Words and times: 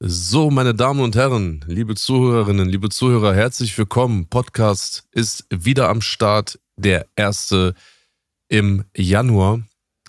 So, 0.00 0.48
meine 0.48 0.74
Damen 0.74 1.00
und 1.00 1.16
Herren, 1.16 1.64
liebe 1.66 1.96
Zuhörerinnen, 1.96 2.68
liebe 2.68 2.88
Zuhörer, 2.88 3.34
herzlich 3.34 3.76
willkommen. 3.76 4.28
Podcast 4.28 5.08
ist 5.10 5.44
wieder 5.50 5.88
am 5.88 6.02
Start, 6.02 6.60
der 6.76 7.06
erste 7.16 7.74
im 8.46 8.84
Januar. 8.96 9.60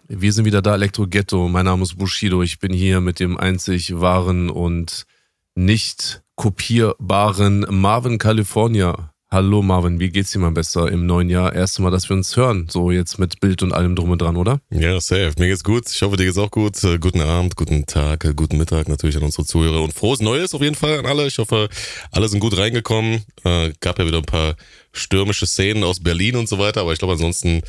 Wir 0.07 0.31
sind 0.31 0.45
wieder 0.45 0.61
da, 0.61 0.75
Elektro 0.75 1.07
Ghetto. 1.07 1.47
Mein 1.47 1.65
Name 1.65 1.81
ist 1.81 1.97
Bushido. 1.97 2.43
Ich 2.43 2.59
bin 2.59 2.71
hier 2.71 3.01
mit 3.01 3.19
dem 3.19 3.35
einzig 3.35 3.99
wahren 3.99 4.51
und 4.51 5.07
nicht 5.55 6.21
kopierbaren 6.35 7.65
Marvin 7.71 8.19
California. 8.19 9.11
Hallo 9.31 9.61
Marvin, 9.61 9.99
wie 9.99 10.09
geht's 10.09 10.31
dir 10.31 10.39
mal 10.39 10.49
besser 10.49 10.91
im 10.91 11.05
neuen 11.05 11.29
Jahr? 11.29 11.53
Erste 11.53 11.83
Mal, 11.83 11.91
dass 11.91 12.09
wir 12.09 12.15
uns 12.15 12.35
hören, 12.35 12.65
so 12.67 12.89
jetzt 12.89 13.19
mit 13.19 13.39
Bild 13.39 13.61
und 13.61 13.73
allem 13.73 13.95
drum 13.95 14.09
und 14.09 14.19
dran, 14.19 14.35
oder? 14.35 14.59
Ja, 14.71 14.99
safe. 14.99 15.33
Mir 15.37 15.49
geht's 15.49 15.63
gut. 15.63 15.87
Ich 15.87 16.01
hoffe, 16.01 16.17
dir 16.17 16.25
geht's 16.25 16.39
auch 16.39 16.49
gut. 16.49 16.83
Äh, 16.83 16.97
guten 16.97 17.21
Abend, 17.21 17.55
guten 17.55 17.85
Tag, 17.85 18.25
äh, 18.25 18.33
guten 18.33 18.57
Mittag 18.57 18.89
natürlich 18.89 19.17
an 19.17 19.21
unsere 19.21 19.45
Zuhörer 19.45 19.83
und 19.83 19.93
frohes 19.93 20.19
Neues 20.19 20.55
auf 20.55 20.63
jeden 20.63 20.73
Fall 20.73 20.97
an 20.97 21.05
alle. 21.05 21.27
Ich 21.27 21.37
hoffe, 21.37 21.69
alle 22.11 22.27
sind 22.27 22.39
gut 22.39 22.57
reingekommen. 22.57 23.23
Äh, 23.43 23.71
gab 23.81 23.99
ja 23.99 24.07
wieder 24.07 24.17
ein 24.17 24.25
paar 24.25 24.55
stürmische 24.93 25.45
Szenen 25.45 25.83
aus 25.83 25.99
Berlin 25.99 26.35
und 26.35 26.49
so 26.49 26.57
weiter, 26.57 26.81
aber 26.81 26.93
ich 26.93 26.97
glaube 26.97 27.13
ansonsten 27.13 27.61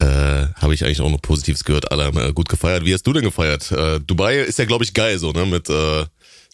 äh, 0.00 0.06
habe 0.56 0.74
ich 0.74 0.84
eigentlich 0.84 1.02
auch 1.02 1.10
noch 1.10 1.22
Positives 1.22 1.62
gehört. 1.62 1.92
Alle 1.92 2.06
haben 2.06 2.18
äh, 2.18 2.32
gut 2.32 2.48
gefeiert. 2.48 2.84
Wie 2.84 2.92
hast 2.92 3.06
du 3.06 3.12
denn 3.12 3.22
gefeiert? 3.22 3.70
Äh, 3.70 4.00
Dubai 4.00 4.40
ist 4.40 4.58
ja, 4.58 4.64
glaube 4.64 4.82
ich, 4.82 4.92
geil 4.92 5.20
so, 5.20 5.30
ne? 5.30 5.46
Mit 5.46 5.70
äh, 5.70 6.04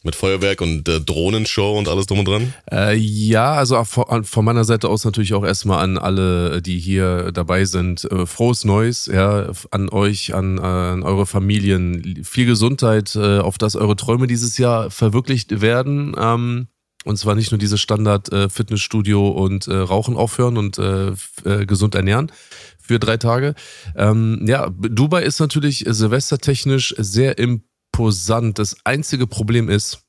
mit 0.02 0.14
Feuerwerk 0.14 0.60
und 0.60 0.88
äh, 0.88 1.00
Drohnenshow 1.00 1.78
und 1.78 1.88
alles 1.88 2.06
drum 2.06 2.20
und 2.20 2.28
dran? 2.28 2.54
Äh, 2.70 2.96
ja, 2.96 3.52
also 3.54 3.82
von, 3.84 4.44
meiner 4.44 4.64
Seite 4.64 4.88
aus 4.88 5.04
natürlich 5.04 5.34
auch 5.34 5.44
erstmal 5.44 5.82
an 5.82 5.98
alle, 5.98 6.62
die 6.62 6.78
hier 6.78 7.32
dabei 7.32 7.64
sind. 7.64 8.04
Äh, 8.10 8.26
frohes 8.26 8.64
Neues, 8.64 9.06
ja, 9.06 9.50
an 9.70 9.88
euch, 9.88 10.34
an, 10.34 10.58
äh, 10.58 10.62
an 10.62 11.02
eure 11.02 11.26
Familien. 11.26 12.22
Viel 12.24 12.46
Gesundheit, 12.46 13.14
äh, 13.16 13.38
auf 13.38 13.58
dass 13.58 13.76
eure 13.76 13.96
Träume 13.96 14.26
dieses 14.26 14.58
Jahr 14.58 14.90
verwirklicht 14.90 15.60
werden. 15.60 16.14
Ähm, 16.18 16.68
und 17.04 17.18
zwar 17.18 17.34
nicht 17.34 17.50
nur 17.50 17.58
dieses 17.58 17.80
Standard 17.80 18.32
äh, 18.32 18.48
Fitnessstudio 18.48 19.28
und 19.28 19.66
äh, 19.66 19.74
Rauchen 19.74 20.16
aufhören 20.16 20.56
und 20.56 20.78
äh, 20.78 21.08
äh, 21.44 21.66
gesund 21.66 21.94
ernähren 21.94 22.30
für 22.78 22.98
drei 22.98 23.16
Tage. 23.16 23.54
Ähm, 23.96 24.44
ja, 24.46 24.68
Dubai 24.70 25.22
ist 25.22 25.40
natürlich 25.40 25.84
silvestertechnisch 25.86 26.94
sehr 26.98 27.38
im 27.38 27.62
imposant. 27.92 28.58
Das 28.58 28.76
einzige 28.84 29.26
Problem 29.26 29.68
ist, 29.68 30.00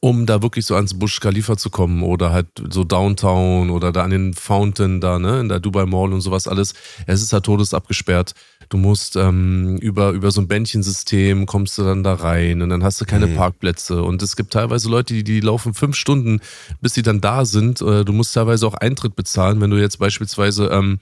um 0.00 0.26
da 0.26 0.42
wirklich 0.42 0.66
so 0.66 0.76
ans 0.76 0.98
Busch 0.98 1.18
Khalifa 1.18 1.56
zu 1.56 1.70
kommen 1.70 2.02
oder 2.02 2.30
halt 2.30 2.48
so 2.70 2.84
Downtown 2.84 3.70
oder 3.70 3.90
da 3.90 4.04
an 4.04 4.10
den 4.10 4.34
Fountain 4.34 5.00
da, 5.00 5.18
ne, 5.18 5.40
in 5.40 5.48
der 5.48 5.60
Dubai 5.60 5.86
Mall 5.86 6.12
und 6.12 6.20
sowas 6.20 6.46
alles, 6.46 6.74
es 7.06 7.22
ist 7.22 7.32
halt 7.32 7.44
todesabgesperrt. 7.44 8.34
Du 8.68 8.76
musst 8.76 9.16
ähm, 9.16 9.78
über, 9.78 10.10
über 10.10 10.30
so 10.30 10.42
ein 10.42 10.46
Bändchensystem 10.46 11.46
kommst 11.46 11.78
du 11.78 11.84
dann 11.84 12.04
da 12.04 12.14
rein 12.14 12.60
und 12.60 12.68
dann 12.68 12.84
hast 12.84 13.00
du 13.00 13.06
keine 13.06 13.26
mhm. 13.26 13.36
Parkplätze. 13.36 14.02
Und 14.02 14.22
es 14.22 14.36
gibt 14.36 14.52
teilweise 14.52 14.90
Leute, 14.90 15.14
die, 15.14 15.24
die 15.24 15.40
laufen 15.40 15.72
fünf 15.72 15.96
Stunden, 15.96 16.40
bis 16.82 16.92
sie 16.92 17.02
dann 17.02 17.22
da 17.22 17.46
sind. 17.46 17.80
Äh, 17.80 18.04
du 18.04 18.12
musst 18.12 18.34
teilweise 18.34 18.66
auch 18.66 18.74
Eintritt 18.74 19.16
bezahlen, 19.16 19.60
wenn 19.62 19.70
du 19.70 19.78
jetzt 19.78 19.98
beispielsweise 19.98 20.66
ähm, 20.66 21.00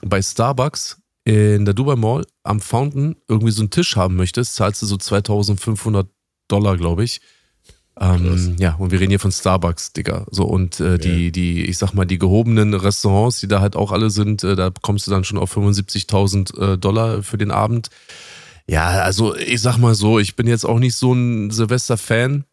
bei 0.00 0.22
Starbucks 0.22 0.98
in 1.28 1.66
der 1.66 1.74
Dubai 1.74 1.96
Mall 1.96 2.24
am 2.42 2.58
Fountain 2.58 3.16
irgendwie 3.28 3.52
so 3.52 3.60
einen 3.60 3.70
Tisch 3.70 3.96
haben 3.96 4.16
möchtest, 4.16 4.54
zahlst 4.54 4.80
du 4.80 4.86
so 4.86 4.96
2500 4.96 6.08
Dollar, 6.48 6.78
glaube 6.78 7.04
ich. 7.04 7.20
Ähm, 8.00 8.56
ja, 8.58 8.76
und 8.76 8.92
wir 8.92 9.00
reden 9.00 9.10
hier 9.10 9.18
von 9.20 9.32
Starbucks, 9.32 9.92
Digga. 9.92 10.24
So, 10.30 10.44
und 10.44 10.80
äh, 10.80 10.98
die, 10.98 11.30
die, 11.30 11.66
ich 11.66 11.76
sag 11.76 11.92
mal, 11.92 12.06
die 12.06 12.18
gehobenen 12.18 12.72
Restaurants, 12.72 13.40
die 13.40 13.48
da 13.48 13.60
halt 13.60 13.76
auch 13.76 13.92
alle 13.92 14.08
sind, 14.08 14.42
äh, 14.42 14.56
da 14.56 14.70
kommst 14.80 15.06
du 15.06 15.10
dann 15.10 15.24
schon 15.24 15.36
auf 15.36 15.54
75.000 15.54 16.74
äh, 16.74 16.78
Dollar 16.78 17.22
für 17.22 17.36
den 17.36 17.50
Abend. 17.50 17.90
Ja, 18.66 18.88
also 18.88 19.36
ich 19.36 19.60
sag 19.60 19.76
mal 19.76 19.94
so, 19.94 20.18
ich 20.18 20.34
bin 20.34 20.46
jetzt 20.46 20.64
auch 20.64 20.78
nicht 20.78 20.94
so 20.94 21.12
ein 21.12 21.50
Silvester-Fan 21.50 22.44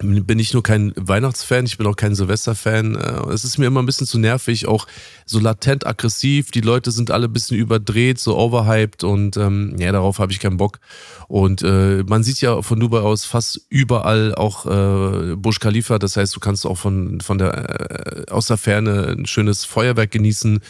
bin 0.00 0.38
ich 0.38 0.52
nur 0.52 0.62
kein 0.62 0.92
Weihnachtsfan, 0.94 1.66
ich 1.66 1.76
bin 1.76 1.86
auch 1.88 1.96
kein 1.96 2.14
Silvesterfan. 2.14 2.94
Äh, 2.94 3.32
es 3.32 3.44
ist 3.44 3.58
mir 3.58 3.66
immer 3.66 3.82
ein 3.82 3.86
bisschen 3.86 4.06
zu 4.06 4.18
nervig, 4.18 4.68
auch 4.68 4.86
so 5.26 5.40
latent 5.40 5.86
aggressiv. 5.88 6.52
Die 6.52 6.60
Leute 6.60 6.92
sind 6.92 7.10
alle 7.10 7.26
ein 7.26 7.32
bisschen 7.32 7.58
überdreht, 7.58 8.20
so 8.20 8.38
overhyped 8.38 9.02
und 9.02 9.36
ähm, 9.36 9.74
ja, 9.76 9.90
darauf 9.90 10.20
habe 10.20 10.30
ich 10.30 10.38
keinen 10.38 10.56
Bock. 10.56 10.78
Und 11.26 11.62
äh, 11.62 12.04
man 12.06 12.22
sieht 12.22 12.40
ja 12.40 12.62
von 12.62 12.78
Dubai 12.78 13.00
aus 13.00 13.24
fast 13.24 13.60
überall 13.70 14.36
auch 14.36 14.66
äh, 14.66 15.34
Burj 15.34 15.58
Khalifa. 15.58 15.98
Das 15.98 16.16
heißt, 16.16 16.34
du 16.36 16.38
kannst 16.38 16.64
auch 16.64 16.78
von, 16.78 17.20
von 17.20 17.38
der 17.38 18.26
äh, 18.28 18.30
aus 18.30 18.46
der 18.46 18.56
Ferne 18.56 19.16
ein 19.18 19.26
schönes 19.26 19.64
Feuerwerk 19.64 20.12
genießen. 20.12 20.60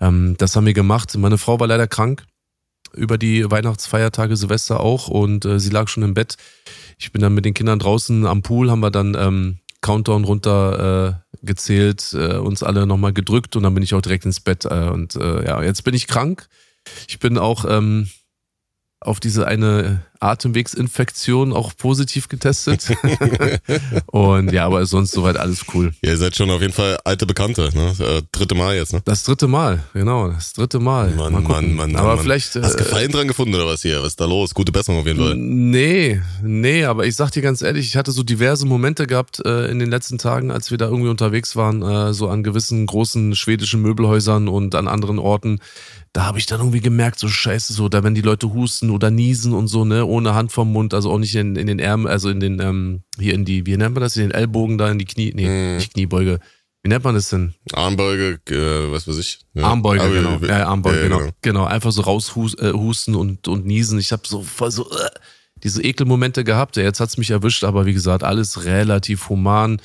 Ähm, 0.00 0.36
das 0.38 0.54
haben 0.54 0.66
wir 0.66 0.74
gemacht. 0.74 1.16
Meine 1.18 1.38
Frau 1.38 1.58
war 1.58 1.66
leider 1.66 1.88
krank 1.88 2.22
über 2.94 3.18
die 3.18 3.50
Weihnachtsfeiertage, 3.50 4.36
Silvester 4.36 4.80
auch 4.80 5.08
und 5.08 5.44
äh, 5.44 5.58
sie 5.58 5.70
lag 5.70 5.88
schon 5.88 6.02
im 6.04 6.14
Bett. 6.14 6.36
Ich 6.98 7.12
bin 7.12 7.20
dann 7.22 7.34
mit 7.34 7.44
den 7.44 7.54
Kindern 7.54 7.78
draußen 7.78 8.26
am 8.26 8.42
Pool, 8.42 8.70
haben 8.70 8.80
wir 8.80 8.90
dann 8.90 9.14
ähm, 9.18 9.58
Countdown 9.80 10.24
runter 10.24 11.22
äh, 11.40 11.46
gezählt, 11.46 12.12
äh, 12.14 12.36
uns 12.36 12.62
alle 12.62 12.86
nochmal 12.86 13.12
gedrückt 13.12 13.56
und 13.56 13.62
dann 13.62 13.74
bin 13.74 13.82
ich 13.82 13.94
auch 13.94 14.00
direkt 14.00 14.24
ins 14.24 14.40
Bett. 14.40 14.64
Äh, 14.64 14.88
und 14.88 15.14
äh, 15.16 15.44
ja, 15.44 15.62
jetzt 15.62 15.84
bin 15.84 15.94
ich 15.94 16.06
krank. 16.06 16.48
Ich 17.08 17.18
bin 17.18 17.38
auch 17.38 17.64
ähm, 17.68 18.08
auf 19.00 19.20
diese 19.20 19.46
eine 19.46 20.02
Atemwegsinfektion 20.20 21.52
auch 21.52 21.76
positiv 21.76 22.28
getestet. 22.28 22.86
und 24.06 24.52
ja, 24.52 24.66
aber 24.66 24.86
sonst 24.86 25.12
soweit 25.12 25.36
alles 25.36 25.64
cool. 25.74 25.92
Ja, 26.02 26.10
ihr 26.10 26.16
seid 26.16 26.36
schon 26.36 26.50
auf 26.50 26.60
jeden 26.60 26.72
Fall 26.72 26.98
alte 27.04 27.26
Bekannte, 27.26 27.70
ne? 27.74 27.94
Äh, 27.98 28.22
dritte 28.32 28.54
Mal 28.54 28.76
jetzt, 28.76 28.92
ne? 28.92 29.02
Das 29.04 29.24
dritte 29.24 29.48
Mal, 29.48 29.82
genau, 29.92 30.28
das 30.28 30.52
dritte 30.52 30.78
Mal. 30.78 31.10
Mann, 31.10 31.32
Mal 31.32 31.42
Mann, 31.42 31.74
Mann, 31.74 31.96
Aber 31.96 32.16
Mann. 32.16 32.24
vielleicht. 32.24 32.54
Hast 32.56 32.74
du 32.74 32.84
Gefallen 32.84 33.10
äh, 33.10 33.12
dran 33.12 33.28
gefunden 33.28 33.54
oder 33.54 33.66
was 33.66 33.82
hier? 33.82 34.00
Was 34.00 34.08
ist 34.08 34.20
da 34.20 34.26
los? 34.26 34.54
Gute 34.54 34.72
Besserung 34.72 35.00
auf 35.00 35.06
jeden 35.06 35.20
Fall. 35.20 35.34
Nee, 35.36 36.20
nee, 36.42 36.84
aber 36.84 37.06
ich 37.06 37.16
sag 37.16 37.30
dir 37.30 37.42
ganz 37.42 37.62
ehrlich, 37.62 37.86
ich 37.86 37.96
hatte 37.96 38.12
so 38.12 38.22
diverse 38.22 38.66
Momente 38.66 39.06
gehabt 39.06 39.44
äh, 39.44 39.66
in 39.70 39.78
den 39.78 39.90
letzten 39.90 40.18
Tagen, 40.18 40.50
als 40.50 40.70
wir 40.70 40.78
da 40.78 40.86
irgendwie 40.86 41.10
unterwegs 41.10 41.56
waren, 41.56 41.82
äh, 41.82 42.12
so 42.12 42.28
an 42.28 42.42
gewissen 42.42 42.86
großen 42.86 43.34
schwedischen 43.34 43.82
Möbelhäusern 43.82 44.48
und 44.48 44.74
an 44.74 44.88
anderen 44.88 45.18
Orten 45.18 45.60
da 46.16 46.24
habe 46.24 46.38
ich 46.38 46.46
dann 46.46 46.60
irgendwie 46.60 46.80
gemerkt, 46.80 47.18
so 47.18 47.28
scheiße, 47.28 47.74
so, 47.74 47.90
da 47.90 48.02
wenn 48.02 48.14
die 48.14 48.22
Leute 48.22 48.54
husten 48.54 48.88
oder 48.88 49.10
niesen 49.10 49.52
und 49.52 49.68
so, 49.68 49.84
ne, 49.84 50.05
ohne 50.06 50.34
Hand 50.34 50.52
vom 50.52 50.72
Mund, 50.72 50.94
also 50.94 51.10
auch 51.10 51.18
nicht 51.18 51.34
in, 51.34 51.56
in 51.56 51.66
den 51.66 51.78
Ärmeln, 51.78 52.12
also 52.12 52.28
in 52.30 52.40
den, 52.40 52.60
ähm, 52.60 53.02
hier 53.18 53.34
in 53.34 53.44
die, 53.44 53.66
wie 53.66 53.76
nennt 53.76 53.94
man 53.94 54.02
das, 54.02 54.16
in 54.16 54.22
den 54.22 54.30
Ellbogen 54.30 54.78
da, 54.78 54.90
in 54.90 54.98
die 54.98 55.04
Knie, 55.04 55.32
nee, 55.34 55.48
mm. 55.48 55.76
nicht 55.76 55.94
Kniebeuge. 55.94 56.40
Wie 56.82 56.88
nennt 56.88 57.02
man 57.02 57.16
das 57.16 57.30
denn? 57.30 57.52
Armbeuge, 57.72 58.38
äh, 58.48 58.92
was 58.92 59.08
weiß 59.08 59.18
ich. 59.18 59.40
Ja. 59.54 59.64
Armbeuge, 59.64 60.02
Aber, 60.02 60.14
genau. 60.14 60.38
Ja, 60.46 60.68
Armbeuge, 60.68 61.00
äh, 61.00 61.02
genau. 61.02 61.18
genau. 61.18 61.32
Genau, 61.42 61.64
einfach 61.64 61.90
so 61.90 62.02
raushusten 62.02 63.14
äh, 63.14 63.18
und, 63.18 63.48
und 63.48 63.66
niesen. 63.66 63.98
Ich 63.98 64.12
habe 64.12 64.22
so 64.24 64.42
voll 64.42 64.70
so, 64.70 64.88
äh, 64.90 65.10
diese 65.62 65.82
Ekelmomente 65.82 66.44
gehabt. 66.44 66.76
Jetzt 66.76 67.00
hat's 67.00 67.16
mich 67.16 67.30
erwischt, 67.30 67.64
aber 67.64 67.86
wie 67.86 67.94
gesagt, 67.94 68.22
alles 68.22 68.64
relativ 68.64 69.28
human. 69.28 69.80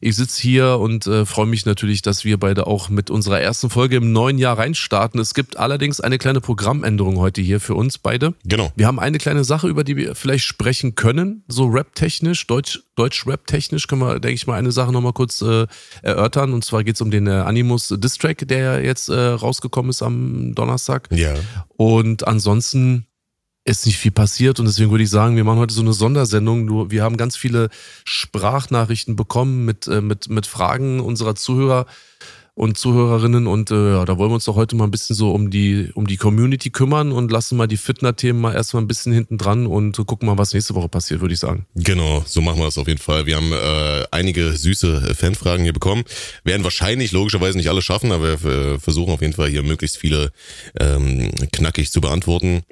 Ich 0.00 0.16
sitze 0.16 0.40
hier 0.40 0.78
und 0.78 1.06
äh, 1.06 1.26
freue 1.26 1.46
mich 1.46 1.66
natürlich, 1.66 2.02
dass 2.02 2.24
wir 2.24 2.38
beide 2.38 2.66
auch 2.66 2.88
mit 2.88 3.10
unserer 3.10 3.40
ersten 3.40 3.68
Folge 3.68 3.96
im 3.96 4.12
neuen 4.12 4.38
Jahr 4.38 4.58
reinstarten. 4.58 5.20
Es 5.20 5.34
gibt 5.34 5.56
allerdings 5.56 6.00
eine 6.00 6.18
kleine 6.18 6.40
Programmänderung 6.40 7.18
heute 7.18 7.42
hier 7.42 7.60
für 7.60 7.74
uns 7.74 7.98
beide. 7.98 8.34
Genau. 8.44 8.72
Wir 8.76 8.86
haben 8.86 9.00
eine 9.00 9.18
kleine 9.18 9.44
Sache, 9.44 9.68
über 9.68 9.82
die 9.82 9.96
wir 9.96 10.14
vielleicht 10.14 10.44
sprechen 10.44 10.94
können, 10.94 11.42
so 11.48 11.66
rap-technisch, 11.66 12.46
Deutsch, 12.46 12.82
Deutsch-Rap-technisch 12.94 13.88
können 13.88 14.02
wir, 14.02 14.20
denke 14.20 14.34
ich 14.34 14.46
mal, 14.46 14.58
eine 14.58 14.72
Sache 14.72 14.92
nochmal 14.92 15.12
kurz 15.12 15.42
äh, 15.42 15.66
erörtern. 16.02 16.52
Und 16.52 16.64
zwar 16.64 16.84
geht's 16.84 17.00
um 17.00 17.10
den 17.10 17.26
äh, 17.26 17.30
Animus 17.30 17.88
Distrack, 17.96 18.48
der 18.48 18.82
jetzt 18.84 19.08
äh, 19.08 19.14
rausgekommen 19.14 19.90
ist 19.90 20.02
am 20.02 20.54
Donnerstag. 20.54 21.08
Ja. 21.10 21.34
Und 21.76 22.26
ansonsten 22.26 23.06
ist 23.66 23.84
nicht 23.84 23.98
viel 23.98 24.12
passiert 24.12 24.60
und 24.60 24.66
deswegen 24.66 24.90
würde 24.90 25.04
ich 25.04 25.10
sagen, 25.10 25.36
wir 25.36 25.44
machen 25.44 25.58
heute 25.58 25.74
so 25.74 25.82
eine 25.82 25.92
Sondersendung. 25.92 26.64
Nur 26.64 26.90
wir 26.90 27.02
haben 27.02 27.16
ganz 27.16 27.36
viele 27.36 27.68
Sprachnachrichten 28.04 29.16
bekommen 29.16 29.64
mit, 29.64 29.88
äh, 29.88 30.00
mit, 30.00 30.30
mit 30.30 30.46
Fragen 30.46 31.00
unserer 31.00 31.34
Zuhörer 31.34 31.86
und 32.54 32.78
Zuhörerinnen 32.78 33.46
und 33.46 33.70
äh, 33.70 33.92
ja, 33.92 34.04
da 34.06 34.16
wollen 34.16 34.30
wir 34.30 34.36
uns 34.36 34.46
doch 34.46 34.56
heute 34.56 34.76
mal 34.76 34.84
ein 34.84 34.90
bisschen 34.90 35.14
so 35.14 35.30
um 35.32 35.50
die, 35.50 35.90
um 35.94 36.06
die 36.06 36.16
Community 36.16 36.70
kümmern 36.70 37.12
und 37.12 37.30
lassen 37.30 37.58
mal 37.58 37.66
die 37.66 37.76
Fitner-Themen 37.76 38.40
mal 38.40 38.54
erstmal 38.54 38.82
ein 38.82 38.88
bisschen 38.88 39.12
hinten 39.12 39.36
dran 39.36 39.66
und 39.66 39.94
gucken 40.06 40.26
mal, 40.26 40.38
was 40.38 40.54
nächste 40.54 40.74
Woche 40.74 40.88
passiert, 40.88 41.20
würde 41.20 41.34
ich 41.34 41.40
sagen. 41.40 41.66
Genau, 41.74 42.24
so 42.26 42.40
machen 42.40 42.58
wir 42.58 42.64
das 42.64 42.78
auf 42.78 42.88
jeden 42.88 43.00
Fall. 43.00 43.26
Wir 43.26 43.36
haben 43.36 43.52
äh, 43.52 44.06
einige 44.10 44.52
süße 44.52 45.14
Fanfragen 45.14 45.64
hier 45.64 45.74
bekommen. 45.74 46.04
Werden 46.44 46.64
wahrscheinlich 46.64 47.12
logischerweise 47.12 47.58
nicht 47.58 47.68
alle 47.68 47.82
schaffen, 47.82 48.10
aber 48.10 48.42
wir 48.42 48.50
äh, 48.50 48.78
versuchen 48.78 49.12
auf 49.12 49.20
jeden 49.20 49.34
Fall 49.34 49.50
hier 49.50 49.62
möglichst 49.62 49.98
viele 49.98 50.30
ähm, 50.80 51.32
knackig 51.52 51.92
zu 51.92 52.00
beantworten. 52.00 52.62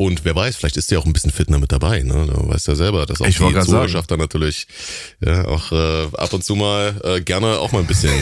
Und 0.00 0.24
wer 0.24 0.34
weiß, 0.34 0.56
vielleicht 0.56 0.78
ist 0.78 0.90
der 0.90 0.98
auch 0.98 1.04
ein 1.04 1.12
bisschen 1.12 1.30
fitner 1.30 1.58
mit 1.58 1.72
dabei. 1.72 2.02
Ne? 2.02 2.26
Du 2.26 2.48
weißt 2.48 2.68
ja 2.68 2.74
selber, 2.74 3.04
dass 3.04 3.20
auch 3.20 3.26
ich 3.26 3.36
die 3.36 3.60
Zuhörerschaft 3.60 4.10
da 4.10 4.16
natürlich 4.16 4.66
ja, 5.22 5.44
auch 5.44 5.72
äh, 5.72 6.06
ab 6.16 6.32
und 6.32 6.42
zu 6.42 6.54
mal 6.54 6.98
äh, 7.04 7.20
gerne 7.20 7.58
auch 7.58 7.72
mal 7.72 7.80
ein 7.80 7.86
bisschen 7.86 8.14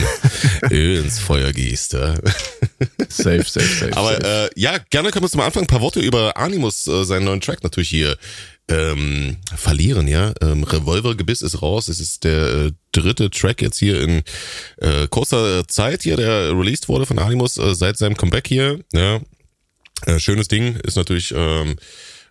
Öl 0.69 0.97
ins 1.05 1.19
Feuer 1.19 1.53
gießt. 1.53 1.93
Ja? 1.93 2.15
Safe, 3.07 3.45
safe, 3.47 3.61
safe. 3.61 3.91
Aber 3.95 4.11
safe. 4.11 4.49
Äh, 4.55 4.59
ja, 4.59 4.77
gerne 4.89 5.11
können 5.11 5.23
wir 5.23 5.29
zum 5.29 5.39
Anfang 5.39 5.63
ein 5.63 5.67
paar 5.67 5.79
Worte 5.79 6.01
über 6.01 6.35
Animus, 6.35 6.85
äh, 6.85 7.05
seinen 7.05 7.23
neuen 7.23 7.39
Track 7.39 7.63
natürlich 7.63 7.87
hier 7.87 8.17
ähm, 8.69 9.37
verlieren, 9.55 10.09
ja. 10.09 10.33
Ähm, 10.41 10.65
Revolvergebiss 10.65 11.41
ist 11.41 11.61
raus. 11.61 11.87
Es 11.87 12.01
ist 12.01 12.25
der 12.25 12.47
äh, 12.47 12.71
dritte 12.91 13.29
Track 13.29 13.61
jetzt 13.61 13.79
hier 13.79 14.01
in 14.01 14.21
äh, 14.77 15.07
kurzer 15.07 15.67
Zeit 15.67 16.03
hier, 16.03 16.17
der 16.17 16.51
released 16.51 16.89
wurde 16.89 17.05
von 17.05 17.19
Animus 17.19 17.57
äh, 17.57 17.73
seit 17.73 17.97
seinem 17.97 18.17
Comeback 18.17 18.47
hier. 18.47 18.79
Ja, 18.93 19.21
äh, 20.05 20.19
schönes 20.19 20.47
Ding 20.47 20.75
ist 20.77 20.95
natürlich 20.95 21.33
ähm, 21.35 21.75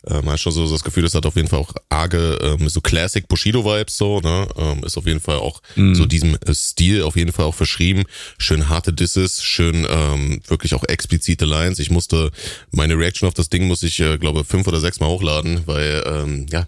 äh, 0.06 0.23
man 0.23 0.35
hat 0.35 0.41
schon 0.41 0.53
so 0.53 0.70
das 0.70 0.85
Gefühl, 0.85 1.03
das 1.03 1.15
hat 1.15 1.26
auf 1.26 1.37
jeden 1.37 1.49
Fall 1.49 1.59
auch 1.59 1.75
arge, 1.88 2.38
ähm, 2.41 2.69
so 2.69 2.81
Classic 2.81 3.26
Bushido-Vibes 3.26 3.97
so, 3.97 4.20
ne? 4.20 4.47
Ähm, 4.56 4.85
ist 4.85 4.97
auf 4.97 5.06
jeden 5.06 5.20
Fall 5.20 5.38
auch 5.38 5.61
mhm. 5.76 5.94
so 5.94 6.06
diesem 6.06 6.35
äh, 6.35 6.55
Stil 6.55 7.03
auf 7.03 7.17
jeden 7.17 7.32
Fall 7.32 7.47
auch 7.47 7.55
verschrieben. 7.55 8.05
Schön 8.38 8.69
harte 8.69 8.93
Disses, 8.93 9.43
schön 9.43 9.87
ähm, 9.88 10.41
wirklich 10.47 10.75
auch 10.75 10.85
explizite 10.85 11.44
Lines. 11.44 11.79
Ich 11.79 11.91
musste, 11.91 12.31
meine 12.70 12.97
Reaction 12.97 13.26
auf 13.26 13.35
das 13.35 13.49
Ding 13.49 13.67
muss 13.67 13.82
ich, 13.82 13.99
äh, 14.00 14.19
glaube 14.19 14.44
fünf 14.44 14.67
oder 14.69 14.81
sechs 14.81 15.00
Mal 15.00 15.09
hochladen, 15.09 15.62
weil, 15.67 16.05
ähm, 16.06 16.47
ja, 16.50 16.67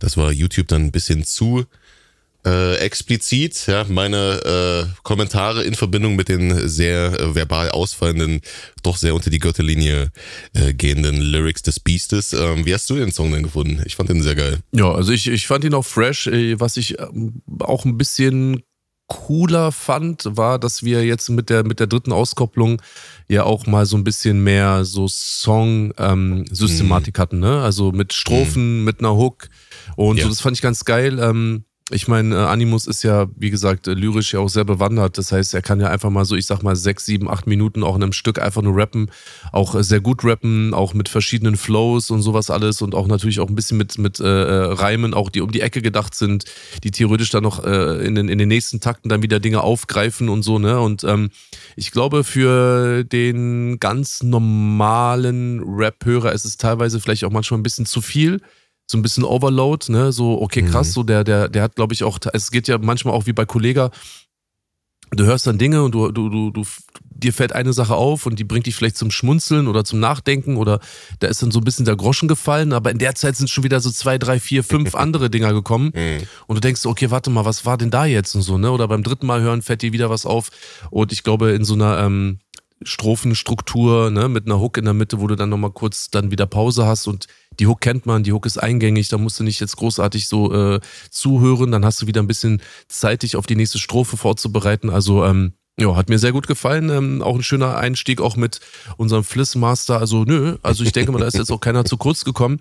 das 0.00 0.16
war 0.16 0.32
YouTube 0.32 0.68
dann 0.68 0.86
ein 0.86 0.92
bisschen 0.92 1.24
zu 1.24 1.66
äh, 2.46 2.76
explizit, 2.76 3.66
ja, 3.66 3.84
meine 3.88 4.40
äh, 4.44 4.86
Kommentare 5.02 5.64
in 5.64 5.74
Verbindung 5.74 6.16
mit 6.16 6.28
den 6.28 6.68
sehr 6.68 7.18
äh, 7.18 7.34
verbal 7.34 7.70
ausfallenden, 7.70 8.40
doch 8.82 8.96
sehr 8.96 9.14
unter 9.14 9.30
die 9.30 9.38
Gürtellinie 9.38 10.10
äh, 10.52 10.74
gehenden 10.74 11.16
Lyrics 11.16 11.62
des 11.62 11.80
Beastes. 11.80 12.32
Ähm, 12.32 12.66
wie 12.66 12.74
hast 12.74 12.88
du 12.90 12.96
den 12.96 13.12
Song 13.12 13.32
denn 13.32 13.42
gefunden? 13.42 13.82
Ich 13.86 13.96
fand 13.96 14.10
den 14.10 14.22
sehr 14.22 14.34
geil. 14.34 14.58
Ja, 14.72 14.92
also 14.92 15.12
ich, 15.12 15.26
ich 15.26 15.46
fand 15.46 15.64
ihn 15.64 15.74
auch 15.74 15.86
fresh. 15.86 16.26
Äh, 16.26 16.60
was 16.60 16.76
ich 16.76 16.98
ähm, 16.98 17.42
auch 17.60 17.84
ein 17.84 17.96
bisschen 17.96 18.62
cooler 19.06 19.70
fand, 19.70 20.24
war, 20.24 20.58
dass 20.58 20.82
wir 20.82 21.04
jetzt 21.04 21.28
mit 21.28 21.50
der, 21.50 21.64
mit 21.64 21.78
der 21.78 21.86
dritten 21.86 22.12
Auskopplung 22.12 22.80
ja 23.28 23.44
auch 23.44 23.66
mal 23.66 23.86
so 23.86 23.96
ein 23.96 24.04
bisschen 24.04 24.42
mehr 24.42 24.84
so 24.84 25.06
Song-Systematik 25.08 27.16
ähm, 27.16 27.18
mm. 27.18 27.20
hatten, 27.20 27.38
ne? 27.38 27.62
Also 27.62 27.92
mit 27.92 28.12
Strophen, 28.12 28.82
mm. 28.82 28.84
mit 28.84 28.98
einer 29.00 29.16
Hook. 29.16 29.48
Und 29.96 30.18
ja. 30.18 30.24
so, 30.24 30.30
das 30.30 30.40
fand 30.40 30.56
ich 30.56 30.62
ganz 30.62 30.84
geil. 30.84 31.18
Ähm, 31.20 31.64
ich 31.90 32.08
meine, 32.08 32.34
äh, 32.34 32.38
Animus 32.38 32.86
ist 32.86 33.02
ja, 33.02 33.26
wie 33.36 33.50
gesagt, 33.50 33.88
äh, 33.88 33.92
lyrisch 33.92 34.32
ja 34.32 34.40
auch 34.40 34.48
sehr 34.48 34.64
bewandert. 34.64 35.18
Das 35.18 35.32
heißt, 35.32 35.52
er 35.52 35.60
kann 35.60 35.80
ja 35.80 35.88
einfach 35.88 36.08
mal 36.08 36.24
so, 36.24 36.34
ich 36.34 36.46
sag 36.46 36.62
mal, 36.62 36.76
sechs, 36.76 37.04
sieben, 37.04 37.28
acht 37.28 37.46
Minuten 37.46 37.82
auch 37.82 37.94
in 37.94 38.02
einem 38.02 38.14
Stück 38.14 38.40
einfach 38.40 38.62
nur 38.62 38.74
rappen. 38.74 39.10
Auch 39.52 39.74
äh, 39.74 39.84
sehr 39.84 40.00
gut 40.00 40.24
rappen, 40.24 40.72
auch 40.72 40.94
mit 40.94 41.10
verschiedenen 41.10 41.58
Flows 41.58 42.10
und 42.10 42.22
sowas 42.22 42.48
alles 42.48 42.80
und 42.80 42.94
auch 42.94 43.06
natürlich 43.06 43.38
auch 43.38 43.48
ein 43.48 43.54
bisschen 43.54 43.76
mit, 43.76 43.98
mit 43.98 44.18
äh, 44.18 44.26
Reimen, 44.26 45.12
auch 45.12 45.28
die 45.28 45.42
um 45.42 45.52
die 45.52 45.60
Ecke 45.60 45.82
gedacht 45.82 46.14
sind, 46.14 46.46
die 46.84 46.90
theoretisch 46.90 47.28
dann 47.28 47.42
noch 47.42 47.62
äh, 47.62 48.02
in, 48.06 48.14
den, 48.14 48.30
in 48.30 48.38
den 48.38 48.48
nächsten 48.48 48.80
Takten 48.80 49.10
dann 49.10 49.22
wieder 49.22 49.38
Dinge 49.38 49.60
aufgreifen 49.60 50.30
und 50.30 50.42
so, 50.42 50.58
ne? 50.58 50.80
Und 50.80 51.04
ähm, 51.04 51.28
ich 51.76 51.90
glaube, 51.90 52.24
für 52.24 53.04
den 53.04 53.78
ganz 53.78 54.22
normalen 54.22 55.62
Rap-Hörer 55.62 56.32
ist 56.32 56.46
es 56.46 56.56
teilweise 56.56 56.98
vielleicht 56.98 57.24
auch 57.24 57.30
manchmal 57.30 57.60
ein 57.60 57.62
bisschen 57.62 57.84
zu 57.84 58.00
viel 58.00 58.40
so 58.86 58.98
ein 58.98 59.02
bisschen 59.02 59.24
Overload, 59.24 59.90
ne? 59.90 60.12
So, 60.12 60.40
okay, 60.42 60.62
krass, 60.62 60.88
mhm. 60.88 60.92
so 60.92 61.02
der, 61.02 61.24
der, 61.24 61.48
der 61.48 61.62
hat, 61.62 61.76
glaube 61.76 61.94
ich, 61.94 62.04
auch, 62.04 62.18
es 62.32 62.50
geht 62.50 62.68
ja 62.68 62.78
manchmal 62.78 63.14
auch 63.14 63.26
wie 63.26 63.32
bei 63.32 63.46
Kollega, 63.46 63.90
du 65.10 65.24
hörst 65.24 65.46
dann 65.46 65.58
Dinge 65.58 65.82
und 65.82 65.94
du, 65.94 66.10
du, 66.10 66.28
du, 66.28 66.50
du, 66.50 66.64
dir 67.10 67.32
fällt 67.32 67.52
eine 67.52 67.72
Sache 67.72 67.94
auf 67.94 68.26
und 68.26 68.38
die 68.38 68.44
bringt 68.44 68.66
dich 68.66 68.74
vielleicht 68.74 68.96
zum 68.96 69.10
Schmunzeln 69.10 69.68
oder 69.68 69.84
zum 69.84 70.00
Nachdenken 70.00 70.56
oder 70.56 70.80
da 71.20 71.28
ist 71.28 71.42
dann 71.42 71.50
so 71.50 71.60
ein 71.60 71.64
bisschen 71.64 71.84
der 71.84 71.96
Groschen 71.96 72.28
gefallen, 72.28 72.72
aber 72.72 72.90
in 72.90 72.98
der 72.98 73.14
Zeit 73.14 73.36
sind 73.36 73.48
schon 73.48 73.64
wieder 73.64 73.80
so 73.80 73.90
zwei, 73.90 74.18
drei, 74.18 74.40
vier, 74.40 74.64
fünf 74.64 74.94
andere 74.94 75.30
Dinger 75.30 75.52
gekommen 75.52 75.92
mhm. 75.94 76.26
und 76.46 76.56
du 76.56 76.60
denkst, 76.60 76.84
okay, 76.86 77.10
warte 77.10 77.30
mal, 77.30 77.44
was 77.44 77.64
war 77.64 77.78
denn 77.78 77.90
da 77.90 78.04
jetzt 78.04 78.34
und 78.34 78.42
so, 78.42 78.58
ne? 78.58 78.70
Oder 78.70 78.88
beim 78.88 79.02
dritten 79.02 79.26
Mal 79.26 79.40
hören 79.40 79.62
fällt 79.62 79.82
dir 79.82 79.92
wieder 79.92 80.10
was 80.10 80.26
auf 80.26 80.50
und 80.90 81.12
ich 81.12 81.22
glaube, 81.22 81.52
in 81.52 81.64
so 81.64 81.74
einer, 81.74 81.98
ähm, 81.98 82.38
Strophenstruktur, 82.82 84.10
ne, 84.10 84.28
mit 84.28 84.46
einer 84.46 84.60
Hook 84.60 84.76
in 84.76 84.84
der 84.84 84.94
Mitte, 84.94 85.20
wo 85.20 85.26
du 85.26 85.36
dann 85.36 85.48
nochmal 85.48 85.70
kurz 85.70 86.10
dann 86.10 86.30
wieder 86.30 86.44
Pause 86.44 86.84
hast 86.84 87.06
und 87.06 87.26
die 87.58 87.66
Hook 87.66 87.80
kennt 87.80 88.06
man, 88.06 88.22
die 88.22 88.32
Hook 88.32 88.46
ist 88.46 88.58
eingängig, 88.58 89.08
da 89.08 89.18
musst 89.18 89.38
du 89.38 89.44
nicht 89.44 89.60
jetzt 89.60 89.76
großartig 89.76 90.28
so 90.28 90.52
äh, 90.52 90.80
zuhören, 91.10 91.70
dann 91.70 91.84
hast 91.84 92.02
du 92.02 92.06
wieder 92.06 92.22
ein 92.22 92.26
bisschen 92.26 92.62
Zeit, 92.88 93.22
dich 93.22 93.36
auf 93.36 93.46
die 93.46 93.56
nächste 93.56 93.78
Strophe 93.78 94.16
vorzubereiten. 94.16 94.90
Also, 94.90 95.24
ähm, 95.24 95.54
ja, 95.78 95.96
hat 95.96 96.08
mir 96.08 96.18
sehr 96.18 96.32
gut 96.32 96.46
gefallen. 96.46 96.88
Ähm, 96.90 97.22
auch 97.22 97.34
ein 97.34 97.42
schöner 97.42 97.76
Einstieg 97.76 98.20
auch 98.20 98.36
mit 98.36 98.60
unserem 98.96 99.24
Flissmaster. 99.24 99.98
Also, 99.98 100.24
nö, 100.24 100.56
also 100.62 100.84
ich 100.84 100.92
denke 100.92 101.10
mal, 101.10 101.18
da 101.18 101.26
ist 101.26 101.36
jetzt 101.36 101.50
auch 101.50 101.60
keiner 101.60 101.84
zu 101.84 101.96
kurz 101.96 102.24
gekommen. 102.24 102.60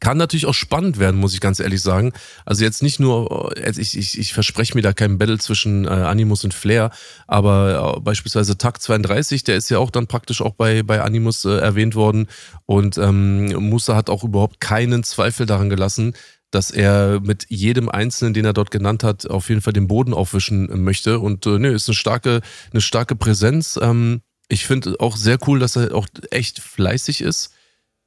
Kann 0.00 0.18
natürlich 0.18 0.46
auch 0.46 0.54
spannend 0.54 0.98
werden, 0.98 1.18
muss 1.18 1.34
ich 1.34 1.40
ganz 1.40 1.60
ehrlich 1.60 1.80
sagen. 1.80 2.12
Also 2.44 2.64
jetzt 2.64 2.82
nicht 2.82 3.00
nur, 3.00 3.54
ich, 3.56 3.96
ich, 3.96 4.18
ich 4.18 4.34
verspreche 4.34 4.74
mir 4.74 4.82
da 4.82 4.92
keinen 4.92 5.18
Battle 5.18 5.38
zwischen 5.38 5.86
äh, 5.86 5.88
Animus 5.88 6.44
und 6.44 6.52
Flair, 6.52 6.90
aber 7.26 7.96
äh, 7.96 8.00
beispielsweise 8.00 8.58
Takt 8.58 8.82
32, 8.82 9.44
der 9.44 9.56
ist 9.56 9.70
ja 9.70 9.78
auch 9.78 9.90
dann 9.90 10.06
praktisch 10.06 10.42
auch 10.42 10.54
bei, 10.54 10.82
bei 10.82 11.00
Animus 11.00 11.44
äh, 11.44 11.58
erwähnt 11.58 11.94
worden 11.94 12.26
und 12.66 12.98
ähm, 12.98 13.46
Musa 13.46 13.96
hat 13.96 14.10
auch 14.10 14.24
überhaupt 14.24 14.60
keinen 14.60 15.04
Zweifel 15.04 15.46
daran 15.46 15.70
gelassen, 15.70 16.14
dass 16.50 16.70
er 16.70 17.20
mit 17.20 17.46
jedem 17.48 17.88
Einzelnen, 17.88 18.34
den 18.34 18.44
er 18.44 18.52
dort 18.52 18.70
genannt 18.70 19.04
hat, 19.04 19.28
auf 19.28 19.48
jeden 19.48 19.60
Fall 19.60 19.72
den 19.72 19.88
Boden 19.88 20.12
aufwischen 20.12 20.82
möchte 20.82 21.18
und 21.18 21.46
äh, 21.46 21.58
nö, 21.58 21.72
ist 21.74 21.88
eine 21.88 21.96
starke, 21.96 22.40
eine 22.72 22.80
starke 22.80 23.16
Präsenz. 23.16 23.78
Ähm, 23.80 24.20
ich 24.48 24.66
finde 24.66 24.96
auch 25.00 25.16
sehr 25.16 25.38
cool, 25.46 25.58
dass 25.58 25.76
er 25.76 25.94
auch 25.94 26.08
echt 26.30 26.60
fleißig 26.60 27.22
ist 27.22 27.54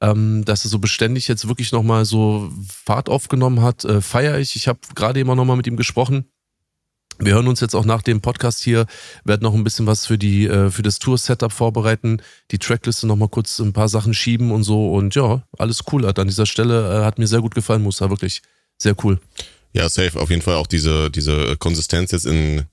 ähm, 0.00 0.44
dass 0.44 0.64
er 0.64 0.70
so 0.70 0.78
beständig 0.78 1.28
jetzt 1.28 1.48
wirklich 1.48 1.72
nochmal 1.72 2.04
so 2.04 2.52
Fahrt 2.68 3.08
aufgenommen 3.08 3.62
hat, 3.62 3.84
äh, 3.84 4.00
feiere 4.00 4.38
ich. 4.38 4.56
Ich 4.56 4.68
habe 4.68 4.80
gerade 4.94 5.20
immer 5.20 5.34
nochmal 5.34 5.56
mit 5.56 5.66
ihm 5.66 5.76
gesprochen. 5.76 6.30
Wir 7.20 7.34
hören 7.34 7.48
uns 7.48 7.60
jetzt 7.60 7.74
auch 7.74 7.84
nach 7.84 8.02
dem 8.02 8.20
Podcast 8.20 8.62
hier, 8.62 8.86
werden 9.24 9.42
noch 9.42 9.54
ein 9.54 9.64
bisschen 9.64 9.86
was 9.86 10.06
für 10.06 10.18
die 10.18 10.46
äh, 10.46 10.70
für 10.70 10.82
das 10.82 11.00
Tour-Setup 11.00 11.50
vorbereiten, 11.50 12.22
die 12.52 12.58
Trackliste 12.58 13.08
nochmal 13.08 13.28
kurz 13.28 13.58
ein 13.58 13.72
paar 13.72 13.88
Sachen 13.88 14.14
schieben 14.14 14.52
und 14.52 14.62
so 14.62 14.94
und 14.94 15.16
ja, 15.16 15.42
alles 15.58 15.82
cool 15.92 16.06
hat 16.06 16.20
an 16.20 16.28
dieser 16.28 16.46
Stelle, 16.46 17.00
äh, 17.00 17.04
hat 17.04 17.18
mir 17.18 17.26
sehr 17.26 17.40
gut 17.40 17.56
gefallen, 17.56 17.82
Musa, 17.82 18.08
wirklich 18.08 18.42
sehr 18.76 18.94
cool. 19.04 19.18
Ja, 19.72 19.88
safe, 19.88 20.18
auf 20.20 20.30
jeden 20.30 20.42
Fall 20.42 20.54
auch 20.54 20.68
diese, 20.68 21.10
diese 21.10 21.56
Konsistenz 21.56 22.12
jetzt 22.12 22.26
in 22.26 22.64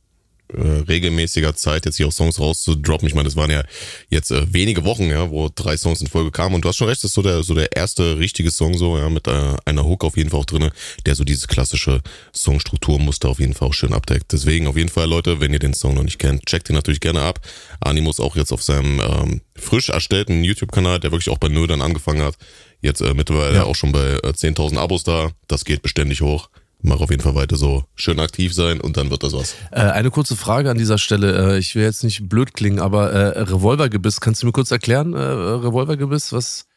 äh, 0.54 0.62
regelmäßiger 0.88 1.56
Zeit 1.56 1.86
jetzt 1.86 1.98
hier 1.98 2.08
auch 2.08 2.12
Songs 2.12 2.40
rauszudroppen. 2.40 3.08
Ich 3.08 3.16
meine, 3.16 3.28
das 3.28 3.36
waren 3.36 3.50
ja 3.50 3.64
jetzt 4.10 4.32
äh, 4.32 4.54
wenige 4.54 4.84
Wochen, 4.84 5.10
ja, 5.10 5.30
wo 5.30 5.50
drei 5.54 5.78
Songs 5.78 6.02
in 6.02 6.08
Folge 6.08 6.32
kamen. 6.32 6.56
Und 6.56 6.64
du 6.64 6.70
hast 6.70 6.78
schon 6.78 6.88
recht, 6.88 7.04
das 7.04 7.12
ist 7.12 7.16
so 7.16 7.22
der, 7.22 7.44
so 7.44 7.56
der 7.56 7.76
erste 7.76 8.18
richtige 8.18 8.52
Song 8.52 8.78
so, 8.78 8.98
ja, 8.98 9.10
mit 9.10 9.28
äh, 9.28 9.56
einer 9.66 9.86
Hook 9.86 10.04
auf 10.04 10.18
jeden 10.18 10.30
Fall 10.30 10.40
auch 10.40 10.46
drinne, 10.46 10.72
der 11.06 11.16
so 11.16 11.24
dieses 11.24 11.48
klassische 11.48 12.02
Songstrukturmuster 12.34 13.30
auf 13.30 13.40
jeden 13.40 13.54
Fall 13.54 13.70
auch 13.70 13.74
schön 13.74 13.94
abdeckt. 13.94 14.32
Deswegen 14.32 14.68
auf 14.68 14.78
jeden 14.78 14.90
Fall, 14.90 15.10
Leute, 15.10 15.40
wenn 15.40 15.54
ihr 15.54 15.60
den 15.60 15.74
Song 15.74 15.96
noch 15.96 16.04
nicht 16.04 16.20
kennt, 16.20 16.46
checkt 16.46 16.70
ihn 16.70 16.76
natürlich 16.76 17.00
gerne 17.00 17.22
ab. 17.22 17.40
Animus 17.80 18.20
auch 18.20 18.36
jetzt 18.36 18.52
auf 18.52 18.64
seinem 18.64 19.00
ähm, 19.00 19.42
frisch 19.56 19.90
erstellten 19.90 20.44
YouTube-Kanal, 20.44 21.00
der 21.00 21.12
wirklich 21.12 21.30
auch 21.30 21.40
bei 21.40 21.48
Null 21.48 21.68
dann 21.68 21.82
angefangen 21.82 22.22
hat. 22.22 22.36
Jetzt 22.82 23.02
äh, 23.02 23.14
mittlerweile 23.14 23.56
ja. 23.56 23.64
auch 23.64 23.76
schon 23.76 23.92
bei 23.92 24.20
äh, 24.24 24.30
10.000 24.30 24.78
Abos 24.78 25.04
da. 25.04 25.32
Das 25.48 25.66
geht 25.66 25.82
beständig 25.82 26.22
hoch 26.22 26.50
mach 26.86 27.00
auf 27.00 27.10
jeden 27.10 27.22
Fall 27.22 27.36
weiter 27.36 27.56
so 27.56 27.84
schön 27.96 28.20
aktiv 28.20 28.54
sein 28.54 28.80
und 28.80 28.98
dann 28.98 29.10
wird 29.10 29.24
das 29.24 29.34
was. 29.34 29.56
Äh, 29.72 29.82
eine 29.82 30.12
kurze 30.12 30.36
Frage 30.36 30.70
an 30.70 30.78
dieser 30.78 30.98
Stelle. 30.98 31.56
Äh, 31.56 31.58
ich 31.58 31.76
will 31.76 31.84
jetzt 31.84 32.04
nicht 32.04 32.30
blöd 32.30 32.54
klingen, 32.54 32.80
aber 32.80 33.12
äh, 33.12 33.40
Revolvergebiss, 33.42 34.22
kannst 34.22 34.42
du 34.42 34.48
mir 34.48 34.54
kurz 34.54 34.72
erklären, 34.72 35.14
äh, 35.14 35.18
Revolvergebiss, 35.18 36.32
was, 36.32 36.68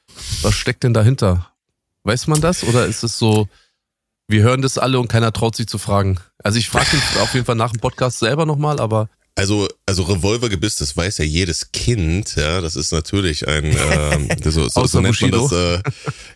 was 0.42 0.54
steckt 0.54 0.82
denn 0.84 0.94
dahinter? 0.94 1.52
Weiß 2.04 2.26
man 2.26 2.40
das 2.40 2.64
oder 2.64 2.86
ist 2.86 3.04
es 3.04 3.18
so, 3.18 3.48
wir 4.28 4.42
hören 4.42 4.62
das 4.62 4.78
alle 4.78 4.98
und 4.98 5.08
keiner 5.08 5.32
traut 5.32 5.56
sich 5.56 5.68
zu 5.68 5.78
fragen? 5.78 6.18
Also 6.42 6.58
ich 6.58 6.68
frage 6.68 6.96
ihn 6.96 7.02
auf 7.20 7.34
jeden 7.34 7.46
Fall 7.46 7.56
nach 7.56 7.72
dem 7.72 7.80
Podcast 7.80 8.18
selber 8.18 8.46
nochmal, 8.46 8.80
aber 8.80 9.08
also, 9.38 9.68
also 9.86 10.02
Revolvergebiss, 10.02 10.76
das 10.76 10.96
weiß 10.96 11.18
ja 11.18 11.24
jedes 11.24 11.70
Kind, 11.70 12.34
ja, 12.34 12.60
das 12.60 12.74
ist 12.74 12.90
natürlich 12.90 13.46
ein, 13.46 13.66
ähm, 13.66 14.28
so, 14.44 14.68
so, 14.68 14.84
so 14.84 15.00
nennt 15.00 15.20
man 15.20 15.30
das, 15.30 15.52
äh, 15.52 15.80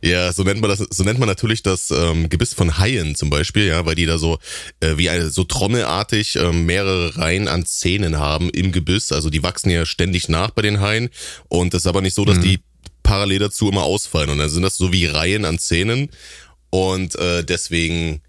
ja, 0.02 0.32
so 0.32 0.44
nennt 0.44 0.60
man 0.60 0.70
das, 0.70 0.78
so 0.78 1.02
nennt 1.02 1.18
man 1.18 1.28
natürlich 1.28 1.64
das 1.64 1.90
ähm, 1.90 2.28
Gebiss 2.28 2.54
von 2.54 2.78
Haien 2.78 3.16
zum 3.16 3.28
Beispiel, 3.28 3.66
ja, 3.66 3.84
weil 3.84 3.96
die 3.96 4.06
da 4.06 4.18
so 4.18 4.38
äh, 4.78 4.96
wie 4.98 5.10
eine, 5.10 5.30
so 5.30 5.42
trommelartig 5.42 6.36
ähm, 6.36 6.64
mehrere 6.64 7.16
Reihen 7.16 7.48
an 7.48 7.66
Zähnen 7.66 8.20
haben 8.20 8.50
im 8.50 8.70
Gebiss, 8.70 9.10
also 9.10 9.30
die 9.30 9.42
wachsen 9.42 9.70
ja 9.70 9.84
ständig 9.84 10.28
nach 10.28 10.50
bei 10.50 10.62
den 10.62 10.78
Haien. 10.80 11.10
Und 11.48 11.74
das 11.74 11.82
ist 11.82 11.88
aber 11.88 12.02
nicht 12.02 12.14
so, 12.14 12.24
dass 12.24 12.36
mhm. 12.36 12.42
die 12.42 12.60
parallel 13.02 13.40
dazu 13.40 13.68
immer 13.68 13.82
ausfallen. 13.82 14.30
Und 14.30 14.38
dann 14.38 14.48
sind 14.48 14.62
das 14.62 14.76
so 14.76 14.92
wie 14.92 15.06
Reihen 15.06 15.44
an 15.44 15.58
Zähnen. 15.58 16.08
Und 16.70 17.16
äh, 17.16 17.42
deswegen 17.42 18.22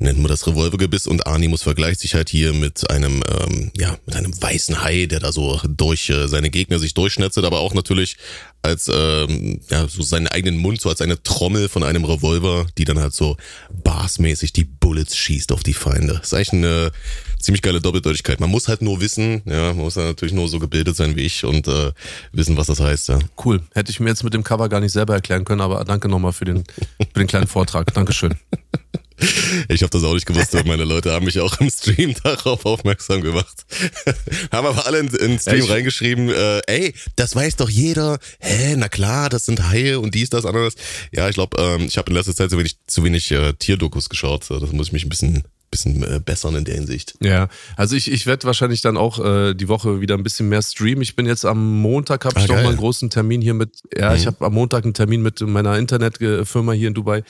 nennt 0.00 0.18
man 0.18 0.28
das 0.28 0.46
Revolvergebiss 0.46 1.06
und 1.06 1.26
Animus 1.26 1.62
vergleicht 1.62 2.00
sich 2.00 2.14
halt 2.14 2.30
hier 2.30 2.52
mit 2.52 2.90
einem, 2.90 3.22
ähm, 3.28 3.70
ja, 3.76 3.96
mit 4.06 4.16
einem 4.16 4.32
weißen 4.40 4.82
Hai, 4.82 5.06
der 5.06 5.20
da 5.20 5.30
so 5.30 5.60
durch 5.68 6.08
äh, 6.08 6.26
seine 6.26 6.50
Gegner 6.50 6.78
sich 6.78 6.94
durchschnetzelt, 6.94 7.44
aber 7.44 7.60
auch 7.60 7.74
natürlich 7.74 8.16
als, 8.62 8.90
ähm, 8.92 9.60
ja, 9.70 9.86
so 9.88 10.02
seinen 10.02 10.26
eigenen 10.26 10.58
Mund, 10.58 10.80
so 10.80 10.88
als 10.88 11.02
eine 11.02 11.22
Trommel 11.22 11.68
von 11.68 11.82
einem 11.82 12.04
Revolver, 12.04 12.66
die 12.78 12.84
dann 12.84 12.98
halt 12.98 13.14
so 13.14 13.36
bassmäßig 13.84 14.52
die 14.52 14.64
Bullets 14.64 15.16
schießt 15.16 15.52
auf 15.52 15.62
die 15.62 15.74
Feinde. 15.74 16.14
Das 16.14 16.32
ist 16.32 16.34
eigentlich 16.34 16.52
eine 16.52 16.92
ziemlich 17.38 17.62
geile 17.62 17.80
Doppeldeutigkeit. 17.80 18.40
Man 18.40 18.50
muss 18.50 18.68
halt 18.68 18.80
nur 18.82 19.00
wissen, 19.00 19.42
ja, 19.44 19.68
man 19.74 19.84
muss 19.84 19.96
ja 19.96 20.04
natürlich 20.04 20.34
nur 20.34 20.48
so 20.48 20.58
gebildet 20.58 20.96
sein 20.96 21.14
wie 21.14 21.22
ich 21.22 21.44
und 21.44 21.68
äh, 21.68 21.92
wissen, 22.32 22.56
was 22.56 22.68
das 22.68 22.80
heißt, 22.80 23.10
ja. 23.10 23.18
Cool. 23.44 23.62
Hätte 23.74 23.90
ich 23.90 24.00
mir 24.00 24.08
jetzt 24.08 24.24
mit 24.24 24.32
dem 24.32 24.44
Cover 24.44 24.68
gar 24.70 24.80
nicht 24.80 24.92
selber 24.92 25.14
erklären 25.14 25.44
können, 25.44 25.60
aber 25.60 25.84
danke 25.84 26.08
nochmal 26.08 26.32
für 26.32 26.46
den, 26.46 26.64
für 26.98 27.18
den 27.18 27.26
kleinen 27.26 27.46
Vortrag. 27.46 27.92
Dankeschön. 27.92 28.34
Ich 29.68 29.82
habe 29.82 29.90
das 29.90 30.04
auch 30.04 30.14
nicht 30.14 30.26
gewusst, 30.26 30.54
aber 30.54 30.68
meine 30.68 30.84
Leute 30.84 31.12
haben 31.12 31.24
mich 31.24 31.38
auch 31.40 31.60
im 31.60 31.70
Stream 31.70 32.14
darauf 32.22 32.64
aufmerksam 32.66 33.20
gemacht. 33.20 33.64
haben 34.52 34.66
aber 34.66 34.86
alle 34.86 34.98
in, 34.98 35.08
den 35.08 35.38
Stream 35.38 35.64
ja, 35.64 35.72
reingeschrieben, 35.72 36.28
äh, 36.28 36.60
ey, 36.66 36.94
das 37.16 37.34
weiß 37.34 37.56
doch 37.56 37.68
jeder. 37.68 38.18
Hä, 38.38 38.74
na 38.76 38.88
klar, 38.88 39.28
das 39.28 39.46
sind 39.46 39.68
Haie 39.68 39.98
und 40.00 40.14
dies, 40.14 40.30
das, 40.30 40.44
anderes. 40.44 40.74
Ja, 41.12 41.28
ich 41.28 41.34
glaube, 41.34 41.60
ähm, 41.60 41.86
ich 41.86 41.98
habe 41.98 42.10
in 42.10 42.16
letzter 42.16 42.34
Zeit 42.34 42.50
zu 42.50 42.58
wenig, 42.58 42.76
zu 42.86 43.04
wenig 43.04 43.30
äh, 43.30 43.52
Tierdokus 43.54 44.08
geschaut. 44.08 44.46
Das 44.48 44.72
muss 44.72 44.88
ich 44.88 44.92
mich 44.92 45.04
ein 45.04 45.10
bisschen 45.10 45.44
bisschen 45.70 46.02
äh, 46.02 46.20
bessern 46.24 46.56
in 46.56 46.64
der 46.64 46.74
Hinsicht. 46.74 47.14
Ja, 47.22 47.48
also 47.76 47.94
ich, 47.94 48.10
ich 48.10 48.26
werde 48.26 48.44
wahrscheinlich 48.44 48.80
dann 48.80 48.96
auch 48.96 49.24
äh, 49.24 49.54
die 49.54 49.68
Woche 49.68 50.00
wieder 50.00 50.16
ein 50.16 50.22
bisschen 50.22 50.48
mehr 50.48 50.62
streamen. 50.62 51.02
Ich 51.02 51.14
bin 51.14 51.26
jetzt 51.26 51.44
am 51.44 51.80
Montag, 51.80 52.24
habe 52.24 52.38
ich 52.40 52.44
ah, 52.44 52.54
noch 52.54 52.62
mal 52.62 52.68
einen 52.70 52.76
großen 52.76 53.08
Termin 53.10 53.40
hier 53.40 53.54
mit, 53.54 53.80
ja, 53.96 54.10
mhm. 54.10 54.16
ich 54.16 54.26
habe 54.26 54.44
am 54.44 54.54
Montag 54.54 54.84
einen 54.84 54.94
Termin 54.94 55.22
mit 55.22 55.40
meiner 55.40 55.78
Internetfirma 55.78 56.72
hier 56.72 56.88
in 56.88 56.94
Dubai. 56.94 57.22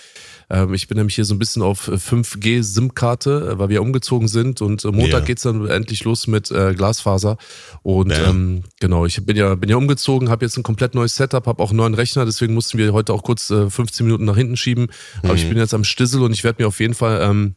Ähm, 0.48 0.72
ich 0.72 0.88
bin 0.88 0.96
nämlich 0.96 1.14
hier 1.14 1.24
so 1.24 1.34
ein 1.34 1.38
bisschen 1.38 1.62
auf 1.62 1.88
5G-SIM-Karte, 1.88 3.52
äh, 3.52 3.58
weil 3.58 3.68
wir 3.68 3.82
umgezogen 3.82 4.26
sind 4.26 4.62
und 4.62 4.84
äh, 4.84 4.88
Montag 4.88 5.20
ja. 5.20 5.26
geht's 5.26 5.42
dann 5.42 5.66
endlich 5.68 6.04
los 6.04 6.26
mit 6.26 6.50
äh, 6.50 6.74
Glasfaser. 6.74 7.36
Und 7.82 8.10
ja. 8.10 8.30
ähm, 8.30 8.64
genau, 8.80 9.04
ich 9.04 9.24
bin 9.24 9.36
ja, 9.36 9.54
bin 9.54 9.68
ja 9.68 9.76
umgezogen, 9.76 10.30
habe 10.30 10.44
jetzt 10.44 10.56
ein 10.56 10.62
komplett 10.62 10.94
neues 10.94 11.14
Setup, 11.14 11.46
habe 11.46 11.62
auch 11.62 11.70
einen 11.70 11.76
neuen 11.76 11.94
Rechner, 11.94 12.24
deswegen 12.24 12.54
mussten 12.54 12.78
wir 12.78 12.92
heute 12.92 13.12
auch 13.12 13.22
kurz 13.22 13.50
äh, 13.50 13.68
15 13.68 14.06
Minuten 14.06 14.24
nach 14.24 14.36
hinten 14.36 14.56
schieben. 14.56 14.88
Aber 15.22 15.34
ich 15.34 15.44
mhm. 15.44 15.50
bin 15.50 15.58
jetzt 15.58 15.74
am 15.74 15.84
Stissel 15.84 16.22
und 16.22 16.32
ich 16.32 16.42
werde 16.42 16.62
mir 16.62 16.68
auf 16.68 16.80
jeden 16.80 16.94
Fall 16.94 17.20
ähm, 17.22 17.54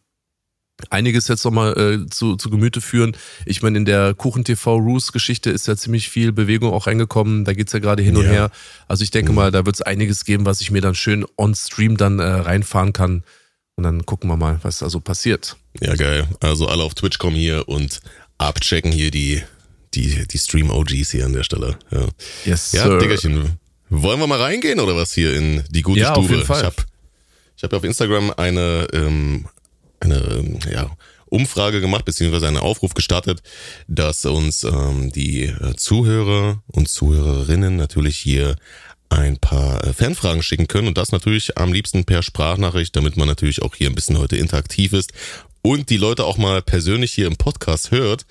einiges 0.89 1.27
jetzt 1.27 1.45
nochmal 1.45 1.77
äh, 1.77 2.09
zu, 2.09 2.35
zu 2.35 2.49
Gemüte 2.49 2.81
führen. 2.81 3.15
Ich 3.45 3.61
meine, 3.61 3.77
in 3.77 3.85
der 3.85 4.13
Kuchen-TV-Roos-Geschichte 4.13 5.49
ist 5.49 5.67
ja 5.67 5.75
ziemlich 5.75 6.09
viel 6.09 6.31
Bewegung 6.31 6.73
auch 6.73 6.87
reingekommen. 6.87 7.45
Da 7.45 7.53
geht's 7.53 7.73
ja 7.73 7.79
gerade 7.79 8.03
hin 8.03 8.17
und 8.17 8.25
her. 8.25 8.51
Also 8.87 9.03
ich 9.03 9.11
denke 9.11 9.31
mhm. 9.31 9.35
mal, 9.35 9.51
da 9.51 9.65
wird's 9.65 9.81
einiges 9.81 10.25
geben, 10.25 10.45
was 10.45 10.61
ich 10.61 10.71
mir 10.71 10.81
dann 10.81 10.95
schön 10.95 11.25
on-stream 11.37 11.97
dann 11.97 12.19
äh, 12.19 12.23
reinfahren 12.23 12.93
kann. 12.93 13.23
Und 13.75 13.83
dann 13.83 14.05
gucken 14.05 14.29
wir 14.29 14.37
mal, 14.37 14.59
was 14.61 14.79
da 14.79 14.89
so 14.89 14.99
passiert. 14.99 15.57
Ja, 15.79 15.95
geil. 15.95 16.27
Also 16.39 16.67
alle 16.67 16.83
auf 16.83 16.93
Twitch 16.93 17.17
kommen 17.17 17.35
hier 17.35 17.67
und 17.67 18.01
abchecken 18.37 18.91
hier 18.91 19.09
die, 19.09 19.41
die, 19.93 20.27
die 20.27 20.37
Stream-OGs 20.37 21.11
hier 21.11 21.25
an 21.25 21.33
der 21.33 21.43
Stelle. 21.43 21.77
Ja, 21.91 22.07
yes, 22.45 22.71
ja 22.73 22.83
Sir. 22.83 22.99
Diggerchen. 22.99 23.57
Wollen 23.89 24.19
wir 24.19 24.27
mal 24.27 24.41
reingehen 24.41 24.79
oder 24.79 24.95
was 24.95 25.13
hier 25.13 25.35
in 25.35 25.63
die 25.69 25.81
gute 25.81 26.01
ja, 26.01 26.11
Stube? 26.11 26.25
Auf 26.25 26.31
jeden 26.31 26.45
Fall. 26.45 26.59
Ich 26.59 26.65
habe 26.65 26.75
ich 27.57 27.63
hab 27.63 27.73
auf 27.73 27.83
Instagram 27.83 28.31
eine 28.37 28.87
ähm, 28.93 29.45
eine 30.03 30.17
ähm, 30.17 30.59
ja, 30.71 30.89
Umfrage 31.25 31.81
gemacht, 31.81 32.05
beziehungsweise 32.05 32.47
einen 32.47 32.57
Aufruf 32.57 32.93
gestartet, 32.93 33.41
dass 33.87 34.25
uns 34.25 34.63
ähm, 34.63 35.11
die 35.11 35.45
äh, 35.45 35.75
Zuhörer 35.75 36.61
und 36.67 36.89
Zuhörerinnen 36.89 37.75
natürlich 37.75 38.17
hier 38.17 38.55
ein 39.09 39.37
paar 39.37 39.83
äh, 39.83 39.93
Fanfragen 39.93 40.43
schicken 40.43 40.67
können 40.67 40.87
und 40.87 40.97
das 40.97 41.11
natürlich 41.11 41.57
am 41.57 41.73
liebsten 41.73 42.05
per 42.05 42.23
Sprachnachricht, 42.23 42.95
damit 42.95 43.17
man 43.17 43.27
natürlich 43.27 43.61
auch 43.61 43.75
hier 43.75 43.89
ein 43.89 43.95
bisschen 43.95 44.17
heute 44.17 44.37
interaktiv 44.37 44.93
ist 44.93 45.13
und 45.61 45.89
die 45.89 45.97
Leute 45.97 46.25
auch 46.25 46.37
mal 46.37 46.61
persönlich 46.61 47.13
hier 47.13 47.27
im 47.27 47.37
Podcast 47.37 47.91
hört. 47.91 48.25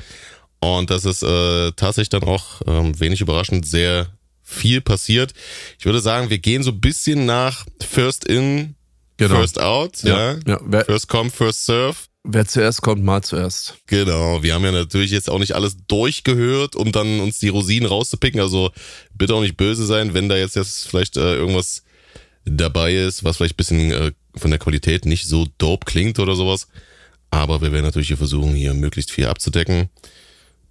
Und 0.60 0.90
das 0.90 1.04
ist 1.04 1.24
äh, 1.24 1.72
tatsächlich 1.72 2.10
dann 2.10 2.22
auch 2.22 2.62
ähm, 2.66 2.98
wenig 3.00 3.20
überraschend 3.20 3.66
sehr 3.66 4.08
viel 4.42 4.80
passiert. 4.80 5.32
Ich 5.78 5.86
würde 5.86 6.00
sagen, 6.00 6.30
wir 6.30 6.38
gehen 6.38 6.62
so 6.62 6.70
ein 6.70 6.80
bisschen 6.80 7.26
nach 7.26 7.66
First 7.80 8.24
In, 8.26 8.76
Genau. 9.28 9.36
First 9.36 9.60
out, 9.60 10.02
ja. 10.02 10.36
ja. 10.46 10.60
ja. 10.72 10.84
First 10.84 11.08
come, 11.08 11.30
first 11.30 11.66
serve. 11.66 11.96
Wer 12.24 12.46
zuerst 12.46 12.82
kommt, 12.82 13.02
mal 13.02 13.22
zuerst. 13.22 13.76
Genau, 13.86 14.42
wir 14.42 14.54
haben 14.54 14.64
ja 14.64 14.70
natürlich 14.70 15.10
jetzt 15.10 15.28
auch 15.28 15.38
nicht 15.38 15.54
alles 15.54 15.76
durchgehört, 15.88 16.76
um 16.76 16.92
dann 16.92 17.20
uns 17.20 17.38
die 17.38 17.48
Rosinen 17.48 17.88
rauszupicken. 17.88 18.40
Also 18.40 18.70
bitte 19.14 19.34
auch 19.34 19.40
nicht 19.40 19.56
böse 19.56 19.86
sein, 19.86 20.14
wenn 20.14 20.28
da 20.28 20.36
jetzt, 20.36 20.54
jetzt 20.56 20.88
vielleicht 20.88 21.16
äh, 21.16 21.34
irgendwas 21.34 21.82
dabei 22.44 22.94
ist, 22.94 23.24
was 23.24 23.36
vielleicht 23.36 23.54
ein 23.54 23.56
bisschen 23.56 23.90
äh, 23.92 24.12
von 24.36 24.50
der 24.50 24.58
Qualität 24.60 25.04
nicht 25.04 25.26
so 25.26 25.46
dope 25.58 25.84
klingt 25.84 26.18
oder 26.18 26.34
sowas. 26.34 26.68
Aber 27.30 27.60
wir 27.60 27.72
werden 27.72 27.84
natürlich 27.84 28.08
hier 28.08 28.16
versuchen, 28.16 28.54
hier 28.54 28.74
möglichst 28.74 29.10
viel 29.10 29.26
abzudecken. 29.26 29.88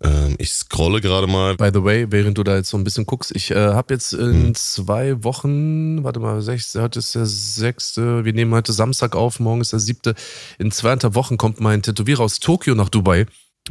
Ähm, 0.03 0.35
ich 0.37 0.53
scrolle 0.53 1.01
gerade 1.01 1.27
mal. 1.27 1.55
By 1.57 1.69
the 1.73 1.83
way, 1.83 2.07
während 2.09 2.37
du 2.37 2.43
da 2.43 2.55
jetzt 2.55 2.69
so 2.69 2.77
ein 2.77 2.83
bisschen 2.83 3.05
guckst, 3.05 3.35
ich 3.35 3.51
äh, 3.51 3.55
habe 3.55 3.93
jetzt 3.93 4.13
in 4.13 4.47
hm. 4.47 4.55
zwei 4.55 5.23
Wochen, 5.23 6.03
warte 6.03 6.19
mal, 6.19 6.41
sechs, 6.41 6.75
heute 6.75 6.99
ist 6.99 7.15
der 7.15 7.25
sechste, 7.25 8.25
wir 8.25 8.33
nehmen 8.33 8.53
heute 8.53 8.73
Samstag 8.73 9.15
auf, 9.15 9.39
morgen 9.39 9.61
ist 9.61 9.73
der 9.73 9.79
siebte. 9.79 10.15
In 10.57 10.71
zweieinhalb 10.71 11.15
Wochen 11.15 11.37
kommt 11.37 11.59
mein 11.59 11.81
Tätowierer 11.81 12.23
aus 12.23 12.39
Tokio 12.39 12.75
nach 12.75 12.89
Dubai. 12.89 13.25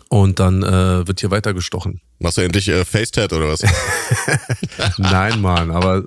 Und 0.09 0.39
dann 0.39 0.63
äh, 0.63 1.07
wird 1.07 1.19
hier 1.19 1.33
weitergestochen. 1.33 2.01
Machst 2.21 2.39
du 2.39 2.43
endlich 2.43 2.69
äh, 2.69 2.85
Face-Tat 2.85 3.33
oder 3.33 3.49
was? 3.49 3.63
Nein, 4.99 5.41
Mann, 5.41 5.73
aber 5.73 6.05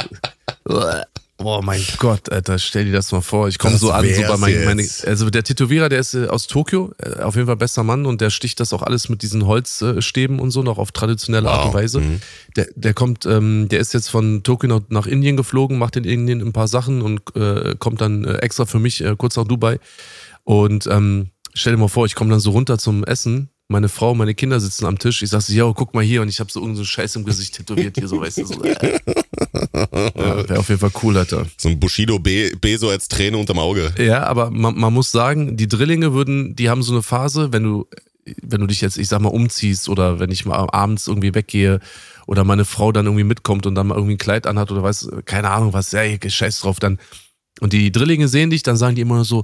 Boah, 1.37 1.63
mein 1.63 1.83
Gott, 1.97 2.31
Alter, 2.31 2.59
stell 2.59 2.85
dir 2.85 2.91
das 2.91 3.11
mal 3.11 3.21
vor. 3.21 3.47
Ich 3.47 3.57
komme 3.57 3.77
so 3.77 3.91
an, 3.91 4.07
so 4.13 4.21
bei 4.21 4.37
meinen, 4.37 4.65
meine, 4.65 4.87
also 5.05 5.29
der 5.31 5.43
Tätowierer, 5.43 5.89
der 5.89 5.99
ist 5.99 6.13
äh, 6.13 6.27
aus 6.27 6.45
Tokio, 6.45 6.93
äh, 6.99 7.21
auf 7.21 7.35
jeden 7.35 7.47
Fall 7.47 7.55
bester 7.57 7.83
Mann 7.83 8.05
und 8.05 8.21
der 8.21 8.29
sticht 8.29 8.59
das 8.59 8.71
auch 8.71 8.83
alles 8.83 9.09
mit 9.09 9.23
diesen 9.23 9.47
Holzstäben 9.47 10.39
und 10.39 10.51
so 10.51 10.61
noch 10.61 10.77
auf 10.77 10.91
traditionelle 10.91 11.47
wow. 11.47 11.53
Art 11.53 11.65
und 11.65 11.73
Weise. 11.73 11.99
Mhm. 12.01 12.21
Der, 12.55 12.67
der 12.75 12.93
kommt, 12.93 13.25
ähm, 13.25 13.67
der 13.67 13.79
ist 13.79 13.93
jetzt 13.93 14.09
von 14.09 14.43
Tokio 14.43 14.69
nach, 14.69 14.81
nach 14.89 15.07
Indien 15.07 15.35
geflogen, 15.35 15.79
macht 15.79 15.95
in 15.95 16.03
Indien 16.03 16.39
ein 16.39 16.53
paar 16.53 16.67
Sachen 16.67 17.01
und 17.01 17.21
äh, 17.35 17.75
kommt 17.79 18.01
dann 18.01 18.25
äh, 18.25 18.35
extra 18.37 18.65
für 18.65 18.79
mich 18.79 19.03
äh, 19.03 19.15
kurz 19.17 19.35
nach 19.35 19.45
Dubai. 19.47 19.79
Und 20.43 20.85
ähm, 20.87 21.31
stell 21.55 21.73
dir 21.73 21.79
mal 21.79 21.87
vor, 21.87 22.05
ich 22.05 22.13
komme 22.13 22.29
dann 22.29 22.41
so 22.41 22.51
runter 22.51 22.77
zum 22.77 23.03
Essen 23.03 23.49
meine 23.67 23.89
Frau, 23.89 24.13
meine 24.13 24.35
Kinder 24.35 24.59
sitzen 24.59 24.85
am 24.85 24.99
Tisch. 24.99 25.21
Ich 25.21 25.29
sag 25.29 25.41
so, 25.41 25.53
ja, 25.53 25.71
guck 25.73 25.93
mal 25.93 26.03
hier. 26.03 26.21
Und 26.21 26.29
ich 26.29 26.39
habe 26.39 26.51
so 26.51 26.59
irgendeinen 26.59 26.83
so 26.83 26.85
Scheiß 26.85 27.15
im 27.15 27.25
Gesicht 27.25 27.55
tätowiert 27.55 27.97
hier, 27.97 28.07
so 28.07 28.19
weißt 28.19 28.39
du. 28.39 28.45
So, 28.45 28.63
äh. 28.63 28.99
ja, 29.73 30.49
Wäre 30.49 30.59
auf 30.59 30.69
jeden 30.69 30.79
Fall 30.79 30.91
cool, 31.01 31.17
Alter. 31.17 31.45
So 31.57 31.69
ein 31.69 31.79
Bushido 31.79 32.19
B, 32.19 32.53
B 32.55 32.77
so 32.77 32.89
als 32.89 33.07
Träne 33.07 33.37
unterm 33.37 33.59
Auge. 33.59 33.93
Ja, 33.97 34.23
aber 34.23 34.51
man, 34.51 34.77
man 34.77 34.93
muss 34.93 35.11
sagen, 35.11 35.57
die 35.57 35.67
Drillinge 35.67 36.13
würden, 36.13 36.55
die 36.55 36.69
haben 36.69 36.83
so 36.83 36.93
eine 36.93 37.01
Phase, 37.01 37.51
wenn 37.51 37.63
du, 37.63 37.87
wenn 38.41 38.61
du 38.61 38.67
dich 38.67 38.81
jetzt, 38.81 38.97
ich 38.97 39.07
sag 39.07 39.21
mal, 39.21 39.29
umziehst 39.29 39.89
oder 39.89 40.19
wenn 40.19 40.31
ich 40.31 40.45
mal 40.45 40.67
abends 40.71 41.07
irgendwie 41.07 41.33
weggehe 41.33 41.79
oder 42.27 42.43
meine 42.43 42.65
Frau 42.65 42.91
dann 42.91 43.05
irgendwie 43.05 43.23
mitkommt 43.23 43.65
und 43.65 43.75
dann 43.75 43.87
mal 43.87 43.95
irgendwie 43.95 44.15
ein 44.15 44.19
Kleid 44.19 44.45
anhat 44.45 44.71
oder 44.71 44.83
weiß, 44.83 45.09
keine 45.25 45.49
Ahnung 45.49 45.73
was, 45.73 45.91
ja, 45.91 46.01
scheiß 46.25 46.59
drauf, 46.59 46.79
dann. 46.79 46.99
Und 47.59 47.73
die 47.73 47.91
Drillinge 47.91 48.27
sehen 48.27 48.49
dich, 48.49 48.63
dann 48.63 48.77
sagen 48.77 48.95
die 48.95 49.01
immer 49.01 49.23
so, 49.25 49.43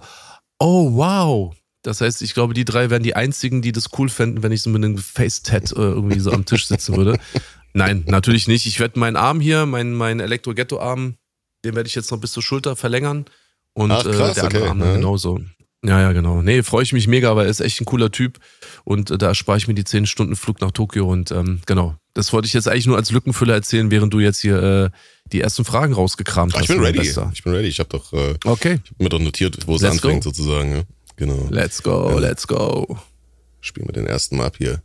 oh 0.59 0.93
wow, 0.93 1.55
das 1.81 2.01
heißt, 2.01 2.21
ich 2.21 2.33
glaube, 2.33 2.53
die 2.53 2.65
drei 2.65 2.89
wären 2.89 3.03
die 3.03 3.15
einzigen, 3.15 3.61
die 3.61 3.71
das 3.71 3.89
cool 3.97 4.09
fänden, 4.09 4.43
wenn 4.43 4.51
ich 4.51 4.61
so 4.61 4.69
mit 4.69 4.83
einem 4.83 4.97
Face-Tat 4.97 5.71
äh, 5.71 5.75
irgendwie 5.75 6.19
so 6.19 6.31
am 6.31 6.45
Tisch 6.45 6.67
sitzen 6.67 6.97
würde. 6.97 7.17
Nein, 7.73 8.03
natürlich 8.07 8.47
nicht. 8.47 8.65
Ich 8.65 8.79
werde 8.79 8.99
meinen 8.99 9.15
Arm 9.15 9.39
hier, 9.39 9.65
meinen, 9.65 9.93
meinen 9.93 10.19
Elektro-Ghetto-Arm, 10.19 11.15
den 11.63 11.75
werde 11.75 11.87
ich 11.87 11.95
jetzt 11.95 12.11
noch 12.11 12.19
bis 12.19 12.31
zur 12.31 12.43
Schulter 12.43 12.75
verlängern. 12.75 13.25
Und 13.73 13.91
Ach, 13.91 14.03
krass, 14.03 14.31
äh, 14.31 14.33
der 14.35 14.43
andere 14.45 14.61
okay, 14.61 14.69
Arm 14.69 14.79
dann 14.79 14.89
ja. 14.89 14.95
genauso. 14.95 15.39
Ja, 15.85 16.01
ja, 16.01 16.11
genau. 16.11 16.41
Nee, 16.41 16.61
freue 16.63 16.83
ich 16.83 16.91
mich 16.91 17.07
mega, 17.07 17.35
weil 17.37 17.45
er 17.45 17.51
ist 17.51 17.61
echt 17.61 17.79
ein 17.79 17.85
cooler 17.85 18.11
Typ. 18.11 18.39
Und 18.83 19.11
äh, 19.11 19.17
da 19.17 19.33
spare 19.33 19.57
ich 19.57 19.67
mir 19.67 19.75
die 19.75 19.85
10 19.85 20.07
Stunden 20.07 20.35
Flug 20.35 20.59
nach 20.59 20.71
Tokio. 20.71 21.09
Und 21.09 21.31
ähm, 21.31 21.61
genau, 21.65 21.95
das 22.13 22.33
wollte 22.33 22.47
ich 22.47 22.53
jetzt 22.53 22.67
eigentlich 22.67 22.87
nur 22.87 22.97
als 22.97 23.11
Lückenfüller 23.11 23.53
erzählen, 23.53 23.89
während 23.89 24.13
du 24.13 24.19
jetzt 24.19 24.41
hier 24.41 24.61
äh, 24.61 24.89
die 25.31 25.39
ersten 25.39 25.63
Fragen 25.63 25.93
rausgekramt 25.93 26.53
Ach, 26.53 26.59
hast. 26.59 26.69
Ich 26.69 26.75
bin 26.75 26.83
ready. 26.83 27.13
Ich 27.33 27.43
bin 27.43 27.53
ready. 27.53 27.67
Ich 27.69 27.79
habe 27.79 27.89
doch, 27.89 28.11
äh, 28.11 28.35
okay. 28.43 28.79
ich 28.83 28.91
hab 28.91 28.99
mir 28.99 29.09
doch 29.09 29.19
notiert, 29.19 29.57
wo 29.67 29.75
es 29.75 29.83
anfängt 29.83 30.23
go. 30.23 30.29
sozusagen. 30.29 30.71
Ja. 30.75 30.83
Genau. 31.19 31.49
Let's 31.49 31.83
go, 31.83 32.11
ja. 32.11 32.19
let's 32.19 32.47
go. 32.47 32.97
Spielen 33.59 33.89
wir 33.89 33.93
den 33.93 34.07
ersten 34.07 34.37
Mal 34.37 34.45
ab 34.45 34.55
hier. 34.57 34.81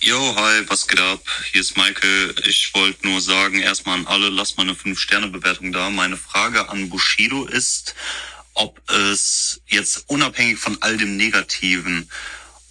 Yo, 0.00 0.36
hi, 0.36 0.62
was 0.68 0.86
geht 0.86 1.00
ab? 1.00 1.22
Hier 1.52 1.62
ist 1.62 1.78
Michael. 1.78 2.34
Ich 2.46 2.70
wollte 2.74 3.08
nur 3.08 3.22
sagen, 3.22 3.60
erstmal 3.60 3.98
an 3.98 4.06
alle, 4.06 4.28
lasst 4.28 4.58
mal 4.58 4.64
eine 4.64 4.74
5-Sterne-Bewertung 4.74 5.72
da. 5.72 5.88
Meine 5.88 6.18
Frage 6.18 6.68
an 6.68 6.90
Bushido 6.90 7.46
ist, 7.46 7.94
ob 8.52 8.78
es 8.90 9.62
jetzt 9.68 10.04
unabhängig 10.08 10.58
von 10.58 10.76
all 10.82 10.98
dem 10.98 11.16
Negativen, 11.16 12.10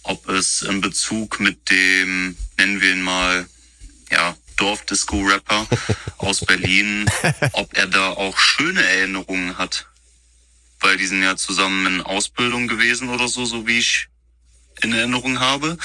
ob 0.04 0.28
es 0.28 0.62
in 0.62 0.80
Bezug 0.80 1.40
mit 1.40 1.68
dem, 1.68 2.36
nennen 2.58 2.80
wir 2.80 2.92
ihn 2.92 3.02
mal, 3.02 3.44
ja, 4.12 4.36
Dorfdisco-Rapper 4.56 5.66
aus 6.18 6.44
Berlin, 6.44 7.10
ob 7.54 7.76
er 7.76 7.88
da 7.88 8.10
auch 8.10 8.38
schöne 8.38 8.84
Erinnerungen 8.84 9.58
hat 9.58 9.88
weil 10.86 10.96
die 10.96 11.06
sind 11.06 11.20
ja 11.20 11.34
zusammen 11.34 11.84
in 11.86 12.00
Ausbildung 12.00 12.68
gewesen 12.68 13.08
oder 13.08 13.26
so, 13.26 13.44
so 13.44 13.66
wie 13.66 13.78
ich 13.78 14.06
in 14.82 14.92
Erinnerung 14.92 15.40
habe. 15.40 15.76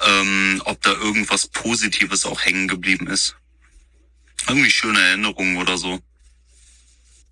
Ähm, 0.00 0.62
ob 0.64 0.80
da 0.82 0.92
irgendwas 0.92 1.46
Positives 1.48 2.24
auch 2.24 2.40
hängen 2.40 2.66
geblieben 2.66 3.08
ist. 3.08 3.36
Irgendwie 4.48 4.70
schöne 4.70 4.98
Erinnerungen 4.98 5.58
oder 5.58 5.76
so. 5.76 6.00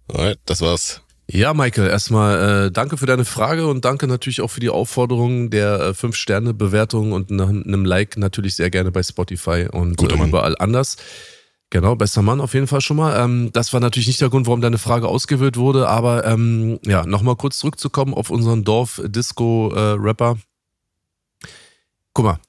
Alright, 0.08 0.38
das 0.44 0.60
war's. 0.60 1.00
Ja, 1.26 1.54
Michael, 1.54 1.88
erstmal 1.88 2.66
äh, 2.66 2.70
danke 2.70 2.98
für 2.98 3.06
deine 3.06 3.24
Frage 3.24 3.66
und 3.66 3.84
danke 3.84 4.06
natürlich 4.06 4.42
auch 4.42 4.50
für 4.50 4.60
die 4.60 4.68
Aufforderung 4.68 5.48
der 5.48 5.94
5-Sterne-Bewertung 5.94 7.12
äh, 7.12 7.14
und 7.14 7.30
nach 7.30 7.48
einem 7.48 7.84
Like 7.84 8.18
natürlich 8.18 8.56
sehr 8.56 8.70
gerne 8.70 8.92
bei 8.92 9.02
Spotify 9.02 9.68
und 9.72 10.02
äh, 10.02 10.14
überall 10.14 10.54
anders. 10.58 10.96
Genau, 11.70 11.94
bester 11.94 12.22
Mann 12.22 12.40
auf 12.40 12.52
jeden 12.54 12.66
Fall 12.66 12.80
schon 12.80 12.96
mal. 12.96 13.22
Ähm, 13.22 13.50
das 13.52 13.72
war 13.72 13.78
natürlich 13.78 14.08
nicht 14.08 14.20
der 14.20 14.28
Grund, 14.28 14.46
warum 14.46 14.60
deine 14.60 14.78
Frage 14.78 15.06
ausgewählt 15.06 15.56
wurde, 15.56 15.88
aber 15.88 16.24
ähm, 16.26 16.80
ja, 16.84 17.06
nochmal 17.06 17.36
kurz 17.36 17.58
zurückzukommen 17.58 18.12
auf 18.12 18.30
unseren 18.30 18.64
Dorf-Disco-Rapper. 18.64 20.36
Guck 22.12 22.24
mal, 22.24 22.40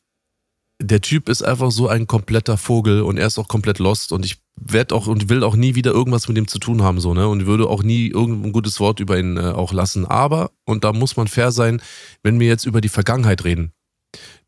der 0.81 1.01
Typ 1.01 1.29
ist 1.29 1.43
einfach 1.43 1.69
so 1.69 1.87
ein 1.87 2.07
kompletter 2.07 2.57
Vogel 2.57 3.03
und 3.03 3.17
er 3.17 3.27
ist 3.27 3.37
auch 3.37 3.47
komplett 3.47 3.77
lost 3.77 4.11
und 4.11 4.25
ich 4.25 4.41
werde 4.55 4.95
auch 4.95 5.05
und 5.05 5.29
will 5.29 5.43
auch 5.43 5.55
nie 5.55 5.75
wieder 5.75 5.91
irgendwas 5.91 6.27
mit 6.27 6.37
ihm 6.39 6.47
zu 6.47 6.57
tun 6.57 6.81
haben, 6.81 6.99
so, 6.99 7.13
ne? 7.13 7.27
Und 7.27 7.45
würde 7.45 7.69
auch 7.69 7.83
nie 7.83 8.07
irgendein 8.07 8.51
gutes 8.51 8.79
Wort 8.79 8.99
über 8.99 9.19
ihn 9.19 9.37
äh, 9.37 9.51
auch 9.51 9.71
lassen. 9.71 10.05
Aber, 10.05 10.49
und 10.65 10.83
da 10.83 10.93
muss 10.93 11.15
man 11.15 11.27
fair 11.27 11.51
sein, 11.51 11.79
wenn 12.23 12.39
wir 12.39 12.47
jetzt 12.47 12.65
über 12.65 12.81
die 12.81 12.89
Vergangenheit 12.89 13.43
reden, 13.43 13.71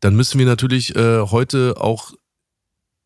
dann 0.00 0.16
müssen 0.16 0.38
wir 0.38 0.46
natürlich 0.46 0.94
äh, 0.96 1.20
heute 1.20 1.76
auch 1.78 2.12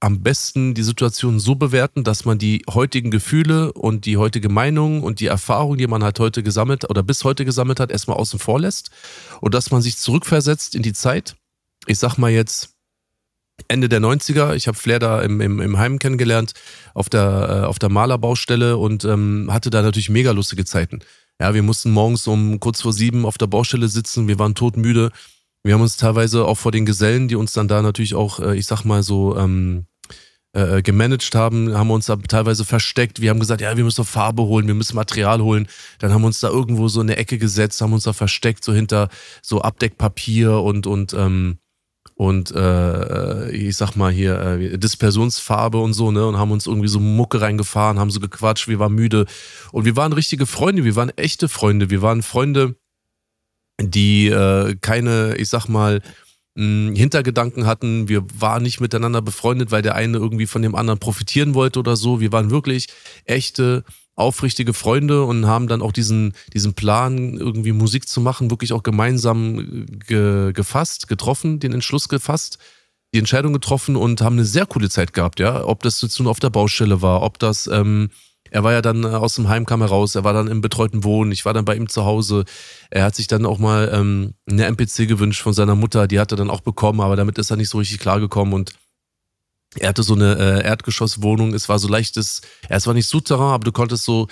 am 0.00 0.22
besten 0.22 0.74
die 0.74 0.82
Situation 0.82 1.40
so 1.40 1.56
bewerten, 1.56 2.04
dass 2.04 2.24
man 2.24 2.38
die 2.38 2.62
heutigen 2.70 3.10
Gefühle 3.10 3.72
und 3.72 4.06
die 4.06 4.16
heutige 4.16 4.48
Meinung 4.48 5.02
und 5.02 5.20
die 5.20 5.26
Erfahrung, 5.26 5.76
die 5.76 5.86
man 5.86 6.04
halt 6.04 6.20
heute 6.20 6.42
gesammelt 6.42 6.88
oder 6.88 7.02
bis 7.02 7.24
heute 7.24 7.44
gesammelt 7.44 7.80
hat, 7.80 7.90
erstmal 7.90 8.16
außen 8.16 8.38
vor 8.38 8.60
lässt 8.60 8.90
und 9.40 9.54
dass 9.54 9.70
man 9.70 9.82
sich 9.82 9.96
zurückversetzt 9.96 10.74
in 10.74 10.82
die 10.82 10.92
Zeit. 10.92 11.36
Ich 11.86 11.98
sag 11.98 12.16
mal 12.16 12.30
jetzt 12.30 12.76
Ende 13.66 13.88
der 13.88 14.00
90er. 14.00 14.54
Ich 14.54 14.68
habe 14.68 14.78
Flair 14.78 15.00
da 15.00 15.20
im, 15.20 15.40
im, 15.40 15.60
im 15.60 15.78
Heim 15.78 15.98
kennengelernt, 15.98 16.52
auf 16.94 17.08
der, 17.08 17.62
äh, 17.62 17.66
auf 17.66 17.80
der 17.80 17.88
Malerbaustelle 17.88 18.76
und 18.76 19.04
ähm, 19.04 19.48
hatte 19.50 19.70
da 19.70 19.82
natürlich 19.82 20.10
mega 20.10 20.30
lustige 20.30 20.64
Zeiten. 20.64 21.00
Ja, 21.40 21.54
wir 21.54 21.62
mussten 21.62 21.90
morgens 21.90 22.26
um 22.26 22.60
kurz 22.60 22.82
vor 22.82 22.92
sieben 22.92 23.26
auf 23.26 23.38
der 23.38 23.46
Baustelle 23.48 23.88
sitzen, 23.88 24.28
wir 24.28 24.38
waren 24.38 24.54
todmüde. 24.54 25.10
Wir 25.64 25.74
haben 25.74 25.82
uns 25.82 25.96
teilweise 25.96 26.44
auch 26.44 26.56
vor 26.56 26.72
den 26.72 26.86
Gesellen, 26.86 27.28
die 27.28 27.36
uns 27.36 27.52
dann 27.52 27.68
da 27.68 27.82
natürlich 27.82 28.14
auch, 28.14 28.40
äh, 28.40 28.56
ich 28.56 28.66
sag 28.66 28.84
mal 28.84 29.02
so, 29.02 29.36
ähm, 29.36 29.86
äh, 30.54 30.82
gemanagt 30.82 31.34
haben, 31.34 31.76
haben 31.76 31.88
wir 31.88 31.94
uns 31.94 32.06
da 32.06 32.16
teilweise 32.16 32.64
versteckt. 32.64 33.20
Wir 33.20 33.30
haben 33.30 33.40
gesagt, 33.40 33.60
ja, 33.60 33.76
wir 33.76 33.84
müssen 33.84 34.04
Farbe 34.04 34.42
holen, 34.42 34.66
wir 34.66 34.74
müssen 34.74 34.96
Material 34.96 35.42
holen. 35.42 35.68
Dann 35.98 36.12
haben 36.12 36.22
wir 36.22 36.28
uns 36.28 36.40
da 36.40 36.48
irgendwo 36.48 36.88
so 36.88 37.00
in 37.00 37.08
eine 37.08 37.16
Ecke 37.16 37.38
gesetzt, 37.38 37.80
haben 37.80 37.92
uns 37.92 38.04
da 38.04 38.12
versteckt, 38.12 38.64
so 38.64 38.72
hinter 38.72 39.08
so 39.42 39.60
Abdeckpapier 39.60 40.60
und, 40.62 40.86
und, 40.86 41.12
ähm, 41.12 41.58
und 42.14 42.50
äh, 42.50 43.50
ich 43.50 43.76
sag 43.76 43.94
mal 43.94 44.10
hier 44.10 44.40
äh, 44.40 44.78
Dispersionsfarbe 44.78 45.78
und 45.78 45.92
so, 45.92 46.10
ne? 46.10 46.26
Und 46.26 46.38
haben 46.38 46.50
uns 46.50 46.66
irgendwie 46.66 46.88
so 46.88 46.98
Mucke 46.98 47.40
reingefahren, 47.40 47.98
haben 47.98 48.10
so 48.10 48.18
gequatscht, 48.18 48.66
wir 48.68 48.78
waren 48.78 48.94
müde. 48.94 49.26
Und 49.70 49.84
wir 49.84 49.96
waren 49.96 50.12
richtige 50.12 50.46
Freunde, 50.46 50.82
wir 50.82 50.96
waren 50.96 51.10
echte 51.10 51.48
Freunde, 51.48 51.90
wir 51.90 52.02
waren 52.02 52.22
Freunde, 52.22 52.74
die 53.80 54.28
äh, 54.28 54.76
keine, 54.80 55.36
ich 55.36 55.48
sag 55.48 55.68
mal, 55.68 56.00
Hintergedanken 56.56 57.66
hatten. 57.66 58.08
Wir 58.08 58.24
waren 58.36 58.64
nicht 58.64 58.80
miteinander 58.80 59.22
befreundet, 59.22 59.70
weil 59.70 59.82
der 59.82 59.94
eine 59.94 60.18
irgendwie 60.18 60.46
von 60.46 60.60
dem 60.60 60.74
anderen 60.74 60.98
profitieren 60.98 61.54
wollte 61.54 61.78
oder 61.78 61.94
so. 61.94 62.18
Wir 62.18 62.32
waren 62.32 62.50
wirklich 62.50 62.88
echte, 63.26 63.84
aufrichtige 64.16 64.74
Freunde 64.74 65.22
und 65.22 65.46
haben 65.46 65.68
dann 65.68 65.80
auch 65.80 65.92
diesen, 65.92 66.34
diesen 66.52 66.74
Plan, 66.74 67.34
irgendwie 67.34 67.70
Musik 67.70 68.08
zu 68.08 68.20
machen, 68.20 68.50
wirklich 68.50 68.72
auch 68.72 68.82
gemeinsam 68.82 69.86
ge, 70.08 70.52
gefasst, 70.52 71.06
getroffen, 71.06 71.60
den 71.60 71.72
Entschluss 71.72 72.08
gefasst, 72.08 72.58
die 73.14 73.20
Entscheidung 73.20 73.52
getroffen 73.52 73.94
und 73.94 74.20
haben 74.20 74.34
eine 74.34 74.44
sehr 74.44 74.66
coole 74.66 74.90
Zeit 74.90 75.12
gehabt, 75.12 75.38
ja. 75.38 75.64
Ob 75.64 75.84
das 75.84 76.02
jetzt 76.02 76.18
nun 76.18 76.26
auf 76.26 76.40
der 76.40 76.50
Baustelle 76.50 77.02
war, 77.02 77.22
ob 77.22 77.38
das 77.38 77.68
ähm, 77.68 78.10
er 78.50 78.64
war 78.64 78.72
ja 78.72 78.82
dann 78.82 79.04
äh, 79.04 79.08
aus 79.08 79.34
dem 79.34 79.48
Heim 79.48 79.66
kam 79.66 79.80
heraus, 79.80 80.14
er 80.14 80.24
war 80.24 80.32
dann 80.32 80.48
im 80.48 80.60
betreuten 80.60 81.04
Wohnen, 81.04 81.32
ich 81.32 81.44
war 81.44 81.54
dann 81.54 81.64
bei 81.64 81.76
ihm 81.76 81.88
zu 81.88 82.04
Hause. 82.04 82.44
Er 82.90 83.04
hat 83.04 83.14
sich 83.14 83.26
dann 83.26 83.46
auch 83.46 83.58
mal 83.58 83.90
ähm, 83.92 84.34
eine 84.48 84.66
MPC 84.66 85.08
gewünscht 85.08 85.42
von 85.42 85.52
seiner 85.52 85.74
Mutter, 85.74 86.06
die 86.06 86.20
hat 86.20 86.32
er 86.32 86.36
dann 86.36 86.50
auch 86.50 86.60
bekommen, 86.60 87.00
aber 87.00 87.16
damit 87.16 87.38
ist 87.38 87.50
er 87.50 87.56
nicht 87.56 87.70
so 87.70 87.78
richtig 87.78 87.98
klargekommen 88.00 88.54
und 88.54 88.72
er 89.76 89.90
hatte 89.90 90.02
so 90.02 90.14
eine 90.14 90.36
äh, 90.36 90.64
Erdgeschosswohnung, 90.64 91.52
es 91.54 91.68
war 91.68 91.78
so 91.78 91.88
leichtes, 91.88 92.40
es 92.68 92.86
war 92.86 92.94
nicht 92.94 93.08
Souterrain, 93.08 93.52
aber 93.52 93.64
du 93.64 93.72
konntest 93.72 94.04
so, 94.04 94.28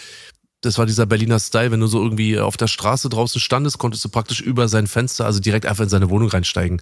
das 0.62 0.78
war 0.78 0.86
dieser 0.86 1.06
Berliner 1.06 1.38
Style, 1.38 1.70
wenn 1.70 1.80
du 1.80 1.86
so 1.86 2.02
irgendwie 2.02 2.40
auf 2.40 2.56
der 2.56 2.68
Straße 2.68 3.08
draußen 3.08 3.40
standest, 3.40 3.78
konntest 3.78 4.04
du 4.04 4.08
praktisch 4.08 4.40
über 4.40 4.68
sein 4.68 4.86
Fenster, 4.86 5.26
also 5.26 5.40
direkt 5.40 5.66
einfach 5.66 5.84
in 5.84 5.90
seine 5.90 6.08
Wohnung 6.10 6.28
reinsteigen. 6.28 6.80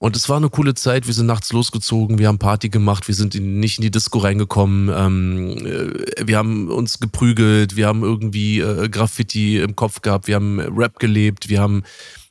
Und 0.00 0.14
es 0.14 0.28
war 0.28 0.36
eine 0.36 0.48
coole 0.48 0.74
Zeit. 0.74 1.08
Wir 1.08 1.14
sind 1.14 1.26
nachts 1.26 1.52
losgezogen, 1.52 2.18
wir 2.18 2.28
haben 2.28 2.38
Party 2.38 2.68
gemacht, 2.68 3.08
wir 3.08 3.16
sind 3.16 3.34
in, 3.34 3.58
nicht 3.58 3.78
in 3.78 3.82
die 3.82 3.90
Disco 3.90 4.18
reingekommen, 4.18 4.90
ähm, 4.94 5.66
äh, 5.66 6.26
wir 6.26 6.38
haben 6.38 6.70
uns 6.70 7.00
geprügelt, 7.00 7.74
wir 7.74 7.88
haben 7.88 8.02
irgendwie 8.02 8.60
äh, 8.60 8.88
Graffiti 8.88 9.58
im 9.58 9.74
Kopf 9.74 10.00
gehabt, 10.00 10.28
wir 10.28 10.36
haben 10.36 10.60
Rap 10.60 11.00
gelebt, 11.00 11.48
wir 11.48 11.60
haben 11.60 11.82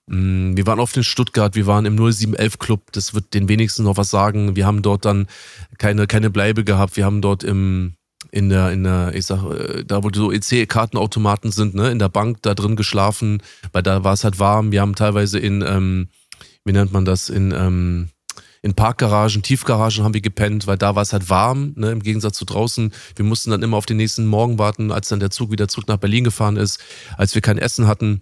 mh, 0.08 0.18
mm, 0.18 0.58
wir 0.58 0.66
waren 0.66 0.80
oft 0.80 0.96
in 0.96 1.04
Stuttgart, 1.04 1.56
wir 1.56 1.68
waren 1.68 1.86
im 1.86 1.98
0711 1.98 2.58
Club, 2.58 2.92
das 2.94 3.14
wird 3.14 3.34
den 3.34 3.50
wenigsten 3.50 3.84
noch 3.84 3.98
was 3.98 4.10
sagen. 4.10 4.56
Wir 4.56 4.66
haben 4.66 4.82
dort 4.82 5.04
dann 5.04 5.28
keine, 5.78 6.08
keine 6.08 6.30
Bleibe 6.30 6.64
gehabt, 6.64 6.96
wir 6.96 7.04
haben 7.04 7.22
dort 7.22 7.44
im, 7.44 7.96
in 8.32 8.48
der, 8.48 8.72
in 8.72 8.86
der, 8.86 9.14
ich 9.14 9.26
sag, 9.26 9.44
äh, 9.44 9.84
da 9.84 10.06
wo 10.06 10.10
so 10.14 10.32
EC-Kartenautomaten 10.32 11.52
sind, 11.52 11.76
ne, 11.76 11.92
in 11.92 12.00
der 12.00 12.10
Bank 12.10 12.42
da 12.44 12.54
drin 12.54 12.78
geschlafen, 12.78 13.44
weil 13.74 13.84
da 13.84 14.06
war 14.06 14.14
es 14.14 14.24
halt 14.24 14.40
warm. 14.40 14.72
Wir 14.72 14.80
haben 14.80 14.96
teilweise 14.96 15.38
in, 15.38 15.62
ähm, 15.68 16.08
wie 16.68 16.74
nennt 16.74 16.92
man 16.92 17.06
das, 17.06 17.30
in, 17.30 17.52
ähm, 17.52 18.10
in 18.62 18.74
Parkgaragen, 18.74 19.42
Tiefgaragen 19.42 20.04
haben 20.04 20.14
wir 20.14 20.22
gepennt, 20.22 20.68
weil 20.68 20.78
da 20.78 20.96
war 20.96 21.04
es 21.04 21.14
halt 21.14 21.30
warm, 21.30 21.74
ne, 21.76 21.92
im 21.92 22.04
Gegensatz 22.04 22.38
zu 22.38 22.46
draußen. 22.46 22.92
Wir 23.16 23.26
mussten 23.26 23.52
dann 23.52 23.64
immer 23.64 23.78
auf 23.78 23.86
den 23.86 23.98
nächsten 23.98 24.26
Morgen 24.26 24.60
warten, 24.60 24.92
als 24.92 25.08
dann 25.08 25.20
der 25.20 25.30
Zug 25.30 25.52
wieder 25.52 25.68
zurück 25.68 25.88
nach 25.88 25.98
Berlin 25.98 26.24
gefahren 26.24 26.58
ist, 26.58 26.80
als 27.16 27.34
wir 27.34 27.42
kein 27.42 27.58
Essen 27.58 27.88
hatten 27.88 28.22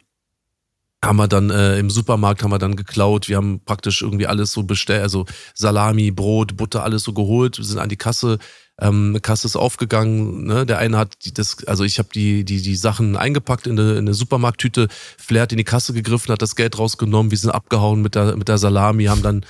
haben 1.05 1.17
wir 1.17 1.27
dann 1.27 1.49
äh, 1.49 1.77
im 1.77 1.89
Supermarkt 1.89 2.43
haben 2.43 2.51
wir 2.51 2.57
dann 2.57 2.75
geklaut. 2.75 3.29
Wir 3.29 3.37
haben 3.37 3.61
praktisch 3.63 4.01
irgendwie 4.01 4.27
alles 4.27 4.51
so 4.51 4.63
bestellt, 4.63 5.03
also 5.03 5.25
Salami, 5.53 6.11
Brot, 6.11 6.57
Butter, 6.57 6.83
alles 6.83 7.03
so 7.03 7.13
geholt. 7.13 7.57
Wir 7.57 7.65
sind 7.65 7.79
an 7.79 7.89
die 7.89 7.95
Kasse 7.95 8.39
ähm, 8.81 9.17
Kasse 9.21 9.47
ist 9.47 9.55
aufgegangen. 9.55 10.45
Ne? 10.45 10.65
Der 10.65 10.79
eine 10.79 10.97
hat 10.97 11.15
das, 11.37 11.65
also 11.65 11.83
ich 11.83 11.97
habe 11.97 12.09
die, 12.13 12.43
die, 12.43 12.61
die 12.61 12.75
Sachen 12.75 13.15
eingepackt 13.15 13.67
in 13.67 13.79
eine, 13.79 13.93
in 13.93 13.99
eine 13.99 14.13
Supermarkttüte. 14.13 14.87
Flair 15.17 15.43
hat 15.43 15.53
in 15.53 15.57
die 15.57 15.63
Kasse 15.63 15.93
gegriffen, 15.93 16.31
hat 16.31 16.41
das 16.41 16.55
Geld 16.55 16.77
rausgenommen. 16.77 17.31
Wir 17.31 17.37
sind 17.37 17.51
abgehauen 17.51 18.01
mit 18.01 18.15
der, 18.15 18.35
mit 18.35 18.49
der 18.49 18.57
Salami, 18.57 19.05
haben 19.05 19.21
dann 19.21 19.45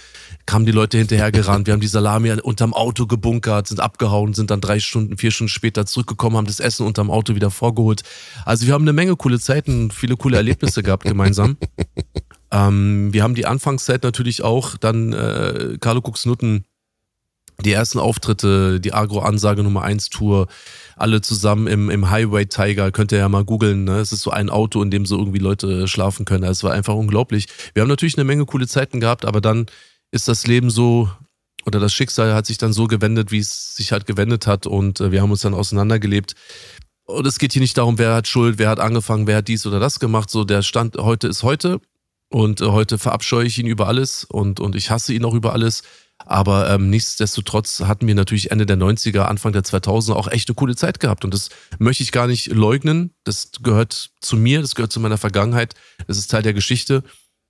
kamen 0.45 0.65
die 0.65 0.71
Leute 0.71 0.99
hinterhergerannt. 0.99 1.65
Wir 1.65 1.73
haben 1.73 1.81
die 1.81 1.87
Salami 1.87 2.31
unterm 2.33 2.73
Auto 2.73 3.07
gebunkert, 3.07 3.67
sind 3.67 3.79
abgehauen, 3.79 4.35
sind 4.35 4.51
dann 4.51 4.61
drei 4.61 4.79
Stunden, 4.79 5.17
vier 5.17 5.31
Stunden 5.31 5.49
später 5.49 5.87
zurückgekommen, 5.87 6.37
haben 6.37 6.47
das 6.47 6.59
Essen 6.59 6.85
unterm 6.85 7.09
Auto 7.09 7.33
wieder 7.33 7.49
vorgeholt. 7.49 8.03
Also 8.45 8.67
wir 8.67 8.73
haben 8.73 8.83
eine 8.83 8.93
Menge 8.93 9.15
coole 9.15 9.39
Zeiten, 9.39 9.89
viele 9.89 10.17
coole 10.17 10.37
Erlebnisse 10.37 10.83
gehabt 10.83 11.03
gemeinsam. 11.03 11.57
Ähm, 12.51 13.11
wir 13.11 13.23
haben 13.23 13.35
die 13.35 13.47
Anfangszeit 13.47 14.03
natürlich 14.03 14.43
auch 14.43 14.77
dann 14.77 15.11
äh, 15.13 15.77
Carlo 15.81 16.01
Nutten 16.25 16.63
die 17.63 17.71
ersten 17.71 17.99
Auftritte, 17.99 18.79
die 18.79 18.93
Agro-Ansage 18.93 19.63
Nummer 19.63 19.83
1 19.83 20.09
Tour, 20.09 20.47
alle 20.95 21.21
zusammen 21.21 21.67
im, 21.67 21.89
im 21.89 22.09
Highway 22.09 22.45
Tiger, 22.45 22.91
könnt 22.91 23.11
ihr 23.11 23.19
ja 23.19 23.29
mal 23.29 23.45
googeln. 23.45 23.85
Ne? 23.85 23.99
Es 23.99 24.11
ist 24.11 24.21
so 24.21 24.31
ein 24.31 24.49
Auto, 24.49 24.81
in 24.81 24.91
dem 24.91 25.05
so 25.05 25.17
irgendwie 25.17 25.39
Leute 25.39 25.87
schlafen 25.87 26.25
können. 26.25 26.43
Es 26.43 26.63
war 26.63 26.73
einfach 26.73 26.95
unglaublich. 26.95 27.47
Wir 27.73 27.81
haben 27.81 27.89
natürlich 27.89 28.17
eine 28.17 28.25
Menge 28.25 28.45
coole 28.45 28.67
Zeiten 28.67 28.99
gehabt, 28.99 29.25
aber 29.25 29.41
dann 29.41 29.65
ist 30.11 30.27
das 30.27 30.47
Leben 30.47 30.69
so, 30.69 31.09
oder 31.65 31.79
das 31.79 31.93
Schicksal 31.93 32.33
hat 32.33 32.45
sich 32.45 32.57
dann 32.57 32.73
so 32.73 32.87
gewendet, 32.87 33.31
wie 33.31 33.39
es 33.39 33.75
sich 33.75 33.91
halt 33.91 34.05
gewendet 34.05 34.47
hat 34.47 34.67
und 34.67 34.99
äh, 34.99 35.11
wir 35.11 35.21
haben 35.21 35.31
uns 35.31 35.41
dann 35.41 35.53
auseinandergelebt. 35.53 36.35
Und 37.05 37.27
es 37.27 37.37
geht 37.37 37.53
hier 37.53 37.61
nicht 37.61 37.77
darum, 37.77 37.99
wer 37.99 38.15
hat 38.15 38.27
Schuld, 38.27 38.57
wer 38.57 38.69
hat 38.69 38.79
angefangen, 38.79 39.27
wer 39.27 39.37
hat 39.37 39.47
dies 39.47 39.65
oder 39.65 39.79
das 39.79 39.99
gemacht. 39.99 40.29
So, 40.29 40.43
der 40.43 40.63
Stand 40.63 40.97
heute 40.97 41.27
ist 41.27 41.43
heute 41.43 41.79
und 42.29 42.61
äh, 42.61 42.65
heute 42.65 42.97
verabscheue 42.97 43.45
ich 43.45 43.57
ihn 43.59 43.67
über 43.67 43.87
alles 43.87 44.23
und, 44.23 44.59
und 44.59 44.75
ich 44.75 44.89
hasse 44.89 45.13
ihn 45.13 45.25
auch 45.25 45.33
über 45.33 45.53
alles. 45.53 45.83
Aber 46.25 46.69
ähm, 46.69 46.89
nichtsdestotrotz 46.89 47.81
hatten 47.81 48.07
wir 48.07 48.15
natürlich 48.15 48.51
Ende 48.51 48.65
der 48.65 48.77
90er, 48.77 49.21
Anfang 49.21 49.53
der 49.53 49.63
2000er 49.63 50.13
auch 50.13 50.27
echt 50.27 50.49
eine 50.49 50.55
coole 50.55 50.75
Zeit 50.75 50.99
gehabt. 50.99 51.23
Und 51.23 51.33
das 51.33 51.49
möchte 51.79 52.03
ich 52.03 52.11
gar 52.11 52.27
nicht 52.27 52.47
leugnen. 52.47 53.11
Das 53.23 53.51
gehört 53.61 54.09
zu 54.21 54.35
mir, 54.35 54.61
das 54.61 54.75
gehört 54.75 54.91
zu 54.91 54.99
meiner 54.99 55.17
Vergangenheit. 55.17 55.75
Das 56.07 56.17
ist 56.17 56.31
Teil 56.31 56.43
der 56.43 56.53
Geschichte. 56.53 57.03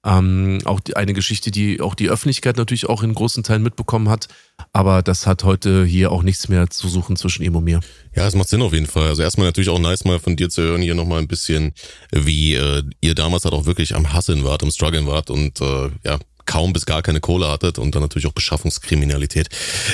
Ähm, 0.06 0.60
auch 0.66 0.80
die, 0.80 0.96
eine 0.96 1.14
Geschichte, 1.14 1.50
die 1.50 1.82
auch 1.82 1.96
die 1.96 2.10
Öffentlichkeit 2.10 2.58
natürlich 2.58 2.88
auch 2.88 3.02
in 3.02 3.16
großen 3.16 3.42
Teilen 3.44 3.64
mitbekommen 3.64 4.08
hat. 4.08 4.28
Aber 4.72 5.02
das 5.02 5.26
hat 5.26 5.44
heute 5.44 5.84
hier 5.84 6.12
auch 6.12 6.22
nichts 6.22 6.48
mehr 6.48 6.70
zu 6.70 6.88
suchen 6.88 7.16
zwischen 7.16 7.44
ihm 7.44 7.56
und 7.56 7.64
mir. 7.64 7.80
Ja, 8.16 8.28
es 8.28 8.36
macht 8.36 8.50
Sinn 8.50 8.62
auf 8.62 8.74
jeden 8.74 8.86
Fall. 8.86 9.08
Also 9.08 9.24
erstmal 9.24 9.48
natürlich 9.48 9.70
auch 9.70 9.80
nice 9.80 10.06
mal 10.06 10.20
von 10.20 10.36
dir 10.36 10.50
zu 10.50 10.62
hören, 10.62 10.84
hier 10.84 10.94
nochmal 10.94 11.20
ein 11.20 11.28
bisschen, 11.28 11.74
wie 12.12 12.54
äh, 12.54 12.84
ihr 13.02 13.16
damals 13.16 13.46
halt 13.46 13.56
auch 13.56 13.66
wirklich 13.66 13.96
am 13.96 14.14
Hasseln 14.14 14.44
wart, 14.44 14.62
am 14.62 14.70
Struggeln 14.70 15.08
wart 15.08 15.32
und 15.32 15.60
äh, 15.60 15.90
ja, 16.04 16.20
kaum 16.46 16.74
bis 16.74 16.86
gar 16.86 17.02
keine 17.02 17.20
Kohle 17.20 17.48
hattet 17.48 17.80
und 17.80 17.96
dann 17.96 18.02
natürlich 18.02 18.28
auch 18.28 18.34
Beschaffungskriminalität 18.34 19.50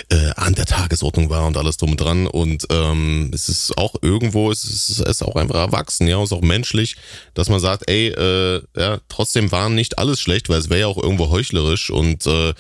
äh, 0.09 0.31
an 0.35 0.55
der 0.55 0.65
Tagesordnung 0.65 1.29
war 1.29 1.47
und 1.47 1.57
alles 1.57 1.77
drum 1.77 1.91
und 1.91 2.01
dran. 2.01 2.27
Und 2.27 2.65
ähm, 2.69 3.31
es 3.33 3.49
ist 3.49 3.77
auch 3.77 3.95
irgendwo, 4.01 4.51
es 4.51 4.63
ist, 4.63 4.89
es 4.89 4.99
ist 4.99 5.23
auch 5.23 5.35
einfach 5.35 5.55
erwachsen, 5.55 6.07
ja, 6.07 6.17
es 6.19 6.31
ist 6.31 6.37
auch 6.37 6.41
menschlich, 6.41 6.95
dass 7.33 7.49
man 7.49 7.59
sagt, 7.59 7.89
ey, 7.89 8.07
äh, 8.09 8.61
ja, 8.75 8.99
trotzdem 9.09 9.51
war 9.51 9.69
nicht 9.69 9.97
alles 9.97 10.19
schlecht, 10.19 10.49
weil 10.49 10.59
es 10.59 10.69
wäre 10.69 10.81
ja 10.81 10.87
auch 10.87 11.01
irgendwo 11.01 11.29
heuchlerisch 11.29 11.89
und 11.89 12.25
äh, 12.27 12.49
äh, 12.49 12.53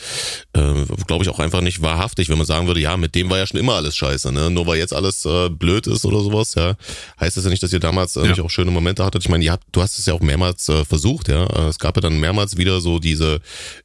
glaube 1.07 1.23
ich 1.23 1.29
auch 1.29 1.39
einfach 1.39 1.61
nicht 1.61 1.81
wahrhaftig, 1.81 2.29
wenn 2.29 2.37
man 2.37 2.47
sagen 2.47 2.67
würde, 2.67 2.79
ja, 2.79 2.97
mit 2.97 3.15
dem 3.15 3.29
war 3.29 3.37
ja 3.37 3.47
schon 3.47 3.59
immer 3.59 3.75
alles 3.75 3.95
scheiße, 3.95 4.31
ne? 4.31 4.49
Nur 4.49 4.67
weil 4.67 4.77
jetzt 4.77 4.93
alles 4.93 5.25
äh, 5.25 5.49
blöd 5.49 5.87
ist 5.87 6.05
oder 6.05 6.21
sowas, 6.21 6.55
ja, 6.55 6.75
heißt 7.19 7.37
das 7.37 7.43
ja 7.43 7.49
nicht, 7.49 7.63
dass 7.63 7.73
ihr 7.73 7.79
damals 7.79 8.15
äh, 8.15 8.21
ja. 8.21 8.29
nicht 8.29 8.41
auch 8.41 8.49
schöne 8.49 8.71
Momente 8.71 9.03
hattet. 9.03 9.23
Ich 9.23 9.29
meine, 9.29 9.43
ihr 9.43 9.51
habt, 9.51 9.65
du 9.71 9.81
hast 9.81 9.99
es 9.99 10.05
ja 10.05 10.13
auch 10.13 10.21
mehrmals 10.21 10.69
äh, 10.69 10.85
versucht, 10.85 11.27
ja. 11.27 11.45
Es 11.67 11.79
gab 11.79 11.97
ja 11.97 12.01
dann 12.01 12.19
mehrmals 12.19 12.57
wieder 12.57 12.81
so 12.81 12.99
diese 12.99 13.41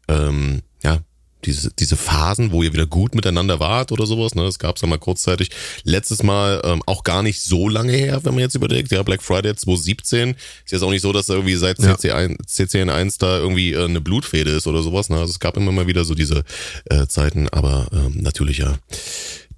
ähm, 0.08 0.62
ja, 0.82 1.00
diese, 1.46 1.70
diese 1.70 1.96
Phasen, 1.96 2.50
wo 2.50 2.62
ihr 2.62 2.72
wieder 2.72 2.86
gut 2.86 3.14
miteinander 3.14 3.60
wart 3.60 3.92
oder 3.92 4.04
sowas, 4.06 4.34
ne? 4.34 4.42
Das 4.42 4.58
gab's 4.58 4.80
ja 4.80 4.88
mal 4.88 4.98
kurzzeitig. 4.98 5.50
Letztes 5.84 6.22
Mal 6.22 6.60
ähm, 6.64 6.82
auch 6.86 7.04
gar 7.04 7.22
nicht 7.22 7.42
so 7.42 7.68
lange 7.68 7.92
her, 7.92 8.20
wenn 8.24 8.34
man 8.34 8.40
jetzt 8.40 8.56
überlegt. 8.56 8.90
Ja, 8.90 9.02
Black 9.02 9.22
Friday 9.22 9.54
2017. 9.54 10.30
Ist 10.64 10.72
jetzt 10.72 10.82
auch 10.82 10.90
nicht 10.90 11.02
so, 11.02 11.12
dass 11.12 11.28
irgendwie 11.28 11.54
seit 11.54 11.78
ja. 11.78 11.94
CC1, 11.94 12.36
CCN1 12.46 13.16
da 13.18 13.38
irgendwie 13.38 13.72
äh, 13.72 13.84
eine 13.84 14.00
Blutfede 14.00 14.50
ist 14.50 14.66
oder 14.66 14.82
sowas. 14.82 15.08
Ne? 15.08 15.18
Also 15.18 15.30
es 15.30 15.40
gab 15.40 15.56
immer 15.56 15.72
mal 15.72 15.86
wieder 15.86 16.04
so 16.04 16.14
diese 16.14 16.42
äh, 16.86 17.06
Zeiten, 17.06 17.48
aber 17.48 17.88
ähm, 17.92 18.18
natürlich 18.20 18.58
ja. 18.58 18.76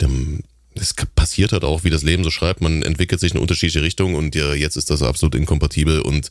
Dem, 0.00 0.42
es 0.74 0.94
passiert 1.16 1.52
halt 1.52 1.64
auch, 1.64 1.84
wie 1.84 1.90
das 1.90 2.02
Leben 2.02 2.22
so 2.22 2.30
schreibt, 2.30 2.60
man 2.60 2.82
entwickelt 2.82 3.20
sich 3.20 3.34
in 3.34 3.40
unterschiedliche 3.40 3.82
Richtungen 3.82 4.14
und 4.14 4.34
ja, 4.36 4.54
jetzt 4.54 4.76
ist 4.76 4.90
das 4.90 5.02
absolut 5.02 5.34
inkompatibel 5.34 6.00
und 6.00 6.30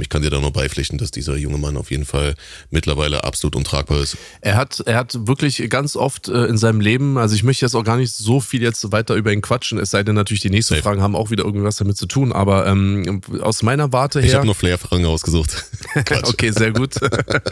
ich 0.00 0.08
kann 0.08 0.22
dir 0.22 0.30
da 0.30 0.40
nur 0.40 0.52
beipflichten, 0.52 0.98
dass 0.98 1.10
dieser 1.10 1.36
junge 1.36 1.58
Mann 1.58 1.76
auf 1.76 1.90
jeden 1.90 2.04
Fall 2.04 2.34
mittlerweile 2.70 3.24
absolut 3.24 3.54
untragbar 3.54 4.00
ist. 4.00 4.16
Er 4.40 4.56
hat, 4.56 4.80
er 4.86 4.96
hat 4.96 5.28
wirklich 5.28 5.70
ganz 5.70 5.94
oft 5.94 6.28
äh, 6.28 6.46
in 6.46 6.58
seinem 6.58 6.80
Leben, 6.80 7.16
also 7.16 7.34
ich 7.34 7.44
möchte 7.44 7.64
jetzt 7.64 7.74
auch 7.74 7.84
gar 7.84 7.96
nicht 7.96 8.12
so 8.12 8.40
viel 8.40 8.62
jetzt 8.62 8.90
weiter 8.90 9.14
über 9.14 9.32
ihn 9.32 9.40
quatschen, 9.40 9.78
es 9.78 9.90
sei 9.90 10.02
denn 10.02 10.14
natürlich, 10.14 10.40
die 10.40 10.50
nächsten 10.50 10.74
Safe. 10.74 10.82
Fragen 10.82 11.00
haben 11.00 11.14
auch 11.14 11.30
wieder 11.30 11.44
irgendwas 11.44 11.76
damit 11.76 11.96
zu 11.96 12.06
tun, 12.06 12.32
aber 12.32 12.66
ähm, 12.66 13.20
aus 13.40 13.62
meiner 13.62 13.92
Warte 13.92 14.20
her. 14.20 14.28
Ich 14.28 14.34
habe 14.34 14.46
nur 14.46 14.54
Flair-Fragen 14.54 15.06
ausgesucht. 15.06 15.64
okay, 16.24 16.50
sehr 16.50 16.72
gut. 16.72 16.94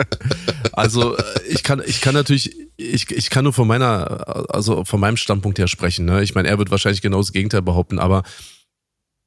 also 0.72 1.16
äh, 1.16 1.22
ich 1.48 1.62
kann, 1.62 1.82
ich 1.86 2.00
kann 2.00 2.14
natürlich, 2.14 2.56
ich, 2.76 3.10
ich 3.10 3.30
kann 3.30 3.44
nur 3.44 3.52
von 3.52 3.68
meiner, 3.68 4.50
also 4.52 4.84
von 4.84 4.98
meinem 4.98 5.16
Standpunkt 5.16 5.58
her 5.58 5.68
sprechen. 5.68 6.04
Ne? 6.04 6.22
Ich 6.22 6.34
meine, 6.34 6.48
er 6.48 6.58
wird 6.58 6.70
wahrscheinlich 6.70 7.02
genau 7.02 7.18
das 7.18 7.32
Gegenteil 7.32 7.62
behaupten, 7.62 7.98
aber 7.98 8.24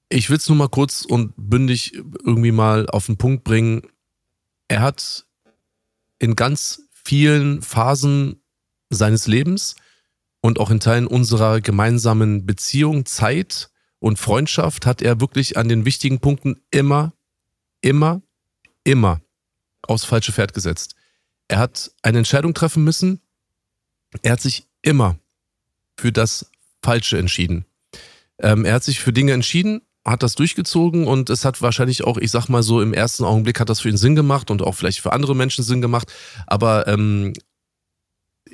ich 0.09 0.29
will 0.29 0.37
es 0.37 0.49
nur 0.49 0.57
mal 0.57 0.69
kurz 0.69 1.03
und 1.03 1.33
bündig 1.37 1.93
irgendwie 1.93 2.51
mal 2.51 2.89
auf 2.89 3.05
den 3.05 3.17
Punkt 3.17 3.43
bringen. 3.43 3.83
Er 4.67 4.81
hat 4.81 5.25
in 6.17 6.35
ganz 6.35 6.81
vielen 6.91 7.61
Phasen 7.61 8.41
seines 8.89 9.27
Lebens 9.27 9.75
und 10.41 10.59
auch 10.59 10.71
in 10.71 10.79
Teilen 10.79 11.07
unserer 11.07 11.61
gemeinsamen 11.61 12.45
Beziehung, 12.45 13.05
Zeit 13.05 13.69
und 13.99 14.17
Freundschaft 14.17 14.85
hat 14.85 15.01
er 15.01 15.19
wirklich 15.19 15.57
an 15.57 15.69
den 15.69 15.85
wichtigen 15.85 16.19
Punkten 16.19 16.61
immer, 16.71 17.13
immer, 17.81 18.21
immer 18.83 19.21
aufs 19.83 20.05
falsche 20.05 20.31
Pferd 20.31 20.53
gesetzt. 20.53 20.95
Er 21.47 21.59
hat 21.59 21.91
eine 22.01 22.19
Entscheidung 22.19 22.53
treffen 22.53 22.83
müssen. 22.83 23.21
Er 24.23 24.33
hat 24.33 24.41
sich 24.41 24.67
immer 24.81 25.19
für 25.99 26.11
das 26.11 26.49
Falsche 26.81 27.17
entschieden. 27.17 27.65
Ähm, 28.39 28.65
er 28.65 28.75
hat 28.75 28.83
sich 28.83 28.99
für 29.01 29.11
Dinge 29.11 29.33
entschieden, 29.33 29.81
hat 30.09 30.23
das 30.23 30.35
durchgezogen 30.35 31.07
und 31.07 31.29
es 31.29 31.45
hat 31.45 31.61
wahrscheinlich 31.61 32.03
auch, 32.03 32.17
ich 32.17 32.31
sag 32.31 32.47
mal 32.49 32.63
so, 32.63 32.81
im 32.81 32.93
ersten 32.93 33.23
Augenblick 33.23 33.59
hat 33.59 33.69
das 33.69 33.81
für 33.81 33.89
ihn 33.89 33.97
Sinn 33.97 34.15
gemacht 34.15 34.51
und 34.51 34.61
auch 34.61 34.73
vielleicht 34.73 35.01
für 35.01 35.13
andere 35.13 35.35
Menschen 35.35 35.63
Sinn 35.63 35.81
gemacht. 35.81 36.11
Aber 36.47 36.87
ähm, 36.87 37.33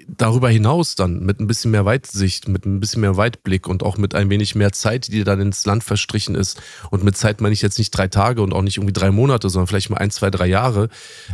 darüber 0.08 0.50
hinaus 0.50 0.96
dann 0.96 1.20
mit 1.20 1.40
ein 1.40 1.48
bisschen 1.48 1.72
mehr 1.72 1.86
Weitsicht, 1.86 2.48
mit 2.48 2.66
ein 2.66 2.80
bisschen 2.80 3.02
mehr 3.02 3.18
Weitblick 3.18 3.68
und 3.68 3.84
auch 3.84 3.98
mit 3.98 4.16
ein 4.16 4.30
wenig 4.30 4.56
mehr 4.56 4.72
Zeit, 4.72 5.08
die 5.08 5.24
dann 5.24 5.42
ins 5.42 5.66
Land 5.66 5.84
verstrichen 5.84 6.36
ist. 6.36 6.62
Und 6.92 7.04
mit 7.04 7.18
Zeit 7.18 7.42
meine 7.42 7.54
ich 7.54 7.62
jetzt 7.62 7.78
nicht 7.78 7.92
drei 7.92 8.08
Tage 8.08 8.42
und 8.42 8.54
auch 8.54 8.62
nicht 8.62 8.78
irgendwie 8.78 8.94
drei 8.94 9.12
Monate, 9.12 9.50
sondern 9.50 9.68
vielleicht 9.68 9.90
mal 9.90 9.98
ein, 9.98 10.12
zwei, 10.12 10.30
drei 10.30 10.48
Jahre, 10.48 10.90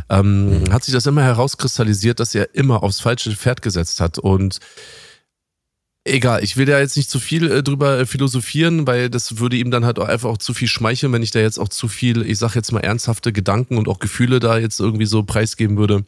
ähm, 0.08 0.60
mhm. 0.60 0.72
hat 0.72 0.84
sich 0.84 0.94
das 0.94 1.06
immer 1.06 1.22
herauskristallisiert, 1.22 2.20
dass 2.20 2.34
er 2.34 2.54
immer 2.54 2.82
aufs 2.82 3.00
falsche 3.00 3.32
Pferd 3.32 3.62
gesetzt 3.62 4.00
hat. 4.00 4.18
Und 4.18 4.58
Egal, 6.04 6.42
ich 6.42 6.56
will 6.56 6.66
da 6.66 6.80
jetzt 6.80 6.96
nicht 6.96 7.10
zu 7.10 7.20
viel 7.20 7.48
äh, 7.48 7.62
drüber 7.62 8.00
äh, 8.00 8.06
philosophieren, 8.06 8.88
weil 8.88 9.08
das 9.08 9.38
würde 9.38 9.56
ihm 9.56 9.70
dann 9.70 9.84
halt 9.84 10.00
auch 10.00 10.08
einfach 10.08 10.30
auch 10.30 10.38
zu 10.38 10.52
viel 10.52 10.66
schmeicheln, 10.66 11.12
wenn 11.12 11.22
ich 11.22 11.30
da 11.30 11.38
jetzt 11.38 11.58
auch 11.58 11.68
zu 11.68 11.86
viel, 11.86 12.22
ich 12.28 12.38
sag 12.38 12.56
jetzt 12.56 12.72
mal 12.72 12.80
ernsthafte 12.80 13.32
Gedanken 13.32 13.78
und 13.78 13.86
auch 13.86 14.00
Gefühle 14.00 14.40
da 14.40 14.58
jetzt 14.58 14.80
irgendwie 14.80 15.06
so 15.06 15.22
preisgeben 15.22 15.76
würde. 15.76 16.04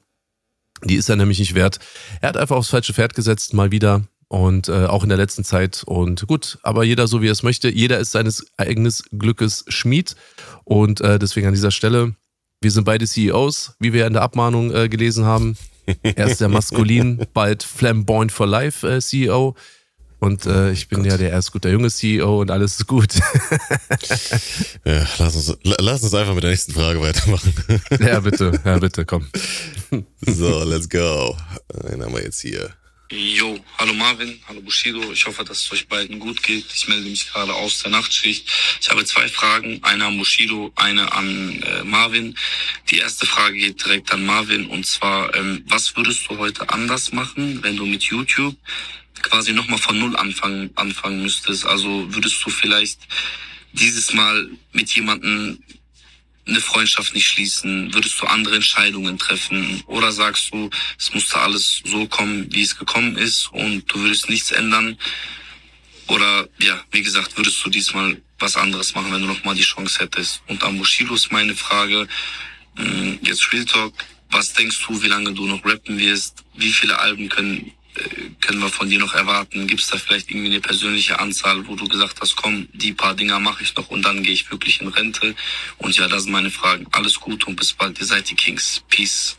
Die 0.82 0.96
ist 0.96 1.08
er 1.08 1.16
nämlich 1.16 1.38
nicht 1.38 1.54
wert. 1.54 1.78
Er 2.20 2.30
hat 2.30 2.36
einfach 2.36 2.56
aufs 2.56 2.70
falsche 2.70 2.92
Pferd 2.92 3.14
gesetzt, 3.14 3.54
mal 3.54 3.70
wieder. 3.70 4.02
Und 4.26 4.68
äh, 4.68 4.86
auch 4.86 5.04
in 5.04 5.10
der 5.10 5.18
letzten 5.18 5.44
Zeit. 5.44 5.84
Und 5.86 6.26
gut, 6.26 6.58
aber 6.62 6.82
jeder 6.82 7.06
so 7.06 7.22
wie 7.22 7.28
er 7.28 7.32
es 7.32 7.44
möchte. 7.44 7.68
Jeder 7.68 8.00
ist 8.00 8.10
seines 8.10 8.46
eigenes 8.56 9.04
Glückes 9.12 9.64
Schmied. 9.68 10.16
Und 10.64 11.00
äh, 11.02 11.20
deswegen 11.20 11.46
an 11.46 11.54
dieser 11.54 11.70
Stelle, 11.70 12.16
wir 12.60 12.70
sind 12.72 12.84
beide 12.84 13.06
CEOs, 13.06 13.76
wie 13.78 13.92
wir 13.92 14.08
in 14.08 14.14
der 14.14 14.22
Abmahnung 14.22 14.74
äh, 14.74 14.88
gelesen 14.88 15.24
haben. 15.24 15.56
Er 16.02 16.26
ist 16.26 16.40
der 16.40 16.48
maskulin, 16.48 17.26
bald 17.32 17.62
flamboyant 17.62 18.32
for 18.32 18.46
life 18.46 18.88
äh, 18.88 19.00
CEO. 19.00 19.54
Und 20.24 20.46
äh, 20.46 20.72
ich 20.72 20.88
bin 20.88 21.00
Gott. 21.02 21.08
ja 21.08 21.18
der 21.18 21.28
erst 21.28 21.52
gut 21.52 21.64
der 21.64 21.72
junge 21.72 21.90
CEO 21.90 22.40
und 22.40 22.50
alles 22.50 22.78
ist 22.78 22.86
gut. 22.86 23.12
ja, 24.86 25.06
lass 25.18 25.36
uns, 25.36 25.58
lass 25.62 26.02
uns 26.02 26.14
einfach 26.14 26.32
mit 26.32 26.42
der 26.42 26.50
nächsten 26.50 26.72
Frage 26.72 26.98
weitermachen. 27.02 27.52
ja, 28.00 28.20
bitte, 28.20 28.58
ja, 28.64 28.78
bitte, 28.78 29.04
komm. 29.04 29.26
so, 30.22 30.64
let's 30.64 30.88
go. 30.88 31.36
Den 31.90 32.02
haben 32.02 32.14
wir 32.14 32.22
jetzt 32.22 32.40
hier. 32.40 32.70
Jo, 33.12 33.62
hallo 33.76 33.92
Marvin, 33.92 34.40
hallo 34.48 34.62
Bushido. 34.62 35.12
Ich 35.12 35.26
hoffe, 35.26 35.44
dass 35.44 35.58
es 35.60 35.72
euch 35.72 35.86
beiden 35.88 36.18
gut 36.18 36.42
geht. 36.42 36.64
Ich 36.74 36.88
melde 36.88 37.10
mich 37.10 37.30
gerade 37.30 37.52
aus 37.52 37.80
der 37.82 37.90
Nachtschicht. 37.90 38.48
Ich 38.80 38.88
habe 38.88 39.04
zwei 39.04 39.28
Fragen, 39.28 39.78
eine 39.82 40.06
an 40.06 40.16
Bushido, 40.16 40.72
eine 40.74 41.12
an 41.12 41.62
äh, 41.62 41.84
Marvin. 41.84 42.34
Die 42.88 42.96
erste 42.96 43.26
Frage 43.26 43.58
geht 43.58 43.84
direkt 43.84 44.10
an 44.10 44.24
Marvin 44.24 44.68
und 44.68 44.86
zwar, 44.86 45.34
ähm, 45.34 45.64
was 45.68 45.94
würdest 45.96 46.30
du 46.30 46.38
heute 46.38 46.70
anders 46.70 47.12
machen, 47.12 47.62
wenn 47.62 47.76
du 47.76 47.84
mit 47.84 48.04
YouTube 48.04 48.56
quasi 49.24 49.52
nochmal 49.52 49.78
von 49.78 49.98
Null 49.98 50.16
anfangen, 50.16 50.70
anfangen 50.76 51.22
müsstest? 51.22 51.66
Also 51.66 52.06
würdest 52.14 52.44
du 52.44 52.50
vielleicht 52.50 53.00
dieses 53.72 54.12
Mal 54.12 54.50
mit 54.72 54.94
jemandem 54.94 55.58
eine 56.46 56.60
Freundschaft 56.60 57.14
nicht 57.14 57.26
schließen? 57.26 57.92
Würdest 57.94 58.20
du 58.20 58.26
andere 58.26 58.56
Entscheidungen 58.56 59.18
treffen? 59.18 59.82
Oder 59.86 60.12
sagst 60.12 60.52
du, 60.52 60.70
es 60.98 61.12
musste 61.14 61.38
alles 61.38 61.80
so 61.84 62.06
kommen, 62.06 62.52
wie 62.52 62.62
es 62.62 62.78
gekommen 62.78 63.16
ist 63.16 63.50
und 63.52 63.84
du 63.92 64.00
würdest 64.00 64.28
nichts 64.28 64.52
ändern? 64.52 64.98
Oder 66.06 66.48
ja, 66.58 66.82
wie 66.90 67.02
gesagt, 67.02 67.36
würdest 67.36 67.64
du 67.64 67.70
diesmal 67.70 68.20
was 68.38 68.56
anderes 68.56 68.94
machen, 68.94 69.12
wenn 69.12 69.22
du 69.22 69.28
nochmal 69.28 69.54
die 69.54 69.62
Chance 69.62 70.00
hättest? 70.00 70.42
Und 70.48 70.62
an 70.62 70.76
Bushido 70.76 71.14
ist 71.14 71.32
meine 71.32 71.54
Frage, 71.54 72.06
hm, 72.76 73.18
jetzt 73.22 73.52
Real 73.52 73.64
Talk, 73.64 73.94
was 74.30 74.52
denkst 74.52 74.84
du, 74.86 75.02
wie 75.02 75.08
lange 75.08 75.32
du 75.32 75.46
noch 75.46 75.64
rappen 75.64 75.98
wirst? 75.98 76.44
Wie 76.54 76.72
viele 76.72 76.98
Alben 76.98 77.28
können 77.28 77.72
können 78.40 78.60
wir 78.60 78.68
von 78.68 78.88
dir 78.88 78.98
noch 78.98 79.14
erwarten? 79.14 79.66
Gibt 79.66 79.80
es 79.80 79.88
da 79.88 79.98
vielleicht 79.98 80.30
irgendwie 80.30 80.50
eine 80.50 80.60
persönliche 80.60 81.18
Anzahl, 81.18 81.66
wo 81.66 81.76
du 81.76 81.86
gesagt 81.86 82.20
hast, 82.20 82.36
komm, 82.36 82.68
die 82.72 82.92
paar 82.92 83.14
Dinger 83.14 83.40
mache 83.40 83.62
ich 83.62 83.74
noch 83.76 83.88
und 83.90 84.02
dann 84.02 84.22
gehe 84.22 84.32
ich 84.32 84.50
wirklich 84.50 84.80
in 84.80 84.88
Rente? 84.88 85.34
Und 85.78 85.96
ja, 85.96 86.08
das 86.08 86.24
sind 86.24 86.32
meine 86.32 86.50
Fragen. 86.50 86.86
Alles 86.92 87.20
Gute 87.20 87.46
und 87.46 87.56
bis 87.56 87.72
bald. 87.72 87.98
Ihr 88.00 88.06
seid 88.06 88.28
die 88.30 88.34
Kings. 88.34 88.82
Peace. 88.88 89.36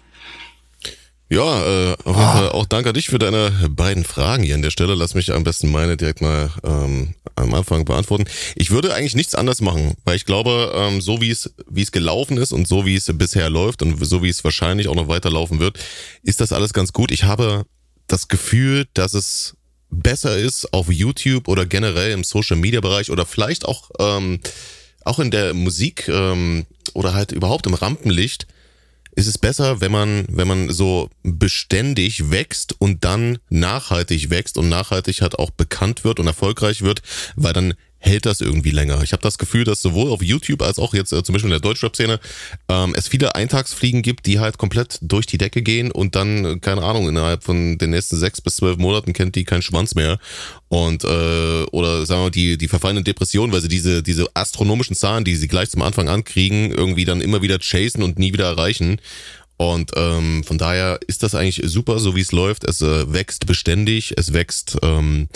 Ja, 1.28 1.92
äh, 1.92 1.96
Fall 2.04 2.50
auch 2.50 2.68
danke 2.68 2.90
an 2.90 2.94
dich 2.94 3.10
für 3.10 3.18
deine 3.18 3.52
beiden 3.70 4.04
Fragen 4.04 4.44
hier 4.44 4.54
an 4.54 4.62
der 4.62 4.70
Stelle. 4.70 4.94
Lass 4.94 5.16
mich 5.16 5.34
am 5.34 5.44
besten 5.44 5.72
meine 5.72 5.98
direkt 5.98 6.22
mal 6.22 6.52
ähm, 6.64 7.16
am 7.36 7.54
Anfang 7.56 7.84
beantworten. 7.84 8.26
Ich 8.56 8.70
würde 8.70 8.94
eigentlich 8.94 9.16
nichts 9.16 9.34
anders 9.34 9.60
machen, 9.60 9.96
weil 10.04 10.18
ich 10.18 10.26
glaube, 10.26 10.72
ähm, 10.76 11.02
so 11.02 11.22
wie 11.22 11.32
es 11.32 11.52
wie 11.68 11.82
es 11.82 11.92
gelaufen 11.92 12.38
ist 12.38 12.52
und 12.52 12.68
so 12.68 12.86
wie 12.86 12.96
es 12.96 13.12
bisher 13.18 13.50
läuft 13.50 13.82
und 13.82 14.06
so 14.06 14.22
wie 14.22 14.30
es 14.30 14.44
wahrscheinlich 14.44 14.88
auch 14.88 14.96
noch 14.96 15.08
weiterlaufen 15.08 15.60
wird, 15.60 15.80
ist 16.22 16.42
das 16.42 16.52
alles 16.52 16.74
ganz 16.74 16.94
gut. 16.94 17.12
Ich 17.12 17.24
habe 17.24 17.66
das 18.08 18.28
Gefühl, 18.28 18.88
dass 18.94 19.14
es 19.14 19.56
besser 19.90 20.38
ist 20.38 20.74
auf 20.74 20.92
YouTube 20.92 21.48
oder 21.48 21.66
generell 21.66 22.12
im 22.12 22.24
Social 22.24 22.58
Media 22.58 22.82
Bereich 22.82 23.12
oder 23.12 23.26
vielleicht 23.26 23.66
auch 23.66 23.92
ähm, 24.00 24.40
auch 25.04 25.20
in 25.20 25.32
der 25.32 25.54
Musik 25.54 26.08
ähm, 26.08 26.66
oder 26.94 27.14
halt 27.14 27.32
überhaupt 27.32 27.68
im 27.68 27.74
Rampenlicht 27.74 28.48
ist 29.16 29.28
es 29.28 29.38
besser, 29.38 29.80
wenn 29.80 29.92
man 29.92 30.26
wenn 30.28 30.48
man 30.48 30.70
so 30.72 31.10
beständig 31.24 32.32
wächst 32.32 32.76
und 32.80 33.06
dann 33.06 33.38
nachhaltig 33.50 34.30
wächst 34.30 34.58
und 34.58 34.68
nachhaltig 34.68 35.22
halt 35.22 35.40
auch 35.40 35.52
bekannt 35.52 36.04
wird 36.04 36.20
und 36.20 36.28
erfolgreich 36.28 36.82
wird, 36.82 37.02
weil 37.36 37.54
dann 37.54 37.76
hält 38.06 38.26
das 38.26 38.40
irgendwie 38.40 38.72
länger. 38.72 39.02
Ich 39.04 39.12
habe 39.12 39.24
das 39.24 39.38
Gefühl, 39.38 39.64
dass 39.64 39.82
sowohl 39.82 40.12
auf 40.12 40.22
YouTube 40.22 40.62
als 40.62 40.78
auch 40.78 40.94
jetzt 40.94 41.12
äh, 41.12 41.24
zum 41.24 41.34
Beispiel 41.34 41.50
in 41.50 41.60
der 41.60 41.60
Deutschrap-Szene 41.60 42.20
ähm, 42.70 42.94
es 42.96 43.08
viele 43.08 43.36
Eintagsfliegen 43.36 44.02
gibt, 44.02 44.26
die 44.28 44.40
halt 44.40 44.58
komplett 44.58 45.00
durch 45.02 45.26
die 45.26 45.38
Decke 45.38 45.62
gehen 45.62 45.92
und 45.92 46.16
dann, 46.16 46.46
äh, 46.46 46.60
keine 46.60 46.84
Ahnung, 46.84 47.10
innerhalb 47.10 47.44
von 47.44 47.78
den 47.78 47.90
nächsten 47.90 48.18
sechs 48.18 48.42
bis 48.42 48.58
zwölf 48.58 48.78
Monaten 48.78 49.14
kennt 49.14 49.36
die 49.36 49.44
keinen 49.44 49.64
Schwanz 49.64 49.96
mehr. 49.96 50.20
Und 50.68 51.04
äh, 51.04 51.64
oder 51.72 52.06
sagen 52.06 52.22
wir 52.22 52.26
mal, 52.26 52.32
die, 52.32 52.58
die 52.58 52.68
verfallen 52.68 52.98
in 52.98 53.04
Depressionen, 53.04 53.52
weil 53.52 53.62
sie 53.62 53.68
diese, 53.68 54.04
diese 54.04 54.28
astronomischen 54.34 54.96
Zahlen, 54.96 55.24
die 55.24 55.36
sie 55.36 55.48
gleich 55.48 55.70
zum 55.70 55.82
Anfang 55.82 56.08
ankriegen, 56.08 56.72
irgendwie 56.72 57.06
dann 57.06 57.22
immer 57.22 57.42
wieder 57.42 57.60
chasen 57.60 58.04
und 58.04 58.20
nie 58.20 58.34
wieder 58.34 58.46
erreichen. 58.46 59.00
Und 59.58 59.92
ähm, 59.96 60.44
von 60.44 60.58
daher 60.58 61.00
ist 61.08 61.24
das 61.24 61.34
eigentlich 61.34 61.62
super, 61.66 62.00
so 62.00 62.16
wie 62.16 62.22
es 62.22 62.32
läuft. 62.32 62.66
Es 62.66 62.82
äh, 62.82 63.14
wächst 63.14 63.46
beständig, 63.46 64.14
es 64.18 64.34
wächst 64.34 64.78
ähm, 64.82 65.30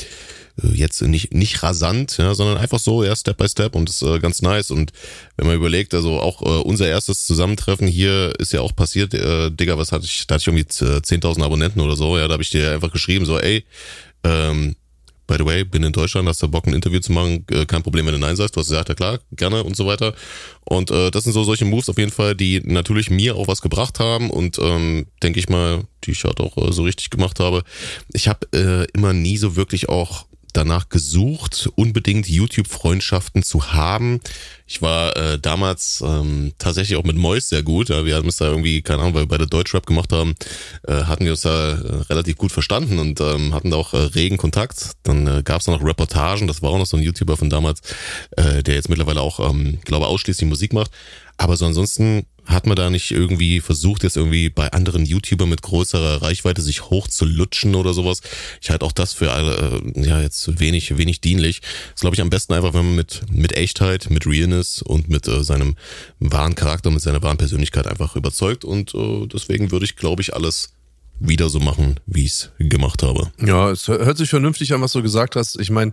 äh, 0.62 0.68
jetzt 0.74 1.02
nicht, 1.02 1.34
nicht 1.34 1.64
rasant, 1.64 2.18
ja, 2.18 2.36
sondern 2.36 2.58
einfach 2.58 2.80
so, 2.80 3.04
ja, 3.04 3.16
Step 3.16 3.38
by 3.38 3.48
Step 3.48 3.76
und 3.76 3.90
ist 3.90 4.02
äh, 4.02 4.20
ganz 4.20 4.42
nice. 4.42 4.72
Und 4.72 4.92
wenn 5.38 5.48
man 5.48 5.56
überlegt, 5.56 5.94
also 5.94 6.20
auch 6.20 6.42
äh, 6.42 6.62
unser 6.62 6.88
erstes 6.88 7.26
Zusammentreffen 7.26 7.88
hier 7.88 8.34
ist 8.40 8.52
ja 8.52 8.62
auch 8.62 8.76
passiert, 8.76 9.14
äh, 9.14 9.52
Digga, 9.52 9.78
was 9.78 9.92
hatte 9.92 10.06
ich, 10.06 10.28
da 10.28 10.36
hatte 10.36 10.42
ich 10.42 10.48
irgendwie 10.48 10.66
10.000 10.70 11.44
Abonnenten 11.44 11.80
oder 11.80 11.96
so, 11.96 12.18
ja, 12.18 12.28
da 12.28 12.34
habe 12.34 12.44
ich 12.44 12.50
dir 12.50 12.72
einfach 12.72 12.92
geschrieben, 12.92 13.26
so, 13.26 13.40
ey, 13.40 13.64
ähm, 14.24 14.76
by 15.30 15.36
the 15.38 15.46
way, 15.46 15.64
bin 15.64 15.84
in 15.84 15.94
Deutschland, 15.94 16.28
hast 16.28 16.42
du 16.42 16.48
Bock, 16.48 16.66
ein 16.66 16.74
Interview 16.74 17.00
zu 17.00 17.12
machen, 17.12 17.46
äh, 17.52 17.66
kein 17.66 17.84
Problem, 17.84 18.08
wenn 18.08 18.14
du 18.14 18.20
Nein 18.20 18.36
sagst, 18.36 18.56
du 18.56 18.60
hast 18.60 18.70
gesagt, 18.70 18.90
ja 18.90 18.96
klar, 18.96 19.20
gerne 19.32 19.64
und 19.64 19.76
so 19.76 19.86
weiter. 19.86 20.14
Und 20.66 20.90
äh, 20.90 21.12
das 21.12 21.24
sind 21.24 21.34
so 21.34 21.44
solche 21.44 21.66
Moves 21.66 21.88
auf 21.88 22.00
jeden 22.00 22.12
Fall, 22.12 22.36
die 22.36 22.62
natürlich 22.66 23.12
mir 23.12 23.36
auch 23.36 23.48
was 23.48 23.62
gebracht 23.62 24.00
haben 24.00 24.32
und 24.32 24.58
ähm, 24.60 25.06
denke 25.22 25.40
ich 25.40 25.48
mal, 25.48 25.84
die 26.04 26.12
ich 26.12 26.24
halt 26.24 26.40
auch 26.40 26.58
äh, 26.58 26.74
so 26.74 26.84
richtig 26.84 27.12
gemacht 27.12 27.40
habe. 27.40 27.64
Ich 28.12 28.28
habe 28.28 28.48
äh, 28.54 28.88
immer 28.94 29.14
nie 29.14 29.38
so 29.38 29.56
wirklich 29.56 29.88
auch 29.88 30.26
danach 30.54 30.90
gesucht, 30.90 31.70
unbedingt 31.76 32.28
YouTube-Freundschaften 32.28 33.44
zu 33.44 33.72
haben. 33.74 34.20
Ich 34.66 34.82
war 34.82 35.16
äh, 35.18 35.40
damals 35.40 36.04
ähm, 36.06 36.54
tatsächlich 36.58 36.98
auch 36.98 37.04
mit 37.04 37.18
Mois 37.18 37.50
sehr 37.50 37.64
gut. 37.64 37.90
Ja, 37.90 38.06
wir 38.06 38.16
haben 38.16 38.28
es 38.28 38.38
da 38.38 38.46
irgendwie, 38.46 38.82
keine 38.82 39.02
Ahnung, 39.02 39.16
weil 39.16 39.24
wir 39.24 39.28
beide 39.28 39.48
Deutschrap 39.48 39.86
gemacht 39.86 40.12
haben, 40.12 40.36
äh, 40.88 41.04
hatten 41.04 41.26
wir 41.26 41.32
uns 41.32 41.42
da 41.42 41.72
äh, 41.72 42.02
relativ 42.10 42.38
gut 42.38 42.52
verstanden 42.52 43.00
und 43.00 43.20
ähm, 43.22 43.54
hatten 43.54 43.72
da 43.72 43.78
auch 43.78 43.94
äh, 43.94 43.98
regen 43.98 44.38
Kontakt. 44.38 44.92
Dann 45.04 45.28
äh, 45.28 45.42
gab 45.44 45.62
es 45.62 45.68
noch 45.68 45.84
Reportagen, 45.84 46.48
das 46.48 46.62
war 46.62 46.70
auch 46.72 46.78
noch 46.78 46.86
so 46.86 46.98
ein 46.98 47.04
YouTuber 47.04 47.38
von 47.38 47.50
damals, 47.50 47.82
äh, 48.38 48.62
der 48.62 48.76
jetzt 48.76 48.90
mittlerweile 48.90 49.22
auch, 49.22 49.40
ähm, 49.40 49.80
glaube 49.86 50.08
ausschließlich 50.08 50.48
Musik 50.48 50.74
macht. 50.74 50.92
Aber 51.38 51.56
so 51.56 51.66
ansonsten 51.66 52.26
hat 52.50 52.66
man 52.66 52.76
da 52.76 52.90
nicht 52.90 53.12
irgendwie 53.12 53.62
versucht, 53.62 54.04
jetzt 54.04 54.18
irgendwie 54.18 54.50
bei 54.50 54.72
anderen 54.72 55.06
YouTubern 55.06 55.48
mit 55.48 55.62
größerer 55.62 56.22
Reichweite 56.22 56.62
sich 56.62 56.90
hochzulutschen 56.90 57.76
oder 57.76 57.94
sowas? 57.94 58.22
Ich 58.60 58.72
halte 58.72 58.86
auch 58.86 58.92
das 58.92 59.14
für 59.14 59.32
alle, 59.32 59.82
äh, 59.96 60.08
ja, 60.08 60.20
jetzt 60.20 60.60
wenig, 60.60 60.98
wenig 60.98 61.22
dienlich. 61.22 61.62
Das 61.92 62.02
glaube 62.02 62.16
ich 62.16 62.22
am 62.22 62.32
besten 62.32 62.54
einfach, 62.54 62.74
wenn 62.74 62.86
man 62.86 62.96
mit, 62.96 63.22
mit 63.32 63.54
Echtheit, 63.54 64.10
mit 64.10 64.26
Realness 64.26 64.82
und 64.82 65.10
mit 65.10 65.28
äh, 65.28 65.44
seinem 65.44 65.76
wahren 66.20 66.56
Charakter, 66.56 66.90
mit 66.90 67.02
seiner 67.02 67.22
wahren 67.22 67.38
Persönlichkeit 67.38 67.86
einfach 67.86 68.16
überzeugt. 68.16 68.66
Und 68.66 68.96
äh, 68.96 69.28
deswegen 69.28 69.72
würde 69.72 69.86
ich, 69.86 69.96
glaube 69.96 70.24
ich, 70.24 70.34
alles 70.34 70.74
wieder 71.20 71.50
so 71.50 71.60
machen, 71.60 72.00
wie 72.08 72.26
ich 72.26 72.32
es 72.32 72.52
gemacht 72.58 73.04
habe. 73.04 73.32
Ja, 73.40 73.70
es 73.70 73.88
hört 73.88 74.18
sich 74.18 74.30
vernünftig 74.30 74.74
an, 74.74 74.82
was 74.82 74.94
du 74.94 75.04
gesagt 75.04 75.36
hast. 75.36 75.60
Ich 75.60 75.70
meine, 75.70 75.92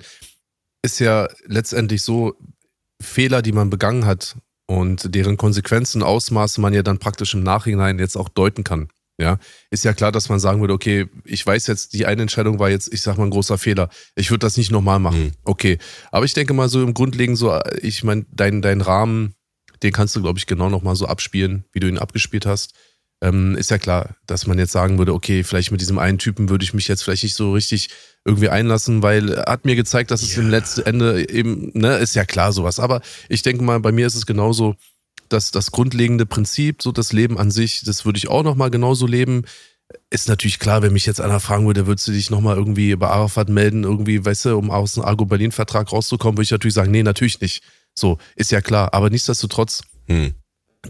ist 0.83 1.01
ja 1.01 1.29
letztendlich 1.47 2.03
so, 2.03 2.35
Fehler, 3.01 3.42
die 3.42 3.53
man 3.53 3.69
begangen 3.69 4.07
hat, 4.07 4.37
und 4.66 5.14
deren 5.14 5.37
Konsequenzen, 5.37 6.02
Ausmaße 6.02 6.61
man 6.61 6.74
ja 6.74 6.83
dann 6.83 6.98
praktisch 6.98 7.35
im 7.35 7.42
Nachhinein 7.42 7.98
jetzt 7.98 8.16
auch 8.16 8.29
deuten 8.29 8.64
kann. 8.64 8.88
Ja, 9.18 9.38
ist 9.70 9.85
ja 9.85 9.94
klar, 9.94 10.12
dass 10.12 10.29
man 10.29 10.38
sagen 10.38 10.61
würde, 10.61 10.74
okay, 10.74 11.07
ich 11.24 11.46
weiß 11.46 11.68
jetzt, 11.68 11.94
die 11.94 12.05
eine 12.05 12.20
Entscheidung 12.20 12.59
war 12.59 12.68
jetzt, 12.68 12.92
ich 12.92 13.00
sag 13.00 13.16
mal, 13.16 13.24
ein 13.24 13.31
großer 13.31 13.57
Fehler. 13.57 13.88
Ich 14.14 14.31
würde 14.31 14.40
das 14.40 14.59
nicht 14.59 14.70
nochmal 14.70 14.98
machen. 14.98 15.24
Mhm. 15.24 15.33
Okay. 15.44 15.79
Aber 16.11 16.26
ich 16.26 16.35
denke 16.35 16.52
mal 16.52 16.68
so 16.68 16.83
im 16.83 16.92
Grundlegend 16.92 17.38
so, 17.38 17.59
ich 17.81 18.05
meine, 18.05 18.26
dein, 18.31 18.61
dein 18.61 18.83
Rahmen, 18.83 19.35
den 19.83 19.92
kannst 19.92 20.14
du, 20.16 20.22
glaube 20.22 20.38
ich, 20.38 20.46
genau 20.46 20.68
nochmal 20.68 20.96
so 20.96 21.07
abspielen, 21.07 21.64
wie 21.72 21.81
du 21.81 21.88
ihn 21.88 21.96
abgespielt 21.96 22.44
hast. 22.44 22.74
Ähm, 23.22 23.57
ist 23.57 23.70
ja 23.70 23.79
klar, 23.79 24.14
dass 24.26 24.46
man 24.46 24.59
jetzt 24.59 24.72
sagen 24.72 24.98
würde, 24.98 25.14
okay, 25.14 25.42
vielleicht 25.42 25.72
mit 25.72 25.81
diesem 25.81 25.98
einen 25.98 26.18
Typen 26.18 26.50
würde 26.50 26.64
ich 26.64 26.74
mich 26.74 26.87
jetzt 26.87 27.02
vielleicht 27.02 27.22
nicht 27.22 27.35
so 27.35 27.52
richtig 27.52 27.88
irgendwie 28.26 28.50
einlassen, 28.50 29.02
weil 29.02 29.33
er 29.33 29.52
hat 29.52 29.64
mir 29.64 29.74
gezeigt, 29.74 30.11
dass 30.11 30.22
es 30.22 30.37
ja. 30.37 30.42
im 30.42 30.50
letzten 30.50 30.83
Ende 30.83 31.29
eben, 31.31 31.70
ne, 31.72 31.96
ist 31.96 32.14
ja 32.14 32.26
klar 32.26 32.52
sowas. 32.52 32.79
Aber 32.79 33.00
ich 33.29 33.42
denke 33.42 33.64
mal, 33.64 33.81
bei 33.81 33.92
mir 33.92 34.07
ist 34.07 34.16
es 34.16 34.26
genauso, 34.26 34.74
dass 35.31 35.50
das 35.50 35.70
grundlegende 35.70 36.26
Prinzip, 36.26 36.83
so 36.83 36.92
das 36.92 37.12
Leben 37.12 37.38
an 37.38 37.50
sich, 37.50 37.83
das 37.85 38.05
würde 38.05 38.18
ich 38.18 38.29
auch 38.29 38.42
nochmal 38.42 38.70
genauso 38.70 39.07
leben. 39.07 39.44
Ist 40.11 40.29
natürlich 40.29 40.59
klar, 40.59 40.83
wenn 40.83 40.92
mich 40.92 41.07
jetzt 41.07 41.20
einer 41.20 41.40
fragen 41.40 41.66
würde, 41.66 41.87
würdest 41.87 42.07
du 42.09 42.12
dich 42.12 42.31
nochmal 42.31 42.57
irgendwie 42.57 42.94
bei 42.96 43.09
Arafat 43.09 43.48
melden, 43.48 43.85
irgendwie, 43.85 44.24
weißt 44.24 44.46
du, 44.46 44.59
um 44.59 44.70
aus 44.70 44.92
dem 44.92 45.05
Argo-Berlin-Vertrag 45.05 45.90
rauszukommen, 45.90 46.37
würde 46.37 46.44
ich 46.44 46.50
natürlich 46.50 46.74
sagen, 46.74 46.90
nee, 46.90 47.02
natürlich 47.02 47.40
nicht. 47.40 47.62
So, 47.94 48.18
ist 48.35 48.50
ja 48.50 48.61
klar. 48.61 48.92
Aber 48.92 49.09
nichtsdestotrotz, 49.09 49.83
hm 50.07 50.35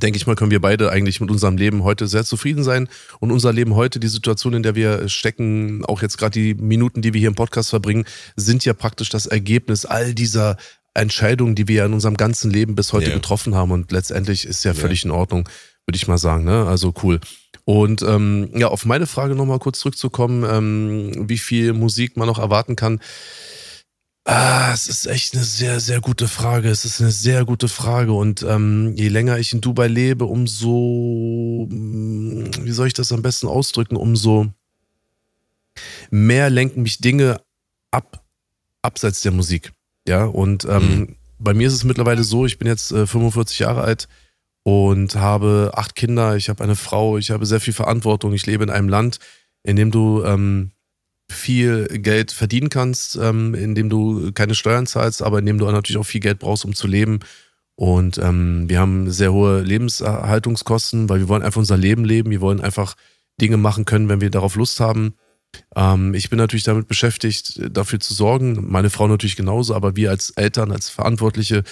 denke 0.02 0.16
ich 0.16 0.26
mal, 0.26 0.36
können 0.36 0.50
wir 0.50 0.60
beide 0.60 0.90
eigentlich 0.90 1.20
mit 1.20 1.30
unserem 1.30 1.56
Leben 1.56 1.84
heute 1.84 2.06
sehr 2.06 2.24
zufrieden 2.24 2.64
sein. 2.64 2.88
Und 3.20 3.32
unser 3.32 3.52
Leben 3.52 3.74
heute, 3.74 4.00
die 4.00 4.08
Situation, 4.08 4.54
in 4.54 4.62
der 4.62 4.74
wir 4.74 5.08
stecken, 5.08 5.84
auch 5.84 6.02
jetzt 6.02 6.18
gerade 6.18 6.32
die 6.32 6.54
Minuten, 6.54 7.02
die 7.02 7.12
wir 7.14 7.18
hier 7.18 7.28
im 7.28 7.34
Podcast 7.34 7.70
verbringen, 7.70 8.04
sind 8.36 8.64
ja 8.64 8.74
praktisch 8.74 9.08
das 9.08 9.26
Ergebnis 9.26 9.84
all 9.84 10.14
dieser 10.14 10.56
Entscheidungen, 10.94 11.54
die 11.54 11.68
wir 11.68 11.76
ja 11.76 11.86
in 11.86 11.92
unserem 11.92 12.16
ganzen 12.16 12.50
Leben 12.50 12.74
bis 12.74 12.92
heute 12.92 13.08
yeah. 13.08 13.16
getroffen 13.16 13.54
haben. 13.54 13.70
Und 13.70 13.92
letztendlich 13.92 14.46
ist 14.46 14.64
ja 14.64 14.74
völlig 14.74 15.04
yeah. 15.04 15.12
in 15.12 15.18
Ordnung, 15.18 15.48
würde 15.86 15.96
ich 15.96 16.08
mal 16.08 16.18
sagen. 16.18 16.44
Ne? 16.44 16.66
Also 16.66 16.94
cool. 17.02 17.20
Und 17.64 18.02
ähm, 18.02 18.50
ja, 18.54 18.68
auf 18.68 18.84
meine 18.84 19.06
Frage 19.06 19.34
nochmal 19.34 19.58
kurz 19.58 19.80
zurückzukommen, 19.80 20.44
ähm, 20.48 21.28
wie 21.28 21.38
viel 21.38 21.72
Musik 21.72 22.16
man 22.16 22.28
noch 22.28 22.38
erwarten 22.38 22.76
kann. 22.76 23.00
Ah, 24.28 24.72
es 24.74 24.88
ist 24.88 25.06
echt 25.06 25.34
eine 25.34 25.44
sehr, 25.44 25.78
sehr 25.78 26.00
gute 26.00 26.26
Frage. 26.26 26.68
Es 26.68 26.84
ist 26.84 27.00
eine 27.00 27.12
sehr 27.12 27.44
gute 27.44 27.68
Frage. 27.68 28.12
Und 28.12 28.42
ähm, 28.42 28.92
je 28.96 29.06
länger 29.06 29.38
ich 29.38 29.52
in 29.52 29.60
Dubai 29.60 29.86
lebe, 29.86 30.24
umso, 30.24 31.68
hm, 31.70 32.50
wie 32.64 32.72
soll 32.72 32.88
ich 32.88 32.92
das 32.92 33.12
am 33.12 33.22
besten 33.22 33.46
ausdrücken, 33.46 33.94
umso 33.94 34.48
mehr 36.10 36.50
lenken 36.50 36.82
mich 36.82 36.98
Dinge 36.98 37.40
ab, 37.92 38.24
abseits 38.82 39.20
der 39.20 39.30
Musik. 39.30 39.72
Ja, 40.08 40.24
und 40.24 40.64
ähm, 40.64 40.98
mhm. 40.98 41.16
bei 41.38 41.54
mir 41.54 41.68
ist 41.68 41.74
es 41.74 41.84
mittlerweile 41.84 42.24
so, 42.24 42.46
ich 42.46 42.58
bin 42.58 42.66
jetzt 42.66 42.90
äh, 42.90 43.06
45 43.06 43.60
Jahre 43.60 43.82
alt 43.82 44.08
und 44.64 45.14
habe 45.14 45.70
acht 45.74 45.94
Kinder, 45.94 46.34
ich 46.34 46.48
habe 46.48 46.64
eine 46.64 46.74
Frau, 46.74 47.16
ich 47.16 47.30
habe 47.30 47.46
sehr 47.46 47.60
viel 47.60 47.74
Verantwortung, 47.74 48.32
ich 48.32 48.46
lebe 48.46 48.64
in 48.64 48.70
einem 48.70 48.88
Land, 48.88 49.20
in 49.62 49.76
dem 49.76 49.92
du 49.92 50.24
ähm, 50.24 50.72
viel 51.30 51.86
Geld 51.88 52.32
verdienen 52.32 52.68
kannst, 52.68 53.16
ähm, 53.16 53.54
indem 53.54 53.90
du 53.90 54.32
keine 54.32 54.54
Steuern 54.54 54.86
zahlst, 54.86 55.22
aber 55.22 55.38
indem 55.38 55.58
du 55.58 55.66
natürlich 55.66 55.98
auch 55.98 56.06
viel 56.06 56.20
Geld 56.20 56.38
brauchst, 56.38 56.64
um 56.64 56.74
zu 56.74 56.86
leben. 56.86 57.20
Und 57.74 58.18
ähm, 58.18 58.68
wir 58.68 58.80
haben 58.80 59.10
sehr 59.10 59.32
hohe 59.32 59.60
Lebenserhaltungskosten, 59.60 61.08
weil 61.08 61.20
wir 61.20 61.28
wollen 61.28 61.42
einfach 61.42 61.58
unser 61.58 61.76
Leben 61.76 62.04
leben. 62.04 62.30
Wir 62.30 62.40
wollen 62.40 62.60
einfach 62.60 62.94
Dinge 63.40 63.56
machen 63.58 63.84
können, 63.84 64.08
wenn 64.08 64.20
wir 64.20 64.30
darauf 64.30 64.56
Lust 64.56 64.80
haben. 64.80 65.14
Ähm, 65.74 66.14
ich 66.14 66.30
bin 66.30 66.38
natürlich 66.38 66.64
damit 66.64 66.88
beschäftigt, 66.88 67.60
dafür 67.70 68.00
zu 68.00 68.14
sorgen. 68.14 68.70
Meine 68.70 68.90
Frau 68.90 69.08
natürlich 69.08 69.36
genauso, 69.36 69.74
aber 69.74 69.96
wir 69.96 70.10
als 70.10 70.30
Eltern, 70.30 70.72
als 70.72 70.88
Verantwortliche 70.88 71.64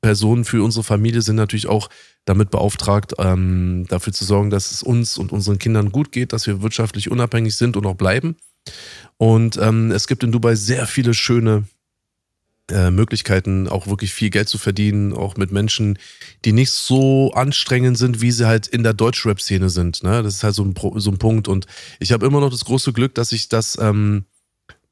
Personen 0.00 0.44
für 0.44 0.62
unsere 0.62 0.82
Familie 0.82 1.22
sind 1.22 1.36
natürlich 1.36 1.66
auch 1.66 1.90
damit 2.24 2.50
beauftragt, 2.50 3.14
ähm, 3.18 3.86
dafür 3.88 4.12
zu 4.12 4.24
sorgen, 4.24 4.50
dass 4.50 4.70
es 4.70 4.82
uns 4.82 5.18
und 5.18 5.32
unseren 5.32 5.58
Kindern 5.58 5.92
gut 5.92 6.12
geht, 6.12 6.32
dass 6.32 6.46
wir 6.46 6.62
wirtschaftlich 6.62 7.10
unabhängig 7.10 7.56
sind 7.56 7.76
und 7.76 7.86
auch 7.86 7.96
bleiben. 7.96 8.36
Und 9.16 9.58
ähm, 9.58 9.90
es 9.90 10.06
gibt 10.06 10.22
in 10.22 10.32
Dubai 10.32 10.54
sehr 10.54 10.86
viele 10.86 11.14
schöne 11.14 11.64
äh, 12.70 12.90
Möglichkeiten, 12.90 13.68
auch 13.68 13.86
wirklich 13.86 14.12
viel 14.12 14.30
Geld 14.30 14.48
zu 14.48 14.56
verdienen, 14.56 15.12
auch 15.12 15.36
mit 15.36 15.50
Menschen, 15.50 15.98
die 16.44 16.52
nicht 16.52 16.70
so 16.70 17.32
anstrengend 17.32 17.98
sind, 17.98 18.20
wie 18.20 18.30
sie 18.30 18.46
halt 18.46 18.66
in 18.66 18.82
der 18.82 18.94
Deutschrap-Szene 18.94 19.70
sind. 19.70 20.02
Ne? 20.02 20.22
Das 20.22 20.36
ist 20.36 20.44
halt 20.44 20.54
so 20.54 20.64
ein, 20.64 20.74
so 20.96 21.10
ein 21.10 21.18
Punkt. 21.18 21.48
Und 21.48 21.66
ich 21.98 22.12
habe 22.12 22.24
immer 22.26 22.40
noch 22.40 22.50
das 22.50 22.64
große 22.64 22.92
Glück, 22.92 23.14
dass 23.14 23.32
ich 23.32 23.48
das, 23.48 23.76
ähm, 23.80 24.24